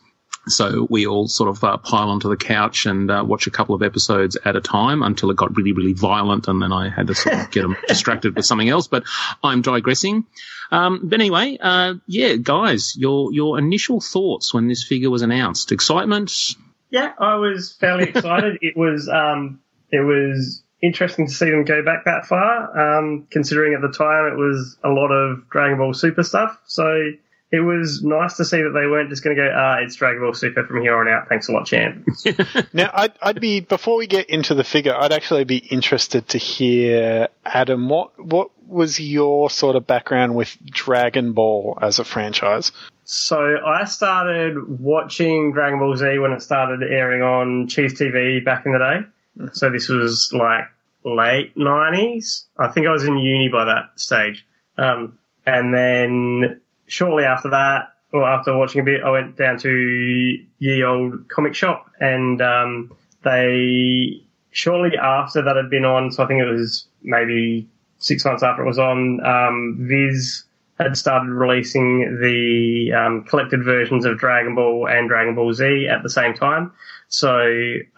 So 0.47 0.87
we 0.89 1.07
all 1.07 1.27
sort 1.27 1.49
of 1.49 1.63
uh, 1.63 1.77
pile 1.77 2.09
onto 2.09 2.29
the 2.29 2.37
couch 2.37 2.85
and 2.85 3.11
uh, 3.11 3.23
watch 3.27 3.47
a 3.47 3.51
couple 3.51 3.75
of 3.75 3.83
episodes 3.83 4.37
at 4.45 4.55
a 4.55 4.61
time 4.61 5.03
until 5.03 5.29
it 5.29 5.35
got 5.35 5.57
really, 5.57 5.73
really 5.73 5.93
violent, 5.93 6.47
and 6.47 6.61
then 6.61 6.71
I 6.71 6.89
had 6.89 7.07
to 7.07 7.15
sort 7.15 7.35
of 7.35 7.51
get 7.51 7.63
them 7.63 7.75
distracted 7.87 8.35
with 8.35 8.45
something 8.45 8.69
else. 8.69 8.87
But 8.87 9.03
I'm 9.43 9.61
digressing. 9.61 10.25
Um, 10.71 11.01
but 11.03 11.19
anyway, 11.19 11.57
uh, 11.61 11.95
yeah, 12.07 12.35
guys, 12.35 12.95
your 12.97 13.31
your 13.33 13.57
initial 13.57 14.01
thoughts 14.01 14.53
when 14.53 14.67
this 14.67 14.83
figure 14.83 15.09
was 15.09 15.21
announced? 15.21 15.71
Excitement? 15.71 16.55
Yeah, 16.89 17.13
I 17.19 17.35
was 17.35 17.73
fairly 17.73 18.03
excited. 18.09 18.59
it 18.61 18.75
was 18.75 19.09
um, 19.09 19.61
it 19.91 20.01
was 20.01 20.63
interesting 20.81 21.27
to 21.27 21.33
see 21.33 21.49
them 21.49 21.63
go 21.63 21.83
back 21.83 22.05
that 22.05 22.25
far, 22.25 22.99
um, 22.99 23.27
considering 23.31 23.73
at 23.73 23.81
the 23.81 23.95
time 23.95 24.31
it 24.31 24.37
was 24.37 24.77
a 24.83 24.89
lot 24.89 25.09
of 25.11 25.49
Dragon 25.49 25.77
Ball 25.77 25.93
Super 25.93 26.23
stuff. 26.23 26.59
So 26.65 27.11
it 27.49 27.61
was 27.61 28.03
nice 28.03 28.35
to 28.37 28.45
see 28.45 28.57
that 28.57 28.71
they 28.73 28.87
weren't 28.87 29.09
just 29.09 29.23
going 29.23 29.35
to 29.35 29.41
go, 29.41 29.49
ah, 29.55 29.77
it's 29.81 29.95
Dragon 29.95 30.21
Ball 30.21 30.33
Super 30.33 30.65
from 30.65 30.81
here 30.81 30.97
on 30.97 31.07
out. 31.07 31.29
Thanks 31.29 31.47
a 31.47 31.53
lot, 31.53 31.65
champ. 31.65 32.05
now, 32.73 32.91
I'd, 32.93 33.13
I'd 33.21 33.39
be 33.39 33.61
before 33.61 33.97
we 33.97 34.07
get 34.07 34.29
into 34.29 34.53
the 34.53 34.65
figure, 34.65 34.93
I'd 34.93 35.13
actually 35.13 35.45
be 35.45 35.57
interested 35.57 36.27
to 36.29 36.37
hear 36.37 37.29
Adam. 37.45 37.87
What 37.87 38.19
what 38.21 38.51
was 38.67 38.99
your 38.99 39.49
sort 39.49 39.77
of 39.77 39.87
background 39.87 40.35
with 40.35 40.57
Dragon 40.65 41.31
Ball 41.31 41.77
as 41.81 41.99
a 41.99 42.03
franchise? 42.03 42.73
So 43.05 43.39
I 43.65 43.85
started 43.85 44.81
watching 44.81 45.53
Dragon 45.53 45.79
Ball 45.79 45.95
Z 45.95 46.19
when 46.19 46.33
it 46.33 46.41
started 46.41 46.83
airing 46.83 47.21
on 47.21 47.67
Cheez 47.67 47.93
TV 47.93 48.43
back 48.43 48.65
in 48.65 48.73
the 48.73 48.79
day. 48.79 49.49
So 49.53 49.69
this 49.69 49.87
was 49.87 50.33
like 50.33 50.65
late 51.05 51.55
nineties. 51.55 52.45
I 52.57 52.67
think 52.67 52.87
I 52.87 52.91
was 52.91 53.05
in 53.05 53.17
uni 53.17 53.47
by 53.47 53.65
that 53.65 53.91
stage. 53.95 54.45
Um, 54.77 55.17
and 55.45 55.73
then 55.73 56.59
shortly 56.87 57.23
after 57.23 57.49
that, 57.49 57.93
or 58.13 58.27
after 58.27 58.57
watching 58.57 58.81
a 58.81 58.83
bit, 58.83 59.03
I 59.03 59.09
went 59.09 59.37
down 59.37 59.59
to 59.59 60.39
ye 60.59 60.83
old 60.83 61.27
comic 61.29 61.53
shop, 61.55 61.89
and 61.99 62.41
um, 62.41 62.95
they 63.23 64.23
shortly 64.51 64.97
after 64.97 65.41
that 65.41 65.55
had 65.55 65.69
been 65.69 65.85
on. 65.85 66.11
So 66.11 66.23
I 66.23 66.27
think 66.27 66.41
it 66.41 66.49
was 66.49 66.87
maybe 67.03 67.67
six 67.99 68.25
months 68.25 68.43
after 68.43 68.63
it 68.63 68.67
was 68.67 68.79
on. 68.79 69.25
Um, 69.25 69.77
Viz 69.81 70.43
had 70.79 70.95
started 70.95 71.29
releasing 71.29 72.19
the 72.21 72.93
um, 72.93 73.23
collected 73.23 73.63
versions 73.63 74.05
of 74.05 74.17
Dragon 74.17 74.53
Ball 74.55 74.87
and 74.87 75.09
Dragon 75.09 75.33
Ball 75.33 75.51
Z 75.53 75.87
at 75.87 76.03
the 76.03 76.09
same 76.09 76.33
time. 76.33 76.71
So 77.09 77.39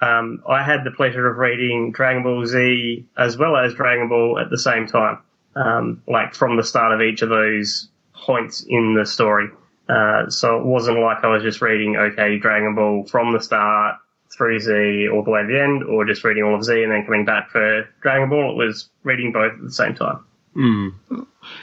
um, 0.02 0.42
I 0.48 0.64
had 0.64 0.84
the 0.84 0.92
pleasure 0.92 1.30
of 1.30 1.38
reading 1.38 1.92
Dragon 1.92 2.24
Ball 2.24 2.46
Z 2.46 3.06
as 3.18 3.38
well 3.38 3.58
as 3.58 3.74
Dragon 3.74 4.08
Ball 4.08 4.40
at 4.40 4.50
the 4.50 4.58
same 4.58 4.88
time, 4.88 5.20
um, 5.56 6.02
like 6.08 6.34
from 6.34 6.56
the 6.56 6.64
start 6.64 6.94
of 6.94 7.02
each 7.02 7.22
of 7.22 7.30
those 7.30 7.90
points 8.30 8.64
in 8.68 8.94
the 8.94 9.08
story. 9.08 9.48
Uh, 9.90 10.30
so 10.30 10.58
it 10.58 10.66
wasn't 10.66 11.00
like 11.00 11.24
I 11.24 11.28
was 11.34 11.42
just 11.42 11.64
reading, 11.64 11.98
okay, 11.98 12.38
Dragon 12.38 12.76
Ball 12.76 13.08
from 13.08 13.34
the 13.34 13.40
start 13.40 13.96
through 14.32 14.60
Z 14.60 15.10
all 15.12 15.24
the 15.24 15.32
way 15.32 15.42
to 15.42 15.48
the 15.48 15.60
end, 15.60 15.84
or 15.84 16.06
just 16.06 16.24
reading 16.24 16.44
all 16.44 16.54
of 16.54 16.64
Z 16.64 16.84
and 16.84 16.92
then 16.92 17.06
coming 17.06 17.26
back 17.26 17.50
for 17.50 17.90
Dragon 18.04 18.30
Ball. 18.30 18.52
It 18.52 18.66
was 18.68 18.88
reading 19.04 19.32
both 19.32 19.54
at 19.54 19.64
the 19.64 19.72
same 19.72 19.96
time. 19.96 20.20
Mm. 20.56 20.94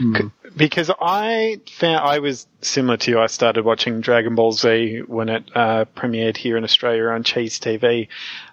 Mm. 0.00 0.32
Because 0.56 0.90
I 1.00 1.60
found 1.70 2.00
I 2.00 2.18
was 2.18 2.48
similar 2.62 2.96
to 2.96 3.10
you. 3.12 3.20
I 3.20 3.28
started 3.28 3.64
watching 3.64 4.00
Dragon 4.00 4.34
Ball 4.34 4.50
Z 4.50 5.02
when 5.06 5.28
it 5.28 5.48
uh, 5.54 5.84
premiered 5.94 6.36
here 6.36 6.56
in 6.56 6.64
Australia 6.64 7.04
on 7.04 7.22
Cheez 7.22 7.60
TV. 7.60 8.08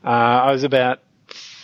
Uh, 0.06 0.08
I 0.08 0.52
was 0.52 0.64
about 0.64 1.00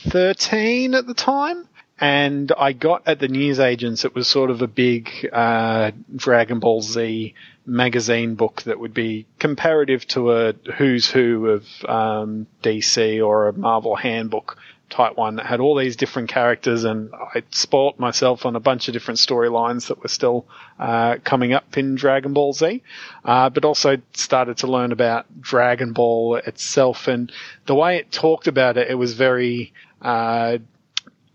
13 0.09 0.95
at 0.95 1.05
the 1.05 1.13
time 1.13 1.68
and 1.99 2.51
I 2.57 2.73
got 2.73 3.03
at 3.07 3.19
the 3.19 3.27
newsagents. 3.27 4.05
It 4.05 4.15
was 4.15 4.27
sort 4.27 4.51
of 4.51 4.61
a 4.61 4.67
big 4.67 5.09
uh, 5.31 5.91
Dragon 6.15 6.59
Ball 6.59 6.81
Z 6.81 7.33
magazine 7.65 8.35
book 8.35 8.63
that 8.63 8.79
would 8.79 8.93
be 8.93 9.25
comparative 9.37 10.07
to 10.07 10.31
a 10.31 10.53
who's 10.77 11.09
who 11.09 11.47
of 11.47 11.65
um, 11.87 12.47
DC 12.63 13.25
or 13.25 13.49
a 13.49 13.53
Marvel 13.53 13.95
handbook 13.95 14.57
type 14.89 15.15
one 15.15 15.35
that 15.35 15.45
had 15.45 15.59
all 15.59 15.77
these 15.77 15.95
different 15.95 16.29
characters, 16.29 16.83
and 16.83 17.13
I 17.13 17.43
spoilt 17.51 17.99
myself 17.99 18.45
on 18.45 18.55
a 18.55 18.59
bunch 18.59 18.87
of 18.87 18.93
different 18.93 19.19
storylines 19.19 19.87
that 19.87 20.01
were 20.01 20.09
still 20.09 20.47
uh, 20.79 21.17
coming 21.23 21.53
up 21.53 21.77
in 21.77 21.95
Dragon 21.95 22.33
Ball 22.33 22.53
Z, 22.53 22.81
uh, 23.23 23.49
but 23.49 23.65
also 23.65 23.97
started 24.13 24.57
to 24.57 24.67
learn 24.67 24.91
about 24.91 25.25
Dragon 25.39 25.93
Ball 25.93 26.37
itself 26.37 27.07
and 27.07 27.31
the 27.67 27.75
way 27.75 27.97
it 27.97 28.11
talked 28.11 28.47
about 28.47 28.77
it. 28.77 28.89
It 28.89 28.95
was 28.95 29.13
very 29.13 29.73
uh, 30.01 30.57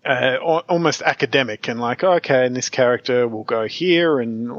uh, 0.05 0.37
almost 0.69 1.01
academic 1.03 1.69
and 1.69 1.81
like, 1.81 2.05
okay, 2.05 2.45
and 2.45 2.55
this 2.55 2.69
character 2.69 3.27
will 3.27 3.45
go 3.45 3.67
here 3.67 4.21
and 4.21 4.51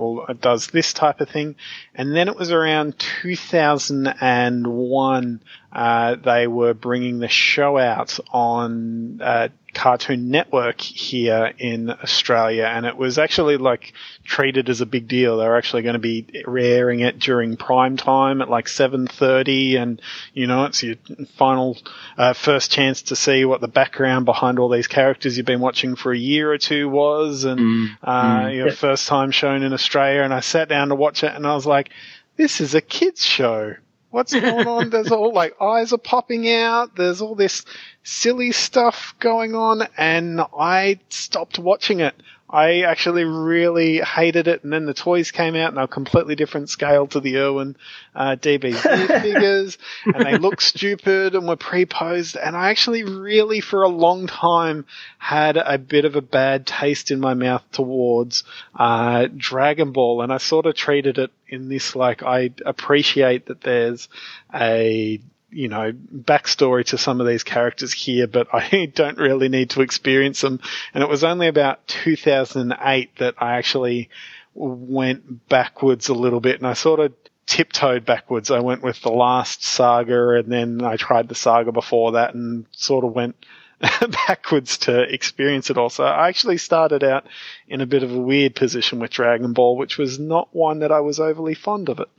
does 0.42 0.66
this 0.68 0.94
type 0.94 1.22
of 1.22 1.30
thing. 1.30 1.56
And 1.94 2.16
then 2.16 2.28
it 2.28 2.36
was 2.36 2.52
around 2.52 2.98
2001, 3.22 5.42
uh, 5.72 6.16
they 6.16 6.48
were 6.48 6.74
bringing 6.74 7.20
the 7.20 7.28
show 7.28 7.78
out 7.78 8.18
on, 8.32 9.22
uh, 9.22 9.50
Cartoon 9.76 10.32
Network 10.32 10.80
here 10.80 11.54
in 11.60 11.90
Australia, 11.92 12.64
and 12.64 12.86
it 12.86 12.96
was 12.96 13.20
actually 13.20 13.58
like 13.58 13.94
treated 14.24 14.70
as 14.70 14.82
a 14.82 14.86
big 14.86 15.08
deal. 15.08 15.38
They 15.38 15.48
were 15.48 15.58
actually 15.58 15.84
going 15.84 15.94
to 15.94 16.00
be 16.00 16.26
airing 16.48 17.02
it 17.02 17.20
during 17.20 17.58
prime 17.58 17.98
time 17.98 18.42
at 18.42 18.50
like 18.50 18.70
seven 18.70 19.06
thirty, 19.06 19.76
and 19.76 20.02
you 20.34 20.48
know 20.48 20.64
it's 20.66 20.82
your 20.82 20.96
final 21.36 21.78
uh, 22.18 22.34
first 22.34 22.72
chance 22.72 23.04
to 23.04 23.16
see 23.16 23.44
what 23.44 23.62
the 23.62 23.68
background 23.68 24.26
behind 24.26 24.58
all 24.58 24.70
these 24.70 24.88
characters 24.88 25.36
you've 25.38 25.46
been 25.46 25.60
watching 25.60 25.96
for 25.96 26.14
a 26.14 26.18
year 26.18 26.52
or 26.52 26.58
two 26.58 26.90
was, 26.90 27.44
and 27.44 27.60
mm, 27.60 27.98
uh, 28.02 28.46
mm. 28.46 28.56
your 28.56 28.72
first 28.72 29.08
time 29.08 29.30
shown 29.30 29.62
in 29.62 29.74
Australia. 29.74 30.24
And 30.24 30.34
I 30.34 30.40
sat 30.40 30.70
down 30.70 30.88
to 30.90 30.96
watch 30.96 31.24
it, 31.24 31.36
and 31.36 31.46
I 31.46 31.54
was 31.54 31.66
like, 31.66 31.90
"This 32.38 32.62
is 32.62 32.74
a 32.74 32.82
kids 32.82 33.24
show." 33.24 33.76
What's 34.16 34.34
going 34.34 34.66
on? 34.66 34.92
There's 34.92 35.12
all 35.12 35.34
like 35.34 35.62
eyes 35.62 35.92
are 35.92 35.98
popping 35.98 36.50
out. 36.50 36.96
There's 36.96 37.20
all 37.20 37.36
this 37.36 37.66
silly 38.02 38.54
stuff 38.54 39.14
going 39.20 39.56
on, 39.56 39.86
and 39.98 40.40
I 40.58 41.02
stopped 41.10 41.60
watching 41.60 42.00
it. 42.00 42.16
I 42.50 42.82
actually 42.82 43.24
really 43.24 43.98
hated 43.98 44.48
it, 44.48 44.64
and 44.64 44.72
then 44.72 44.86
the 44.86 44.94
toys 44.94 45.32
came 45.32 45.56
out, 45.56 45.70
and 45.70 45.78
they're 45.78 45.88
completely 45.88 46.36
different 46.36 46.70
scale 46.70 47.08
to 47.08 47.20
the 47.20 47.38
Irwin 47.38 47.76
uh, 48.14 48.36
DBZ 48.40 49.22
figures, 49.22 49.78
and 50.06 50.24
they 50.24 50.38
look 50.38 50.62
stupid 50.62 51.34
and 51.34 51.48
were 51.48 51.56
pre-posed, 51.56 52.36
and 52.36 52.56
I 52.56 52.70
actually 52.70 53.04
really, 53.04 53.62
for 53.62 53.82
a 53.82 53.90
long 53.90 54.28
time, 54.28 54.86
had 55.18 55.58
a 55.58 55.80
bit 55.80 56.06
of 56.06 56.16
a 56.16 56.22
bad 56.22 56.68
taste 56.68 57.10
in 57.10 57.20
my 57.20 57.34
mouth 57.34 57.64
towards 57.72 58.44
uh, 58.76 59.28
Dragon 59.36 59.92
Ball, 59.92 60.22
and 60.22 60.32
I 60.32 60.38
sort 60.38 60.68
of 60.68 60.76
treated 60.76 61.18
it 61.18 61.32
in 61.48 61.68
this 61.68 61.96
like 61.96 62.22
I 62.22 62.52
appreciate 62.66 63.48
that 63.48 63.62
there's 63.62 64.08
a 64.54 65.20
you 65.56 65.70
know, 65.70 65.94
backstory 65.94 66.86
to 66.86 66.98
some 66.98 67.22
of 67.22 67.28
these 67.28 67.44
characters 67.44 67.94
here, 67.94 68.28
but 68.28 68.54
I 68.54 68.92
don't 68.94 69.18
really 69.18 69.48
need 69.48 69.72
to 69.72 69.82
experience 69.82 70.42
them. 70.42 70.60
And 70.94 71.02
it 71.02 71.10
was 71.10 71.24
only 71.24 71.48
about 71.48 71.88
2008 71.88 73.18
that 73.18 73.36
I 73.38 73.56
actually 73.56 74.10
went 74.54 75.48
backwards 75.48 76.10
a 76.10 76.14
little 76.14 76.42
bit 76.42 76.58
and 76.58 76.68
I 76.68 76.74
sort 76.74 77.00
of 77.00 77.14
tiptoed 77.46 78.06
backwards. 78.06 78.52
I 78.52 78.60
went 78.60 78.84
with 78.84 79.02
the 79.02 79.12
last 79.12 79.64
saga 79.64 80.32
and 80.32 80.52
then 80.52 80.82
I 80.84 80.98
tried 80.98 81.30
the 81.30 81.36
saga 81.36 81.72
before 81.72 82.14
that 82.14 82.36
and 82.36 82.66
sort 82.72 83.06
of 83.06 83.14
went 83.14 83.38
backwards 84.28 84.80
to 84.80 85.02
experience 85.04 85.70
it 85.70 85.78
all. 85.78 85.90
So 85.90 86.04
I 86.04 86.28
actually 86.28 86.58
started 86.58 87.04
out 87.04 87.26
in 87.68 87.80
a 87.80 87.86
bit 87.86 88.04
of 88.04 88.12
a 88.12 88.20
weird 88.20 88.56
position 88.56 89.00
with 89.00 89.12
Dragon 89.12 89.54
Ball, 89.54 89.78
which 89.78 89.98
was 89.98 90.20
not 90.20 90.50
one 90.54 90.80
that 90.80 90.92
I 90.92 91.00
was 91.00 91.20
overly 91.22 91.54
fond 91.54 91.88
of 91.88 92.00
it. 92.00 92.10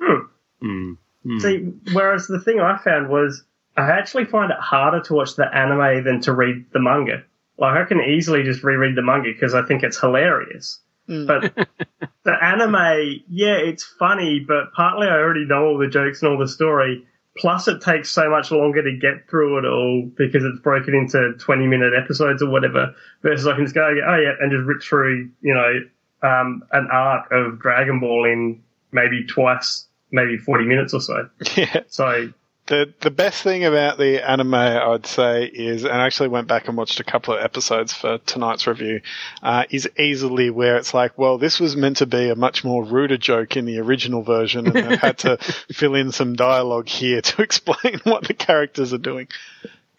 Hmm. 0.00 0.26
Mm. 0.62 0.96
Mm. 1.26 1.40
See, 1.40 1.92
whereas 1.92 2.26
the 2.26 2.40
thing 2.40 2.60
I 2.60 2.78
found 2.78 3.08
was 3.08 3.44
I 3.76 3.90
actually 3.90 4.26
find 4.26 4.50
it 4.50 4.58
harder 4.58 5.00
to 5.02 5.14
watch 5.14 5.36
the 5.36 5.46
anime 5.54 6.04
than 6.04 6.20
to 6.22 6.32
read 6.32 6.66
the 6.72 6.80
manga. 6.80 7.24
Like 7.58 7.78
I 7.78 7.84
can 7.84 8.00
easily 8.00 8.42
just 8.42 8.62
reread 8.62 8.96
the 8.96 9.02
manga 9.02 9.30
because 9.32 9.54
I 9.54 9.62
think 9.62 9.82
it's 9.82 9.98
hilarious. 9.98 10.80
Mm. 11.08 11.26
But 11.26 11.68
the 12.24 12.44
anime, 12.44 13.22
yeah, 13.28 13.56
it's 13.56 13.84
funny, 13.84 14.44
but 14.46 14.72
partly 14.74 15.06
I 15.06 15.12
already 15.12 15.46
know 15.46 15.66
all 15.66 15.78
the 15.78 15.88
jokes 15.88 16.22
and 16.22 16.32
all 16.32 16.38
the 16.38 16.48
story. 16.48 17.06
Plus, 17.38 17.66
it 17.66 17.80
takes 17.80 18.10
so 18.10 18.28
much 18.28 18.50
longer 18.50 18.82
to 18.82 18.98
get 18.98 19.28
through 19.28 19.58
it 19.58 19.64
all 19.64 20.10
because 20.18 20.44
it's 20.44 20.60
broken 20.60 20.94
into 20.94 21.32
20 21.38 21.66
minute 21.66 21.94
episodes 21.94 22.42
or 22.42 22.50
whatever. 22.50 22.94
Versus 23.22 23.46
I 23.46 23.54
can 23.54 23.64
just 23.64 23.74
go, 23.74 23.82
oh 23.82 24.16
yeah, 24.16 24.34
and 24.38 24.52
just 24.52 24.66
rip 24.66 24.82
through, 24.82 25.30
you 25.40 25.54
know, 25.54 26.28
um, 26.28 26.62
an 26.72 26.88
arc 26.92 27.32
of 27.32 27.58
Dragon 27.58 28.00
Ball 28.00 28.26
in 28.26 28.62
maybe 28.92 29.24
twice 29.24 29.88
maybe 30.12 30.36
40 30.36 30.64
minutes 30.64 30.94
or 30.94 31.00
so. 31.00 31.28
Yeah. 31.56 31.82
So 31.88 32.32
the 32.66 32.94
the 33.00 33.10
best 33.10 33.42
thing 33.42 33.64
about 33.64 33.98
the 33.98 34.28
anime, 34.28 34.54
I'd 34.54 35.06
say, 35.06 35.44
is, 35.44 35.84
and 35.84 35.92
I 35.92 36.06
actually 36.06 36.28
went 36.28 36.46
back 36.46 36.68
and 36.68 36.76
watched 36.76 37.00
a 37.00 37.04
couple 37.04 37.34
of 37.34 37.42
episodes 37.42 37.92
for 37.92 38.18
tonight's 38.18 38.66
review, 38.66 39.00
uh, 39.42 39.64
is 39.70 39.88
easily 39.98 40.50
where 40.50 40.76
it's 40.76 40.94
like, 40.94 41.18
well, 41.18 41.38
this 41.38 41.58
was 41.58 41.76
meant 41.76 41.98
to 41.98 42.06
be 42.06 42.30
a 42.30 42.36
much 42.36 42.62
more 42.62 42.84
ruder 42.84 43.16
joke 43.16 43.56
in 43.56 43.64
the 43.64 43.80
original 43.80 44.22
version, 44.22 44.68
and 44.68 44.78
I've 44.78 45.00
had 45.00 45.18
to 45.18 45.36
fill 45.72 45.96
in 45.96 46.12
some 46.12 46.34
dialogue 46.34 46.88
here 46.88 47.20
to 47.20 47.42
explain 47.48 48.00
what 48.04 48.28
the 48.28 48.34
characters 48.34 48.92
are 48.92 48.98
doing. 48.98 49.28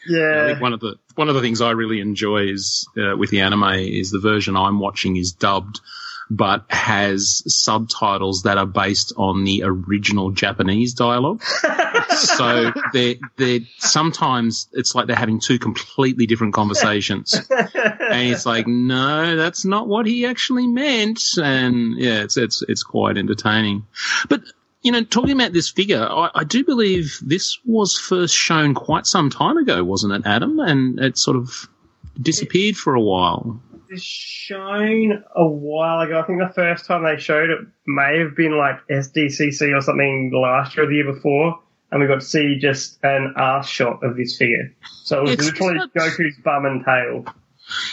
Yeah, 0.08 0.44
I 0.44 0.48
think 0.48 0.62
one 0.62 0.74
of 0.74 0.80
the 0.80 0.96
one 1.16 1.30
of 1.30 1.36
the 1.36 1.42
things 1.42 1.62
I 1.62 1.72
really 1.72 2.00
enjoy 2.00 2.48
is 2.48 2.88
uh, 2.98 3.16
with 3.18 3.30
the 3.30 3.42
anime 3.42 3.64
is 3.74 4.12
the 4.12 4.20
version 4.20 4.56
I'm 4.56 4.80
watching 4.80 5.16
is 5.18 5.34
dubbed 5.34 5.80
but 6.30 6.66
has 6.70 7.44
subtitles 7.48 8.44
that 8.44 8.58
are 8.58 8.66
based 8.66 9.14
on 9.18 9.44
the 9.44 9.64
original 9.64 10.32
Japanese 10.32 10.94
dialogue. 10.94 11.44
so 12.18 12.72
they're, 12.94 13.16
they're 13.38 13.60
sometimes 13.78 14.68
it's 14.74 14.96
like 14.96 15.08
they're 15.08 15.16
having 15.16 15.40
two 15.40 15.60
completely 15.60 16.26
different 16.26 16.54
conversations. 16.54 17.34
and 17.34 18.30
it's 18.30 18.46
like, 18.46 18.68
no, 18.68 19.36
that's 19.36 19.66
not 19.66 19.88
what 19.88 20.06
he 20.06 20.26
actually 20.26 20.68
meant. 20.68 21.22
And 21.42 21.98
yeah, 21.98 22.24
it's, 22.24 22.38
it's, 22.38 22.64
it's 22.68 22.84
quite 22.84 23.18
entertaining. 23.18 23.86
But 24.30 24.42
you 24.82 24.92
know, 24.92 25.04
talking 25.04 25.32
about 25.32 25.54
this 25.54 25.70
figure, 25.70 26.06
I, 26.10 26.30
I, 26.36 26.44
do 26.44 26.66
believe 26.66 27.18
this 27.22 27.58
was 27.64 27.98
first 27.98 28.36
shown 28.36 28.74
quite 28.74 29.06
some 29.06 29.30
time 29.30 29.56
ago, 29.56 29.82
wasn't 29.82 30.14
it, 30.14 30.24
Adam? 30.26 30.60
And 30.60 31.00
it 31.00 31.18
sort 31.18 31.38
of 31.38 31.70
disappeared 32.22 32.76
for 32.76 32.94
a 32.94 33.02
while 33.02 33.62
shown 34.02 35.24
a 35.36 35.46
while 35.46 36.02
ago. 36.02 36.20
I 36.20 36.24
think 36.24 36.40
the 36.40 36.54
first 36.54 36.86
time 36.86 37.04
they 37.04 37.20
showed 37.20 37.50
it 37.50 37.60
may 37.86 38.20
have 38.20 38.36
been 38.36 38.58
like 38.58 38.76
SDCC 38.90 39.76
or 39.76 39.82
something 39.82 40.32
last 40.34 40.76
year 40.76 40.86
or 40.86 40.90
the 40.90 40.96
year 40.96 41.14
before. 41.14 41.60
And 41.92 42.02
we 42.02 42.08
got 42.08 42.22
to 42.22 42.26
see 42.26 42.58
just 42.60 42.98
an 43.04 43.36
ass 43.38 43.68
shot 43.68 44.04
of 44.04 44.18
this 44.18 44.36
figure. 44.38 44.74
So 45.04 45.20
it 45.20 45.22
was 45.24 45.32
it's 45.34 45.46
literally 45.46 45.76
not... 45.76 45.94
Goku's 45.94 46.38
bum 46.44 46.66
and 46.66 46.84
tail. 46.84 47.26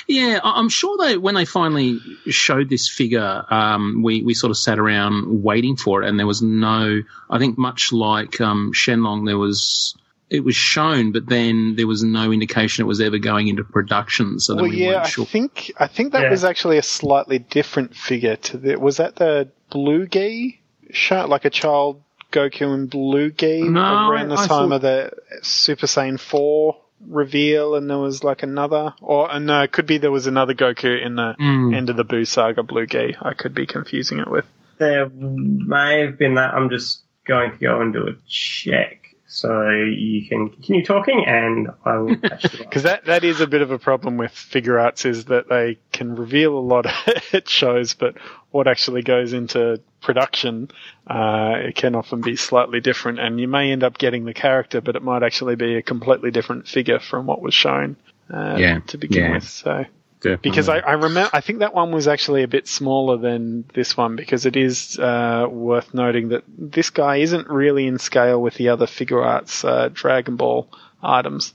Yeah, 0.09 0.41
I'm 0.43 0.69
sure 0.69 0.97
they 0.99 1.17
when 1.17 1.35
they 1.35 1.45
finally 1.45 1.99
showed 2.27 2.69
this 2.69 2.89
figure, 2.89 3.45
um, 3.51 4.03
we 4.03 4.23
we 4.23 4.35
sort 4.35 4.51
of 4.51 4.57
sat 4.57 4.79
around 4.79 5.43
waiting 5.43 5.77
for 5.77 6.03
it, 6.03 6.09
and 6.09 6.19
there 6.19 6.27
was 6.27 6.43
no. 6.43 7.03
I 7.29 7.39
think 7.39 7.57
much 7.57 7.93
like 7.93 8.41
um, 8.41 8.73
Shenlong, 8.75 9.27
there 9.27 9.39
was 9.39 9.95
it 10.31 10.45
was 10.45 10.55
shown, 10.55 11.11
but 11.13 11.27
then 11.29 11.75
there 11.77 11.89
was 11.89 12.05
no 12.05 12.31
indication 12.31 12.85
it 12.85 12.87
was 12.87 13.01
ever 13.01 13.19
going 13.19 13.49
into 13.49 13.65
production. 13.65 14.39
So 14.39 14.55
well, 14.55 14.65
we 14.65 14.85
yeah, 14.85 15.05
sure. 15.05 15.25
I 15.25 15.29
think 15.29 15.73
I 15.79 15.87
think 15.89 16.13
that 16.13 16.23
yeah. 16.23 16.31
was 16.31 16.45
actually 16.45 16.79
a 16.79 16.83
slightly 16.83 17.41
different 17.41 17.97
figure 17.97 18.37
to 18.37 18.57
the. 18.57 18.77
Was 18.77 18.99
that 18.99 19.17
the 19.17 19.49
Blue 19.71 20.07
Gi 20.07 20.61
shot, 20.91 21.29
like 21.29 21.45
a 21.45 21.51
child 21.51 22.03
Goku 22.33 22.73
and 22.73 22.89
Blue 22.89 23.31
Gi 23.31 23.63
no, 23.63 24.11
around 24.11 24.29
the 24.29 24.35
I 24.35 24.47
time 24.47 24.69
thought... 24.69 24.73
of 24.73 24.83
the 24.83 25.13
Super 25.43 25.87
Saiyan 25.87 26.19
Four 26.19 26.77
reveal, 27.07 27.75
and 27.75 27.91
there 27.91 27.99
was 27.99 28.23
like 28.23 28.43
another, 28.43 28.95
or 29.01 29.31
uh, 29.31 29.39
no, 29.39 29.63
it 29.63 29.73
could 29.73 29.87
be 29.87 29.99
there 29.99 30.13
was 30.13 30.27
another 30.27 30.55
Goku 30.55 31.05
in 31.05 31.17
the 31.17 31.35
mm. 31.41 31.75
end 31.75 31.91
of 31.91 31.97
the 31.97 32.05
Buu 32.05 32.27
saga 32.27 32.63
Blue 32.63 32.87
Gi. 32.87 33.17
I 33.21 33.35
could 33.35 33.55
be 33.55 33.67
confusing 33.67 34.21
it 34.21 34.31
with. 34.31 34.45
There 34.79 35.09
may 35.09 36.03
have 36.07 36.19
been 36.19 36.37
that. 36.37 36.55
I'm 36.55 36.71
just 36.71 37.03
going 37.27 37.53
to 37.53 37.59
go 37.59 37.81
and 37.81 37.93
do 37.93 38.07
a 38.07 38.13
check. 38.29 39.00
So 39.33 39.71
you 39.71 40.27
can 40.29 40.49
continue 40.49 40.85
talking, 40.85 41.25
and 41.25 41.69
I 41.85 41.99
will 41.99 42.17
catch 42.21 42.53
you 42.53 42.59
Because 42.59 42.83
that 42.83 43.05
that 43.05 43.23
is 43.23 43.41
a 43.41 43.47
bit 43.47 43.63
of 43.63 43.71
a 43.71 43.79
problem 43.79 44.17
with 44.17 44.33
figure 44.33 44.77
arts 44.77 45.05
is 45.05 45.27
that 45.27 45.49
they 45.49 45.79
can 45.93 46.17
reveal 46.17 46.59
a 46.59 46.59
lot 46.59 46.87
at 47.33 47.49
shows, 47.49 47.95
but 47.95 48.17
what 48.51 48.67
actually 48.67 49.03
goes 49.03 49.33
into 49.33 49.81
production, 50.01 50.69
uh, 51.07 51.53
it 51.59 51.77
can 51.77 51.95
often 51.95 52.23
be 52.23 52.35
slightly 52.35 52.81
different, 52.81 53.21
and 53.21 53.39
you 53.39 53.47
may 53.47 53.71
end 53.71 53.85
up 53.85 53.99
getting 53.99 54.25
the 54.25 54.35
character, 54.35 54.81
but 54.81 54.97
it 54.97 55.03
might 55.03 55.23
actually 55.23 55.55
be 55.55 55.77
a 55.77 55.83
completely 55.83 56.33
different 56.33 56.67
figure 56.67 56.99
from 56.99 57.27
what 57.27 57.41
was 57.41 57.55
shown 57.55 57.97
uh, 58.35 58.57
yeah. 58.59 58.81
to 58.89 58.99
begin 58.99 59.23
yeah. 59.23 59.33
with. 59.35 59.49
So 59.49 59.85
Definitely. 60.21 60.51
Because 60.51 60.69
I, 60.69 60.79
I 60.79 60.93
remember, 60.93 61.31
I 61.33 61.41
think 61.41 61.61
that 61.61 61.73
one 61.73 61.93
was 61.93 62.07
actually 62.07 62.43
a 62.43 62.49
bit 62.49 62.69
smaller 62.69 63.17
than 63.17 63.65
this 63.73 63.97
one 63.97 64.17
because 64.17 64.45
it 64.45 64.55
is 64.55 64.99
uh, 64.99 65.47
worth 65.49 65.95
noting 65.95 66.29
that 66.29 66.45
this 66.47 66.91
guy 66.91 67.17
isn't 67.17 67.49
really 67.49 67.87
in 67.87 67.99
scale 67.99 68.41
with 68.41 68.55
the 68.55 68.69
other 68.69 68.85
Figuarts 68.87 69.65
uh, 69.67 69.89
Dragon 69.89 70.37
Ball 70.37 70.69
items. 71.03 71.55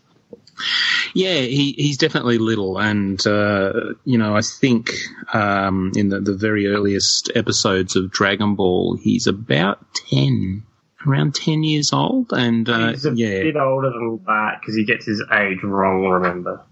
Yeah, 1.14 1.42
he, 1.42 1.74
he's 1.74 1.98
definitely 1.98 2.40
little, 2.40 2.80
and 2.80 3.26
uh, 3.28 3.74
you 4.04 4.18
know, 4.18 4.36
I 4.36 4.42
think 4.42 4.92
um, 5.34 5.92
in 5.96 6.10
the, 6.10 6.22
the 6.22 6.34
very 6.34 6.68
earliest 6.68 7.32
episodes 7.36 7.96
of 7.96 8.10
Dragon 8.10 8.56
Ball, 8.56 8.98
he's 8.98 9.28
about 9.28 9.86
ten 9.94 10.64
around 11.06 11.36
10 11.36 11.64
years 11.64 11.94
old. 11.94 12.34
And 12.34 12.68
uh, 12.68 12.92
He's 12.92 13.06
a 13.06 13.14
yeah. 13.14 13.44
bit 13.44 13.56
older 13.58 13.92
than 13.92 14.20
that 14.26 14.60
because 14.60 14.76
he 14.76 14.86
gets 14.86 15.06
his 15.06 15.24
age 15.32 15.62
wrong. 15.62 16.04
Remember? 16.06 16.64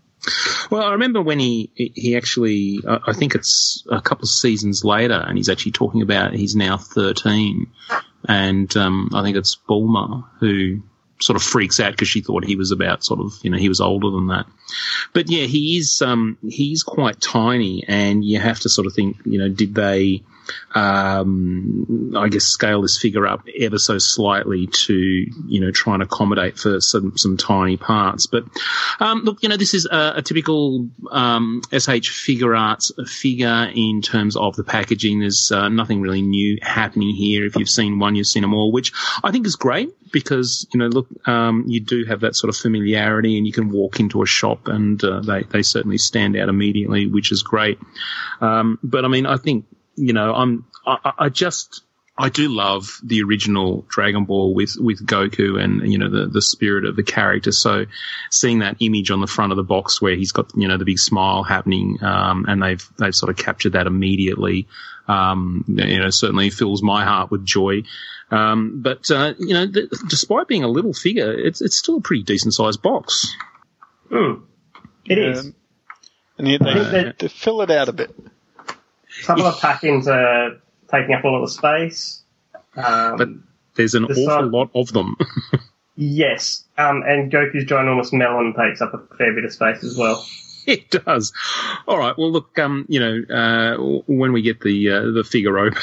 Well, 0.70 0.84
I 0.84 0.94
remember 0.94 1.22
when 1.22 1.40
he 1.40 1.70
he 1.76 2.16
actually, 2.16 2.80
I 2.88 3.14
think 3.14 3.36
it's 3.36 3.84
a 3.92 4.02
couple 4.02 4.24
of 4.24 4.30
seasons 4.30 4.84
later, 4.84 5.14
and 5.14 5.38
he's 5.38 5.50
actually 5.50 5.74
talking 5.74 6.02
about 6.02 6.34
he's 6.34 6.56
now 6.56 6.78
13. 6.78 7.68
And 8.28 8.76
um, 8.78 9.10
I 9.14 9.22
think 9.22 9.36
it's 9.36 9.58
Bulma 9.70 10.24
who 10.40 10.82
sort 11.22 11.36
of 11.36 11.44
freaks 11.44 11.80
out 11.80 11.92
because 11.92 12.08
she 12.08 12.22
thought 12.22 12.46
he 12.46 12.56
was 12.56 12.72
about 12.72 13.04
sort 13.04 13.20
of, 13.20 13.34
you 13.44 13.50
know, 13.50 13.58
he 13.58 13.70
was 13.70 13.82
older 13.82 14.10
than 14.10 14.28
that. 14.28 14.46
But 15.14 15.30
yeah, 15.30 15.46
he 15.46 15.78
is, 15.78 16.02
um, 16.02 16.38
he's 16.42 16.84
quite 16.84 17.22
tiny, 17.22 17.84
and 17.88 18.24
you 18.24 18.40
have 18.40 18.60
to 18.62 18.70
sort 18.70 18.88
of 18.88 18.94
think, 18.94 19.18
you 19.26 19.40
know, 19.40 19.50
did 19.50 19.76
they 19.76 20.24
um, 20.76 22.14
I 22.16 22.30
guess 22.30 22.44
scale 22.46 22.82
this 22.82 22.98
figure 22.98 23.28
up 23.28 23.48
ever 23.60 23.78
so 23.78 23.98
slightly 23.98 24.68
to 24.68 24.96
you 24.96 25.62
know 25.62 25.72
try 25.72 25.94
and 25.94 26.04
accommodate 26.04 26.58
for 26.58 26.82
some 26.82 27.18
some 27.18 27.38
tiny 27.38 27.78
parts. 27.78 28.28
But 28.28 28.46
um, 29.00 29.24
look, 29.24 29.44
you 29.44 29.50
know 29.50 29.58
this 29.58 29.74
is 29.74 29.86
a, 29.86 30.14
a 30.18 30.22
typical 30.22 30.90
um, 31.12 31.62
SH 31.72 32.12
Figuarts 32.12 32.92
figure 33.08 33.72
in 33.74 34.02
terms 34.02 34.36
of 34.36 34.56
the 34.56 34.64
packaging. 34.64 35.20
There's 35.20 35.52
uh, 35.52 35.70
nothing 35.70 36.02
really 36.02 36.22
new 36.22 36.58
happening 36.62 37.14
here. 37.16 37.46
If 37.46 37.56
you've 37.56 37.70
seen 37.70 38.00
one, 38.00 38.16
you've 38.16 38.28
seen 38.28 38.42
them 38.42 38.54
all, 38.54 38.72
which 38.72 38.92
I 39.24 39.32
think 39.32 39.46
is 39.46 39.56
great 39.56 39.90
because 40.12 40.68
you 40.74 40.80
know 40.80 40.88
look 40.88 41.08
um, 41.28 41.66
you 41.68 41.82
do 41.82 42.06
have 42.06 42.22
that 42.22 42.36
sort 42.36 42.50
of 42.50 42.56
familiarity 42.56 43.38
and 43.38 43.46
you 43.46 43.52
can 43.52 43.70
walk 43.70 44.00
into 44.00 44.22
a 44.22 44.26
shop 44.26 44.68
and 44.68 45.04
uh, 45.04 45.20
they 45.20 45.44
they 45.44 45.64
certainly 45.64 45.98
stand 45.98 46.38
out 46.38 46.48
immediately, 46.50 47.08
which 47.08 47.32
is 47.32 47.44
great. 47.44 47.80
Um, 48.40 48.80
but 48.84 49.04
I 49.04 49.08
mean 49.10 49.26
I 49.26 49.38
think 49.38 49.66
you 49.96 50.14
know, 50.14 50.34
I'm, 50.34 50.66
I, 50.86 51.14
I, 51.20 51.30
just, 51.30 51.84
I 52.18 52.30
do 52.30 52.50
love 52.50 53.00
the 53.04 53.24
original 53.24 53.86
Dragon 53.90 54.26
Ball 54.26 54.54
with, 54.54 54.76
with 54.80 55.06
Goku 55.06 55.60
and, 55.62 55.92
you 55.92 55.98
know, 55.98 56.10
the, 56.10 56.28
the 56.28 56.42
spirit 56.42 56.86
of 56.86 56.96
the 56.96 57.04
character. 57.04 57.52
So 57.52 57.86
seeing 58.30 58.60
that 58.60 58.78
image 58.80 59.12
on 59.12 59.22
the 59.22 59.28
front 59.28 59.52
of 59.52 59.56
the 59.58 59.64
box 59.64 60.02
where 60.02 60.16
he's 60.16 60.32
got, 60.32 60.52
you 60.56 60.68
know, 60.68 60.78
the 60.78 60.86
big 60.86 61.00
smile 61.00 61.44
happening, 61.44 61.98
um, 62.04 62.46
and 62.48 62.62
they've, 62.62 62.88
they've 62.98 63.16
sort 63.16 63.30
of 63.30 63.38
captured 63.38 63.74
that 63.74 63.88
immediately, 63.88 64.68
um, 65.08 65.66
you 65.68 66.00
know, 66.00 66.10
certainly 66.10 66.50
fills 66.50 66.82
my 66.84 67.04
heart 67.04 67.32
with 67.32 67.46
joy. 67.46 67.84
Um, 68.32 68.82
but, 68.82 69.12
uh, 69.12 69.34
you 69.38 69.54
know, 69.54 69.70
th- 69.70 69.90
despite 70.08 70.48
being 70.48 70.64
a 70.64 70.68
little 70.68 70.94
figure, 70.94 71.32
it's, 71.32 71.62
it's 71.62 71.78
still 71.78 71.98
a 71.98 72.02
pretty 72.02 72.24
decent 72.24 72.54
sized 72.54 72.82
box. 72.82 73.36
Hmm. 74.10 74.44
It 75.06 75.18
is. 75.18 75.52
And 76.38 76.48
yet 76.48 76.62
they, 76.64 76.74
they- 76.74 77.14
they 77.20 77.28
fill 77.28 77.62
it 77.62 77.70
out 77.70 77.90
a 77.90 77.94
bit. 77.94 78.16
Some 79.22 79.40
of 79.40 79.46
the 79.46 79.60
pack-ins 79.62 80.08
are 80.08 80.58
taking 80.92 81.14
up 81.16 81.24
all 81.24 81.36
of 81.42 81.48
the 81.48 81.54
space. 81.54 82.22
Um, 82.76 83.18
But 83.18 83.30
there's 83.76 83.94
an 83.96 84.06
awful 84.06 84.26
side- 84.26 84.46
lot 84.46 84.70
of 84.76 84.92
them. 84.92 85.16
yes, 85.96 86.64
um, 86.78 87.04
and 87.06 87.32
Goku's 87.32 87.66
ginormous 87.66 88.12
melon 88.14 88.54
takes 88.54 88.82
up 88.82 88.94
a 88.94 89.16
fair 89.16 89.34
bit 89.34 89.46
of 89.46 89.54
space 89.54 89.84
as 89.84 89.98
well. 89.98 90.26
It 90.66 90.90
does. 90.92 91.34
All 91.90 91.98
right. 91.98 92.18
Well, 92.18 92.32
look. 92.32 92.58
Um, 92.58 92.86
you 92.88 92.98
know, 92.98 93.36
uh, 93.36 94.02
when 94.08 94.32
we 94.32 94.42
get 94.42 94.62
the 94.62 94.92
uh, 94.92 95.12
the 95.12 95.26
figure 95.26 95.60
open, 95.60 95.78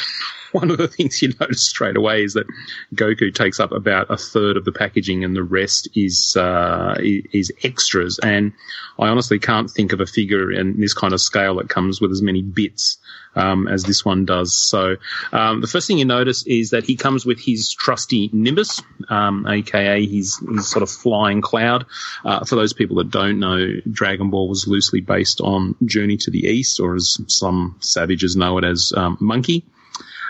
one 0.52 0.70
of 0.70 0.78
the 0.78 0.88
things 0.88 1.22
you 1.22 1.32
notice 1.38 1.68
straight 1.68 1.96
away 1.96 2.24
is 2.24 2.34
that 2.34 2.46
Goku 2.94 3.34
takes 3.34 3.60
up 3.60 3.72
about 3.72 4.10
a 4.10 4.16
third 4.16 4.56
of 4.56 4.64
the 4.64 4.72
packaging, 4.72 5.24
and 5.24 5.34
the 5.34 5.42
rest 5.42 5.88
is 5.94 6.36
uh, 6.36 6.96
is 7.00 7.52
extras. 7.62 8.18
And 8.22 8.52
I 8.98 9.08
honestly 9.08 9.38
can't 9.38 9.70
think 9.70 9.92
of 9.92 10.00
a 10.00 10.06
figure 10.06 10.50
in 10.50 10.80
this 10.80 10.94
kind 10.94 11.12
of 11.12 11.20
scale 11.20 11.56
that 11.56 11.68
comes 11.68 12.00
with 12.00 12.10
as 12.10 12.22
many 12.22 12.42
bits 12.42 12.98
um, 13.34 13.68
as 13.68 13.84
this 13.84 14.04
one 14.04 14.24
does. 14.24 14.54
So 14.54 14.96
um, 15.32 15.60
the 15.60 15.66
first 15.66 15.86
thing 15.86 15.98
you 15.98 16.04
notice 16.04 16.46
is 16.46 16.70
that 16.70 16.84
he 16.84 16.96
comes 16.96 17.24
with 17.24 17.40
his 17.40 17.72
trusty 17.72 18.30
Nimbus, 18.32 18.82
um, 19.08 19.46
aka 19.46 20.04
his 20.04 20.38
his 20.38 20.68
sort 20.68 20.82
of 20.82 20.90
flying 20.90 21.40
cloud. 21.40 21.86
Uh, 22.24 22.44
for 22.44 22.56
those 22.56 22.72
people 22.72 22.96
that 22.96 23.10
don't 23.10 23.38
know, 23.38 23.80
Dragon 23.90 24.30
Ball 24.30 24.48
was 24.48 24.66
loosely 24.66 25.00
based 25.00 25.40
on 25.40 25.76
Journey 25.84 26.16
to 26.18 26.30
the 26.30 26.46
East, 26.46 26.80
or 26.80 26.94
as 26.94 27.20
some 27.28 27.76
savages 27.80 28.36
know 28.36 28.58
it 28.58 28.64
as 28.64 28.92
um, 28.96 29.16
Monkey. 29.20 29.64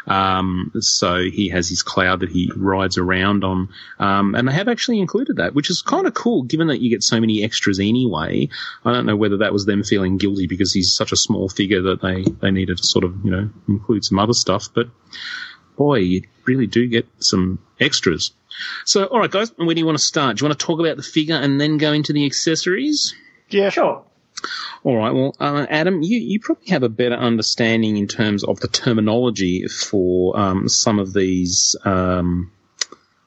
Um, 0.06 0.72
so 0.80 1.18
he 1.18 1.48
has 1.50 1.68
his 1.68 1.82
cloud 1.82 2.20
that 2.20 2.30
he 2.30 2.50
rides 2.54 2.98
around 2.98 3.44
on, 3.44 3.68
um, 3.98 4.34
and 4.34 4.48
they 4.48 4.52
have 4.52 4.68
actually 4.68 5.00
included 5.00 5.36
that, 5.36 5.54
which 5.54 5.70
is 5.70 5.82
kind 5.82 6.06
of 6.06 6.14
cool, 6.14 6.42
given 6.42 6.68
that 6.68 6.80
you 6.80 6.90
get 6.90 7.02
so 7.02 7.20
many 7.20 7.44
extras 7.44 7.78
anyway. 7.78 8.48
I 8.84 8.92
don't 8.92 9.06
know 9.06 9.16
whether 9.16 9.38
that 9.38 9.52
was 9.52 9.66
them 9.66 9.84
feeling 9.84 10.16
guilty 10.16 10.46
because 10.46 10.72
he's 10.72 10.92
such 10.92 11.12
a 11.12 11.16
small 11.16 11.48
figure 11.48 11.82
that 11.82 12.02
they 12.02 12.24
they 12.40 12.50
needed 12.50 12.78
to 12.78 12.84
sort 12.84 13.04
of 13.04 13.24
you 13.24 13.30
know 13.30 13.50
include 13.68 14.04
some 14.04 14.18
other 14.18 14.34
stuff, 14.34 14.68
but 14.74 14.88
boy, 15.76 15.96
you 15.96 16.22
really 16.44 16.66
do 16.66 16.86
get 16.86 17.06
some 17.20 17.58
extras. 17.80 18.32
So, 18.84 19.04
all 19.04 19.20
right, 19.20 19.30
guys, 19.30 19.52
where 19.56 19.74
do 19.74 19.78
you 19.78 19.86
want 19.86 19.96
to 19.96 20.04
start? 20.04 20.36
Do 20.36 20.42
you 20.42 20.48
want 20.48 20.60
to 20.60 20.66
talk 20.66 20.78
about 20.78 20.96
the 20.96 21.02
figure 21.02 21.36
and 21.36 21.60
then 21.60 21.78
go 21.78 21.92
into 21.92 22.12
the 22.12 22.26
accessories? 22.26 23.14
Yeah, 23.48 23.70
Sure. 23.70 24.04
All 24.84 24.96
right. 24.96 25.12
Well, 25.12 25.34
uh, 25.38 25.66
Adam, 25.68 26.02
you, 26.02 26.18
you 26.18 26.40
probably 26.40 26.68
have 26.68 26.82
a 26.82 26.88
better 26.88 27.14
understanding 27.14 27.96
in 27.96 28.06
terms 28.06 28.44
of 28.44 28.60
the 28.60 28.68
terminology 28.68 29.66
for 29.68 30.38
um, 30.38 30.68
some 30.68 30.98
of 30.98 31.12
these 31.12 31.76
um, 31.84 32.52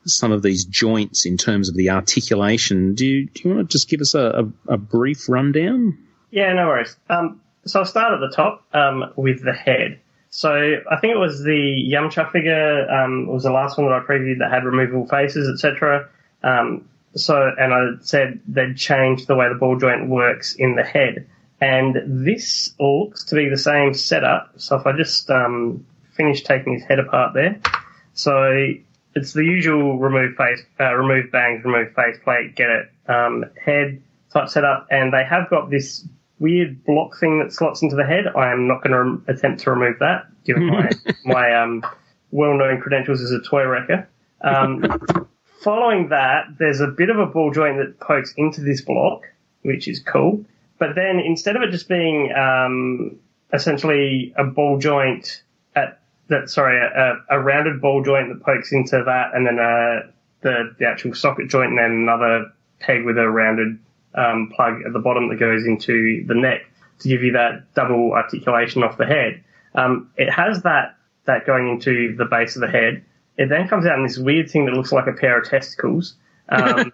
some 0.06 0.32
of 0.32 0.42
these 0.42 0.66
joints 0.66 1.26
in 1.26 1.38
terms 1.38 1.70
of 1.70 1.76
the 1.76 1.92
articulation. 1.92 2.96
Do 2.96 3.06
you, 3.06 3.28
do 3.28 3.42
you 3.44 3.56
want 3.56 3.70
to 3.70 3.72
just 3.72 3.90
give 3.90 4.02
us 4.02 4.16
a, 4.16 4.46
a, 4.68 4.74
a 4.74 4.78
brief 4.78 5.30
rundown? 5.30 5.98
Yeah, 6.32 6.52
no 6.54 6.68
worries. 6.68 6.96
Um, 7.10 7.42
so 7.66 7.80
I'll 7.80 7.86
start 7.86 8.14
at 8.14 8.20
the 8.20 8.36
top 8.36 8.66
um, 8.74 9.14
with 9.16 9.44
the 9.44 9.54
head. 9.54 10.00
So 10.30 10.50
I 10.90 10.98
think 11.00 11.14
it 11.14 11.20
was 11.20 11.44
the 11.44 11.92
Yamcha 11.94 12.32
figure 12.32 12.90
um, 12.90 13.28
was 13.28 13.44
the 13.44 13.52
last 13.52 13.78
one 13.78 13.88
that 13.88 13.94
I 13.94 14.00
previewed 14.00 14.40
that 14.40 14.52
had 14.52 14.64
removable 14.66 15.08
faces, 15.08 15.48
etc. 15.48 16.10
Um, 16.42 16.90
so 17.16 17.52
and 17.58 17.74
I 17.74 18.02
said 18.02 18.40
they'd 18.48 18.76
changed 18.76 19.28
the 19.28 19.36
way 19.36 19.50
the 19.50 19.56
ball 19.56 19.78
joint 19.78 20.10
works 20.10 20.56
in 20.56 20.76
the 20.76 20.84
head, 20.84 21.28
and 21.62 22.26
this 22.26 22.74
looks 22.80 23.24
to 23.26 23.36
be 23.36 23.50
the 23.50 23.58
same 23.58 23.94
setup. 23.94 24.52
So 24.58 24.78
if 24.78 24.86
I 24.86 24.94
just 24.94 25.30
um, 25.30 25.86
finish 26.12 26.44
taking 26.44 26.74
his 26.74 26.84
head 26.84 27.00
apart 27.00 27.34
there, 27.34 27.60
so 28.14 28.74
it's 29.16 29.34
the 29.34 29.44
usual 29.44 29.98
remove 30.00 30.36
face, 30.36 30.62
uh, 30.80 30.94
remove 30.96 31.32
bangs, 31.32 31.64
remove 31.64 31.94
face 31.94 32.18
plate, 32.24 32.56
get 32.56 32.70
it 32.70 32.92
um, 33.08 33.46
head 33.64 34.02
type 34.32 34.50
setup, 34.50 34.88
and 34.90 35.14
they 35.14 35.24
have 35.24 35.50
got 35.50 35.70
this 35.70 36.08
weird 36.40 36.84
block 36.86 37.18
thing 37.20 37.40
that 37.40 37.54
slots 37.54 37.82
into 37.82 37.96
the 37.96 38.06
head. 38.06 38.26
I 38.36 38.52
am 38.52 38.68
not 38.68 38.84
going 38.84 38.92
to 38.92 38.98
rem- 38.98 39.26
attempt 39.28 39.62
to 39.62 39.72
remove 39.72 40.00
that, 40.00 40.26
given 40.46 40.68
my 40.68 40.90
my 41.26 41.54
um, 41.54 41.86
well-known 42.32 42.82
credentials 42.82 43.22
as 43.22 43.32
a 43.32 43.42
toy 43.42 43.66
wrecker. 43.66 44.08
Um, 44.42 45.28
following 45.64 46.10
that, 46.10 46.46
there's 46.60 46.82
a 46.82 46.88
bit 46.88 47.10
of 47.10 47.18
a 47.18 47.26
ball 47.26 47.52
joint 47.52 47.78
that 47.78 48.00
pokes 48.00 48.34
into 48.38 48.62
this 48.62 48.82
block, 48.82 49.24
which 49.62 49.88
is 49.88 50.00
cool. 50.00 50.46
But 50.78 50.96
then 50.96 51.20
instead 51.20 51.56
of 51.56 51.62
it 51.62 51.72
just 51.72 51.88
being 51.88 52.34
um, 52.34 53.18
essentially 53.54 54.34
a 54.36 54.44
ball 54.44 54.78
joint 54.78 55.42
at 55.76 56.00
that, 56.28 56.50
sorry, 56.50 56.78
a, 56.78 57.24
a 57.30 57.40
rounded 57.40 57.82
ball 57.82 58.04
joint 58.04 58.30
that 58.30 58.44
pokes 58.44 58.72
into 58.72 59.04
that, 59.06 59.32
and 59.34 59.46
then 59.48 59.60
uh, 59.60 60.12
the 60.42 60.76
the 60.78 60.86
actual 60.86 61.14
socket 61.14 61.50
joint, 61.50 61.70
and 61.70 61.78
then 61.78 61.92
another 61.92 62.52
peg 62.80 63.06
with 63.06 63.18
a 63.18 63.30
rounded 63.30 63.80
um, 64.16 64.52
plug 64.56 64.82
at 64.86 64.94
the 64.94 65.00
bottom 65.00 65.30
that 65.30 65.40
goes 65.40 65.66
into 65.66 66.26
the 66.28 66.36
neck 66.36 66.62
to 67.00 67.08
give 67.08 67.24
you 67.24 67.34
that 67.34 67.74
double 67.74 68.12
articulation 68.14 68.84
off 68.84 68.98
the 68.98 69.06
head. 69.06 69.44
Um, 69.76 70.12
it 70.18 70.30
has 70.30 70.64
that 70.64 70.98
that 71.26 71.46
going 71.46 71.70
into 71.70 72.16
the 72.18 72.26
base 72.26 72.56
of 72.56 72.62
the 72.62 72.68
head. 72.68 73.06
It 73.38 73.50
then 73.50 73.68
comes 73.68 73.86
out 73.86 73.98
in 73.98 74.04
this 74.04 74.18
weird 74.18 74.50
thing 74.50 74.66
that 74.66 74.74
looks 74.74 74.92
like 74.92 75.08
a 75.08 75.14
pair 75.14 75.40
of 75.40 75.50
testicles. 75.50 76.16
Um, 76.50 76.94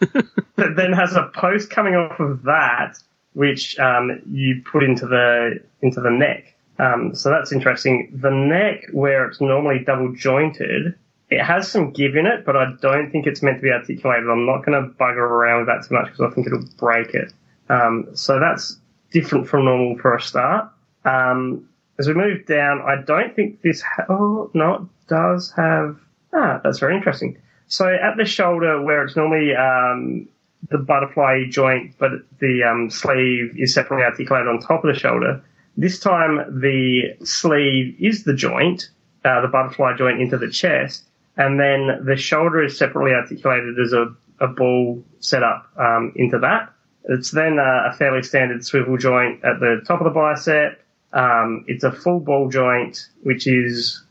that 0.00 0.74
then 0.76 0.92
has 0.92 1.14
a 1.14 1.30
post 1.34 1.70
coming 1.70 1.94
off 1.94 2.18
of 2.18 2.42
that, 2.44 2.98
which 3.34 3.78
um, 3.78 4.20
you 4.30 4.62
put 4.70 4.82
into 4.82 5.06
the 5.06 5.60
into 5.82 6.00
the 6.00 6.10
neck. 6.10 6.54
Um, 6.78 7.14
so 7.14 7.30
that's 7.30 7.52
interesting. 7.52 8.10
The 8.20 8.30
neck, 8.30 8.86
where 8.92 9.26
it's 9.26 9.40
normally 9.40 9.78
double 9.84 10.12
jointed, 10.12 10.94
it 11.30 11.42
has 11.42 11.70
some 11.70 11.92
give 11.92 12.16
in 12.16 12.26
it, 12.26 12.44
but 12.44 12.56
I 12.56 12.72
don't 12.80 13.10
think 13.10 13.26
it's 13.26 13.42
meant 13.42 13.58
to 13.58 13.62
be 13.62 13.70
articulated. 13.70 14.28
I'm 14.28 14.46
not 14.46 14.64
going 14.64 14.82
to 14.82 14.94
bugger 14.96 15.18
around 15.18 15.60
with 15.60 15.68
that 15.68 15.86
too 15.86 15.94
much 15.94 16.06
because 16.06 16.20
I 16.20 16.34
think 16.34 16.46
it'll 16.46 16.64
break 16.78 17.14
it. 17.14 17.32
Um, 17.68 18.08
so 18.14 18.40
that's 18.40 18.78
different 19.12 19.48
from 19.48 19.64
normal 19.64 19.98
for 19.98 20.14
a 20.14 20.20
start. 20.20 20.70
Um, 21.04 21.68
as 21.98 22.08
we 22.08 22.14
move 22.14 22.46
down, 22.46 22.82
I 22.82 23.00
don't 23.00 23.34
think 23.34 23.62
this, 23.62 23.80
ha- 23.80 24.06
oh, 24.08 24.50
no, 24.52 24.88
does 25.08 25.52
have, 25.56 25.98
ah, 26.32 26.60
that's 26.62 26.78
very 26.78 26.96
interesting. 26.96 27.38
So 27.66 27.86
at 27.86 28.16
the 28.16 28.24
shoulder 28.24 28.82
where 28.82 29.04
it's 29.04 29.16
normally, 29.16 29.54
um, 29.54 30.28
the 30.70 30.78
butterfly 30.78 31.44
joint, 31.50 31.94
but 31.98 32.10
the, 32.40 32.62
um, 32.62 32.90
sleeve 32.90 33.54
is 33.58 33.74
separately 33.74 34.04
articulated 34.04 34.48
on 34.48 34.60
top 34.60 34.84
of 34.84 34.92
the 34.92 34.98
shoulder. 34.98 35.42
This 35.76 35.98
time 35.98 36.60
the 36.60 37.16
sleeve 37.24 37.96
is 38.00 38.24
the 38.24 38.34
joint, 38.34 38.88
uh, 39.24 39.40
the 39.40 39.48
butterfly 39.48 39.96
joint 39.96 40.20
into 40.20 40.38
the 40.38 40.50
chest, 40.50 41.04
and 41.36 41.58
then 41.58 42.04
the 42.04 42.16
shoulder 42.16 42.62
is 42.62 42.78
separately 42.78 43.12
articulated 43.12 43.78
as 43.78 43.92
a, 43.92 44.14
a 44.40 44.46
ball 44.46 45.02
setup 45.20 45.68
um, 45.76 46.12
into 46.14 46.38
that. 46.38 46.70
It's 47.06 47.32
then 47.32 47.58
uh, 47.58 47.90
a 47.90 47.92
fairly 47.92 48.22
standard 48.22 48.64
swivel 48.64 48.96
joint 48.96 49.44
at 49.44 49.60
the 49.60 49.82
top 49.86 50.00
of 50.00 50.04
the 50.04 50.10
bicep. 50.10 50.80
Um, 51.12 51.64
it's 51.68 51.84
a 51.84 51.92
full 51.92 52.20
ball 52.20 52.48
joint, 52.48 53.08
which 53.22 53.46
is, 53.46 54.02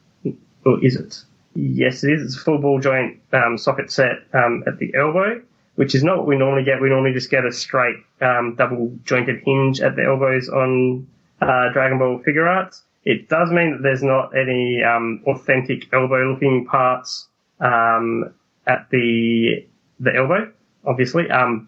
or 0.66 0.84
is 0.84 0.96
it? 0.96 1.24
Yes, 1.56 2.04
it 2.04 2.14
is. 2.14 2.24
It's 2.24 2.36
a 2.36 2.40
full 2.40 2.58
ball 2.58 2.80
joint 2.80 3.20
um, 3.32 3.58
socket 3.58 3.92
set 3.92 4.24
um, 4.34 4.64
at 4.66 4.80
the 4.80 4.94
elbow, 4.96 5.42
which 5.76 5.94
is 5.94 6.04
not 6.04 6.18
what 6.18 6.28
we 6.28 6.36
normally 6.36 6.64
get. 6.64 6.82
We 6.82 6.90
normally 6.90 7.14
just 7.14 7.30
get 7.30 7.46
a 7.46 7.52
straight 7.52 7.98
um, 8.22 8.56
double 8.56 8.98
jointed 9.04 9.42
hinge 9.46 9.82
at 9.82 9.96
the 9.96 10.04
elbows 10.04 10.50
on 10.50 11.08
uh, 11.42 11.72
Dragon 11.72 12.00
Ball 12.00 12.20
figure 12.20 12.48
arts. 12.48 12.82
It 13.06 13.30
does 13.30 13.52
mean 13.52 13.72
that 13.72 13.84
there's 13.84 14.02
not 14.02 14.36
any 14.36 14.82
um, 14.84 15.22
authentic 15.28 15.92
elbow 15.94 16.32
looking 16.32 16.66
parts 16.66 17.28
um, 17.60 18.34
at 18.66 18.90
the 18.90 19.68
the 20.00 20.16
elbow, 20.16 20.52
obviously, 20.86 21.30
um, 21.30 21.68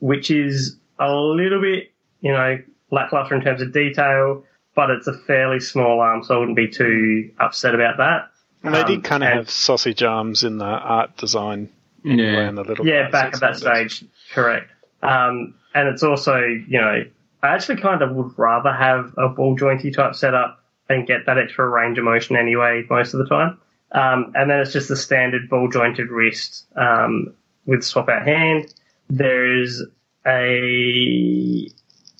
which 0.00 0.30
is 0.30 0.76
a 0.98 1.12
little 1.12 1.60
bit, 1.60 1.90
you 2.20 2.32
know, 2.32 2.58
lackluster 2.90 3.34
in 3.34 3.42
terms 3.42 3.60
of 3.60 3.72
detail, 3.72 4.44
but 4.76 4.90
it's 4.90 5.08
a 5.08 5.12
fairly 5.12 5.58
small 5.58 5.98
arm, 6.00 6.22
so 6.22 6.36
I 6.36 6.38
wouldn't 6.38 6.56
be 6.56 6.68
too 6.68 7.30
upset 7.40 7.74
about 7.74 7.96
that. 7.96 8.28
And 8.62 8.72
they 8.74 8.82
Um, 8.82 8.86
did 8.86 9.02
kind 9.04 9.24
of 9.24 9.30
have 9.30 9.50
sausage 9.50 10.02
arms 10.04 10.44
in 10.44 10.58
the 10.58 10.64
art 10.64 11.16
design. 11.16 11.70
Yeah. 12.04 12.48
in 12.48 12.54
the 12.54 12.62
little 12.62 12.86
Yeah, 12.86 13.10
back 13.10 13.34
at 13.34 13.40
that 13.40 13.56
stage, 13.56 14.04
correct. 14.32 14.70
Um, 15.02 15.54
and 15.74 15.88
it's 15.88 16.04
also, 16.04 16.38
you 16.38 16.80
know, 16.80 17.02
I 17.42 17.48
actually 17.48 17.78
kind 17.80 18.00
of 18.00 18.14
would 18.14 18.38
rather 18.38 18.72
have 18.72 19.12
a 19.18 19.28
ball 19.28 19.58
jointy 19.58 19.92
type 19.92 20.14
setup 20.14 20.62
and 20.88 21.04
get 21.04 21.26
that 21.26 21.36
extra 21.36 21.68
range 21.68 21.98
of 21.98 22.04
motion 22.04 22.36
anyway 22.36 22.84
most 22.88 23.12
of 23.12 23.18
the 23.18 23.26
time. 23.26 23.58
Um, 23.90 24.32
and 24.36 24.48
then 24.48 24.60
it's 24.60 24.72
just 24.72 24.88
the 24.88 24.94
standard 24.96 25.48
ball 25.50 25.68
jointed 25.68 26.10
wrist 26.10 26.66
um, 26.76 27.34
with 27.64 27.82
swap 27.82 28.08
out 28.08 28.24
hand. 28.24 28.72
There's 29.10 29.82
a 30.26 31.68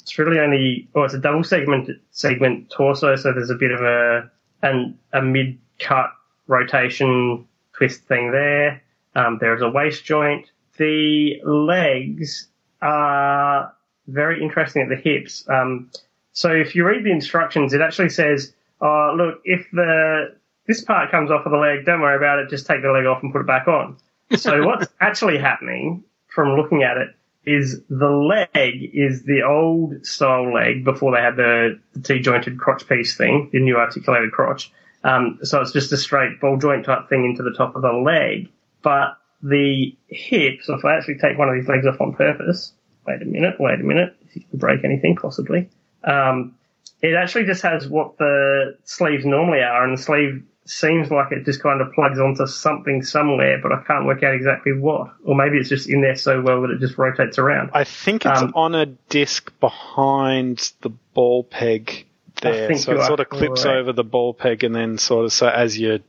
it's 0.07 0.17
really 0.19 0.39
only 0.39 0.89
oh 0.95 1.03
it's 1.03 1.15
a 1.15 1.19
double 1.19 1.43
segment 1.43 1.91
segment 2.13 2.71
torso, 2.71 3.17
so 3.17 3.33
there's 3.33 3.51
a 3.51 3.57
bit 3.57 3.73
of 3.73 3.81
a 3.81 4.31
an, 4.63 4.97
a 5.13 5.21
mid 5.21 5.59
cut 5.81 6.13
rotation 6.47 7.45
twist 7.73 8.03
thing 8.03 8.31
there. 8.31 8.81
Um, 9.17 9.39
there 9.41 9.53
is 9.53 9.63
a 9.63 9.69
waist 9.69 10.05
joint. 10.05 10.47
The 10.77 11.41
legs 11.43 12.47
are 12.83 13.75
very 14.07 14.41
interesting 14.41 14.83
at 14.83 14.89
the 14.89 14.95
hips. 14.95 15.45
Um, 15.49 15.91
so 16.33 16.53
if 16.53 16.77
you 16.77 16.87
read 16.87 17.03
the 17.03 17.11
instructions, 17.11 17.75
it 17.75 17.81
actually 17.81 18.11
says, 18.11 18.55
"Oh, 18.81 19.13
look, 19.17 19.41
if 19.45 19.67
the 19.73 20.37
this 20.69 20.85
part 20.85 21.11
comes 21.11 21.33
off 21.33 21.47
of 21.47 21.51
the 21.51 21.59
leg, 21.59 21.85
don't 21.85 22.01
worry 22.01 22.17
about 22.17 22.39
it. 22.39 22.49
Just 22.49 22.67
take 22.67 22.83
the 22.83 22.93
leg 22.93 23.07
off 23.07 23.25
and 23.25 23.33
put 23.33 23.41
it 23.41 23.47
back 23.49 23.67
on." 23.67 23.97
So 24.37 24.63
what's 24.67 24.87
actually 25.01 25.39
happening 25.39 26.05
from 26.29 26.55
looking 26.55 26.85
at 26.85 26.97
it 26.97 27.16
is 27.47 27.81
the 27.89 28.11
leg 28.11 28.91
is 28.93 29.23
the 29.23 29.43
old 29.43 30.05
style 30.05 30.53
leg 30.53 30.85
before 30.85 31.15
they 31.17 31.23
had 31.23 31.37
the, 31.37 31.79
the 31.95 32.01
T-jointed 32.01 32.59
crotch 32.59 32.89
piece 32.89 33.17
thing, 33.17 33.51
the 33.53 33.61
new 33.61 33.77
articulated 33.77 34.33
crotch. 34.33 34.73
Um, 35.05 35.39
so 35.43 35.61
it's 35.61 35.73
just 35.73 35.93
a 35.93 35.97
straight 35.97 36.41
ball 36.41 36.59
joint 36.59 36.85
type 36.85 37.09
thing 37.09 37.25
into 37.25 37.45
the 37.45 37.57
top 37.57 37.77
of 37.77 37.83
the 37.83 37.93
leg. 37.93 38.51
But 38.83 39.19
the 39.43 39.97
hip, 40.09 40.61
so 40.63 40.75
if 40.75 40.85
I 40.85 40.97
actually 40.97 41.19
take 41.19 41.39
one 41.39 41.49
of 41.49 41.55
these 41.55 41.69
legs 41.69 41.87
off 41.87 42.01
on 42.01 42.15
purpose, 42.15 42.73
wait 43.07 43.23
a 43.23 43.25
minute, 43.25 43.57
wait 43.61 43.81
a 43.81 43.85
minute, 43.85 44.17
if 44.27 44.37
you 44.37 44.43
can 44.43 44.59
break 44.59 44.85
anything 44.85 45.15
possibly, 45.15 45.71
um, 46.03 46.57
it 47.03 47.15
actually 47.15 47.45
just 47.45 47.63
has 47.63 47.87
what 47.87 48.19
the 48.19 48.77
sleeves 48.85 49.25
normally 49.25 49.61
are, 49.61 49.85
and 49.85 49.97
the 49.97 50.03
sleeve 50.03 50.45
seems 50.69 51.11
like 51.11 51.33
it 51.33 51.45
just 51.45 51.63
kind 51.63 51.81
of 51.81 51.93
plugs 51.93 52.19
onto 52.19 52.47
something 52.47 53.03
somewhere, 53.03 53.59
but 53.63 53.73
I 53.73 53.83
can't 53.83 54.07
work 54.07 54.23
out 54.23 54.35
exactly 54.35 54.73
what. 54.73 55.13
Or 55.25 55.35
maybe 55.35 55.59
it's 55.59 55.69
just 55.69 55.89
in 55.89 56.01
there 56.01 56.17
so 56.17 56.41
well 56.41 56.63
that 56.63 56.71
it 56.71 56.81
just 56.81 56.99
rotates 56.99 57.39
around. 57.39 57.71
I 57.73 57.85
think 57.85 58.27
it's 58.27 58.41
Um, 58.43 58.53
on 58.55 58.75
a 58.75 58.87
disc 58.87 59.53
behind 59.61 60.73
the 60.81 60.91
ball 61.15 61.45
peg 61.45 62.07
there, 62.43 62.75
so 62.77 62.93
it 62.93 63.05
sort 63.05 63.21
of 63.21 63.29
clips 63.29 63.63
correct. 63.63 63.79
over 63.79 63.93
the 63.93 64.05
ball 64.05 64.35
peg, 64.35 64.65
and 64.65 64.75
then 64.75 64.99
sort 64.99 65.25
of 65.25 65.33
so 65.33 65.49
as 65.49 65.79
you 65.79 66.01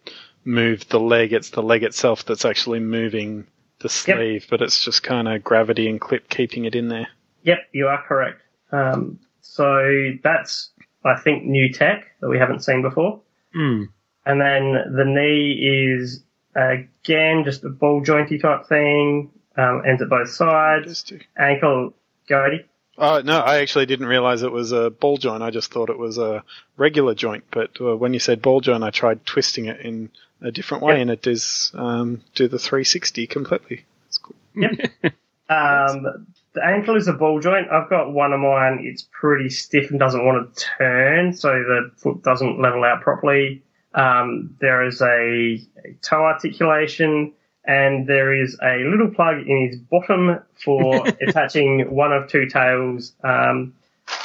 move 0.44 0.88
the 0.90 1.00
leg, 1.00 1.34
it's 1.34 1.52
the 1.52 1.64
leg 1.64 1.84
itself 1.84 2.26
that's 2.26 2.46
actually 2.46 2.80
moving 2.80 3.46
the 3.80 3.90
sleeve, 3.90 4.48
but 4.50 4.62
it's 4.62 4.84
just 4.84 5.04
kind 5.04 5.28
of 5.28 5.44
gravity 5.44 5.88
and 5.88 6.02
clip 6.02 6.30
keeping 6.30 6.66
it 6.66 6.76
in 6.76 6.88
there. 6.88 7.08
Yep, 7.44 7.60
you 7.72 7.88
are 7.88 8.04
correct. 8.04 8.42
Um, 8.72 9.20
so 9.42 10.12
that's, 10.24 10.72
I 11.06 11.16
think, 11.16 11.46
new 11.46 11.72
tech 11.72 12.06
that 12.22 12.30
we 12.30 12.40
haven't 12.40 12.64
seen 12.64 12.82
before. 12.82 13.22
Hmm. 13.54 13.84
And 14.28 14.42
then 14.42 14.96
the 14.96 15.06
knee 15.06 15.54
is, 15.54 16.24
again, 16.56 17.44
just 17.46 17.64
a 17.64 17.70
ball 17.70 18.04
jointy 18.04 18.42
type 18.42 18.68
thing, 18.68 19.32
um, 19.56 19.84
ends 19.86 20.02
at 20.02 20.10
both 20.10 20.30
sides. 20.30 21.12
Ankle, 21.38 21.94
go 22.28 22.44
Eddie. 22.44 22.66
Oh 23.00 23.22
no, 23.22 23.40
I 23.40 23.60
actually 23.60 23.86
didn't 23.86 24.08
realize 24.08 24.42
it 24.42 24.52
was 24.52 24.72
a 24.72 24.90
ball 24.90 25.18
joint. 25.18 25.44
I 25.44 25.52
just 25.52 25.72
thought 25.72 25.92
it 25.92 26.00
was 26.00 26.18
a 26.18 26.44
regular 26.78 27.14
joint. 27.14 27.44
But 27.52 27.80
uh, 27.80 27.96
when 27.96 28.14
you 28.14 28.20
said 28.20 28.42
ball 28.42 28.60
joint, 28.60 28.84
I 28.84 28.90
tried 28.90 29.24
twisting 29.26 29.66
it 29.66 29.82
in 29.82 30.10
a 30.42 30.52
different 30.52 30.82
way, 30.84 30.94
Yep. 30.94 31.02
and 31.02 31.12
it 31.12 31.22
does 31.22 31.72
um, 31.76 32.22
do 32.34 32.48
the 32.48 32.58
360 32.60 33.28
completely. 33.28 33.86
It's 34.08 34.18
cool. 34.18 34.36
Um, 35.50 36.28
the 36.54 36.62
ankle 36.66 36.98
is 36.98 37.08
a 37.08 37.14
ball 37.14 37.40
joint. 37.40 37.70
I've 37.72 37.90
got 37.90 38.12
one 38.12 38.34
of 38.34 38.40
mine. 38.42 38.80
It's 38.84 39.08
pretty 39.12 39.50
stiff 39.50 39.92
and 39.92 39.98
doesn't 40.00 40.26
want 40.26 40.54
to 40.54 40.66
turn, 40.78 41.34
so 41.34 41.48
the 41.50 41.92
foot 41.96 42.22
doesn't 42.22 42.60
level 42.60 42.84
out 42.84 43.02
properly. 43.02 43.64
Um, 43.98 44.56
there 44.62 44.86
is 44.86 45.02
a, 45.02 45.60
a 45.84 45.94
toe 46.04 46.24
articulation, 46.24 47.34
and 47.66 48.08
there 48.08 48.32
is 48.32 48.56
a 48.62 48.84
little 48.84 49.10
plug 49.10 49.40
in 49.48 49.68
his 49.68 49.80
bottom 49.80 50.40
for 50.64 51.08
attaching 51.28 51.90
one 51.90 52.14
of 52.14 52.30
two 52.30 52.46
tails, 52.46 53.14
um, 53.24 53.74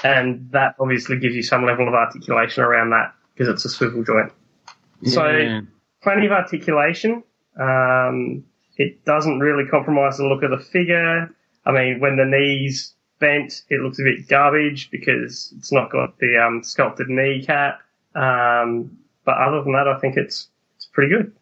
and 0.05 0.51
that 0.53 0.75
obviously 0.79 1.19
gives 1.19 1.35
you 1.35 1.43
some 1.43 1.65
level 1.65 1.89
of 1.89 1.95
articulation 1.95 2.63
around 2.63 2.91
that 2.91 3.15
because 3.35 3.49
it's 3.49 3.65
a 3.65 3.71
swivel 3.71 4.05
joint. 4.05 4.31
So 5.05 5.63
plenty 6.03 6.27
of 6.27 6.33
articulation. 6.33 7.25
Um, 7.59 8.45
it 8.77 9.05
doesn't 9.07 9.41
really 9.41 9.69
compromise 9.69 10.19
the 10.19 10.27
look 10.27 10.43
of 10.43 10.51
the 10.51 10.59
figure. 10.59 11.31
I 11.65 11.73
mean, 11.73 11.99
when 11.99 12.17
the 12.17 12.27
knees 12.27 12.95
bent, 13.19 13.63
it 13.71 13.81
looks 13.81 13.99
a 13.99 14.03
bit 14.03 14.29
garbage 14.29 14.91
because 14.91 15.55
it's 15.57 15.73
not 15.73 15.91
got 15.91 16.19
the 16.19 16.37
um, 16.37 16.63
sculpted 16.63 17.09
kneecap. 17.09 17.81
Um, 18.15 18.99
but 19.25 19.35
other 19.37 19.63
than 19.63 19.73
that, 19.73 19.89
I 19.89 19.99
think 19.99 20.17
it's 20.17 20.49
it's 20.77 20.87
pretty 20.87 21.11
good 21.15 21.33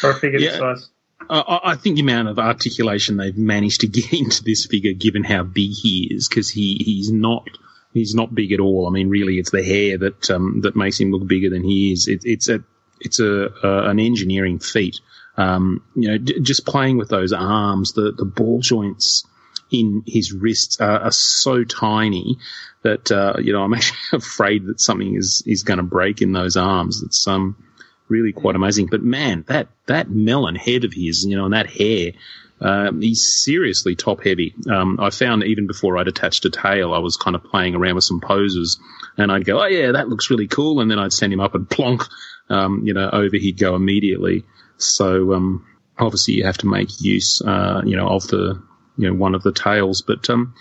for 0.00 0.10
a 0.10 0.14
figure 0.14 0.38
this 0.40 0.52
Yeah. 0.54 0.58
size. 0.58 0.88
I- 1.30 1.40
I, 1.40 1.72
I 1.72 1.74
think 1.76 1.96
the 1.96 2.02
amount 2.02 2.28
of 2.28 2.38
articulation 2.38 3.16
they've 3.16 3.36
managed 3.36 3.80
to 3.82 3.86
get 3.98 4.12
into 4.12 4.42
this 4.44 4.66
figure, 4.66 4.92
given 4.92 5.24
how 5.24 5.42
big 5.42 5.70
he 5.70 6.08
is, 6.14 6.28
because 6.28 6.50
he, 6.50 6.76
he's 6.84 7.10
not 7.10 7.48
he's 7.92 8.14
not 8.14 8.34
big 8.34 8.52
at 8.52 8.60
all. 8.60 8.86
I 8.86 8.90
mean, 8.90 9.08
really, 9.08 9.38
it's 9.38 9.50
the 9.50 9.62
hair 9.62 9.96
that 9.98 10.30
um, 10.30 10.60
that 10.62 10.76
makes 10.76 11.00
him 11.00 11.10
look 11.12 11.26
bigger 11.26 11.48
than 11.50 11.62
he 11.64 11.92
is. 11.92 12.08
It, 12.08 12.22
it's 12.24 12.48
a 12.48 12.62
it's 13.00 13.20
a, 13.20 13.48
a 13.62 13.88
an 13.90 13.98
engineering 14.00 14.58
feat. 14.58 15.00
Um, 15.36 15.82
you 15.96 16.08
know, 16.08 16.18
d- 16.18 16.40
just 16.40 16.64
playing 16.66 16.96
with 16.98 17.08
those 17.08 17.32
arms, 17.32 17.92
the 17.94 18.12
the 18.12 18.24
ball 18.24 18.60
joints 18.60 19.24
in 19.70 20.02
his 20.06 20.32
wrists 20.32 20.80
are, 20.80 21.00
are 21.00 21.12
so 21.12 21.64
tiny 21.64 22.36
that 22.82 23.10
uh, 23.10 23.34
you 23.38 23.52
know 23.52 23.62
I'm 23.62 23.74
actually 23.74 23.98
afraid 24.12 24.66
that 24.66 24.80
something 24.80 25.16
is 25.16 25.42
is 25.46 25.62
going 25.62 25.78
to 25.78 25.84
break 25.84 26.22
in 26.22 26.32
those 26.32 26.56
arms. 26.56 27.02
It's 27.02 27.26
um 27.26 27.56
really 28.08 28.32
quite 28.32 28.56
amazing. 28.56 28.86
But 28.86 29.02
man, 29.02 29.44
that 29.48 29.68
that 29.86 30.10
melon 30.10 30.54
head 30.54 30.84
of 30.84 30.92
his, 30.92 31.24
you 31.24 31.36
know, 31.36 31.44
and 31.44 31.54
that 31.54 31.70
hair, 31.70 32.12
um, 32.60 33.00
he's 33.00 33.42
seriously 33.42 33.94
top 33.94 34.22
heavy. 34.22 34.54
Um, 34.70 34.98
I 35.00 35.10
found 35.10 35.44
even 35.44 35.66
before 35.66 35.98
I'd 35.98 36.08
attached 36.08 36.44
a 36.44 36.50
tail, 36.50 36.92
I 36.92 36.98
was 36.98 37.16
kind 37.16 37.34
of 37.34 37.44
playing 37.44 37.74
around 37.74 37.96
with 37.96 38.04
some 38.04 38.20
poses, 38.20 38.78
and 39.16 39.32
I'd 39.32 39.44
go, 39.44 39.60
oh 39.60 39.66
yeah, 39.66 39.92
that 39.92 40.08
looks 40.08 40.30
really 40.30 40.46
cool, 40.46 40.80
and 40.80 40.90
then 40.90 40.98
I'd 40.98 41.12
send 41.12 41.32
him 41.32 41.40
up 41.40 41.54
and 41.54 41.68
plonk, 41.68 42.02
um, 42.48 42.82
you 42.84 42.94
know, 42.94 43.08
over 43.10 43.36
he'd 43.36 43.58
go 43.58 43.74
immediately. 43.74 44.44
So 44.76 45.34
um, 45.34 45.66
obviously 45.98 46.34
you 46.34 46.44
have 46.44 46.58
to 46.58 46.66
make 46.66 47.00
use, 47.00 47.40
uh, 47.42 47.82
you 47.84 47.96
know, 47.96 48.08
of 48.08 48.26
the 48.28 48.62
you 48.96 49.08
know 49.08 49.14
one 49.14 49.34
of 49.34 49.42
the 49.42 49.52
tails, 49.52 50.02
but 50.02 50.28
um, 50.30 50.54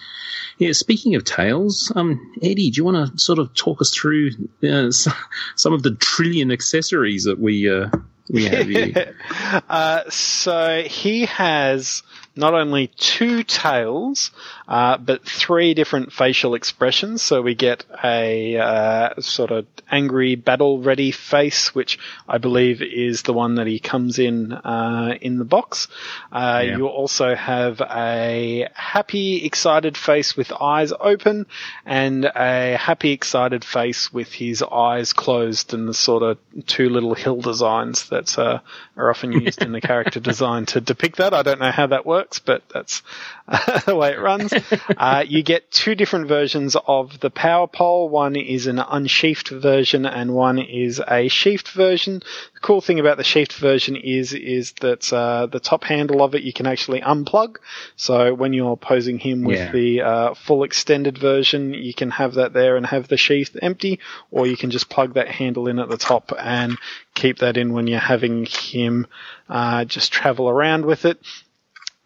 yeah, 0.58 0.72
speaking 0.74 1.16
of 1.16 1.24
tails, 1.24 1.92
um, 1.96 2.34
Eddie, 2.42 2.72
do 2.72 2.78
you 2.78 2.86
want 2.86 3.14
to 3.14 3.20
sort 3.20 3.40
of 3.40 3.54
talk 3.54 3.82
us 3.82 3.94
through 3.94 4.32
uh, 4.64 4.92
some 4.92 5.74
of 5.74 5.84
the 5.84 5.96
trillion 5.96 6.52
accessories 6.52 7.24
that 7.24 7.40
we 7.40 7.70
uh, 7.70 7.90
we 8.30 8.46
have 8.46 8.68
here? 8.68 9.16
uh, 9.70 10.10
so 10.10 10.84
he 10.84 11.26
has 11.26 12.04
not 12.36 12.54
only 12.54 12.88
two 12.88 13.44
tails, 13.44 14.32
uh, 14.68 14.98
but 14.98 15.24
three 15.26 15.74
different 15.74 16.12
facial 16.12 16.56
expressions. 16.56 17.22
So 17.22 17.42
we 17.42 17.56
get 17.56 17.86
a 18.04 18.58
uh, 18.58 19.22
sort 19.22 19.52
of 19.52 19.66
angry, 19.92 20.36
battle-ready 20.36 21.12
face, 21.12 21.76
which 21.76 22.00
I 22.28 22.40
believe 22.40 22.82
is 22.82 23.22
the 23.24 23.34
one 23.34 23.56
that 23.56 23.68
he 23.68 23.80
comes 23.80 24.18
in 24.20 24.52
uh, 24.54 25.16
in 25.22 25.38
the 25.38 25.46
box. 25.46 25.88
Uh, 26.32 26.62
Yeah. 26.64 26.78
You 26.78 26.88
also 26.88 27.36
have 27.36 27.82
a 27.82 28.68
happy, 28.74 29.46
excited 29.46 29.98
face 29.98 30.36
with 30.36 30.52
eyes 30.52 30.92
open, 31.00 31.46
and 31.86 32.26
a 32.26 32.78
happy, 32.78 33.12
excited 33.12 33.64
face 33.64 34.12
with 34.12 34.32
his 34.32 34.64
eyes 34.64 35.14
closed, 35.14 35.74
and 35.74 35.88
the 35.88 35.94
sort 35.94 36.24
of 36.24 36.38
two 36.66 36.90
little 36.90 37.14
hill 37.14 37.42
designs 37.42 38.10
that 38.10 38.38
uh, 38.40 38.60
are 38.98 39.10
often 39.10 39.32
used 39.34 39.62
in 39.62 39.72
the 39.72 39.82
character 39.82 40.20
design 40.32 40.66
to 40.68 40.82
depict 40.82 41.18
that. 41.18 41.34
I 41.34 41.44
don't 41.44 41.60
know 41.60 41.72
how 41.72 41.88
that 41.88 42.06
works, 42.06 42.23
but 42.40 42.64
that's 42.74 43.02
the 43.86 43.96
way 43.96 44.12
it 44.14 44.20
runs. 44.20 44.54
uh, 44.98 45.24
you 45.28 45.44
get 45.44 45.70
two 45.72 45.96
different 45.96 46.28
versions 46.28 46.76
of 46.88 47.20
the 47.20 47.30
power 47.30 47.68
pole. 47.68 48.10
One 48.10 48.36
is 48.36 48.68
an 48.68 48.80
unsheathed 48.80 49.50
version, 49.50 50.06
and 50.06 50.34
one 50.34 50.60
is 50.60 51.02
a 51.08 51.28
sheathed 51.28 51.68
version. 51.70 52.20
The 52.54 52.60
cool 52.62 52.82
thing 52.82 53.00
about 53.00 53.18
the 53.18 53.24
sheathed 53.24 53.54
version 53.54 53.96
is 53.96 54.34
is 54.34 54.72
that 54.82 55.12
uh, 55.12 55.48
the 55.48 55.60
top 55.60 55.84
handle 55.84 56.22
of 56.24 56.36
it 56.36 56.44
you 56.44 56.54
can 56.54 56.66
actually 56.68 57.02
unplug. 57.02 57.58
So 57.96 58.34
when 58.34 58.54
you're 58.54 58.78
posing 58.78 59.20
him 59.20 59.44
with 59.44 59.60
Yeah. 59.60 59.72
the 59.72 60.02
uh, 60.02 60.34
full 60.34 60.64
extended 60.64 61.18
version, 61.18 61.74
you 61.74 61.94
can 61.94 62.12
have 62.12 62.36
that 62.36 62.54
there 62.54 62.78
and 62.78 62.86
have 62.86 63.08
the 63.08 63.18
sheath 63.18 63.56
empty, 63.62 64.00
or 64.32 64.48
you 64.48 64.58
can 64.58 64.72
just 64.72 64.90
plug 64.90 65.16
that 65.16 65.28
handle 65.28 65.68
in 65.68 65.80
at 65.80 65.90
the 65.90 65.98
top 65.98 66.32
and 66.40 66.78
keep 67.14 67.40
that 67.40 67.58
in 67.58 67.74
when 67.74 67.88
you're 67.88 68.00
having 68.00 68.46
him 68.46 69.06
uh, 69.50 69.86
just 69.86 70.12
travel 70.12 70.50
around 70.50 70.86
with 70.86 71.06
it. 71.06 71.20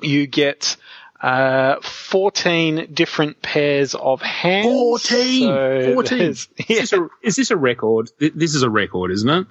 You 0.01 0.27
get 0.27 0.77
uh, 1.21 1.81
14 1.81 2.89
different 2.93 3.41
pairs 3.41 3.95
of 3.95 4.21
hands. 4.21 4.65
14! 4.67 5.41
So 5.47 5.93
14! 5.93 6.17
there's- 6.17 6.47
Is, 6.57 6.67
this 6.67 6.93
a, 6.93 7.07
is 7.23 7.35
this 7.35 7.51
a 7.51 7.57
record? 7.57 8.11
This 8.19 8.55
is 8.55 8.61
a 8.63 8.69
record, 8.69 9.11
isn't 9.11 9.29
it? 9.29 9.47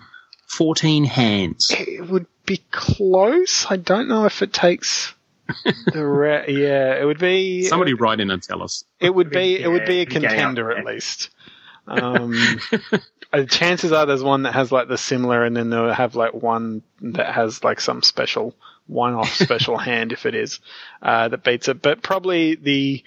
14 0.47 1.05
hands. 1.05 1.73
It 1.77 2.09
would 2.09 2.27
be 2.45 2.63
close. 2.71 3.67
I 3.69 3.77
don't 3.77 4.09
know 4.09 4.27
if 4.27 4.43
it 4.43 4.53
takes 4.53 5.13
the 5.93 6.07
re- 6.07 6.45
yeah, 6.49 6.95
it 7.01 7.05
would 7.05 7.19
be 7.19 7.65
Somebody 7.65 7.95
write 7.95 8.21
in 8.21 8.31
and 8.31 8.41
tell 8.43 8.63
us. 8.63 8.85
It 9.01 9.13
would 9.13 9.31
be 9.31 9.61
it 9.61 9.69
would 9.69 9.85
be 9.87 9.95
a 9.95 9.97
Yeah, 9.97 10.03
it'd 10.03 10.13
be 10.15 10.21
going 10.21 10.29
contender 10.29 10.71
up 10.73 10.79
at 10.79 10.85
least. 10.87 11.31
Um, 11.89 12.35
uh, 13.33 13.45
chances 13.45 13.93
are 13.93 14.07
there's 14.07 14.23
one 14.23 14.43
that 14.45 14.55
has 14.55 14.71
like 14.73 14.89
the 14.89 14.99
similar, 14.99 15.45
and 15.45 15.57
then 15.57 15.71
they'll 15.71 15.93
have 15.93 16.15
like 16.17 16.33
one 16.35 16.83
that 17.01 17.33
has 17.35 17.63
like 17.65 17.81
some 17.81 18.03
special 18.03 18.55
one-off 18.87 19.33
special 19.33 19.77
hand 19.89 20.13
if 20.13 20.27
it 20.27 20.35
is 20.35 20.61
uh, 21.03 21.29
that 21.29 21.45
beats 21.45 21.69
it. 21.69 21.83
But 21.83 22.03
probably 22.03 22.55
the 22.55 23.03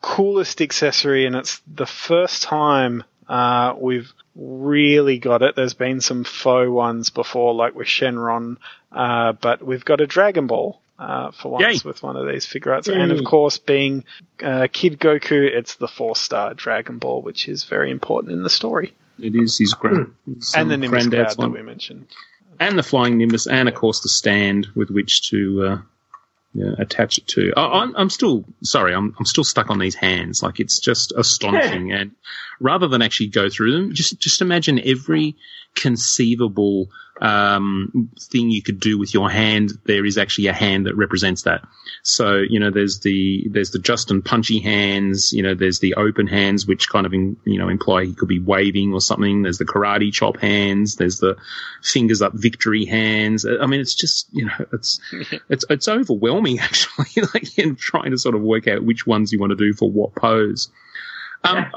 coolest 0.00 0.60
accessory, 0.60 1.26
and 1.26 1.36
it's 1.36 1.60
the 1.66 1.86
first 1.86 2.42
time 2.42 3.04
uh, 3.28 3.74
we've 3.78 4.12
really 4.34 5.18
got 5.18 5.42
it. 5.42 5.56
There's 5.56 5.74
been 5.74 6.00
some 6.00 6.24
faux 6.24 6.68
ones 6.68 7.10
before, 7.10 7.54
like 7.54 7.74
with 7.74 7.86
Shenron, 7.86 8.56
uh, 8.90 9.32
but 9.32 9.62
we've 9.62 9.84
got 9.84 10.00
a 10.00 10.06
Dragon 10.06 10.46
Ball. 10.46 10.78
Uh, 10.98 11.32
for 11.32 11.50
once 11.50 11.82
Yay. 11.84 11.88
with 11.88 12.00
one 12.00 12.16
of 12.16 12.28
these 12.28 12.46
figure 12.46 12.72
arts, 12.72 12.86
and 12.86 13.10
of 13.10 13.24
course, 13.24 13.58
being 13.58 14.04
uh, 14.40 14.68
Kid 14.72 15.00
Goku, 15.00 15.48
it's 15.48 15.74
the 15.74 15.88
four 15.88 16.14
star 16.14 16.54
Dragon 16.54 16.98
Ball, 16.98 17.22
which 17.22 17.48
is 17.48 17.64
very 17.64 17.90
important 17.90 18.32
in 18.32 18.44
the 18.44 18.50
story. 18.50 18.94
It 19.18 19.34
is 19.34 19.58
his 19.58 19.74
grand, 19.74 20.14
his, 20.26 20.54
and 20.54 20.70
the 20.70 20.76
Nimbus 20.76 21.08
granddad's 21.08 21.34
Cloud 21.34 21.46
that 21.46 21.58
we 21.58 21.62
mentioned. 21.62 22.06
And 22.60 22.78
the 22.78 22.82
flying 22.82 23.18
nimbus, 23.18 23.46
and 23.46 23.68
of 23.68 23.74
course 23.74 24.00
the 24.00 24.08
stand 24.08 24.68
with 24.74 24.90
which 24.90 25.30
to 25.30 25.62
uh, 25.64 25.78
yeah, 26.54 26.74
attach 26.78 27.18
it 27.18 27.26
to. 27.28 27.52
I, 27.56 27.82
I'm, 27.82 27.96
I'm 27.96 28.10
still 28.10 28.44
sorry, 28.62 28.94
I'm, 28.94 29.14
I'm 29.18 29.24
still 29.24 29.44
stuck 29.44 29.70
on 29.70 29.78
these 29.78 29.94
hands. 29.94 30.42
Like 30.42 30.60
it's 30.60 30.78
just 30.78 31.12
astonishing. 31.16 31.92
and 31.98 32.12
rather 32.60 32.88
than 32.88 33.02
actually 33.02 33.28
go 33.28 33.48
through 33.48 33.72
them, 33.72 33.94
just 33.94 34.18
just 34.18 34.42
imagine 34.42 34.80
every 34.84 35.36
conceivable 35.74 36.88
um, 37.22 38.10
thing 38.20 38.50
you 38.50 38.62
could 38.62 38.80
do 38.80 38.98
with 38.98 39.14
your 39.14 39.30
hand. 39.30 39.70
There 39.86 40.04
is 40.04 40.18
actually 40.18 40.48
a 40.48 40.52
hand 40.52 40.86
that 40.86 40.96
represents 40.96 41.42
that. 41.42 41.62
So 42.02 42.38
you 42.38 42.58
know, 42.58 42.70
there's 42.70 42.98
the 43.00 43.46
there's 43.48 43.70
the 43.70 43.78
Justin 43.78 44.22
punchy 44.22 44.58
hands. 44.58 45.32
You 45.32 45.44
know, 45.44 45.54
there's 45.54 45.78
the 45.78 45.94
open 45.94 46.26
hands, 46.26 46.66
which 46.66 46.88
kind 46.88 47.06
of 47.06 47.14
in, 47.14 47.36
you 47.44 47.58
know 47.58 47.68
imply 47.68 48.04
he 48.06 48.14
could 48.14 48.28
be 48.28 48.40
waving 48.40 48.92
or 48.92 49.00
something. 49.00 49.42
There's 49.42 49.58
the 49.58 49.64
karate 49.64 50.12
chop 50.12 50.38
hands. 50.38 50.96
There's 50.96 51.20
the 51.20 51.36
fingers 51.82 52.22
up 52.22 52.32
victory 52.34 52.86
hands. 52.86 53.46
I 53.46 53.66
mean, 53.66 53.80
it's 53.80 53.94
just 53.94 54.26
you 54.32 54.46
know, 54.46 54.66
it's 54.72 55.00
it's 55.48 55.64
it's 55.70 55.86
overwhelming 55.88 56.58
actually. 56.58 57.22
like 57.32 57.56
in 57.56 57.76
trying 57.76 58.10
to 58.10 58.18
sort 58.18 58.34
of 58.34 58.42
work 58.42 58.66
out 58.66 58.84
which 58.84 59.06
ones 59.06 59.32
you 59.32 59.38
want 59.38 59.50
to 59.50 59.56
do 59.56 59.72
for 59.72 59.88
what 59.88 60.16
pose. 60.16 60.70
Um, 61.44 61.56
Yeah. 61.56 61.70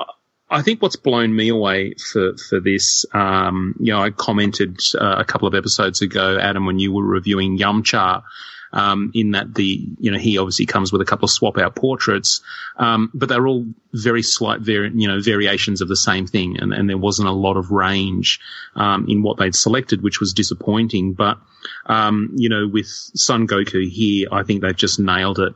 I 0.49 0.61
think 0.61 0.81
what's 0.81 0.95
blown 0.95 1.35
me 1.35 1.49
away 1.49 1.95
for 1.95 2.37
for 2.37 2.59
this, 2.59 3.05
um, 3.13 3.75
you 3.79 3.93
know, 3.93 4.01
I 4.01 4.11
commented 4.11 4.79
uh, 4.99 5.15
a 5.17 5.25
couple 5.25 5.47
of 5.47 5.55
episodes 5.55 6.01
ago, 6.01 6.37
Adam, 6.39 6.65
when 6.65 6.79
you 6.79 6.93
were 6.93 7.03
reviewing 7.03 7.57
Yamcha. 7.57 8.23
Um, 8.73 9.11
in 9.13 9.31
that 9.31 9.53
the 9.53 9.87
you 9.99 10.11
know 10.11 10.17
he 10.17 10.37
obviously 10.37 10.65
comes 10.65 10.91
with 10.91 10.99
a 10.99 11.05
couple 11.05 11.25
of 11.25 11.29
swap 11.29 11.57
out 11.57 11.75
portraits, 11.75 12.41
um, 12.75 13.09
but 13.13 13.29
they're 13.29 13.47
all 13.47 13.65
very 13.93 14.21
slight 14.21 14.59
vari- 14.59 14.91
you 14.93 15.07
know 15.07 15.21
variations 15.21 15.79
of 15.79 15.87
the 15.87 15.95
same 15.95 16.27
thing, 16.27 16.57
and, 16.59 16.73
and 16.73 16.89
there 16.89 16.97
wasn't 16.97 17.29
a 17.29 17.31
lot 17.31 17.55
of 17.55 17.71
range 17.71 18.41
um, 18.75 19.05
in 19.07 19.21
what 19.21 19.37
they'd 19.37 19.55
selected, 19.55 20.03
which 20.03 20.19
was 20.19 20.33
disappointing. 20.33 21.13
But 21.13 21.37
um, 21.85 22.31
you 22.35 22.49
know 22.49 22.67
with 22.67 22.87
Son 22.87 23.47
Goku 23.47 23.89
here, 23.89 24.27
I 24.29 24.43
think 24.43 24.61
they've 24.61 24.75
just 24.75 24.99
nailed 24.99 25.39
it. 25.39 25.53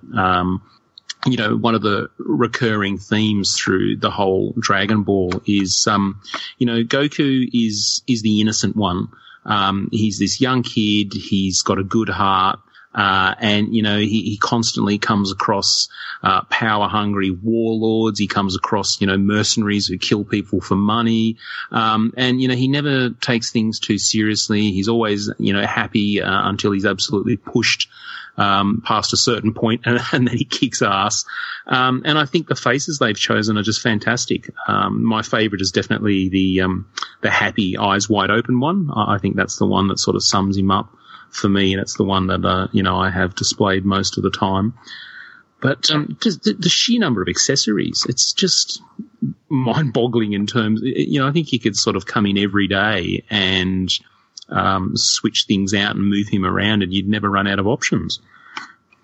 You 1.25 1.37
know, 1.37 1.57
one 1.57 1.75
of 1.75 1.81
the 1.81 2.09
recurring 2.17 2.97
themes 2.97 3.57
through 3.57 3.97
the 3.97 4.09
whole 4.09 4.53
Dragon 4.57 5.03
Ball 5.03 5.41
is, 5.45 5.85
um, 5.85 6.21
you 6.57 6.65
know, 6.65 6.83
Goku 6.83 7.45
is 7.51 8.01
is 8.07 8.21
the 8.21 8.39
innocent 8.39 8.75
one. 8.75 9.09
Um, 9.45 9.89
he's 9.91 10.17
this 10.19 10.39
young 10.39 10.63
kid. 10.63 11.13
He's 11.13 11.61
got 11.63 11.77
a 11.77 11.83
good 11.83 12.09
heart. 12.09 12.59
Uh, 12.93 13.35
and 13.37 13.75
you 13.75 13.83
know 13.83 13.99
he, 13.99 14.23
he 14.23 14.37
constantly 14.37 14.97
comes 14.97 15.31
across 15.31 15.89
uh, 16.23 16.41
power 16.45 16.87
hungry 16.87 17.29
warlords. 17.29 18.17
He 18.17 18.25
comes 18.25 18.55
across 18.55 18.99
you 18.99 19.05
know 19.05 19.17
mercenaries 19.17 19.85
who 19.85 19.99
kill 19.99 20.23
people 20.23 20.59
for 20.59 20.75
money, 20.75 21.37
um, 21.71 22.13
and 22.17 22.41
you 22.41 22.47
know 22.47 22.55
he 22.55 22.67
never 22.67 23.11
takes 23.11 23.51
things 23.51 23.79
too 23.79 23.99
seriously. 23.99 24.71
He's 24.71 24.89
always 24.89 25.29
you 25.37 25.53
know 25.53 25.63
happy 25.67 26.19
uh, 26.19 26.49
until 26.49 26.71
he's 26.71 26.85
absolutely 26.85 27.37
pushed 27.37 27.89
um, 28.39 28.81
past 28.85 29.13
a 29.13 29.17
certain 29.17 29.53
point, 29.53 29.81
and, 29.85 29.99
and 30.13 30.27
then 30.27 30.37
he 30.37 30.45
kicks 30.45 30.81
ass. 30.81 31.25
Um, 31.67 32.01
and 32.05 32.17
I 32.17 32.25
think 32.25 32.47
the 32.47 32.55
faces 32.55 32.97
they've 32.97 33.15
chosen 33.15 33.57
are 33.57 33.63
just 33.63 33.81
fantastic. 33.81 34.49
Um, 34.67 35.03
my 35.03 35.21
favourite 35.21 35.61
is 35.61 35.71
definitely 35.71 36.29
the 36.29 36.61
um, 36.61 36.89
the 37.21 37.29
happy 37.29 37.77
eyes 37.77 38.09
wide 38.09 38.31
open 38.31 38.59
one. 38.59 38.89
I, 38.95 39.15
I 39.15 39.17
think 39.19 39.35
that's 39.35 39.57
the 39.57 39.67
one 39.67 39.89
that 39.89 39.99
sort 39.99 40.15
of 40.15 40.23
sums 40.23 40.57
him 40.57 40.71
up 40.71 40.89
for 41.29 41.49
me, 41.49 41.73
and 41.73 41.81
it's 41.81 41.97
the 41.97 42.05
one 42.05 42.27
that 42.27 42.43
uh, 42.45 42.67
you 42.71 42.81
know 42.81 42.97
I 42.97 43.09
have 43.11 43.35
displayed 43.35 43.85
most 43.85 44.17
of 44.17 44.23
the 44.23 44.31
time. 44.31 44.73
But 45.61 45.91
um, 45.91 46.17
just 46.21 46.43
the, 46.43 46.53
the 46.53 46.69
sheer 46.69 47.01
number 47.01 47.21
of 47.21 47.27
accessories, 47.27 48.05
it's 48.07 48.31
just 48.31 48.81
mind-boggling 49.49 50.31
in 50.31 50.47
terms. 50.47 50.79
You 50.81 51.19
know, 51.19 51.27
I 51.27 51.31
think 51.31 51.51
you 51.51 51.59
could 51.59 51.75
sort 51.75 51.97
of 51.97 52.05
come 52.05 52.25
in 52.25 52.37
every 52.37 52.67
day 52.69 53.25
and 53.29 53.89
um, 54.51 54.91
switch 54.95 55.45
things 55.47 55.73
out 55.73 55.95
and 55.95 56.07
move 56.07 56.27
him 56.27 56.45
around, 56.45 56.83
and 56.83 56.93
you'd 56.93 57.07
never 57.07 57.29
run 57.29 57.47
out 57.47 57.59
of 57.59 57.67
options. 57.67 58.19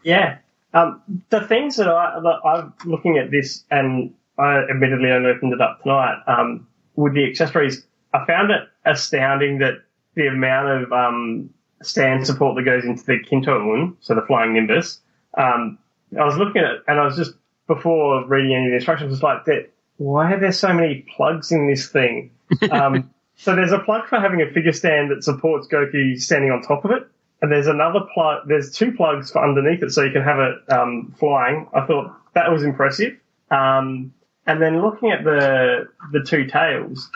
Yeah. 0.04 0.38
Um, 0.74 1.02
the 1.30 1.48
things 1.48 1.78
that, 1.78 1.88
I, 1.88 2.20
that 2.22 2.40
I'm 2.46 2.74
looking 2.86 3.18
at 3.18 3.32
this, 3.32 3.64
and 3.72 4.14
I 4.38 4.60
admittedly 4.70 5.10
only 5.12 5.30
opened 5.30 5.54
it 5.54 5.62
up 5.62 5.82
tonight, 5.84 6.22
um, 6.28 6.68
with 6.96 7.14
the 7.14 7.28
accessories, 7.30 7.86
I 8.14 8.26
found 8.26 8.52
it 8.52 8.62
astounding 8.86 9.60
that 9.60 9.76
the 10.16 10.28
amount 10.28 10.84
of 10.84 10.92
um, 10.92 11.50
stand 11.82 12.26
support 12.26 12.56
that 12.56 12.64
goes 12.64 12.86
into 12.86 13.04
the 13.04 13.20
Kinto-un, 13.20 13.98
so 14.00 14.16
the 14.16 14.22
flying 14.22 14.54
Nimbus, 14.54 15.00
um, 15.38 15.78
I 16.18 16.24
was 16.24 16.38
looking 16.38 16.62
at 16.62 16.72
it, 16.72 16.84
and 16.88 17.00
I 17.00 17.06
was 17.06 17.16
just, 17.16 17.34
before 17.68 18.26
reading 18.28 18.54
any 18.56 18.66
of 18.66 18.72
the 18.72 18.76
instructions, 18.76 19.12
was 19.12 19.24
like, 19.24 19.46
that, 19.46 19.72
why 19.98 20.34
are 20.34 20.40
there 20.40 20.52
so 20.52 20.74
many 20.74 21.06
plugs 21.16 21.52
in 21.52 21.68
this 21.68 21.90
thing? 21.90 22.32
Um, 22.72 23.10
so 23.38 23.56
there's 23.56 23.72
a 23.72 23.80
plug 23.80 24.08
for 24.08 24.20
having 24.20 24.42
a 24.42 24.52
figure 24.52 24.72
stand 24.72 25.12
that 25.12 25.24
supports 25.24 25.68
Goku 25.68 26.20
standing 26.20 26.52
on 26.52 26.62
top 26.62 26.86
of 26.86 26.92
it, 26.92 27.08
and 27.42 27.52
there's 27.52 27.68
another 27.68 28.02
plug. 28.14 28.48
There's 28.48 28.72
two 28.72 28.94
plugs 28.94 29.32
for 29.32 29.44
underneath 29.44 29.84
it, 29.84 29.92
so 29.92 30.04
you 30.04 30.12
can 30.12 30.24
have 30.24 30.40
it 30.40 30.74
um, 30.74 31.14
flying. 31.20 31.68
I 31.74 31.86
thought 31.86 32.16
that 32.34 32.52
was 32.52 32.64
impressive. 32.64 33.18
Um, 33.52 34.14
and 34.48 34.62
then 34.62 34.82
looking 34.82 35.12
at 35.12 35.24
the 35.24 35.88
the 36.12 36.22
two 36.22 36.46
tails, 36.46 37.10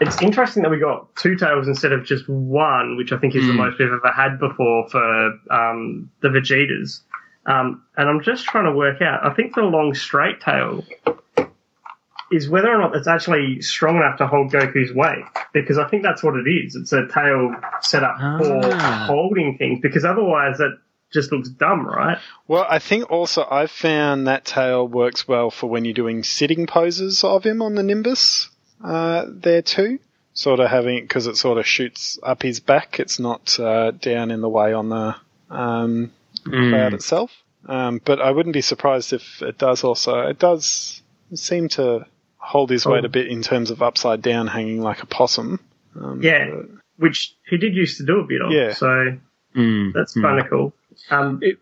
it's 0.00 0.20
interesting 0.22 0.62
that 0.62 0.70
we 0.70 0.78
got 0.78 1.14
two 1.16 1.36
tails 1.36 1.66
instead 1.66 1.92
of 1.92 2.04
just 2.04 2.28
one, 2.28 2.96
which 2.96 3.12
I 3.12 3.18
think 3.18 3.34
is 3.34 3.46
the 3.46 3.54
most 3.54 3.78
we've 3.78 3.88
ever 3.88 4.12
had 4.12 4.38
before 4.38 4.88
for 4.88 5.32
um, 5.50 6.10
the 6.20 6.28
Vegetas. 6.28 7.00
Um, 7.46 7.82
and 7.96 8.08
I'm 8.08 8.22
just 8.22 8.44
trying 8.44 8.66
to 8.66 8.72
work 8.72 9.00
out. 9.00 9.24
I 9.24 9.32
think 9.32 9.54
the 9.54 9.62
long 9.62 9.94
straight 9.94 10.40
tail 10.40 10.84
is 12.30 12.48
whether 12.48 12.68
or 12.68 12.78
not 12.78 12.94
it's 12.94 13.08
actually 13.08 13.62
strong 13.62 13.96
enough 13.96 14.18
to 14.18 14.26
hold 14.26 14.52
Goku's 14.52 14.92
weight, 14.92 15.24
because 15.52 15.78
I 15.78 15.88
think 15.88 16.02
that's 16.02 16.22
what 16.22 16.34
it 16.34 16.48
is. 16.48 16.76
It's 16.76 16.92
a 16.92 17.06
tail 17.08 17.54
set 17.80 18.02
up 18.04 18.18
for 18.18 18.60
Ah. 18.64 19.04
holding 19.06 19.56
things, 19.58 19.80
because 19.80 20.04
otherwise 20.04 20.58
that 20.58 20.78
just 21.12 21.32
looks 21.32 21.48
dumb, 21.48 21.86
right? 21.86 22.18
Well, 22.46 22.66
I 22.68 22.80
think 22.80 23.10
also 23.10 23.46
I've 23.50 23.70
found 23.70 24.26
that 24.26 24.44
tail 24.44 24.86
works 24.86 25.26
well 25.26 25.50
for 25.50 25.68
when 25.70 25.84
you're 25.86 25.94
doing 25.94 26.22
sitting 26.22 26.66
poses 26.66 27.24
of 27.24 27.44
him 27.44 27.62
on 27.62 27.74
the 27.76 27.82
Nimbus 27.82 28.50
uh, 28.84 29.24
there 29.28 29.62
too. 29.62 29.98
Sort 30.34 30.60
of 30.60 30.70
having 30.70 31.00
because 31.02 31.26
it 31.26 31.36
sort 31.36 31.58
of 31.58 31.66
shoots 31.66 32.18
up 32.22 32.42
his 32.42 32.60
back. 32.60 33.00
It's 33.00 33.18
not 33.18 33.58
uh, 33.58 33.90
down 33.90 34.30
in 34.30 34.40
the 34.40 34.48
way 34.48 34.72
on 34.72 34.88
the 34.88 35.16
um, 35.50 36.12
cloud 36.44 36.94
itself. 36.94 37.32
Um, 37.66 38.00
but 38.04 38.20
I 38.20 38.30
wouldn't 38.30 38.52
be 38.52 38.60
surprised 38.60 39.12
if 39.12 39.42
it 39.42 39.58
does 39.58 39.82
also. 39.82 40.20
It 40.28 40.38
does 40.38 41.02
seem 41.34 41.68
to 41.70 42.06
hold 42.48 42.70
his 42.70 42.86
weight 42.86 43.04
a 43.04 43.08
bit 43.10 43.26
in 43.28 43.42
terms 43.42 43.70
of 43.70 43.82
upside 43.82 44.22
down, 44.22 44.46
hanging 44.46 44.80
like 44.80 45.02
a 45.02 45.06
possum. 45.06 45.60
Um, 46.00 46.20
Yeah, 46.22 46.48
but- 46.50 46.66
which 46.96 47.34
he 47.48 47.58
did 47.58 47.74
used 47.76 47.98
to 47.98 48.04
do 48.06 48.20
a 48.20 48.24
bit 48.24 48.40
of. 48.42 48.50
Yeah. 48.50 48.72
So 48.72 49.18
Mm, 49.54 49.92
that's 49.92 50.16
mm. 50.16 50.22
kind 50.22 50.40
of 50.40 50.48
cool. 50.50 50.74
Um, 51.10 51.38
It- 51.42 51.58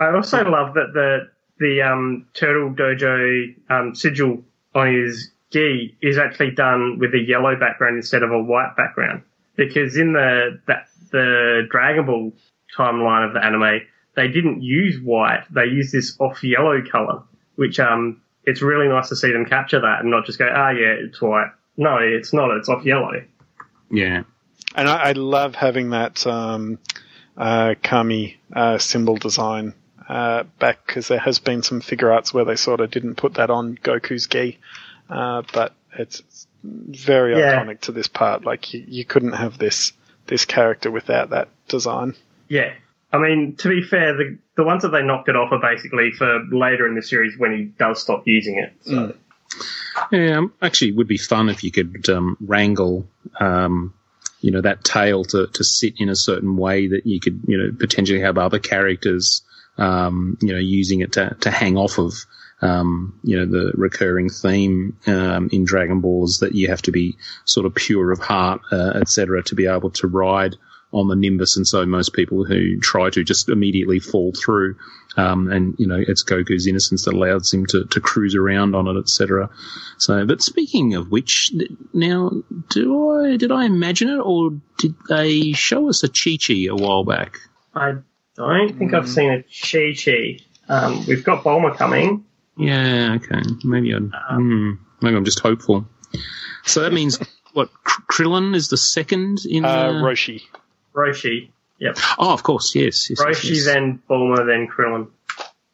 I 0.00 0.14
also 0.14 0.44
love 0.44 0.74
that 0.74 0.92
the 0.94 1.28
the 1.58 1.82
um, 1.82 2.26
Turtle 2.34 2.70
Dojo 2.74 3.54
um, 3.70 3.94
sigil 3.94 4.42
on 4.74 4.92
his 4.92 5.30
gi 5.52 5.96
is 6.02 6.18
actually 6.18 6.50
done 6.52 6.98
with 6.98 7.14
a 7.14 7.20
yellow 7.20 7.54
background 7.56 7.96
instead 7.96 8.22
of 8.24 8.30
a 8.32 8.42
white 8.42 8.74
background. 8.76 9.22
Because 9.56 9.96
in 9.96 10.12
the 10.12 10.60
the, 10.66 10.74
the 11.12 11.66
Dragon 11.70 12.06
Ball 12.06 12.32
timeline 12.76 13.26
of 13.28 13.34
the 13.34 13.44
anime, 13.44 13.82
they 14.16 14.28
didn't 14.28 14.62
use 14.62 14.98
white; 15.00 15.44
they 15.50 15.66
used 15.66 15.92
this 15.92 16.16
off 16.18 16.42
yellow 16.42 16.82
color, 16.82 17.22
which 17.56 17.78
um, 17.78 18.20
it's 18.44 18.62
really 18.62 18.88
nice 18.88 19.08
to 19.08 19.16
see 19.16 19.32
them 19.32 19.44
capture 19.44 19.80
that 19.80 20.00
and 20.00 20.10
not 20.10 20.26
just 20.26 20.38
go, 20.38 20.48
ah, 20.52 20.70
yeah, 20.70 20.94
it's 20.98 21.20
white. 21.20 21.50
No, 21.76 21.98
it's 22.00 22.32
not. 22.32 22.50
It's 22.56 22.68
off 22.68 22.84
yellow. 22.84 23.22
Yeah. 23.90 24.24
And 24.74 24.88
I, 24.88 25.10
I 25.10 25.12
love 25.12 25.54
having 25.54 25.90
that 25.90 26.26
um, 26.26 26.78
uh, 27.36 27.74
Kami 27.82 28.38
uh, 28.52 28.78
symbol 28.78 29.16
design 29.16 29.74
uh, 30.08 30.44
back 30.58 30.86
because 30.86 31.08
there 31.08 31.18
has 31.18 31.38
been 31.38 31.62
some 31.62 31.80
Figuarts 31.80 32.32
where 32.34 32.44
they 32.44 32.56
sort 32.56 32.80
of 32.80 32.90
didn't 32.90 33.16
put 33.16 33.34
that 33.34 33.50
on 33.50 33.76
Goku's 33.82 34.26
gi, 34.26 34.58
uh, 35.08 35.42
but 35.52 35.74
it's 35.98 36.46
very 36.64 37.36
Yeah. 37.38 37.62
iconic 37.62 37.80
to 37.82 37.92
this 37.92 38.08
part. 38.08 38.44
Like 38.44 38.72
you, 38.74 38.84
you 38.86 39.04
couldn't 39.04 39.32
have 39.32 39.58
this 39.58 39.92
this 40.26 40.44
character 40.44 40.90
without 40.90 41.30
that 41.30 41.48
design. 41.68 42.14
Yeah. 42.48 42.72
I 43.12 43.18
mean, 43.18 43.56
to 43.56 43.68
be 43.68 43.82
fair, 43.82 44.16
the 44.16 44.38
the 44.56 44.64
ones 44.64 44.82
that 44.82 44.88
they 44.88 45.02
knocked 45.02 45.28
it 45.28 45.36
off 45.36 45.52
are 45.52 45.60
basically 45.60 46.12
for 46.12 46.44
later 46.50 46.86
in 46.86 46.94
the 46.94 47.02
series 47.02 47.38
when 47.38 47.52
he 47.52 47.64
does 47.64 48.00
stop 48.00 48.26
using 48.26 48.58
it. 48.58 48.72
So. 48.82 49.14
Yeah, 50.10 50.38
um, 50.38 50.52
actually, 50.62 50.88
it 50.88 50.96
would 50.96 51.08
be 51.08 51.18
fun 51.18 51.48
if 51.48 51.62
you 51.62 51.70
could 51.70 52.08
um, 52.08 52.36
wrangle, 52.40 53.06
um, 53.38 53.92
you 54.40 54.50
know, 54.50 54.62
that 54.62 54.84
tail 54.84 55.24
to, 55.24 55.46
to 55.48 55.64
sit 55.64 55.94
in 55.98 56.08
a 56.08 56.16
certain 56.16 56.56
way 56.56 56.88
that 56.88 57.06
you 57.06 57.20
could, 57.20 57.42
you 57.46 57.58
know, 57.58 57.76
potentially 57.78 58.20
have 58.20 58.38
other 58.38 58.58
characters, 58.58 59.42
um, 59.76 60.38
you 60.40 60.52
know, 60.52 60.58
using 60.58 61.00
it 61.00 61.12
to, 61.12 61.36
to 61.40 61.50
hang 61.50 61.76
off 61.76 61.98
of, 61.98 62.14
um, 62.62 63.18
you 63.22 63.38
know, 63.38 63.46
the 63.46 63.72
recurring 63.74 64.30
theme 64.30 64.96
um, 65.06 65.50
in 65.52 65.64
Dragon 65.64 66.00
Balls 66.00 66.38
that 66.38 66.54
you 66.54 66.68
have 66.68 66.82
to 66.82 66.92
be 66.92 67.16
sort 67.44 67.66
of 67.66 67.74
pure 67.74 68.10
of 68.12 68.20
heart, 68.20 68.62
uh, 68.70 68.92
etc., 69.00 69.42
to 69.44 69.54
be 69.54 69.66
able 69.66 69.90
to 69.90 70.06
ride 70.06 70.56
on 70.92 71.08
the 71.08 71.16
Nimbus, 71.16 71.56
and 71.56 71.66
so 71.66 71.84
most 71.86 72.12
people 72.12 72.44
who 72.44 72.78
try 72.80 73.08
to 73.10 73.24
just 73.24 73.48
immediately 73.48 73.98
fall 73.98 74.32
through. 74.32 74.76
Um, 75.16 75.50
and 75.50 75.74
you 75.78 75.86
know, 75.86 75.98
it's 76.06 76.24
Goku's 76.24 76.66
innocence 76.66 77.04
that 77.04 77.14
allows 77.14 77.52
him 77.52 77.66
to, 77.66 77.84
to 77.84 78.00
cruise 78.00 78.34
around 78.34 78.74
on 78.74 78.88
it, 78.88 78.98
etc. 78.98 79.50
So, 79.98 80.24
but 80.26 80.40
speaking 80.42 80.94
of 80.94 81.10
which, 81.10 81.52
now 81.92 82.30
do 82.70 83.10
I 83.10 83.36
did 83.36 83.52
I 83.52 83.64
imagine 83.66 84.08
it, 84.08 84.20
or 84.20 84.50
did 84.78 84.94
they 85.08 85.52
show 85.52 85.88
us 85.88 86.02
a 86.02 86.08
Chi 86.08 86.36
Chi 86.46 86.66
a 86.70 86.74
while 86.74 87.04
back? 87.04 87.38
I 87.74 87.94
don't 88.36 88.78
think 88.78 88.94
I've 88.94 89.08
seen 89.08 89.30
a 89.30 89.42
Chi 89.42 89.94
Chi. 90.02 90.38
Um, 90.68 91.04
we've 91.06 91.24
got 91.24 91.44
Bulma 91.44 91.76
coming. 91.76 92.24
Yeah, 92.56 93.16
okay, 93.16 93.40
maybe 93.64 93.94
I. 93.94 93.98
hmm, 93.98 94.72
maybe 95.02 95.16
I'm 95.16 95.24
just 95.24 95.40
hopeful. 95.40 95.86
So 96.64 96.80
that 96.82 96.92
means 96.92 97.18
what? 97.52 97.70
Kr- 97.84 98.02
Krillin 98.22 98.54
is 98.54 98.68
the 98.68 98.76
second 98.78 99.40
in. 99.48 99.64
Uh, 99.64 99.92
the- 99.92 99.98
Roshi. 99.98 100.42
Roshi. 100.94 101.50
Yep. 101.78 101.96
oh, 102.18 102.32
of 102.32 102.42
course, 102.42 102.74
yes. 102.74 103.10
yes, 103.10 103.18
yes, 103.18 103.20
Roshi, 103.20 103.56
yes. 103.56 103.64
then 103.64 104.00
Bulma, 104.08 104.46
then 104.46 104.68
Krillin. 104.68 105.08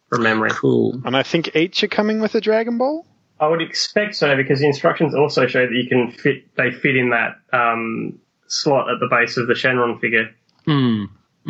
From 0.09 0.23
memory. 0.23 0.51
Cool. 0.51 1.03
And 1.05 1.15
I 1.15 1.23
think 1.23 1.55
each 1.55 1.85
are 1.85 1.89
coming 1.89 2.21
with 2.21 2.35
a 2.35 2.41
Dragon 2.41 2.79
Ball. 2.79 3.05
I 3.41 3.47
would 3.47 3.61
expect 3.61 4.15
so 4.17 4.35
because 4.37 4.61
the 4.61 4.67
instructions 4.67 5.15
also 5.15 5.47
show 5.47 5.67
that 5.67 5.73
you 5.73 5.87
can 5.89 6.11
fit, 6.11 6.55
they 6.57 6.71
fit 6.71 6.97
in 6.97 7.11
that 7.11 7.37
um, 7.53 8.19
slot 8.47 8.91
at 8.91 9.01
the 9.01 9.09
base 9.11 9.37
of 9.37 9.47
the 9.47 9.53
Shenron 9.55 10.01
figure. 10.01 10.35
Hmm. 10.65 11.05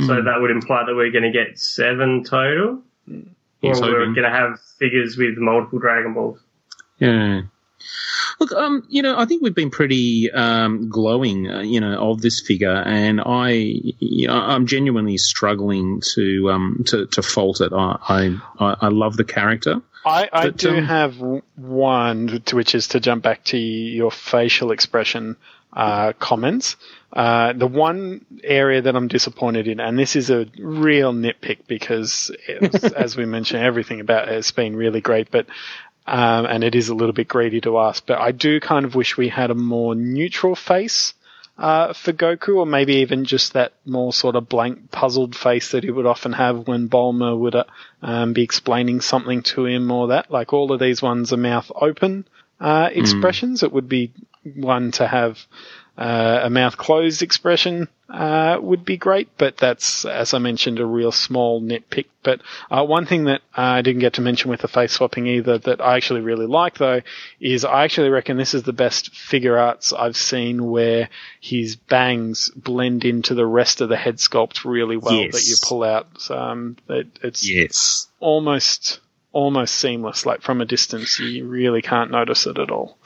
So 0.07 0.23
that 0.23 0.40
would 0.40 0.53
imply 0.53 0.85
that 0.86 0.95
we're 0.95 1.11
going 1.11 1.24
to 1.24 1.32
get 1.32 1.59
seven 1.59 2.23
total. 2.23 2.82
Or 3.62 3.81
we're 3.81 4.05
going 4.12 4.23
to 4.23 4.31
have 4.31 4.61
figures 4.78 5.16
with 5.16 5.39
multiple 5.39 5.81
Dragon 5.81 6.15
Balls. 6.15 6.39
Yeah. 6.99 7.43
Look, 8.40 8.52
um, 8.52 8.85
you 8.89 9.02
know, 9.02 9.19
I 9.19 9.24
think 9.24 9.43
we've 9.43 9.55
been 9.55 9.70
pretty 9.70 10.31
um, 10.31 10.89
glowing, 10.89 11.51
uh, 11.51 11.60
you 11.60 11.81
know, 11.81 12.10
of 12.10 12.20
this 12.20 12.40
figure, 12.40 12.70
and 12.70 13.20
I, 13.24 13.82
I'm 14.28 14.66
genuinely 14.66 15.19
struggling 15.19 16.01
to 16.15 16.51
um, 16.51 16.85
to, 16.86 17.06
to 17.06 17.23
fault 17.23 17.60
it. 17.60 17.73
I, 17.73 18.39
I 18.60 18.77
I 18.81 18.89
love 18.89 19.16
the 19.16 19.24
character. 19.24 19.82
I, 20.05 20.28
I 20.32 20.47
But, 20.47 20.56
do 20.56 20.77
um, 20.77 20.85
have 20.85 21.16
one, 21.56 22.43
which 22.52 22.74
is 22.74 22.89
to 22.89 23.01
jump 23.01 23.23
back 23.23 23.44
to 23.47 23.59
your 23.59 24.10
facial 24.10 24.70
expression 24.70 25.36
uh, 25.73 26.12
comments. 26.19 26.77
Uh, 27.12 27.52
the 27.55 27.66
one 27.66 28.24
area 28.44 28.82
that 28.82 28.94
I'm 28.94 29.09
disappointed 29.09 29.66
in, 29.66 29.81
and 29.81 29.98
this 29.98 30.15
is 30.15 30.31
a 30.31 30.47
real 30.59 31.12
nitpick 31.12 31.66
because, 31.66 32.31
as 32.97 33.16
we 33.16 33.24
mentioned, 33.24 33.62
everything 33.62 34.01
about 34.01 34.28
it 34.28 34.35
has 34.35 34.51
been 34.51 34.77
really 34.77 35.01
great, 35.01 35.31
but 35.31 35.47
um, 36.09 36.47
and 36.47 36.64
it 36.64 36.74
is 36.74 36.89
a 36.89 36.94
little 36.94 37.12
bit 37.12 37.28
greedy 37.28 37.60
to 37.62 37.78
ask, 37.78 38.06
but 38.06 38.18
I 38.18 38.32
do 38.32 38.60
kind 38.60 38.85
of 38.85 38.94
wish 38.94 39.16
we 39.16 39.28
had 39.28 39.51
a 39.51 39.55
more 39.55 39.94
neutral 39.94 40.56
face 40.56 41.12
uh, 41.59 41.93
for 41.93 42.12
Goku, 42.12 42.56
or 42.56 42.66
maybe 42.66 42.97
even 42.97 43.24
just 43.24 43.52
that 43.52 43.72
more 43.85 44.12
sort 44.12 44.36
of 44.36 44.48
blank, 44.48 44.90
puzzled 44.90 45.35
face 45.35 45.72
that 45.72 45.85
he 45.85 45.90
would 45.90 46.06
often 46.06 46.32
have 46.32 46.66
when 46.66 46.89
Bulma 46.89 47.36
would 47.36 47.55
uh, 47.55 47.64
um, 48.01 48.32
be 48.32 48.43
explaining 48.43 49.01
something 49.01 49.43
to 49.43 49.66
him, 49.66 49.90
or 49.90 50.09
that. 50.09 50.30
Like 50.30 50.52
all 50.52 50.72
of 50.72 50.80
these 50.80 51.02
ones 51.02 51.32
are 51.32 51.36
mouth 51.36 51.70
open 51.74 52.26
uh, 52.60 52.89
expressions. 52.93 53.62
It 53.62 53.72
would 53.72 53.89
be 53.89 54.12
one 54.55 54.93
to 54.93 55.06
have 55.06 55.39
uh, 55.99 56.43
a 56.45 56.51
mouth 56.51 56.77
closed 56.77 57.23
expression 57.23 57.89
uh, 58.09 58.57
would 58.61 58.85
be 58.85 58.97
great, 58.97 59.29
but 59.37 59.57
that's, 59.57 60.05
as 60.05 60.33
I 60.33 60.39
mentioned, 60.39 60.79
a 60.79 60.87
real 60.87 61.11
small 61.11 61.61
nitpick. 61.61 62.07
But 62.23 62.41
uh, 62.70 62.85
one 62.85 63.05
thing 63.05 63.25
that 63.25 63.41
I 63.53 63.83
didn't 63.83 64.01
get 64.01 64.12
to 64.15 64.20
mention 64.20 64.49
with 64.51 64.61
the 64.61 64.69
face 64.69 64.93
swapping 64.93 65.27
either 65.27 65.59
that 65.59 65.81
I 65.81 65.97
actually 65.97 66.20
really 66.20 66.47
like 66.47 66.79
though 66.79 67.01
is 67.41 67.65
I 67.65 67.83
actually 67.85 68.11
reckon 68.11 68.37
this 68.37 68.55
is 68.55 68.62
the 68.62 68.73
best 68.73 69.12
Figuarts 69.12 69.93
I've 69.99 70.16
seen 70.16 70.70
where 70.70 71.09
his 71.41 71.75
bangs 71.75 72.51
blend 72.55 73.05
into 73.05 73.35
the 73.35 73.47
rest 73.47 73.81
of 73.81 73.89
the 73.89 73.97
head 73.97 74.19
sculpt 74.19 74.65
really 74.65 74.97
well 74.97 75.15
Yes. 75.20 75.33
that 75.33 75.47
you 75.51 75.57
pull 75.69 75.83
out. 75.83 76.31
Um, 76.31 76.77
it, 76.89 77.09
it's 77.25 77.51
Yes. 77.51 78.07
almost 78.20 79.01
almost 79.33 79.75
seamless. 79.75 80.25
Like 80.27 80.43
from 80.43 80.61
a 80.61 80.65
distance, 80.65 81.19
you 81.19 81.47
really 81.47 81.83
can't 81.83 82.11
notice 82.11 82.47
it 82.47 82.59
at 82.59 82.70
all. 82.70 82.98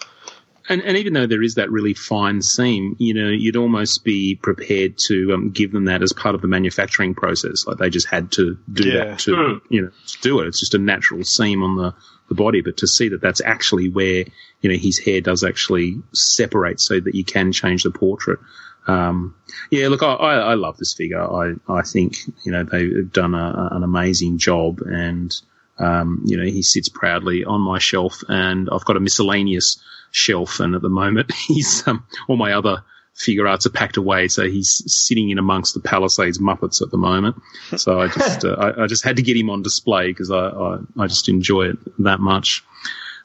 And, 0.72 0.82
and 0.82 0.96
even 0.96 1.12
though 1.12 1.26
there 1.26 1.42
is 1.42 1.56
that 1.56 1.70
really 1.70 1.92
fine 1.94 2.40
seam, 2.40 2.96
you 2.98 3.12
know, 3.14 3.28
you'd 3.28 3.56
almost 3.56 4.04
be 4.04 4.36
prepared 4.36 4.96
to 5.08 5.32
um, 5.34 5.50
give 5.50 5.70
them 5.70 5.84
that 5.84 6.02
as 6.02 6.12
part 6.12 6.34
of 6.34 6.40
the 6.40 6.48
manufacturing 6.48 7.14
process. 7.14 7.66
Like 7.66 7.76
they 7.78 7.90
just 7.90 8.06
had 8.08 8.32
to 8.32 8.56
do 8.72 8.88
Yeah. 8.88 9.04
that 9.04 9.18
to, 9.20 9.36
Hmm. 9.36 9.58
you 9.68 9.82
know, 9.82 9.90
to 10.06 10.18
do 10.22 10.40
it. 10.40 10.46
It's 10.46 10.60
just 10.60 10.74
a 10.74 10.78
natural 10.78 11.24
seam 11.24 11.62
on 11.62 11.76
the, 11.76 11.94
the 12.28 12.34
body. 12.34 12.62
But 12.62 12.78
to 12.78 12.86
see 12.86 13.10
that 13.10 13.20
that's 13.20 13.42
actually 13.44 13.90
where, 13.90 14.24
you 14.62 14.70
know, 14.70 14.76
his 14.76 14.98
hair 14.98 15.20
does 15.20 15.44
actually 15.44 15.96
separate 16.14 16.80
so 16.80 16.98
that 17.00 17.14
you 17.14 17.24
can 17.24 17.52
change 17.52 17.82
the 17.82 17.90
portrait. 17.90 18.38
Um, 18.86 19.34
yeah, 19.70 19.88
look, 19.88 20.02
I, 20.02 20.14
I, 20.14 20.34
I 20.36 20.54
love 20.54 20.76
this 20.78 20.94
figure. 20.94 21.20
I, 21.22 21.52
I 21.68 21.82
think, 21.82 22.16
you 22.44 22.50
know, 22.52 22.64
they've 22.64 23.12
done 23.12 23.34
a, 23.34 23.68
an 23.72 23.82
amazing 23.82 24.38
job 24.38 24.80
and, 24.80 25.30
um, 25.78 26.22
you 26.24 26.36
know, 26.36 26.44
he 26.44 26.62
sits 26.62 26.88
proudly 26.88 27.44
on 27.44 27.60
my 27.60 27.78
shelf 27.78 28.22
and 28.28 28.68
I've 28.72 28.84
got 28.84 28.96
a 28.96 29.00
miscellaneous 29.00 29.82
shelf 30.12 30.60
and 30.60 30.74
at 30.74 30.82
the 30.82 30.88
moment 30.88 31.32
he's, 31.48 31.86
um, 31.88 32.06
all 32.28 32.36
my 32.36 32.52
other 32.52 32.84
Figuarts 33.14 33.66
are 33.66 33.70
packed 33.70 33.98
away. 33.98 34.28
So 34.28 34.48
he's 34.48 34.82
sitting 34.86 35.28
in 35.28 35.38
amongst 35.38 35.74
the 35.74 35.80
Palisades 35.80 36.38
Muppets 36.38 36.80
at 36.80 36.90
the 36.90 36.96
moment. 36.96 37.36
So 37.76 38.00
I 38.00 38.08
just, 38.08 38.44
uh, 38.44 38.54
I, 38.54 38.84
I 38.84 38.86
just 38.86 39.04
had 39.04 39.16
to 39.16 39.22
get 39.22 39.36
him 39.36 39.50
on 39.50 39.62
display 39.62 40.08
because 40.08 40.30
I, 40.30 40.48
I, 40.48 40.78
I 40.98 41.06
just 41.08 41.28
enjoy 41.28 41.70
it 41.70 41.78
that 42.02 42.20
much. 42.20 42.64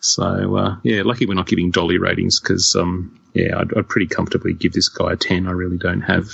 So, 0.01 0.57
uh, 0.57 0.76
yeah, 0.84 1.03
lucky 1.03 1.26
we're 1.26 1.35
not 1.35 1.47
giving 1.47 1.72
Dolly 1.72 1.97
ratings 1.97 2.39
because, 2.39 2.76
um, 2.76 3.19
yeah, 3.34 3.57
I'd, 3.57 3.76
I'd 3.77 3.88
pretty 3.88 4.07
comfortably 4.07 4.53
give 4.53 4.73
this 4.73 4.89
guy 4.89 5.14
a 5.14 5.15
10. 5.15 5.47
I 5.47 5.51
really 5.51 5.77
don't 5.77 6.01
have 6.01 6.27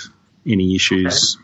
any 0.48 0.76
issues. 0.76 1.38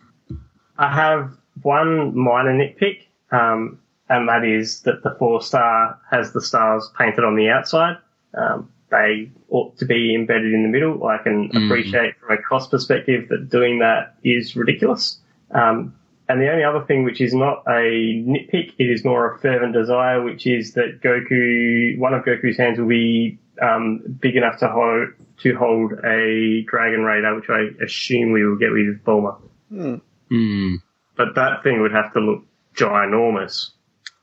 I 0.78 0.92
have 0.92 1.38
one 1.62 2.18
minor 2.18 2.58
nitpick, 2.58 3.04
um, 3.32 3.80
and 4.10 4.30
that 4.30 4.44
is 4.44 4.82
that 4.82 5.04
the 5.04 5.16
four 5.20 5.42
star 5.42 6.00
has 6.10 6.34
the 6.34 6.42
stars 6.42 6.90
painted 6.98 7.24
on 7.24 7.36
the 7.36 7.50
outside. 7.50 7.98
Um, 8.34 8.72
they 8.90 9.32
ought 9.50 9.78
to 9.78 9.86
be 9.86 10.16
embedded 10.16 10.54
in 10.54 10.64
the 10.64 10.70
middle. 10.70 11.06
I 11.06 11.18
can 11.18 11.50
appreciate 11.54 12.18
from 12.20 12.38
a 12.38 12.42
cost 12.42 12.72
perspective 12.72 13.30
that 13.30 13.50
doing 13.50 13.80
that 13.80 14.16
is 14.24 14.56
ridiculous. 14.56 15.20
Um, 15.52 15.96
and 16.28 16.40
the 16.40 16.52
only 16.52 16.64
other 16.64 16.86
thing 16.86 17.04
which 17.04 17.22
is 17.22 17.34
not 17.34 17.64
a 17.68 18.24
nitpick, 18.24 18.74
it 18.78 18.84
is 18.84 19.04
more 19.04 19.34
a 19.34 19.40
fervent 19.40 19.74
desire, 19.74 20.22
which 20.22 20.46
is 20.46 20.74
that 20.74 21.02
Goku, 21.02 21.98
one 21.98 22.14
of 22.14 22.24
Goku's 22.24 22.58
hands 22.58 22.80
will 22.80 22.88
be 22.88 23.40
um, 23.62 24.04
big 24.20 24.36
enough 24.36 24.60
to 24.60 24.68
hold 24.70 25.10
to 25.40 25.56
hold 25.56 25.94
a 26.04 26.64
Dragon 26.68 27.04
Radar, 27.04 27.36
which 27.36 27.50
I 27.50 27.84
assume 27.84 28.32
we 28.32 28.46
will 28.46 28.58
get 28.58 28.72
with 28.72 29.04
Bulma. 29.04 29.40
Hmm. 29.70 30.76
But 31.16 31.36
that 31.36 31.64
thing 31.64 31.82
would 31.82 31.94
have 31.94 32.14
to 32.14 32.20
look 32.20 32.44
ginormous. 32.76 33.72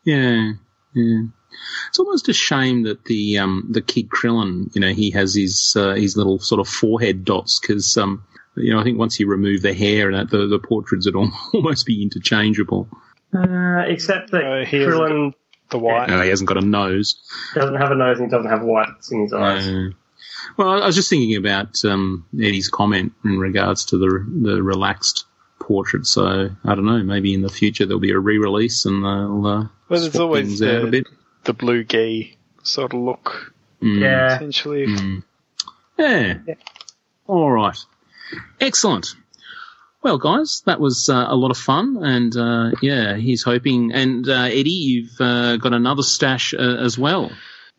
Yeah, 0.05 0.53
yeah. 0.95 1.23
It's 1.89 1.99
almost 1.99 2.29
a 2.29 2.33
shame 2.33 2.83
that 2.85 3.05
the 3.05 3.39
um, 3.39 3.67
the 3.71 3.83
kid 3.83 4.09
Krillin, 4.09 4.75
you 4.75 4.81
know, 4.81 4.93
he 4.93 5.11
has 5.13 5.35
his 5.35 5.75
uh, 5.77 5.95
his 5.95 6.17
little 6.17 6.39
sort 6.39 6.61
of 6.61 6.69
forehead 6.69 7.25
dots 7.25 7.61
because 7.61 7.97
um, 7.97 8.25
you 8.57 8.73
know 8.73 8.81
I 8.81 8.85
think 8.85 8.99
once 8.99 9.19
you 9.21 9.27
remove 9.29 9.63
the 9.63 9.75
hair 9.75 10.11
and 10.11 10.17
that, 10.19 10.31
the 10.31 10.47
the 10.47 10.59
portraits 10.59 11.07
would 11.07 11.17
al- 11.21 11.33
almost 11.55 11.87
be 11.87 12.03
interchangeable. 12.03 12.89
Uh, 13.35 13.81
except 13.87 14.31
that 14.31 14.45
Uh, 14.45 14.65
he 14.65 14.79
has 14.79 14.87
a 14.89 14.91
Krillin 14.97 15.33
The 15.71 15.79
white. 15.79 16.09
No, 16.09 16.21
he 16.23 16.29
hasn't 16.29 16.49
got 16.49 16.57
a 16.63 16.67
nose. 16.67 17.17
Doesn't 17.55 17.77
have 17.77 17.91
a 17.91 17.97
nose 17.97 18.19
and 18.19 18.29
he 18.29 18.31
doesn't 18.31 18.51
have 18.51 18.63
whites 18.63 19.11
in 19.11 19.23
his 19.23 19.33
eyes. 19.33 19.67
Uh, 19.67 19.89
well, 20.57 20.83
I 20.83 20.87
was 20.87 20.95
just 20.95 21.11
thinking 21.11 21.37
about 21.37 21.85
um, 21.85 22.25
Eddie's 22.35 22.69
comment 22.69 23.13
in 23.25 23.39
regards 23.39 23.85
to 23.87 23.99
the 23.99 24.25
the 24.43 24.63
relaxed 24.63 25.25
portrait. 25.59 26.07
So 26.07 26.51
I 26.65 26.75
don't 26.75 26.85
know. 26.87 27.03
Maybe 27.03 27.35
in 27.35 27.43
the 27.43 27.49
future 27.49 27.85
there'll 27.85 28.01
be 28.01 28.13
a 28.13 28.19
re-release 28.19 28.87
and 28.87 29.05
they'll 29.05 29.47
uh, 29.47 29.61
Well, 29.89 30.01
there's 30.01 30.13
swap 30.13 30.23
always 30.23 30.47
things 30.47 30.63
out 30.63 30.85
a 30.85 30.87
bit. 30.87 31.07
The 31.47 31.53
blue 31.55 31.83
gay 31.85 32.37
sort 32.63 32.93
of 32.93 33.01
look, 33.01 33.53
Mm. 33.83 34.01
Yeah. 34.01 34.35
essentially. 34.37 34.87
Mm. 34.87 35.23
Yeah. 35.99 36.39
All 37.27 37.51
right. 37.51 37.77
Excellent. 38.61 39.15
Well, 40.03 40.19
guys, 40.19 40.63
that 40.67 40.79
was 40.81 41.09
uh, 41.09 41.27
a 41.29 41.35
lot 41.35 41.51
of 41.51 41.59
fun, 41.59 41.99
and 42.03 42.37
uh, 42.37 42.71
yeah, 42.81 43.17
he's 43.17 43.43
hoping. 43.43 43.93
And 43.93 44.29
uh, 44.29 44.45
Eddie, 44.45 44.71
you've 44.71 45.21
uh, 45.21 45.57
got 45.57 45.73
another 45.73 46.03
stash 46.03 46.55
uh, 46.55 46.59
as 46.59 46.97
well. 46.99 47.31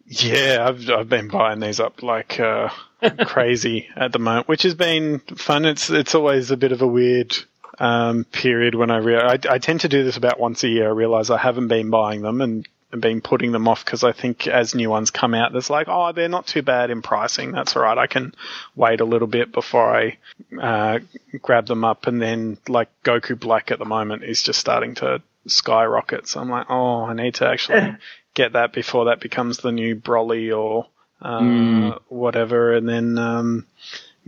Yeah, 0.07 0.65
I've 0.67 0.89
I've 0.89 1.09
been 1.09 1.29
buying 1.29 1.59
these 1.59 1.79
up 1.79 2.03
like 2.03 2.39
uh, 2.39 2.69
crazy 3.25 3.87
at 3.95 4.11
the 4.11 4.19
moment, 4.19 4.47
which 4.47 4.63
has 4.63 4.75
been 4.75 5.19
fun. 5.19 5.65
It's 5.65 5.89
it's 5.89 6.15
always 6.15 6.51
a 6.51 6.57
bit 6.57 6.71
of 6.73 6.81
a 6.81 6.87
weird 6.87 7.35
um, 7.79 8.23
period 8.25 8.75
when 8.75 8.91
I, 8.91 8.97
rea- 8.97 9.17
I 9.21 9.39
I 9.49 9.57
tend 9.59 9.81
to 9.81 9.89
do 9.89 10.03
this 10.03 10.17
about 10.17 10.39
once 10.39 10.63
a 10.63 10.69
year. 10.69 10.87
I 10.87 10.91
realize 10.91 11.29
I 11.29 11.37
haven't 11.37 11.69
been 11.69 11.89
buying 11.89 12.21
them 12.21 12.41
and. 12.41 12.67
And 12.91 13.01
been 13.01 13.21
putting 13.21 13.51
them 13.51 13.67
off 13.67 13.83
because 13.83 14.03
I 14.03 14.13
think 14.13 14.47
as 14.47 14.73
new 14.73 14.89
ones 14.89 15.11
come 15.11 15.33
out, 15.33 15.51
there's 15.51 15.69
like, 15.69 15.87
oh, 15.89 16.11
they're 16.13 16.29
not 16.29 16.47
too 16.47 16.61
bad 16.61 16.89
in 16.89 17.01
pricing. 17.01 17.51
That's 17.51 17.75
all 17.75 17.83
right. 17.83 17.97
I 17.97 18.07
can 18.07 18.33
wait 18.75 19.01
a 19.01 19.05
little 19.05 19.27
bit 19.27 19.51
before 19.51 19.93
I 19.95 20.17
uh, 20.61 20.99
grab 21.41 21.67
them 21.67 21.83
up. 21.83 22.07
And 22.07 22.21
then 22.21 22.57
like 22.67 22.89
Goku 23.03 23.37
Black 23.37 23.71
at 23.71 23.79
the 23.79 23.85
moment 23.85 24.23
is 24.23 24.41
just 24.41 24.59
starting 24.59 24.95
to 24.95 25.21
skyrocket. 25.47 26.27
So 26.27 26.39
I'm 26.39 26.49
like, 26.49 26.67
oh, 26.69 27.03
I 27.03 27.13
need 27.13 27.35
to 27.35 27.47
actually 27.49 27.97
get 28.33 28.53
that 28.53 28.71
before 28.73 29.05
that 29.05 29.19
becomes 29.19 29.57
the 29.57 29.71
new 29.71 29.95
Broly 29.95 30.57
or 30.57 30.87
uh, 31.21 31.41
Mm. 31.41 31.99
whatever, 32.09 32.73
and 32.73 32.87
then 32.87 33.17
um, 33.17 33.65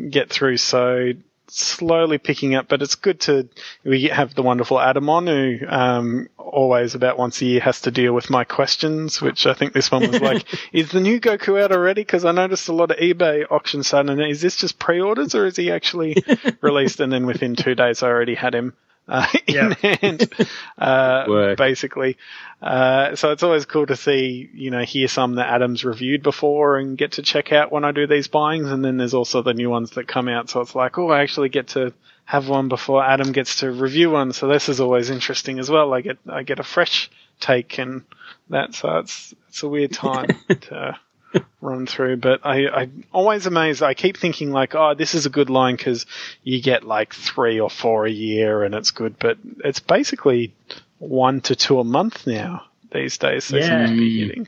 get 0.09 0.29
through. 0.29 0.57
So 0.57 1.11
slowly 1.51 2.17
picking 2.17 2.55
up, 2.55 2.67
but 2.67 2.81
it's 2.81 2.95
good 2.95 3.19
to 3.21 3.47
we 3.83 4.03
have 4.03 4.35
the 4.35 4.43
wonderful 4.43 4.79
Adam 4.79 5.09
on 5.09 5.27
who 5.27 5.59
um, 5.67 6.29
always 6.37 6.95
about 6.95 7.17
once 7.17 7.41
a 7.41 7.45
year 7.45 7.61
has 7.61 7.81
to 7.81 7.91
deal 7.91 8.13
with 8.13 8.29
my 8.29 8.43
questions, 8.43 9.21
which 9.21 9.45
I 9.45 9.53
think 9.53 9.73
this 9.73 9.91
one 9.91 10.09
was 10.09 10.21
like, 10.21 10.45
is 10.73 10.91
the 10.91 10.99
new 10.99 11.19
Goku 11.19 11.61
out 11.61 11.71
already? 11.71 12.01
Because 12.01 12.25
I 12.25 12.31
noticed 12.31 12.67
a 12.69 12.73
lot 12.73 12.91
of 12.91 12.97
eBay 12.97 13.45
auctions 13.49 13.87
starting. 13.87 14.19
Is 14.19 14.41
this 14.41 14.55
just 14.55 14.79
pre-orders 14.79 15.35
or 15.35 15.45
is 15.45 15.55
he 15.55 15.71
actually 15.71 16.23
released? 16.61 16.99
And 16.99 17.11
then 17.11 17.25
within 17.25 17.55
two 17.55 17.75
days, 17.75 18.03
I 18.03 18.07
already 18.07 18.35
had 18.35 18.55
him. 18.55 18.73
Uh, 19.09 19.25
in 19.47 19.55
Yeah. 19.55 19.73
hand, 19.81 20.31
uh, 20.77 21.55
basically. 21.57 22.17
Uh, 22.61 23.15
so 23.15 23.31
it's 23.31 23.41
always 23.41 23.65
cool 23.65 23.87
to 23.87 23.95
see, 23.95 24.49
you 24.53 24.69
know, 24.69 24.83
hear 24.83 25.07
some 25.07 25.35
that 25.35 25.47
Adam's 25.47 25.83
reviewed 25.83 26.21
before 26.21 26.77
and 26.77 26.97
get 26.97 27.13
to 27.13 27.23
check 27.23 27.51
out 27.51 27.71
when 27.71 27.83
I 27.83 27.91
do 27.91 28.05
these 28.05 28.27
buyings. 28.27 28.69
And 28.69 28.85
then 28.85 28.97
there's 28.97 29.15
also 29.15 29.41
the 29.41 29.53
new 29.55 29.69
ones 29.69 29.91
that 29.91 30.07
come 30.07 30.27
out. 30.27 30.49
So 30.49 30.61
it's 30.61 30.75
like, 30.75 30.97
oh, 30.99 31.09
I 31.09 31.21
actually 31.23 31.49
get 31.49 31.69
to 31.69 31.91
have 32.25 32.47
one 32.47 32.67
before 32.67 33.03
Adam 33.03 33.31
gets 33.31 33.61
to 33.61 33.71
review 33.71 34.11
one. 34.11 34.31
So 34.31 34.47
this 34.47 34.69
is 34.69 34.79
always 34.79 35.09
interesting 35.09 35.57
as 35.57 35.69
well. 35.71 35.91
I 35.93 36.01
get, 36.01 36.19
I 36.29 36.43
get 36.43 36.59
a 36.59 36.63
fresh 36.63 37.09
take 37.39 37.79
and 37.79 38.03
that. 38.49 38.75
So 38.75 38.99
it's, 38.99 39.33
it's 39.47 39.63
a 39.63 39.67
weird 39.67 39.93
time 39.93 40.27
to 40.61 40.99
run 41.61 41.85
through, 41.85 42.17
but 42.17 42.45
I, 42.45 42.67
I 42.67 42.89
always 43.11 43.45
amazed. 43.45 43.83
I 43.83 43.93
keep 43.93 44.17
thinking 44.17 44.51
like, 44.51 44.75
oh, 44.75 44.93
this 44.93 45.15
is 45.15 45.25
a 45.25 45.29
good 45.29 45.49
line 45.49 45.75
because 45.75 46.05
you 46.43 46.61
get 46.61 46.83
like 46.83 47.13
three 47.13 47.59
or 47.59 47.69
four 47.69 48.05
a 48.05 48.11
year 48.11 48.63
and 48.63 48.73
it's 48.73 48.91
good, 48.91 49.17
but 49.19 49.37
it's 49.63 49.79
basically 49.79 50.53
one 50.97 51.41
to 51.41 51.55
two 51.55 51.79
a 51.79 51.83
month 51.83 52.27
now 52.27 52.65
these 52.91 53.17
days. 53.17 53.47
They 53.47 53.61
seem 53.61 53.71
mm. 53.71 53.87
to 53.87 53.97
be 53.97 54.19
hitting. 54.19 54.47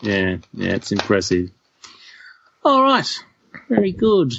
Yeah, 0.00 0.36
yeah, 0.52 0.74
it's 0.74 0.92
impressive. 0.92 1.50
All 2.64 2.82
right, 2.82 3.08
very 3.68 3.92
good. 3.92 4.32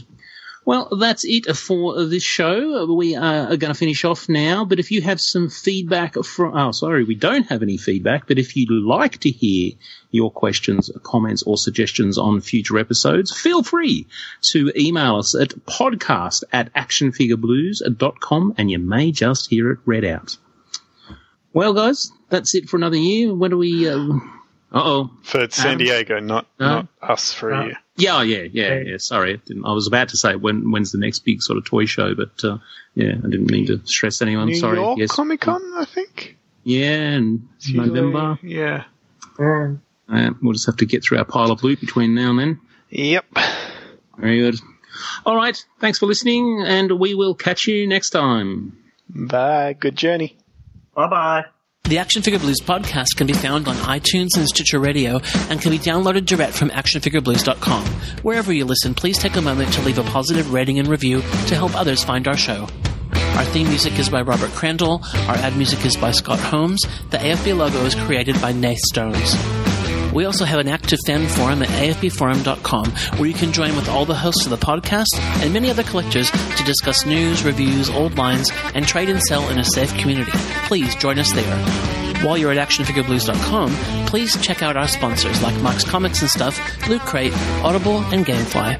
Well, 0.69 0.87
that's 0.99 1.25
it 1.25 1.47
for 1.57 2.05
this 2.05 2.21
show. 2.21 2.85
We 2.93 3.15
are 3.15 3.57
going 3.57 3.73
to 3.73 3.73
finish 3.73 4.05
off 4.05 4.29
now, 4.29 4.65
but 4.65 4.77
if 4.77 4.91
you 4.91 5.01
have 5.01 5.19
some 5.19 5.49
feedback 5.49 6.13
from, 6.23 6.55
oh, 6.55 6.71
sorry, 6.73 7.03
we 7.05 7.15
don't 7.15 7.47
have 7.49 7.63
any 7.63 7.77
feedback, 7.77 8.27
but 8.27 8.37
if 8.37 8.55
you'd 8.55 8.69
like 8.69 9.17
to 9.21 9.31
hear 9.31 9.71
your 10.11 10.29
questions, 10.29 10.91
comments, 11.01 11.41
or 11.41 11.57
suggestions 11.57 12.19
on 12.19 12.39
future 12.41 12.77
episodes, 12.77 13.35
feel 13.35 13.63
free 13.63 14.05
to 14.41 14.71
email 14.79 15.15
us 15.15 15.33
at 15.33 15.49
podcast 15.65 16.43
at 16.53 16.71
actionfigureblues.com 16.75 18.53
and 18.59 18.69
you 18.69 18.77
may 18.77 19.11
just 19.11 19.49
hear 19.49 19.71
it 19.71 19.79
read 19.85 20.05
out. 20.05 20.37
Well, 21.51 21.73
guys, 21.73 22.11
that's 22.29 22.53
it 22.53 22.69
for 22.69 22.77
another 22.77 22.95
year. 22.97 23.33
When 23.33 23.49
do 23.49 23.57
we, 23.57 23.89
uh 23.89 24.19
oh. 24.71 25.09
For 25.23 25.49
San 25.49 25.65
Adam? 25.65 25.77
Diego, 25.79 26.19
not, 26.19 26.45
No. 26.59 26.67
not 26.67 26.87
us 27.01 27.33
for 27.33 27.49
a 27.49 27.65
year. 27.65 27.77
Yeah, 27.99 28.21
yeah, 28.23 28.47
yeah, 28.51 28.65
Okay. 28.65 28.89
yeah. 28.91 28.97
Sorry, 28.97 29.33
I, 29.33 29.35
didn't, 29.45 29.65
I 29.65 29.71
was 29.73 29.87
about 29.87 30.09
to 30.09 30.17
say 30.17 30.35
when 30.35 30.71
when's 30.71 30.91
the 30.91 30.97
next 30.97 31.19
big 31.19 31.41
sort 31.41 31.57
of 31.57 31.65
toy 31.65 31.85
show, 31.85 32.15
but 32.15 32.43
uh, 32.43 32.57
yeah, 32.95 33.11
I 33.11 33.29
didn't 33.29 33.51
mean 33.51 33.67
to 33.67 33.81
stress 33.85 34.21
anyone. 34.21 34.47
New 34.47 34.55
Sorry. 34.55 34.77
York 34.77 34.97
yes. 34.99 35.11
Comic 35.11 35.41
Con, 35.41 35.61
I 35.75 35.85
think. 35.85 36.37
Yeah, 36.63 36.91
and 36.91 37.47
usually- 37.61 37.87
November. 37.87 38.39
Yeah. 38.43 38.83
Mm. 39.37 39.79
Uh, 40.11 40.31
we'll 40.41 40.53
just 40.53 40.65
have 40.65 40.77
to 40.77 40.85
get 40.85 41.03
through 41.03 41.19
our 41.19 41.25
pile 41.25 41.51
of 41.51 41.63
loot 41.63 41.79
between 41.79 42.15
now 42.15 42.31
and 42.31 42.39
then. 42.39 42.59
Yep. 42.89 43.25
Very 44.17 44.39
good. 44.39 44.55
All 45.25 45.35
right. 45.35 45.63
Thanks 45.79 45.99
for 45.99 46.07
listening, 46.07 46.63
and 46.65 46.99
we 46.99 47.13
will 47.13 47.35
catch 47.35 47.67
you 47.67 47.87
next 47.87 48.09
time. 48.09 48.75
Bye. 49.07 49.73
Good 49.79 49.95
journey. 49.95 50.37
Bye 50.95 51.07
bye. 51.07 51.45
The 51.85 51.97
Action 51.97 52.21
Figure 52.21 52.39
Blues 52.39 52.59
podcast 52.61 53.15
can 53.17 53.25
be 53.25 53.33
found 53.33 53.67
on 53.67 53.75
iTunes 53.77 54.37
and 54.37 54.47
Stitcher 54.47 54.79
Radio 54.79 55.19
and 55.49 55.59
can 55.59 55.71
be 55.71 55.79
downloaded 55.79 56.25
direct 56.25 56.53
from 56.53 56.69
actionfigureblues.com. 56.69 57.83
Wherever 58.21 58.53
you 58.53 58.65
listen, 58.65 58.93
please 58.93 59.17
take 59.17 59.35
a 59.37 59.41
moment 59.41 59.73
to 59.73 59.81
leave 59.81 59.97
a 59.97 60.03
positive 60.03 60.53
rating 60.53 60.77
and 60.77 60.87
review 60.87 61.21
to 61.21 61.55
help 61.55 61.73
others 61.75 62.03
find 62.03 62.27
our 62.27 62.37
show. 62.37 62.67
Our 63.13 63.45
theme 63.45 63.69
music 63.69 63.97
is 63.97 64.07
by 64.09 64.21
Robert 64.21 64.51
Crandall. 64.51 65.01
Our 65.27 65.35
ad 65.37 65.57
music 65.57 65.83
is 65.83 65.97
by 65.97 66.11
Scott 66.11 66.39
Holmes. 66.39 66.81
The 67.09 67.17
AFB 67.17 67.57
logo 67.57 67.83
is 67.85 67.95
created 67.95 68.39
by 68.39 68.51
Nath 68.51 68.79
Stones. 68.79 69.33
We 70.13 70.25
also 70.25 70.45
have 70.45 70.59
an 70.59 70.67
active 70.67 70.99
fan 71.05 71.27
forum 71.27 71.61
at 71.61 71.69
afbforum.com 71.69 72.91
where 73.19 73.27
you 73.27 73.33
can 73.33 73.53
join 73.53 73.75
with 73.75 73.87
all 73.89 74.05
the 74.05 74.15
hosts 74.15 74.45
of 74.45 74.49
the 74.51 74.57
podcast 74.57 75.19
and 75.43 75.53
many 75.53 75.69
other 75.69 75.83
collectors 75.83 76.31
to 76.31 76.63
discuss 76.63 77.05
news, 77.05 77.43
reviews, 77.43 77.89
old 77.89 78.17
lines, 78.17 78.51
and 78.73 78.87
trade 78.87 79.09
and 79.09 79.21
sell 79.23 79.47
in 79.49 79.59
a 79.59 79.63
safe 79.63 79.95
community. 79.97 80.31
Please 80.67 80.95
join 80.95 81.19
us 81.19 81.31
there. 81.33 81.99
While 82.23 82.37
you're 82.37 82.51
at 82.51 82.67
actionfigureblues.com, 82.67 83.71
please 84.07 84.35
check 84.41 84.61
out 84.61 84.75
our 84.75 84.87
sponsors 84.87 85.41
like 85.41 85.55
Mark's 85.61 85.85
Comics 85.85 86.21
and 86.21 86.29
Stuff, 86.29 86.59
Loot 86.89 87.01
Crate, 87.01 87.33
Audible, 87.63 87.99
and 88.13 88.25
Gamefly. 88.25 88.77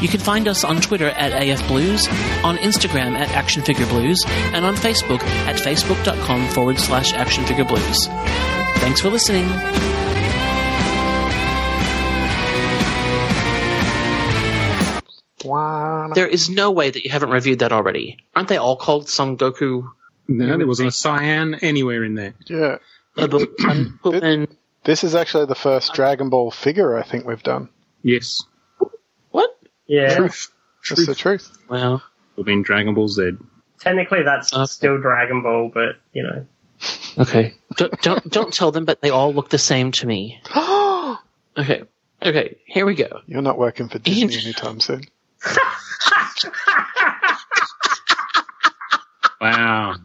You 0.00 0.08
can 0.08 0.20
find 0.20 0.46
us 0.46 0.64
on 0.64 0.80
Twitter 0.80 1.08
at 1.08 1.32
AFBlues, 1.32 2.08
on 2.44 2.56
Instagram 2.58 3.16
at 3.16 3.28
ActionFigureBlues, 3.28 4.26
and 4.52 4.64
on 4.64 4.74
Facebook 4.76 5.22
at 5.46 5.56
facebook.com 5.56 6.48
forward 6.48 6.78
slash 6.78 7.12
ActionFigureBlues. 7.12 8.06
Thanks 8.78 9.00
for 9.00 9.10
listening. 9.10 10.11
One. 15.52 16.12
There 16.14 16.26
is 16.26 16.48
no 16.48 16.70
way 16.70 16.90
that 16.90 17.04
you 17.04 17.10
haven't 17.10 17.30
reviewed 17.30 17.58
that 17.60 17.72
already. 17.72 18.18
Aren't 18.34 18.48
they 18.48 18.56
all 18.56 18.76
called 18.76 19.08
Son 19.08 19.36
Goku? 19.36 19.90
No, 20.28 20.56
there 20.56 20.66
wasn't 20.66 20.88
a 20.88 20.92
Saiyan 20.92 21.58
anywhere 21.62 22.04
in 22.04 22.14
there. 22.14 22.34
Yeah. 22.46 22.78
and 23.16 24.48
This 24.84 25.04
is 25.04 25.14
actually 25.14 25.46
the 25.46 25.54
first 25.54 25.94
Dragon 25.94 26.30
Ball 26.30 26.50
figure 26.50 26.96
I 26.98 27.02
think 27.02 27.26
we've 27.26 27.42
done. 27.42 27.68
Yes. 28.02 28.42
what? 29.30 29.50
Yeah. 29.86 30.14
Truth. 30.16 30.48
That's 30.88 31.06
the 31.06 31.14
truth. 31.14 31.50
Well, 31.68 32.02
Will 32.36 32.44
be 32.44 32.52
in 32.54 32.62
Dragon 32.62 32.94
Ball 32.94 33.08
Z. 33.08 33.32
Technically, 33.78 34.22
that's 34.24 34.52
Okay. 34.54 34.64
still 34.66 34.98
Dragon 35.00 35.42
Ball, 35.42 35.70
but 35.72 35.96
you 36.12 36.22
know. 36.22 36.46
okay. 37.18 37.54
don't, 37.76 38.00
don't 38.00 38.30
don't 38.30 38.54
tell 38.54 38.72
them, 38.72 38.84
but 38.86 39.00
they 39.02 39.10
all 39.10 39.34
look 39.34 39.50
the 39.50 39.58
same 39.58 39.92
to 39.92 40.06
me. 40.06 40.40
Okay. 41.54 41.82
Okay. 42.22 42.56
Here 42.64 42.86
we 42.86 42.94
go. 42.94 43.20
You're 43.26 43.42
not 43.42 43.58
working 43.58 43.90
for 43.90 43.98
Disney 43.98 44.22
Ian- 44.22 44.40
anytime 44.46 44.80
soon. 44.80 45.02
Wow. 49.42 49.96